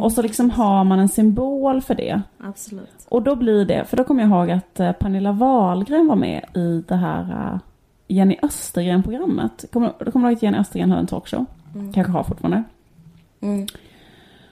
Och 0.02 0.12
så 0.12 0.22
liksom 0.22 0.50
har 0.50 0.84
man 0.84 0.98
en 0.98 1.08
symbol 1.08 1.80
för 1.82 1.94
det. 1.94 2.22
Absolut. 2.38 3.06
Och 3.08 3.22
då 3.22 3.36
blir 3.36 3.64
det, 3.64 3.84
för 3.84 3.96
då 3.96 4.04
kommer 4.04 4.22
jag 4.22 4.30
ihåg 4.30 4.50
att 4.50 4.80
eh, 4.80 4.92
Pernilla 4.92 5.32
Wahlgren 5.32 6.06
var 6.06 6.16
med 6.16 6.44
i 6.54 6.84
det 6.88 6.96
här 6.96 7.52
eh, 7.54 7.58
Jenny 8.08 8.36
Östergren-programmet. 8.42 9.64
Kommer, 9.72 9.92
du 10.04 10.10
kommer 10.10 10.28
ihåg 10.28 10.36
att 10.36 10.42
Jenny 10.42 10.58
Östergren 10.58 10.90
hade 10.90 11.00
en 11.00 11.06
talkshow? 11.06 11.46
Kanske 11.94 12.12
har 12.12 12.22
fortfarande. 12.24 12.62
Mm. 13.40 13.66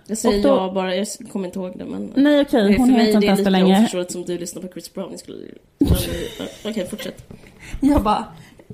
Jag 0.06 0.18
säger 0.18 0.42
då- 0.42 0.48
ja 0.48 0.72
bara, 0.74 0.94
jag 0.96 1.06
kommer 1.32 1.46
inte 1.46 1.58
ihåg 1.58 1.72
det 1.78 1.84
men... 1.84 2.12
Nej 2.16 2.40
okej, 2.40 2.62
Det 2.64 2.74
är 2.74 2.78
hon 2.78 2.86
för 2.88 2.94
mig 2.96 3.06
heter 3.06 3.14
inte 3.14 3.20
det 3.20 3.26
är 3.26 3.28
ens 3.28 3.38
det 3.44 3.50
lika 3.50 3.64
längre. 3.64 3.78
oförståeligt 3.78 4.12
som 4.12 4.22
du 4.24 4.38
lyssnar 4.38 4.62
på 4.62 4.68
Chris 4.68 4.94
Brown. 4.94 5.10
Jag 5.10 5.20
skulle... 5.20 5.36
Okej, 6.70 6.86
fortsätt. 6.90 7.32
Jag 7.80 8.02
bara, 8.02 8.24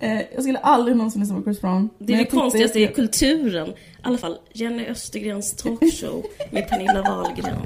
eh, 0.00 0.20
jag 0.34 0.42
skulle 0.42 0.58
aldrig 0.58 0.96
någonsin 0.96 1.20
lyssna 1.20 1.36
på 1.36 1.42
Chris 1.42 1.60
Brown. 1.60 1.90
Det 1.98 2.12
är 2.12 2.18
det 2.18 2.24
konstigaste 2.24 2.80
i 2.80 2.88
kulturen. 2.88 3.68
I 3.68 3.74
alla 4.02 4.18
fall, 4.18 4.38
Jenny 4.52 4.86
Östergrens 4.86 5.56
talkshow 5.56 6.22
med 6.50 6.68
Pernilla 6.68 7.02
Wahlgren. 7.02 7.58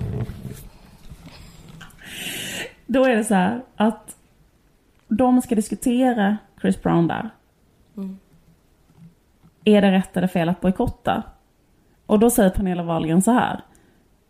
Då 2.86 3.04
är 3.04 3.16
det 3.16 3.24
så 3.24 3.34
här 3.34 3.62
att 3.76 4.16
de 5.08 5.42
ska 5.42 5.54
diskutera 5.54 6.36
Chris 6.60 6.82
Brown 6.82 7.06
där. 7.06 7.30
Mm. 7.96 8.18
Är 9.64 9.82
det 9.82 9.92
rätt 9.92 10.16
eller 10.16 10.28
fel 10.28 10.48
att 10.48 10.60
bojkotta? 10.60 11.22
Och 12.06 12.18
då 12.18 12.30
säger 12.30 12.50
Pernilla 12.50 12.82
Wahlgren 12.82 13.22
så 13.22 13.30
här. 13.30 13.60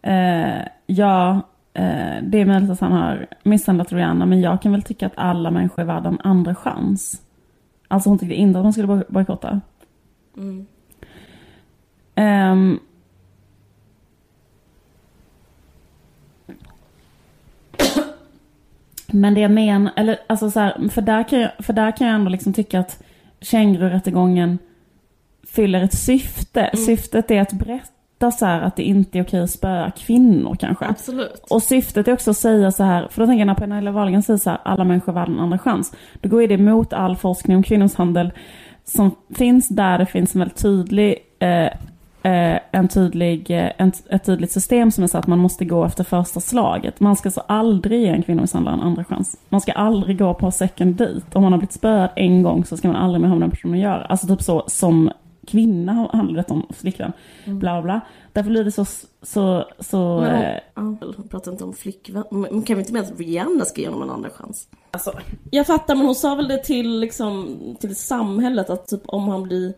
Eh, 0.02 0.66
ja, 0.86 1.40
eh, 1.74 2.22
det 2.22 2.40
är 2.40 2.44
möjligt 2.44 2.70
att 2.70 2.80
han 2.80 2.92
har 2.92 3.26
misshandlat 3.42 3.92
Rihanna, 3.92 4.26
men 4.26 4.40
jag 4.40 4.62
kan 4.62 4.72
väl 4.72 4.82
tycka 4.82 5.06
att 5.06 5.12
alla 5.16 5.50
människor 5.50 5.82
är 5.82 5.86
värda 5.86 6.08
en 6.08 6.20
andra 6.24 6.54
chans. 6.54 7.22
Alltså 7.92 8.08
hon 8.08 8.18
tyckte 8.18 8.34
inte 8.34 8.58
att 8.58 8.64
man 8.64 8.72
skulle 8.72 8.88
boj- 8.88 9.04
bojkotta. 9.08 9.60
Mm. 10.36 10.66
Ehm. 12.14 12.80
Men 19.06 19.34
det 19.34 19.40
jag 19.40 19.50
menar, 19.50 19.92
eller 19.96 20.18
alltså 20.26 20.50
så 20.50 20.60
här, 20.60 20.88
för 20.88 21.02
där 21.02 21.28
kan 21.28 21.40
jag, 21.40 21.50
för 21.58 21.72
där 21.72 21.96
kan 21.96 22.06
jag 22.06 22.16
ändå 22.16 22.30
liksom 22.30 22.52
tycka 22.52 22.80
att 22.80 23.02
kängururättegången 23.40 24.58
fyller 25.46 25.82
ett 25.82 25.94
syfte. 25.94 26.70
Syftet 26.86 27.30
är 27.30 27.40
att 27.40 27.52
berätta 27.52 27.92
så 28.30 28.46
här 28.46 28.60
att 28.60 28.76
det 28.76 28.82
inte 28.82 29.18
är 29.18 29.22
okej 29.22 29.40
att 29.40 29.50
spöa 29.50 29.90
kvinnor 29.90 30.56
kanske. 30.60 30.86
Absolut. 30.86 31.44
Och 31.50 31.62
syftet 31.62 32.08
är 32.08 32.12
också 32.12 32.30
att 32.30 32.36
säga 32.36 32.72
så 32.72 32.82
här, 32.82 33.08
för 33.10 33.20
då 33.20 33.26
tänker 33.26 33.38
jag 33.38 33.46
när 33.46 33.54
Pernilla 33.54 33.90
Wahlgren 33.90 34.22
säger 34.22 34.38
så 34.38 34.50
här, 34.50 34.58
alla 34.62 34.84
människor 34.84 35.12
värda 35.12 35.32
en 35.32 35.40
andra 35.40 35.58
chans. 35.58 35.92
Då 36.20 36.28
går 36.28 36.46
det 36.46 36.54
emot 36.54 36.92
all 36.92 37.16
forskning 37.16 37.56
om 37.56 37.62
kvinnomisshandel 37.62 38.32
som 38.84 39.10
finns 39.34 39.68
där 39.68 39.98
det 39.98 40.06
finns 40.06 40.34
en 40.34 40.38
väldigt 40.38 40.62
tydlig, 40.62 41.18
eh, 41.38 41.66
eh, 42.22 42.58
en 42.70 42.88
tydlig, 42.88 43.50
eh, 43.50 43.70
en, 43.78 43.92
ett 44.10 44.24
tydligt 44.24 44.52
system 44.52 44.90
som 44.90 45.04
är 45.04 45.08
så 45.08 45.18
att 45.18 45.26
man 45.26 45.38
måste 45.38 45.64
gå 45.64 45.84
efter 45.84 46.04
första 46.04 46.40
slaget. 46.40 47.00
Man 47.00 47.16
ska 47.16 47.30
så 47.30 47.40
aldrig 47.40 48.00
ge 48.00 48.08
en 48.08 48.22
kvinnomisshandlare 48.22 48.74
en 48.74 48.80
andra 48.80 49.04
chans. 49.04 49.36
Man 49.48 49.60
ska 49.60 49.72
aldrig 49.72 50.18
gå 50.18 50.34
på 50.34 50.50
second 50.50 50.94
date. 50.94 51.22
Om 51.32 51.42
man 51.42 51.52
har 51.52 51.58
blivit 51.58 51.72
spöad 51.72 52.10
en 52.16 52.42
gång 52.42 52.64
så 52.64 52.76
ska 52.76 52.88
man 52.88 52.96
aldrig 52.96 53.20
mer 53.20 53.28
ha 53.28 53.34
med 53.34 53.42
den 53.42 53.50
personen 53.50 53.74
att 53.74 53.80
göra. 53.80 54.04
Alltså 54.04 54.26
typ 54.26 54.42
så 54.42 54.64
som 54.66 55.10
kvinna 55.46 55.92
handlar 56.12 56.44
det 56.48 56.50
om 56.54 56.66
flickvän. 56.70 57.12
Bla 57.44 57.56
bla 57.56 57.82
bla. 57.82 58.00
Därför 58.32 58.50
blir 58.50 58.64
det 58.64 58.72
så, 58.72 58.84
så, 59.22 59.64
så 59.78 60.20
Men 60.20 60.58
hon, 60.74 60.98
ja, 61.00 61.12
hon 61.16 61.28
pratar 61.28 61.52
inte 61.52 61.64
om 61.64 61.72
flickvän. 61.74 62.24
Men 62.30 62.62
kan 62.62 62.76
vi 62.76 62.80
inte 62.82 62.92
med 62.92 63.02
att 63.02 63.18
Rihanna 63.20 63.64
ska 63.64 63.80
ge 63.80 63.88
honom 63.88 64.02
en 64.02 64.10
andra 64.10 64.30
chans? 64.30 64.68
Alltså, 64.90 65.12
Jag 65.50 65.66
fattar, 65.66 65.94
men 65.94 66.06
hon 66.06 66.14
sa 66.14 66.34
väl 66.34 66.48
det 66.48 66.58
till, 66.64 67.00
liksom, 67.00 67.58
till 67.80 67.96
samhället 67.96 68.70
att 68.70 68.86
typ 68.86 69.02
om 69.06 69.28
han 69.28 69.42
blir... 69.42 69.74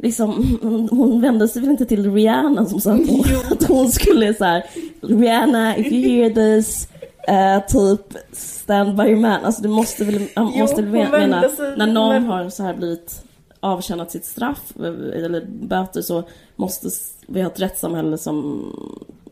Liksom, 0.00 0.58
hon- 0.90 1.20
vände 1.20 1.48
sig 1.48 1.62
väl 1.62 1.70
inte 1.70 1.86
till 1.86 2.12
Rihanna 2.14 2.66
som 2.66 2.80
sa 2.80 2.92
att 2.92 3.08
hon, 3.08 3.24
att 3.50 3.62
hon 3.68 3.88
skulle 3.88 4.34
så 4.34 4.44
här. 4.44 4.64
Rihanna, 5.00 5.76
if 5.76 5.92
you 5.92 6.02
hear 6.22 6.30
this, 6.30 6.88
eh, 7.28 7.66
typ 7.66 8.16
stand 8.32 8.96
by 8.96 9.04
your 9.04 9.20
man. 9.20 9.44
Alltså 9.44 9.62
du 9.62 9.68
måste 9.68 10.04
väl, 10.04 10.28
Jo, 10.36 10.42
måste 10.44 10.82
väl 10.82 10.90
mena, 10.90 11.40
när 11.76 11.86
någon 11.86 12.24
har 12.24 12.48
så 12.50 12.62
här 12.62 12.74
blivit 12.74 13.24
avtjänat 13.60 14.10
sitt 14.10 14.24
straff 14.24 14.72
eh, 14.78 15.24
eller 15.24 15.46
böter 15.46 16.02
så 16.02 16.22
måste 16.56 16.88
vi 17.26 17.40
ha 17.42 17.50
ett 17.50 17.60
rättssamhälle 17.60 18.18
som, 18.18 18.72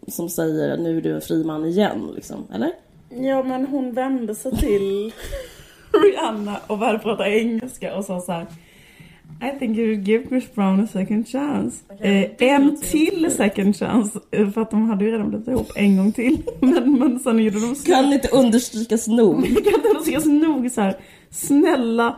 som 0.09 0.29
säger 0.29 0.77
nu 0.77 0.97
är 0.97 1.01
du 1.03 1.15
en 1.15 1.21
fri 1.21 1.45
man 1.45 1.65
igen, 1.65 2.11
liksom. 2.15 2.47
Eller? 2.55 2.73
Ja 3.11 3.43
men 3.43 3.67
hon 3.67 3.93
vände 3.93 4.35
sig 4.35 4.57
till 4.57 5.13
Rihanna 6.03 6.57
och 6.67 6.79
började 6.79 6.99
prata 6.99 7.29
engelska 7.31 7.97
och 7.97 8.05
sa 8.05 8.21
så 8.21 8.33
här. 8.33 8.47
I 9.43 9.59
think 9.59 9.79
you 9.79 9.87
would 9.89 10.09
give 10.09 10.27
Chris 10.29 10.55
Brown 10.55 10.81
a 10.81 10.87
second 10.93 11.29
chance. 11.29 11.77
Eh, 12.01 12.31
en 12.39 12.77
till 12.81 13.31
second 13.31 13.77
chance. 13.77 14.21
eh, 14.31 14.51
För 14.51 14.61
att 14.61 14.71
de 14.71 14.89
hade 14.91 15.05
ju 15.05 15.11
redan 15.13 15.29
blivit 15.29 15.49
ihop 15.49 15.73
en 15.75 15.97
gång 15.97 16.13
till. 16.13 16.43
Men, 16.61 16.99
men 16.99 17.19
sen 17.21 17.39
gjorde 17.39 17.61
de 17.61 17.75
slut. 17.75 17.95
Kan 17.97 18.13
inte 18.13 18.29
understrykas 18.29 19.09
nog. 19.09 19.45
kan 19.47 19.57
inte 19.57 19.89
understrykas 19.89 20.27
nog 20.27 20.71
så 20.71 20.81
här. 20.81 20.97
Snälla. 21.31 22.17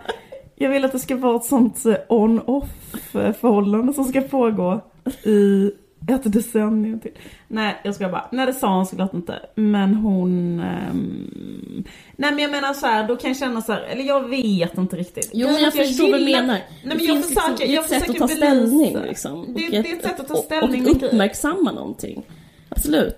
Jag 0.61 0.71
vill 0.71 0.85
att 0.85 0.93
det 0.93 0.99
ska 0.99 1.17
vara 1.17 1.37
ett 1.37 1.45
sånt 1.45 1.87
eh, 1.87 1.95
on-off 2.09 3.15
eh, 3.15 3.33
förhållande 3.33 3.93
som 3.93 4.05
ska 4.05 4.21
pågå 4.21 4.81
i 5.25 5.71
ett 6.09 6.33
decennium 6.33 7.01
till. 7.01 7.11
Nej, 7.49 7.77
jag 7.85 7.95
ska 7.95 8.09
bara. 8.09 8.29
Nej, 8.33 8.47
det 8.47 8.53
sa 8.55 8.77
hon 8.77 8.87
såklart 8.87 9.15
inte. 9.15 9.35
Men 9.55 9.95
hon... 9.95 10.61
ehm, 10.61 11.85
Nej, 12.17 12.31
men 12.31 12.39
jag 12.39 12.51
menar 12.51 12.75
så 12.75 12.87
här, 12.87 13.09
då 13.09 13.17
kan 13.17 13.31
jag 13.31 13.39
känna 13.39 13.63
så 13.63 13.73
här, 13.73 13.81
eller 13.83 14.05
jag 14.05 14.29
vet 14.29 14.79
inte 14.79 14.97
riktigt. 14.97 15.31
Jo, 15.33 15.47
men 15.47 15.57
jag 15.57 15.69
att 15.69 15.75
förstår 15.77 16.11
vad 16.11 16.21
du 16.21 16.25
menar. 16.25 16.47
Nej, 16.47 16.65
men 16.85 16.99
det 16.99 17.05
jag 17.05 17.15
finns 17.17 17.27
försöker, 17.29 17.51
liksom, 17.51 17.75
jag 17.75 17.85
ett 17.85 17.91
sätt 17.91 18.11
att 18.11 18.17
ta 18.17 18.27
belysa. 18.27 18.37
ställning 18.47 18.97
liksom. 19.09 19.41
Det, 19.49 19.65
Och 19.65 19.71
det 19.71 19.77
är 19.77 19.97
ett 19.97 20.03
sätt 20.03 20.21
att 20.21 20.29
ta 20.29 20.35
och- 20.35 20.41
ställning. 20.45 20.87
Och, 20.87 20.97
men- 21.01 21.05
uppmärksamma 21.11 21.73
någonting. 21.73 22.23
Absolut. 22.69 23.15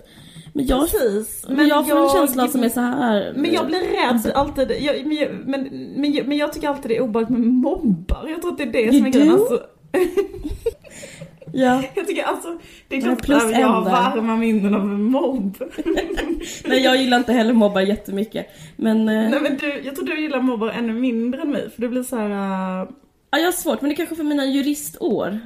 Men 0.53 0.65
jag, 0.65 0.81
Precis. 0.91 1.45
men 1.49 1.67
jag 1.67 1.87
får 1.89 2.03
en 2.03 2.09
känsla 2.09 2.47
som 2.47 2.63
är 2.63 2.69
så 2.69 2.79
här. 2.79 3.33
Men 3.35 3.53
jag 3.53 3.65
blir 3.67 3.79
rädd 3.79 4.09
Alltså- 4.09 4.31
alltid. 4.31 4.71
Jag, 4.79 5.05
men, 5.05 5.37
men, 5.45 5.61
men, 6.01 6.27
men 6.27 6.37
jag 6.37 6.53
tycker 6.53 6.67
alltid 6.69 6.91
det 6.91 6.97
är 6.97 7.01
obehagligt 7.01 7.29
med 7.39 7.47
mobbar. 7.47 8.27
Jag 8.29 8.41
tror 8.41 8.51
att 8.51 8.57
det 8.57 8.63
är 8.63 8.71
det 8.85 8.93
som 8.97 9.05
är 9.05 9.09
grejen. 9.09 9.31
Alltså, 9.33 9.59
Ja. 11.53 11.83
jag 11.95 12.07
tycker 12.07 12.23
alltså, 12.23 12.57
det 12.87 12.95
är 12.97 13.01
klart 13.01 13.29
att 13.43 13.59
jag 13.59 13.67
har 13.67 13.81
varma 13.83 14.35
minnen 14.37 14.75
av 14.75 14.81
en 14.81 15.03
mobb. 15.03 15.57
Nej, 16.65 16.79
jag 16.83 16.97
gillar 16.97 17.17
inte 17.17 17.33
heller 17.33 17.53
mobbar 17.53 17.81
jättemycket. 17.81 18.47
Men, 18.75 18.97
eh, 19.09 19.29
Nej 19.29 19.39
men 19.41 19.57
du, 19.57 19.81
jag 19.83 19.95
tror 19.95 20.05
du 20.05 20.21
gillar 20.21 20.41
mobbar 20.41 20.69
ännu 20.69 20.93
mindre 20.93 21.41
än 21.41 21.49
mig. 21.51 21.69
För 21.75 21.81
det 21.81 21.87
blir 21.87 22.03
så 22.03 22.15
här. 22.15 22.29
äh, 22.81 22.89
ja, 23.31 23.37
jag 23.37 23.45
har 23.45 23.51
svårt. 23.51 23.81
Men 23.81 23.89
det 23.89 23.93
är 23.93 23.97
kanske 23.97 24.15
för 24.15 24.23
mina 24.23 24.45
juristår. 24.45 25.39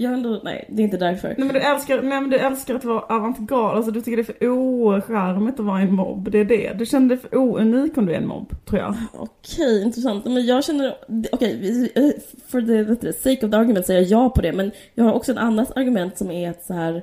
Jag 0.00 0.12
ändå, 0.12 0.40
nej, 0.44 0.64
det 0.68 0.82
är 0.82 0.84
inte 0.84 0.96
därför. 0.96 1.28
Nej 1.28 1.46
men 1.46 1.48
du 1.48 1.60
älskar, 1.60 2.02
nej, 2.02 2.20
men 2.20 2.30
du 2.30 2.36
älskar 2.36 2.74
att 2.74 2.84
vara 2.84 3.00
avantgarde. 3.00 3.76
Alltså 3.76 3.90
du 3.90 4.00
tycker 4.00 4.16
det 4.16 4.22
är 4.22 4.24
för 4.24 4.48
ocharmigt 4.48 5.60
att 5.60 5.66
vara 5.66 5.80
en 5.80 5.94
mobb. 5.94 6.30
Det 6.30 6.38
är 6.38 6.44
det. 6.44 6.72
Du 6.78 6.86
känner 6.86 7.08
dig 7.08 7.18
för 7.18 7.36
ounik 7.36 7.96
om 7.96 8.06
du 8.06 8.12
är 8.12 8.16
en 8.16 8.26
mobb, 8.26 8.54
tror 8.66 8.80
jag. 8.80 8.94
Okej, 9.12 9.82
intressant. 9.82 10.24
Men 10.24 10.46
jag 10.46 10.64
känner, 10.64 10.96
okej, 11.32 11.90
eh, 11.94 12.10
for 12.48 12.60
the, 12.96 13.12
sake 13.12 13.46
of 13.46 13.50
the 13.50 13.56
argument 13.56 13.86
säger 13.86 14.00
jag 14.00 14.08
ja 14.10 14.30
på 14.30 14.42
det. 14.42 14.52
Men 14.52 14.70
jag 14.94 15.04
har 15.04 15.12
också 15.12 15.32
ett 15.32 15.38
annat 15.38 15.76
argument 15.76 16.18
som 16.18 16.30
är 16.30 16.50
att 16.50 16.64
så 16.64 16.74
här, 16.74 17.02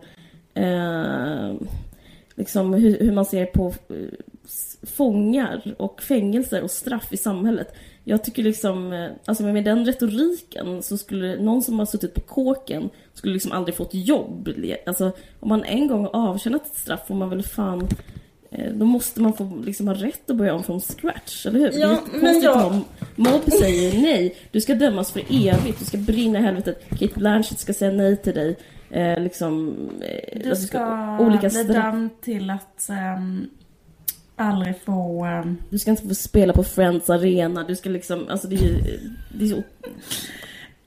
eh, 0.53 1.55
liksom 2.35 2.73
hur, 2.73 2.99
hur 2.99 3.11
man 3.11 3.25
ser 3.25 3.45
på 3.45 3.67
eh, 3.67 3.95
fångar 4.97 5.75
och 5.77 6.01
fängelser 6.01 6.63
och 6.63 6.71
straff 6.71 7.07
i 7.13 7.17
samhället. 7.17 7.75
Jag 8.07 8.23
tycker 8.23 8.43
liksom, 8.43 8.93
eh, 8.93 9.09
alltså 9.25 9.43
med 9.43 9.63
den 9.63 9.85
retoriken 9.85 10.83
så 10.83 10.97
skulle 10.97 11.41
någon 11.41 11.61
som 11.61 11.79
har 11.79 11.85
suttit 11.85 12.13
på 12.13 12.21
kåken 12.21 12.89
skulle 13.13 13.33
liksom 13.33 13.51
aldrig 13.51 13.75
fått 13.75 13.89
jobb. 13.93 14.49
Alltså 14.85 15.11
om 15.39 15.49
man 15.49 15.63
en 15.63 15.87
gång 15.87 16.07
avtjänat 16.13 16.65
ett 16.65 16.77
straff 16.77 17.07
får 17.07 17.15
man 17.15 17.29
väl 17.29 17.43
fan 17.43 17.87
eh, 18.51 18.73
då 18.73 18.85
måste 18.85 19.21
man 19.21 19.33
få 19.33 19.61
liksom 19.65 19.87
ha 19.87 19.95
rätt 19.95 20.29
att 20.29 20.35
börja 20.37 20.53
om 20.53 20.63
från 20.63 20.81
scratch, 20.81 21.45
eller 21.45 21.59
hur? 21.59 21.71
Ja, 21.79 21.99
det 22.11 22.17
är 22.17 22.21
men 22.21 22.41
jag- 22.41 22.65
om 22.67 22.83
Mobb 23.15 23.51
säger 23.59 24.01
nej, 24.01 24.35
du 24.51 24.61
ska 24.61 24.75
dömas 24.75 25.11
för 25.11 25.19
evigt, 25.29 25.79
du 25.79 25.85
ska 25.85 25.97
brinna 25.97 26.39
i 26.39 26.41
helvetet, 26.41 26.89
Kate 26.89 27.13
Blanchett 27.19 27.59
ska 27.59 27.73
säga 27.73 27.91
nej 27.91 28.17
till 28.17 28.33
dig. 28.33 28.55
Eh, 28.89 29.19
liksom, 29.19 29.75
eh, 30.01 30.39
Du 30.43 30.49
alltså, 30.49 30.67
ska 30.67 31.17
olika 31.19 31.49
bli 31.49 31.63
dömd 31.63 32.21
till 32.21 32.49
att 32.49 32.89
ehm, 32.89 33.49
aldrig 34.35 34.81
få... 34.85 35.25
ehm, 35.25 35.57
Du 35.69 35.79
ska 35.79 35.91
inte 35.91 36.07
få 36.07 36.15
spela 36.15 36.53
på 36.53 36.63
Friends 36.63 37.09
Arena, 37.09 37.63
du 37.63 37.75
ska 37.75 37.89
liksom, 37.89 38.27
alltså 38.29 38.47
det 38.47 38.55
är 38.55 38.59
ju, 38.63 38.99
det 39.33 39.45
är 39.45 39.49
så 39.49 39.63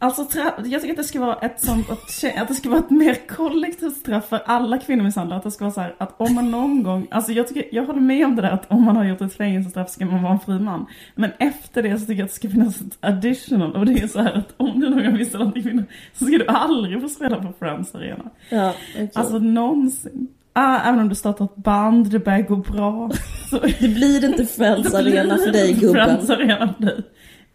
Alltså 0.01 0.27
jag 0.65 0.81
tycker 0.81 0.91
att 0.91 0.97
det 0.97 1.05
ska 1.05 1.21
vara 1.21 1.35
ett 1.35 1.61
sånt, 1.61 1.91
att, 1.91 2.49
det 2.49 2.55
ska 2.55 2.69
vara 2.69 2.81
ett 2.81 2.91
mer 2.91 3.29
kollektivt 3.29 3.97
straff 3.97 4.29
för 4.29 4.41
alla 4.47 4.79
kvinnomisshandlare. 4.79 5.39
Att 5.39 5.45
det 5.45 5.51
ska 5.51 5.65
vara 5.65 5.75
så 5.75 5.81
här 5.81 5.95
att 5.99 6.21
om 6.21 6.35
man 6.35 6.51
någon 6.51 6.83
gång, 6.83 7.07
alltså 7.11 7.33
jag 7.33 7.49
tycker, 7.49 7.65
jag 7.73 7.87
håller 7.87 8.01
med 8.01 8.27
om 8.27 8.37
det 8.37 8.43
där 8.43 8.51
att 8.51 8.71
om 8.71 8.85
man 8.85 8.97
har 8.97 9.05
gjort 9.05 9.21
ett 9.21 9.35
fängelsestraff 9.35 9.91
ska 9.91 10.07
man 10.07 10.23
vara 10.23 10.33
en 10.33 10.41
fri 10.41 10.59
man. 10.59 10.87
Men 11.15 11.31
efter 11.39 11.83
det 11.83 11.99
så 11.99 12.07
tycker 12.07 12.19
jag 12.21 12.25
att 12.25 12.31
det 12.31 12.37
ska 12.37 12.51
finnas 12.51 12.81
ett 12.81 12.99
additional 13.01 13.77
och 13.77 13.87
det 13.87 13.93
är 14.03 14.07
så 14.09 14.23
här 14.23 14.33
att 14.33 14.55
om 14.57 14.81
du 14.81 14.91
någon 14.91 15.05
gång 15.05 15.13
misshandlat 15.13 15.57
en 15.57 15.63
kvinna 15.63 15.83
så 16.13 16.25
ska 16.25 16.39
du 16.39 16.47
aldrig 16.47 17.01
få 17.03 17.09
spela 17.09 17.37
på 17.37 17.53
Friends 17.59 17.95
Arena. 17.95 18.31
Ja. 18.51 18.75
Alltså 19.15 19.39
någonsin. 19.39 20.29
Ah, 20.61 20.81
även 20.89 21.01
om 21.01 21.09
du 21.09 21.15
startar 21.15 21.45
ett 21.45 21.57
band, 21.57 22.11
det 22.11 22.19
börjar 22.19 22.41
gå 22.43 22.57
bra. 22.57 23.11
Så 23.51 23.59
det 23.81 23.89
blir 23.89 24.25
inte 24.25 24.47
Friends 24.47 24.95
Arena 24.95 25.37
för 25.37 25.53
dig 25.53 25.73
gubben. 25.73 26.05
Friends 26.07 26.31
Arena 26.31 26.75
för 26.79 26.87
dig. 26.87 27.03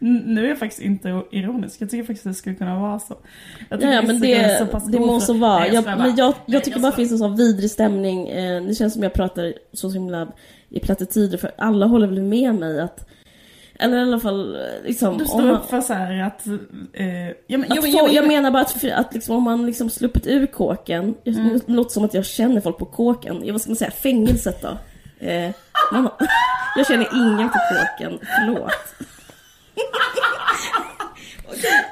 N- 0.01 0.23
Nu 0.25 0.45
är 0.45 0.49
jag 0.49 0.59
faktiskt 0.59 0.81
inte 0.81 1.21
ironisk. 1.31 1.81
Jag 1.81 1.89
tycker 1.89 2.03
faktiskt 2.03 2.25
att 2.25 2.31
det 2.31 2.38
skulle 2.38 2.55
kunna 2.55 2.80
vara 2.80 2.99
så. 2.99 3.15
Jag 3.69 3.84
Ja, 3.84 4.01
men 4.01 4.23
är 4.25 4.47
det, 4.47 4.57
så 4.59 4.65
pass 4.65 4.85
det 4.85 4.99
må 4.99 5.19
så 5.19 5.34
vara. 5.34 5.67
Jag, 5.67 5.84
men 5.85 6.15
jag, 6.15 6.17
jag 6.17 6.35
Nej, 6.45 6.61
tycker 6.61 6.80
bara 6.80 6.91
skojar. 6.91 6.95
finns 6.95 7.11
en 7.11 7.17
sån 7.17 7.35
vidrig 7.35 7.71
stämning. 7.71 8.27
Eh, 8.30 8.63
Det 8.63 8.75
känns 8.75 8.93
som 8.93 9.03
jag 9.03 9.13
pratar 9.13 9.53
så 9.73 9.89
himla 9.89 10.27
i 10.69 10.80
plattityder 10.80 11.38
för 11.38 11.51
alla 11.57 11.85
håller 11.85 12.07
väl 12.07 12.21
med 12.21 12.55
mig 12.55 12.81
att 12.81 13.09
eller 13.84 13.97
i 13.97 14.01
alla 14.01 14.19
fall 14.19 14.57
liksom, 14.84 15.18
Du 15.18 15.26
står 15.26 15.41
man, 15.41 15.49
upp 15.51 15.69
för 15.69 15.81
så 15.81 15.93
att... 15.93 16.47
Eh, 16.93 17.27
ja, 17.27 17.57
men, 17.57 17.64
att 17.64 17.76
jo, 17.76 17.81
få, 17.81 17.88
jo, 17.88 18.05
men- 18.05 18.14
jag 18.15 18.27
menar 18.27 18.51
bara 18.51 18.61
att, 18.61 18.84
att 18.91 19.14
liksom, 19.14 19.35
om 19.35 19.43
man 19.43 19.65
liksom 19.65 19.89
sluppit 19.89 20.27
ur 20.27 20.45
kåken, 20.45 21.15
jag, 21.23 21.35
Mm. 21.35 21.60
det 21.65 21.73
låter 21.73 21.91
som 21.91 22.05
att 22.05 22.14
jag 22.14 22.26
känner 22.26 22.61
folk 22.61 22.77
på 22.77 22.85
kåken, 22.85 23.41
jag, 23.45 23.51
vad 23.53 23.61
ska 23.61 23.69
man 23.69 23.76
säga, 23.76 23.91
fängelset 23.91 24.61
då? 24.61 24.77
Eh, 25.27 25.51
man, 25.91 26.10
jag 26.77 26.88
känner 26.88 27.07
ingen 27.15 27.49
på 27.49 27.57
kåken, 27.72 28.19
förlåt. 28.22 28.72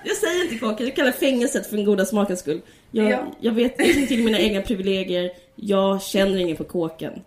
Jag 0.03 0.15
säger 0.17 0.43
inte 0.43 0.57
kåken, 0.57 0.85
jag 0.85 0.95
kallar 0.95 1.11
fängelset 1.11 1.67
för 1.69 1.75
den 1.75 1.85
goda 1.85 2.05
smakens 2.05 2.39
skull. 2.39 2.61
Jag, 2.91 3.11
Ja. 3.11 3.23
jag 3.39 3.51
vet 3.51 3.79
inte 3.79 4.07
till 4.07 4.23
mina 4.23 4.39
egna 4.39 4.61
privilegier, 4.61 5.31
jag 5.55 6.01
känner 6.01 6.37
ingen 6.37 6.57
på 6.57 6.63
kåken. 6.63 7.13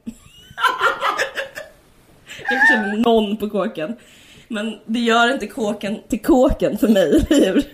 jag 2.51 2.69
känner 2.69 2.97
någon 2.97 3.37
på 3.37 3.51
kåken. 3.51 3.97
Men 4.55 4.79
det 4.87 4.99
gör 5.01 5.33
inte 5.33 5.47
kåken 5.47 5.97
till 6.09 6.23
kåken 6.23 6.79
för 6.79 6.89
mig, 6.89 7.27
eller 7.31 7.53
hur? 7.55 7.65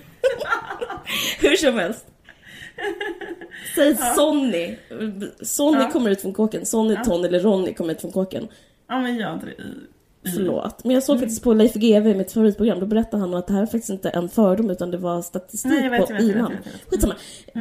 Hur 1.49 1.57
som 1.57 1.79
helst. 1.79 2.07
Säg 3.75 3.97
Sonny. 4.17 4.77
Sonny 5.43 5.79
Ja. 5.83 5.91
kommer 5.91 6.11
ut 6.11 6.21
från 6.21 6.33
kåken. 6.33 6.67
Sonny, 6.67 6.97
Tony 7.05 7.29
eller 7.29 7.41
Ronny 7.41 7.75
kommer 7.75 7.93
ut 7.93 8.01
från 8.01 8.13
kåken. 8.13 8.49
Ja 8.89 9.01
men 9.01 9.17
gör 9.17 9.35
inte 9.35 9.47
det 9.47 9.53
i... 9.53 10.29
i 10.31 10.33
Förlåt. 10.37 10.85
Men 10.85 10.95
jag 10.95 11.03
såg 11.03 11.19
faktiskt 11.19 11.43
på 11.43 11.53
Leif 11.55 11.75
GW, 11.75 12.15
mitt 12.15 12.33
favoritprogram, 12.33 12.81
då 12.81 12.87
berättade 12.87 13.21
han 13.23 13.35
att 13.35 13.47
det 13.47 13.53
här 13.53 13.63
är 13.63 13.67
faktiskt 13.67 13.91
inte 13.91 14.09
en 14.11 14.29
fördom 14.29 14.71
utan 14.71 14.91
det 14.91 14.99
var 14.99 15.23
statistik 15.23 15.73
Nej, 15.73 15.85
jag 15.85 15.91
vet, 15.91 16.07
på 16.07 16.13
jag 16.13 16.19
vet, 16.19 16.27
jag 16.27 16.35
vet, 16.35 16.37
innan. 16.37 16.51
jag 16.53 16.59
vet, 16.59 16.67
jag 16.67 16.73
vet. 16.73 16.91
Skitsamma. 16.91 17.15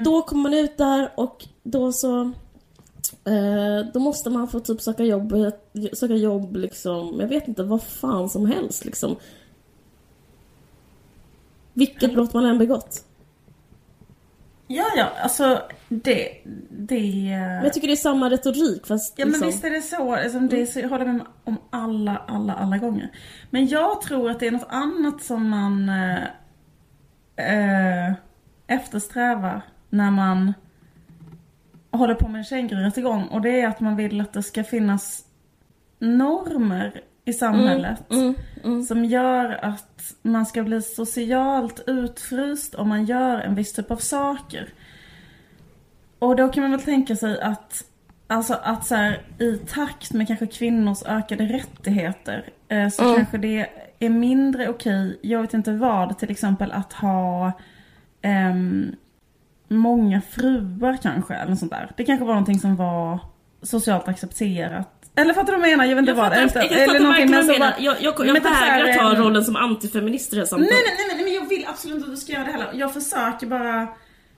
Då 0.05 0.21
kommer 0.21 0.41
man 0.43 0.53
ut 0.53 0.77
där 0.77 1.09
och 1.15 1.45
då 1.63 1.91
så... 1.91 2.31
Eh, 3.26 3.91
då 3.94 3.99
måste 3.99 4.30
man 4.30 4.48
få 4.48 4.60
typ 4.60 4.81
söka 4.81 5.03
jobb, 5.03 5.34
söka 5.94 6.14
jobb 6.14 6.56
liksom, 6.56 7.19
jag 7.19 7.27
vet 7.27 7.48
inte, 7.48 7.64
vad 7.64 7.84
fan 7.84 8.30
som 8.30 8.45
helst 8.45 8.86
liksom. 8.86 9.15
Vilket 11.73 12.14
brott 12.14 12.34
man 12.34 12.45
än 12.45 12.57
begått. 12.57 13.06
Ja, 14.68 14.86
ja, 14.95 15.10
alltså 15.23 15.61
det... 15.90 16.41
det 16.69 17.02
Men 17.30 17.64
jag 17.64 17.73
tycker 17.73 17.88
det 17.88 17.94
är 17.94 17.95
samma 17.95 18.30
retorik 18.30 18.88
fast 18.88 19.14
Ja 19.18 19.26
men 19.26 19.31
liksom, 19.31 19.48
visst 19.48 19.64
är 19.64 19.69
det 19.69 19.81
så, 19.81 20.15
liksom, 20.15 20.48
det 20.48 20.61
är 20.61 20.65
så, 20.65 20.80
jag 20.80 20.90
håller 20.90 21.06
med 21.06 21.26
om 21.44 21.57
alla, 21.69 22.18
alla, 22.27 22.53
alla 22.53 22.77
gånger. 22.77 23.11
Men 23.49 23.68
jag 23.68 24.02
tror 24.02 24.30
att 24.30 24.40
det 24.40 24.48
är 24.48 24.52
något 24.52 24.68
annat 24.69 25.23
som 25.23 25.49
man 25.49 25.90
eh, 25.90 26.23
eh, 27.36 28.14
eftersträvar 28.68 29.61
när 29.90 30.11
man 30.11 30.53
håller 31.91 32.15
på 32.15 32.27
med 32.27 32.39
en 32.39 32.45
kängururättegång. 32.45 33.23
Och 33.27 33.41
det 33.41 33.61
är 33.61 33.67
att 33.67 33.79
man 33.79 33.95
vill 33.95 34.21
att 34.21 34.33
det 34.33 34.43
ska 34.43 34.63
finnas 34.63 35.25
normer 35.99 37.01
i 37.25 37.33
samhället. 37.33 38.11
mm, 38.11 38.33
mm. 38.63 38.83
Som 38.83 39.05
gör 39.05 39.59
att 39.65 40.13
man 40.21 40.45
ska 40.45 40.63
bli 40.63 40.81
socialt 40.81 41.83
utfryst 41.87 42.75
om 42.75 42.89
man 42.89 43.05
gör 43.05 43.39
en 43.39 43.55
viss 43.55 43.73
typ 43.73 43.91
av 43.91 43.97
saker. 43.97 44.69
Och 46.19 46.35
då 46.35 46.47
kan 46.49 46.61
man 46.61 46.71
väl 46.71 46.81
tänka 46.81 47.15
sig 47.15 47.41
att 47.41 47.85
Alltså 48.31 48.53
att 48.63 48.85
så 48.85 48.95
här, 48.95 49.21
i 49.39 49.57
takt 49.57 50.13
med 50.13 50.27
kanske 50.27 50.47
kvinnors 50.47 51.03
ökade 51.05 51.43
rättigheter 51.45 52.49
eh, 52.67 52.89
så 52.89 53.03
Mm. 53.03 53.15
kanske 53.15 53.37
det 53.37 53.67
är 53.99 54.09
mindre 54.09 54.69
okej, 54.69 55.19
jag 55.21 55.41
vet 55.41 55.53
inte 55.53 55.71
vad, 55.71 56.17
till 56.17 56.31
exempel 56.31 56.71
att 56.71 56.93
ha 56.93 57.51
ehm, 58.21 58.95
många 59.69 60.21
fruar 60.21 60.97
kanske 61.03 61.33
eller 61.35 61.55
sånt 61.55 61.71
där. 61.71 61.91
Det 61.97 62.03
kanske 62.03 62.25
var 62.25 62.33
någonting 62.33 62.59
som 62.59 62.75
var 62.75 63.19
socialt 63.61 64.07
accepterat. 64.07 64.89
Eller 65.15 65.33
fattar 65.33 65.53
du 65.53 65.59
vad 65.59 65.69
jag 65.69 65.77
menar? 65.77 65.85
Jag 65.89 65.95
vet 65.95 65.99
inte 65.99 66.11
Jag 66.11 66.15
vad. 66.15 66.25
fattar, 66.25 66.37
Eller, 66.37 66.71
jag 66.77 66.79
fattar 66.79 66.95
eller 66.95 66.99
någonting, 66.99 67.31
men 67.31 67.43
så 67.43 67.59
bara- 67.59 67.73
Jag, 67.79 67.95
jag, 68.01 68.13
jag, 68.27 68.33
vägrar 68.33 68.93
ta 68.93 69.15
ehm, 69.15 69.21
rollen 69.23 69.43
som 69.43 69.55
antifeminist 69.55 70.33
i 70.33 70.35
det 70.35 70.41
här 70.41 70.41
Nej, 70.41 70.47
samtalet. 70.47 70.71
nej, 70.71 71.07
nej, 71.07 71.15
nej, 71.15 71.23
men 71.25 71.33
jag 71.33 71.49
vill 71.49 71.65
absolut 71.69 71.95
inte 71.97 72.07
att 72.09 72.15
du 72.15 72.21
ska 72.21 72.33
göra 72.33 72.43
det 72.45 72.51
heller. 72.51 72.67
Jag 72.73 72.93
försöker 72.93 73.47
bara 73.47 73.87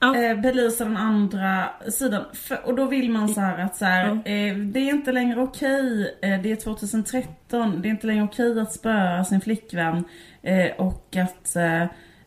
Ja. 0.03 0.15
eh, 0.15 0.37
belysa 0.41 0.83
den 0.83 0.97
andra 0.97 1.63
sidan. 1.91 2.23
För, 2.33 2.65
och 2.65 2.75
då 2.75 2.85
vill 2.85 3.09
man 3.11 3.29
så 3.29 3.41
här 3.41 3.57
att 3.63 3.75
så 3.75 3.85
här, 3.85 4.05
eh, 4.09 4.55
det 4.55 4.79
är 4.79 4.89
inte 4.89 5.11
längre 5.11 5.41
okej, 5.41 6.15
eh, 6.21 6.41
det 6.41 6.51
är 6.51 6.55
2013, 6.55 7.81
det 7.81 7.87
är 7.87 7.89
inte 7.89 8.07
längre 8.07 8.23
okej 8.23 8.59
att 8.59 8.73
spöa 8.73 9.23
sin 9.25 9.41
flickvän 9.41 10.03
eh, 10.43 10.71
och 10.77 11.15
att 11.17 11.55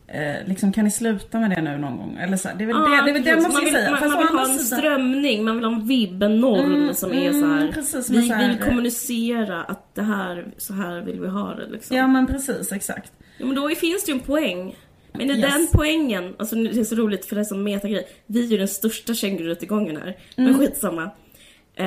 eh, 0.07 0.35
eh, 0.37 0.47
liksom 0.47 0.71
kan 0.71 0.85
ni 0.85 0.91
sluta 0.91 1.39
med 1.39 1.49
det 1.49 1.61
nu 1.61 1.77
någon 1.77 1.97
gång? 1.97 2.17
Eller 2.21 2.37
så 2.37 2.49
det 2.57 2.63
är 2.63 2.67
väl 2.67 2.75
det, 2.75 2.81
det, 2.83 3.09
är 3.09 3.13
väl 3.13 3.23
det 3.23 3.41
man 3.41 3.51
ska 3.51 3.61
vill, 3.65 3.73
säga. 3.73 3.91
Man, 3.91 3.99
Fast 3.99 4.11
man 4.13 4.19
vill 4.27 4.37
ha 4.37 4.45
en 4.49 4.59
sidan- 4.59 4.79
strömning, 4.79 5.43
man 5.43 5.55
vill 5.55 5.65
ha 5.65 5.73
en 5.75 5.87
vibb, 5.87 6.23
en 6.23 6.39
norm 6.41 6.73
Mm, 6.73 6.93
som 6.93 7.11
är 7.13 7.29
mm, 7.29 7.41
så 7.41 7.47
här. 7.47 7.71
precis, 7.71 8.09
vi 8.09 8.27
så 8.27 8.33
här- 8.33 8.47
vill 8.49 8.57
kommunicera 8.59 9.63
att 9.63 9.95
det 9.95 10.01
här, 10.03 10.45
så 10.57 10.73
här 10.73 11.01
vill 11.01 11.19
vi 11.21 11.27
ha 11.27 11.53
det 11.55 11.67
liksom. 11.71 11.97
Ja 11.97 12.07
men 12.07 12.27
precis, 12.27 12.71
exakt. 12.71 13.11
Ja, 13.37 13.45
men 13.45 13.55
då 13.55 13.69
finns 13.69 14.03
det 14.05 14.11
ju 14.11 14.17
en 14.17 14.23
poäng. 14.23 14.75
Men 15.17 15.29
är 15.29 15.35
Yes. 15.35 15.53
den 15.53 15.67
poängen, 15.73 16.35
alltså 16.37 16.55
det 16.55 16.79
är 16.79 16.83
så 16.83 16.95
roligt 16.95 17.25
för 17.25 17.35
det 17.35 17.41
är 17.41 17.43
som 17.45 17.63
metagrej. 17.63 18.07
Vi 18.25 18.39
är 18.45 18.47
ju 18.47 18.57
den 18.57 18.67
största 18.67 19.13
kängururättegången 19.13 19.97
här. 19.97 20.17
Mm. 20.37 20.51
Men 20.51 20.59
skitsamma. 20.59 21.03
Eh, 21.75 21.85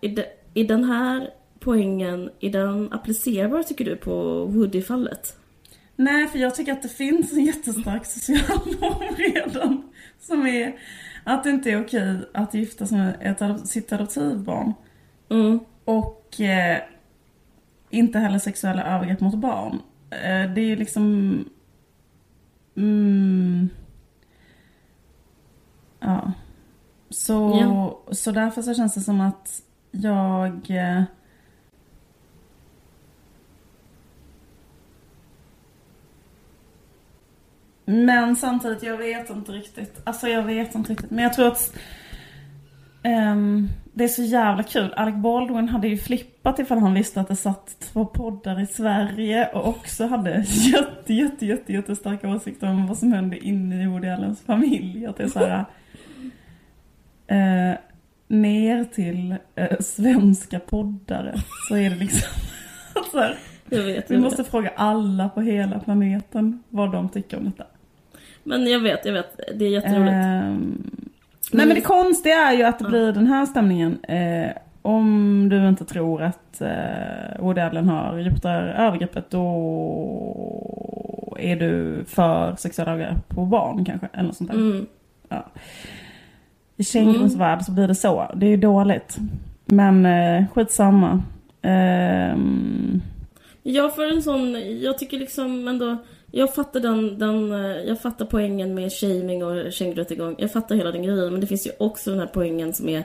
är, 0.00 0.08
de, 0.08 0.22
är 0.54 0.64
den 0.64 0.84
här 0.84 1.28
poängen, 1.60 2.30
är 2.40 2.50
den 2.50 2.92
applicerbar 2.92 3.62
tycker 3.62 3.84
du 3.84 3.96
på 3.96 4.44
Woody-fallet? 4.46 5.36
Nej, 6.00 6.28
för 6.28 6.38
jag 6.38 6.54
tycker 6.54 6.72
att 6.72 6.82
det 6.82 6.88
finns 6.88 7.32
en 7.32 7.44
jättestark 7.44 8.06
social 8.06 8.58
norm 8.80 9.16
redan. 9.16 9.92
Som 10.20 10.46
är 10.46 10.78
att 11.24 11.44
det 11.44 11.50
inte 11.50 11.70
är 11.70 11.84
okej 11.84 12.18
att 12.34 12.54
gifta 12.54 12.86
sig 12.86 12.98
med 12.98 13.16
ett 13.20 13.68
sitt 13.68 13.92
adoptivbarn. 13.92 14.74
Mm. 15.30 15.60
Och 15.84 16.40
eh, 16.40 16.78
inte 17.90 18.18
heller 18.18 18.38
sexuella 18.38 18.84
övergrepp 18.84 19.20
mot 19.20 19.34
barn. 19.34 19.78
Eh, 20.10 20.52
det 20.54 20.60
är 20.60 20.76
liksom... 20.76 21.04
Mm, 22.76 23.68
ja. 26.00 26.32
Så, 27.10 27.58
Ja. 27.60 28.14
så 28.14 28.32
därför 28.32 28.62
så 28.62 28.74
känns 28.74 28.94
det 28.94 29.00
som 29.00 29.20
att 29.20 29.62
jag... 29.90 30.70
Eh, 30.70 31.02
Men 37.90 38.36
samtidigt, 38.36 38.82
jag 38.82 38.96
vet 38.96 39.30
inte 39.30 39.52
riktigt. 39.52 40.00
Alltså 40.04 40.28
jag 40.28 40.42
vet 40.42 40.74
inte 40.74 40.92
riktigt. 40.92 41.10
Men 41.10 41.24
jag 41.24 41.32
tror 41.32 41.46
att 41.46 41.76
ehm, 43.02 43.68
det 43.92 44.04
är 44.04 44.08
så 44.08 44.22
jävla 44.22 44.62
kul. 44.62 44.92
Alec 44.96 45.14
Baldwin 45.14 45.68
hade 45.68 45.88
ju 45.88 45.96
flippat 45.96 46.58
ifall 46.58 46.78
han 46.78 46.94
visste 46.94 47.20
att 47.20 47.28
det 47.28 47.36
satt 47.36 47.76
två 47.80 48.04
poddar 48.06 48.60
i 48.60 48.66
Sverige 48.66 49.48
och 49.52 49.68
också 49.68 50.06
hade 50.06 50.44
jätte, 50.48 51.14
jätte, 51.14 51.46
jätte, 51.46 51.72
jättestarka 51.72 52.28
åsikter 52.28 52.68
om 52.68 52.86
vad 52.86 52.98
som 52.98 53.12
hände 53.12 53.38
inne 53.38 53.82
i 53.82 53.86
Woody 53.86 54.08
Allens 54.08 54.40
familj. 54.40 55.06
Att 55.06 55.16
det 55.16 55.22
är 55.22 55.28
så 55.28 55.38
här... 55.38 55.64
Eh, 57.26 57.76
ner 58.28 58.84
till 58.84 59.34
eh, 59.54 59.78
svenska 59.80 60.60
poddare 60.60 61.34
så 61.68 61.76
är 61.76 61.90
det 61.90 61.96
liksom... 61.96 62.28
så 63.12 63.18
här, 63.18 63.38
Jag 63.68 63.82
vet, 63.82 64.10
vi 64.10 64.14
jag 64.14 64.22
måste 64.22 64.42
vet. 64.42 64.50
fråga 64.50 64.72
alla 64.76 65.28
på 65.28 65.40
hela 65.40 65.80
planeten 65.80 66.62
vad 66.68 66.92
de 66.92 67.08
tycker 67.08 67.36
om 67.36 67.44
detta. 67.44 67.64
Men 68.50 68.66
jag 68.66 68.80
vet, 68.80 69.04
jag 69.04 69.12
vet. 69.12 69.40
Det 69.54 69.64
är 69.64 69.68
jätteroligt. 69.68 70.14
Ehm, 70.14 70.90
nej 71.52 71.66
men 71.66 71.74
det 71.74 71.80
konstiga 71.80 72.36
är 72.36 72.56
ju 72.56 72.62
att 72.62 72.78
det 72.78 72.84
blir 72.84 73.12
den 73.12 73.26
här 73.26 73.46
stämningen. 73.46 74.04
Eh, 74.04 74.50
om 74.82 75.48
du 75.48 75.68
inte 75.68 75.84
tror 75.84 76.22
att 76.22 76.60
eh, 76.60 77.40
Woody 77.40 77.60
Allen 77.60 77.88
har 77.88 78.18
gjort 78.18 78.42
det 78.42 78.48
här 78.48 78.62
övergreppet 78.62 79.30
då 79.30 81.36
är 81.38 81.56
du 81.56 82.04
för 82.06 82.56
sexuella 82.56 82.92
övergrepp 82.92 83.28
på 83.28 83.44
barn 83.44 83.84
kanske. 83.84 84.08
Eller 84.12 84.24
något 84.26 84.36
sånt 84.36 84.50
där. 84.50 84.58
Mm. 84.58 84.86
Ja. 85.28 85.46
I 86.76 86.84
kängurons 86.84 87.36
värld 87.36 87.62
så 87.62 87.72
blir 87.72 87.88
det 87.88 87.94
så. 87.94 88.30
Det 88.34 88.46
är 88.46 88.50
ju 88.50 88.56
dåligt. 88.56 89.18
Men 89.64 90.06
eh, 90.06 90.44
skitsamma. 90.54 91.22
Ehm, 91.62 93.02
Jag 93.62 93.94
för 93.94 94.12
en 94.12 94.22
sån, 94.22 94.56
jag 94.80 94.98
tycker 94.98 95.18
liksom 95.18 95.68
ändå, 95.68 95.96
jag 96.32 96.54
fattar 96.54 96.80
den, 96.80 97.18
den 97.18 97.52
eh, 97.52 97.82
jag 97.82 98.00
fattar 98.00 98.24
poängen 98.24 98.74
med 98.74 98.92
shaming 98.92 99.44
och 99.44 99.72
kängururättegång. 99.72 100.34
Jag 100.38 100.52
fattar 100.52 100.74
hela 100.74 100.92
den 100.92 101.02
grejen, 101.02 101.32
men 101.32 101.40
det 101.40 101.46
finns 101.46 101.66
ju 101.66 101.70
också 101.78 102.10
den 102.10 102.20
här 102.20 102.30
poängen 102.34 102.74
som 102.74 102.88
är 102.88 103.04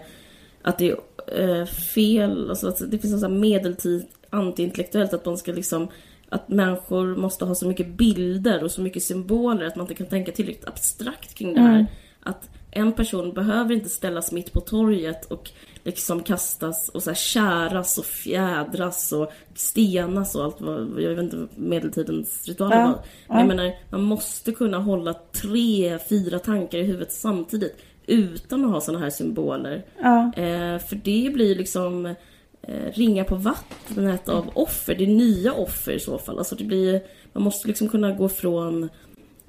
att 0.61 0.77
det 0.77 0.95
är 1.27 1.59
eh, 1.59 1.65
fel, 1.65 2.49
alltså 2.49 2.85
det 2.85 2.97
finns 2.97 3.13
något 3.13 3.21
sånt 3.21 3.33
här 3.33 3.39
medeltid 3.39 4.05
antiintellektuellt 4.29 5.13
att 5.13 5.25
man 5.25 5.37
ska 5.37 5.51
liksom 5.51 5.87
att 6.29 6.49
människor 6.49 7.15
måste 7.15 7.45
ha 7.45 7.55
så 7.55 7.67
mycket 7.67 7.87
bilder 7.87 8.63
och 8.63 8.71
så 8.71 8.81
mycket 8.81 9.03
symboler 9.03 9.65
att 9.65 9.75
man 9.75 9.83
inte 9.83 9.95
kan 9.95 10.07
tänka 10.07 10.31
tillräckligt 10.31 10.67
abstrakt 10.67 11.33
kring 11.33 11.53
det 11.53 11.59
här. 11.59 11.75
Mm. 11.75 11.85
Att 12.19 12.49
en 12.71 12.91
person 12.91 13.33
behöver 13.33 13.73
inte 13.73 13.89
ställas 13.89 14.31
mitt 14.31 14.53
på 14.53 14.59
torget 14.59 15.25
och 15.25 15.51
liksom 15.85 16.23
kastas 16.23 16.89
och 16.89 17.03
så 17.03 17.09
här 17.09 17.15
käras 17.15 17.97
och 17.97 18.05
fjädras 18.05 19.11
och 19.11 19.31
stenas 19.55 20.35
och 20.35 20.43
allt 20.43 20.61
vad, 20.61 21.01
jag 21.01 21.09
vet 21.09 21.19
inte 21.33 21.47
medeltidens 21.55 22.47
ritualer 22.47 22.75
Ja, 22.75 22.85
var. 22.85 22.93
Men 22.93 23.01
ja. 23.27 23.39
jag 23.39 23.47
menar, 23.47 23.75
man 23.89 24.01
måste 24.01 24.51
kunna 24.51 24.77
hålla 24.77 25.13
tre, 25.13 25.99
fyra 26.09 26.39
tankar 26.39 26.77
i 26.77 26.83
huvudet 26.83 27.11
samtidigt 27.11 27.77
utan 28.07 28.65
att 28.65 28.71
ha 28.71 28.81
såna 28.81 28.99
här 28.99 29.09
symboler. 29.09 29.85
ja. 30.01 30.31
Eh, 30.35 30.79
för 30.79 30.95
det 31.03 31.33
blir 31.33 31.55
liksom 31.55 32.05
eh, 32.61 32.91
ringa 32.93 33.23
på 33.23 33.35
vattnet 33.35 34.29
av 34.29 34.49
offer. 34.53 34.95
Det 34.95 35.03
är 35.03 35.07
nya 35.07 35.53
offer 35.53 35.91
i 35.91 35.99
så 35.99 36.17
fall. 36.17 36.37
Alltså 36.37 36.55
det 36.55 36.63
blir, 36.63 37.01
man 37.33 37.43
måste 37.43 37.67
liksom 37.67 37.89
kunna 37.89 38.11
gå 38.11 38.29
från 38.29 38.89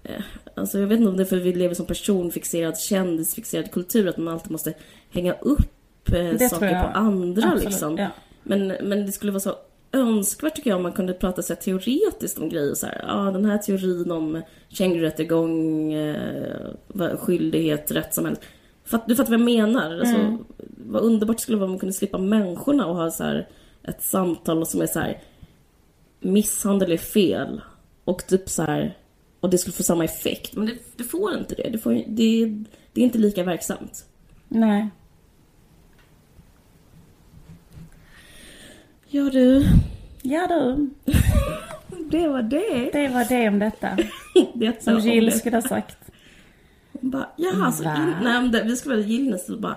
eh, 0.02 0.22
Alltså 0.54 0.78
jag 0.78 0.86
vet 0.86 0.98
inte 0.98 1.08
om 1.10 1.16
det 1.16 1.22
är 1.22 1.24
för 1.24 1.36
att 1.36 1.42
vi 1.42 1.52
lever 1.52 1.74
som 1.74 1.86
personfixerad, 1.86 2.78
kändisfixerad 2.78 3.70
kultur 3.70 4.08
att 4.08 4.16
man 4.16 4.34
alltid 4.34 4.50
måste 4.52 4.74
hänga 5.10 5.32
upp 5.32 5.72
eh, 6.12 6.38
Det 6.38 6.48
saker 6.48 6.82
på 6.82 6.88
andra 6.88 7.42
Absolut, 7.42 7.64
liksom. 7.64 7.98
ja. 7.98 8.08
Men, 8.42 8.66
men 8.66 9.06
det 9.06 9.12
skulle 9.12 9.32
vara 9.32 9.40
så 9.40 9.54
önskvärt 9.92 10.54
tycker 10.54 10.70
jag 10.70 10.76
om 10.76 10.82
man 10.82 10.92
kunde 10.92 11.12
prata 11.12 11.42
så 11.42 11.52
här 11.52 11.60
teoretiskt 11.60 12.38
om 12.38 12.48
grejer 12.48 12.74
så 12.74 12.86
här. 12.86 13.04
Ja, 13.08 13.30
den 13.30 13.44
här 13.44 13.58
teorin 13.58 14.10
om 14.10 14.42
kängururättegång, 14.68 15.92
eh, 15.92 17.16
skyldighet, 17.18 17.90
rättssamhälle. 17.90 18.36
Fatt, 18.84 19.08
du 19.08 19.16
fattar 19.16 19.30
vad 19.30 19.40
jag 19.40 19.44
menar? 19.44 19.98
Alltså, 19.98 20.16
Mm. 20.16 20.44
Vad 20.88 21.02
underbart 21.02 21.36
det 21.36 21.42
skulle 21.42 21.58
vara 21.58 21.64
om 21.64 21.70
man 21.70 21.78
kunde 21.78 21.92
slippa 21.92 22.18
människorna 22.18 22.86
och 22.86 22.96
ha 22.96 23.10
så 23.10 23.24
här 23.24 23.48
ett 23.82 24.02
samtal 24.02 24.66
som 24.66 24.80
är 24.80 24.86
så 24.86 24.98
här 24.98 25.20
misshandel 26.20 26.92
är 26.92 26.96
fel 26.96 27.60
och 28.04 28.26
typ 28.26 28.48
så 28.48 28.62
här 28.62 28.96
och 29.40 29.50
det 29.50 29.58
skulle 29.58 29.74
få 29.74 29.82
samma 29.82 30.04
effekt. 30.04 30.56
Men 30.56 30.66
det, 30.66 30.72
det 30.96 31.04
får 31.04 31.34
inte 31.34 31.54
det. 31.54 31.68
Det, 31.72 31.78
får, 31.78 31.92
det. 31.92 32.64
det 32.92 33.00
är 33.00 33.04
inte 33.04 33.18
lika 33.18 33.42
verksamt. 33.42 34.04
Nej. 34.48 34.88
Ja 39.08 39.22
du, 39.32 39.66
Ja 40.22 40.46
du, 40.46 40.90
det 42.10 42.28
var 42.28 42.42
det. 42.42 42.90
det 42.92 43.08
var 43.08 43.24
det 43.28 43.48
om 43.48 43.58
detta. 43.58 43.96
det 44.54 44.82
Som 44.84 44.94
om 44.94 45.00
Jill 45.00 45.26
det. 45.26 45.32
skulle 45.32 45.56
ha 45.56 45.62
sagt. 45.62 45.98
Hon 46.92 47.10
bara, 47.10 47.28
ja 47.36 47.50
Va? 47.56 47.96
in, 47.96 48.14
nej, 48.22 48.40
men 48.42 48.52
det, 48.52 48.62
vi 48.62 48.76
skulle 48.76 48.94
vara 48.96 49.06
Gillnes 49.06 49.48
och 49.48 49.60
bara, 49.60 49.76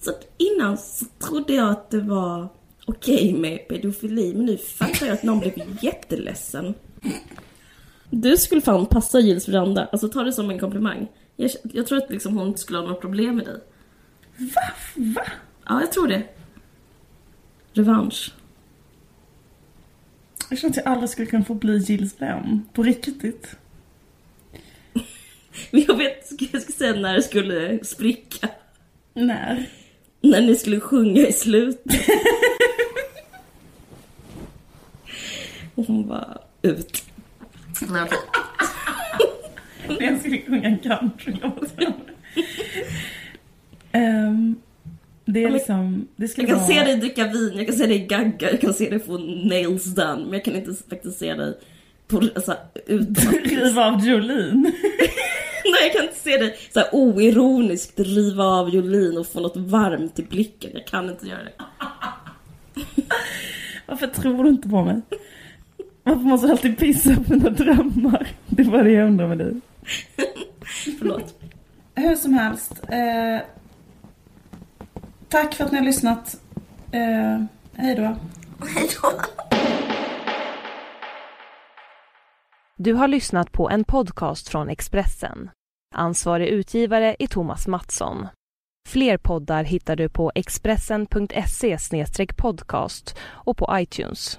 så 0.00 0.10
innan 0.36 0.78
så 0.78 1.04
trodde 1.18 1.52
jag 1.54 1.70
att 1.70 1.90
det 1.90 2.00
var 2.00 2.48
okej 2.86 3.32
med 3.32 3.68
pedofili, 3.68 4.34
men 4.34 4.46
nu 4.46 4.56
fattar 4.58 5.06
jag 5.06 5.14
att 5.14 5.22
någon 5.22 5.38
blev 5.40 5.52
jätteledsen. 5.82 6.74
Du 8.10 8.36
skulle 8.36 8.60
fan 8.60 8.86
passa 8.86 9.20
Gills 9.20 9.48
veranda, 9.48 9.88
alltså 9.92 10.08
ta 10.08 10.22
det 10.22 10.32
som 10.32 10.50
en 10.50 10.58
komplimang. 10.58 11.08
Jag, 11.36 11.50
jag 11.62 11.86
tror 11.86 11.98
att 11.98 12.10
liksom 12.10 12.36
hon 12.38 12.48
inte 12.48 12.60
skulle 12.60 12.78
ha 12.78 12.86
något 12.88 13.00
problem 13.00 13.36
med 13.36 13.44
dig. 13.46 13.60
Va? 14.36 14.62
Va? 14.96 15.22
Ja, 15.68 15.80
jag 15.80 15.92
tror 15.92 16.08
det. 16.08 16.22
Revansch. 17.72 18.32
Jag 20.50 20.58
känner 20.58 20.70
att 20.70 20.76
jag 20.76 20.86
aldrig 20.86 21.10
skulle 21.10 21.26
kunna 21.26 21.44
få 21.44 21.54
bli 21.54 21.78
Jills 21.78 22.20
vän. 22.20 22.66
På 22.72 22.82
riktigt. 22.82 23.56
Men 25.70 25.84
jag 25.88 25.96
vet, 25.96 26.30
jag 26.52 26.62
ska 26.62 26.72
säga 26.72 26.94
när 27.00 27.14
det 27.14 27.22
skulle 27.22 27.84
spricka. 27.84 28.48
När? 29.14 29.70
När 30.20 30.40
ni 30.40 30.56
skulle 30.56 30.80
sjunga 30.80 31.20
i 31.20 31.32
slutet. 31.32 32.00
Och 35.74 35.86
hon 35.86 36.08
bara, 36.08 36.38
ut. 36.62 37.04
Nej, 37.90 38.02
okej. 38.02 38.18
När 39.88 40.02
jag 40.10 40.20
skulle 40.20 40.42
sjunga 40.42 40.68
en 40.68 40.78
countrylåt. 40.78 41.72
um, 43.92 44.56
det 45.32 45.44
är 45.44 45.50
liksom, 45.50 46.08
det 46.16 46.28
skulle 46.28 46.48
Jag 46.48 46.58
kan 46.58 46.66
vara... 46.66 46.78
se 46.78 46.84
dig 46.84 46.96
dricka 46.96 47.26
vin, 47.26 47.52
jag 47.56 47.66
kan 47.66 47.76
se 47.76 47.86
dig 47.86 47.98
gagga, 48.06 48.50
jag 48.50 48.60
kan 48.60 48.74
se 48.74 48.90
dig 48.90 49.00
få 49.00 49.18
nails 49.18 49.84
done. 49.84 50.24
Men 50.24 50.32
jag 50.32 50.44
kan 50.44 50.56
inte 50.56 50.74
faktiskt 50.90 51.18
se 51.18 51.34
dig 51.34 51.54
på, 52.08 52.16
alltså, 52.34 52.56
ut. 52.86 53.08
Riva 53.44 53.84
av 53.86 54.06
Jolene. 54.06 54.72
Nej, 55.64 55.82
jag 55.82 55.92
kan 55.92 56.02
inte 56.02 56.20
se 56.20 56.36
dig 56.36 56.56
så 56.74 56.80
här 56.80 56.88
oironiskt 56.92 58.00
riva 58.00 58.44
av 58.44 58.74
Jolin 58.74 59.18
och 59.18 59.26
få 59.26 59.40
något 59.40 59.56
varmt 59.56 60.18
i 60.18 60.22
blicken. 60.22 60.70
Jag 60.74 60.86
kan 60.86 61.10
inte 61.10 61.26
göra 61.26 61.42
det. 61.42 61.52
Varför 63.86 64.06
tror 64.06 64.44
du 64.44 64.50
inte 64.50 64.68
på 64.68 64.84
mig? 64.84 65.00
Varför 66.02 66.22
måste 66.22 66.46
du 66.46 66.50
alltid 66.50 66.78
pissa 66.78 67.14
på 67.14 67.32
mina 67.32 67.50
drömmar? 67.50 68.28
Det 68.46 68.62
var 68.62 68.84
det 68.84 68.90
jag 68.90 69.06
undrar 69.06 69.28
med 69.28 69.38
dig. 69.38 69.60
Förlåt. 70.98 71.34
Hur 71.94 72.16
som 72.16 72.34
helst. 72.34 72.72
Eh, 72.88 73.40
tack 75.30 75.54
för 75.54 75.64
att 75.64 75.72
ni 75.72 75.78
har 75.78 75.84
lyssnat. 75.84 76.40
Eh, 76.92 77.44
hej 77.74 77.94
då. 77.94 78.16
Du 82.76 82.94
har 82.94 83.08
lyssnat 83.08 83.52
på 83.52 83.70
en 83.70 83.84
podcast 83.84 84.48
från 84.48 84.68
Expressen. 84.68 85.50
Ansvarig 85.94 86.48
utgivare 86.48 87.16
är 87.18 87.26
Thomas 87.26 87.66
Mattsson. 87.66 88.28
Fler 88.88 89.18
poddar 89.18 89.64
hittar 89.64 89.96
du 89.96 90.08
på 90.08 90.32
expressen.se 90.34 91.76
podcast 92.36 93.18
och 93.22 93.56
på 93.56 93.68
iTunes. 93.72 94.38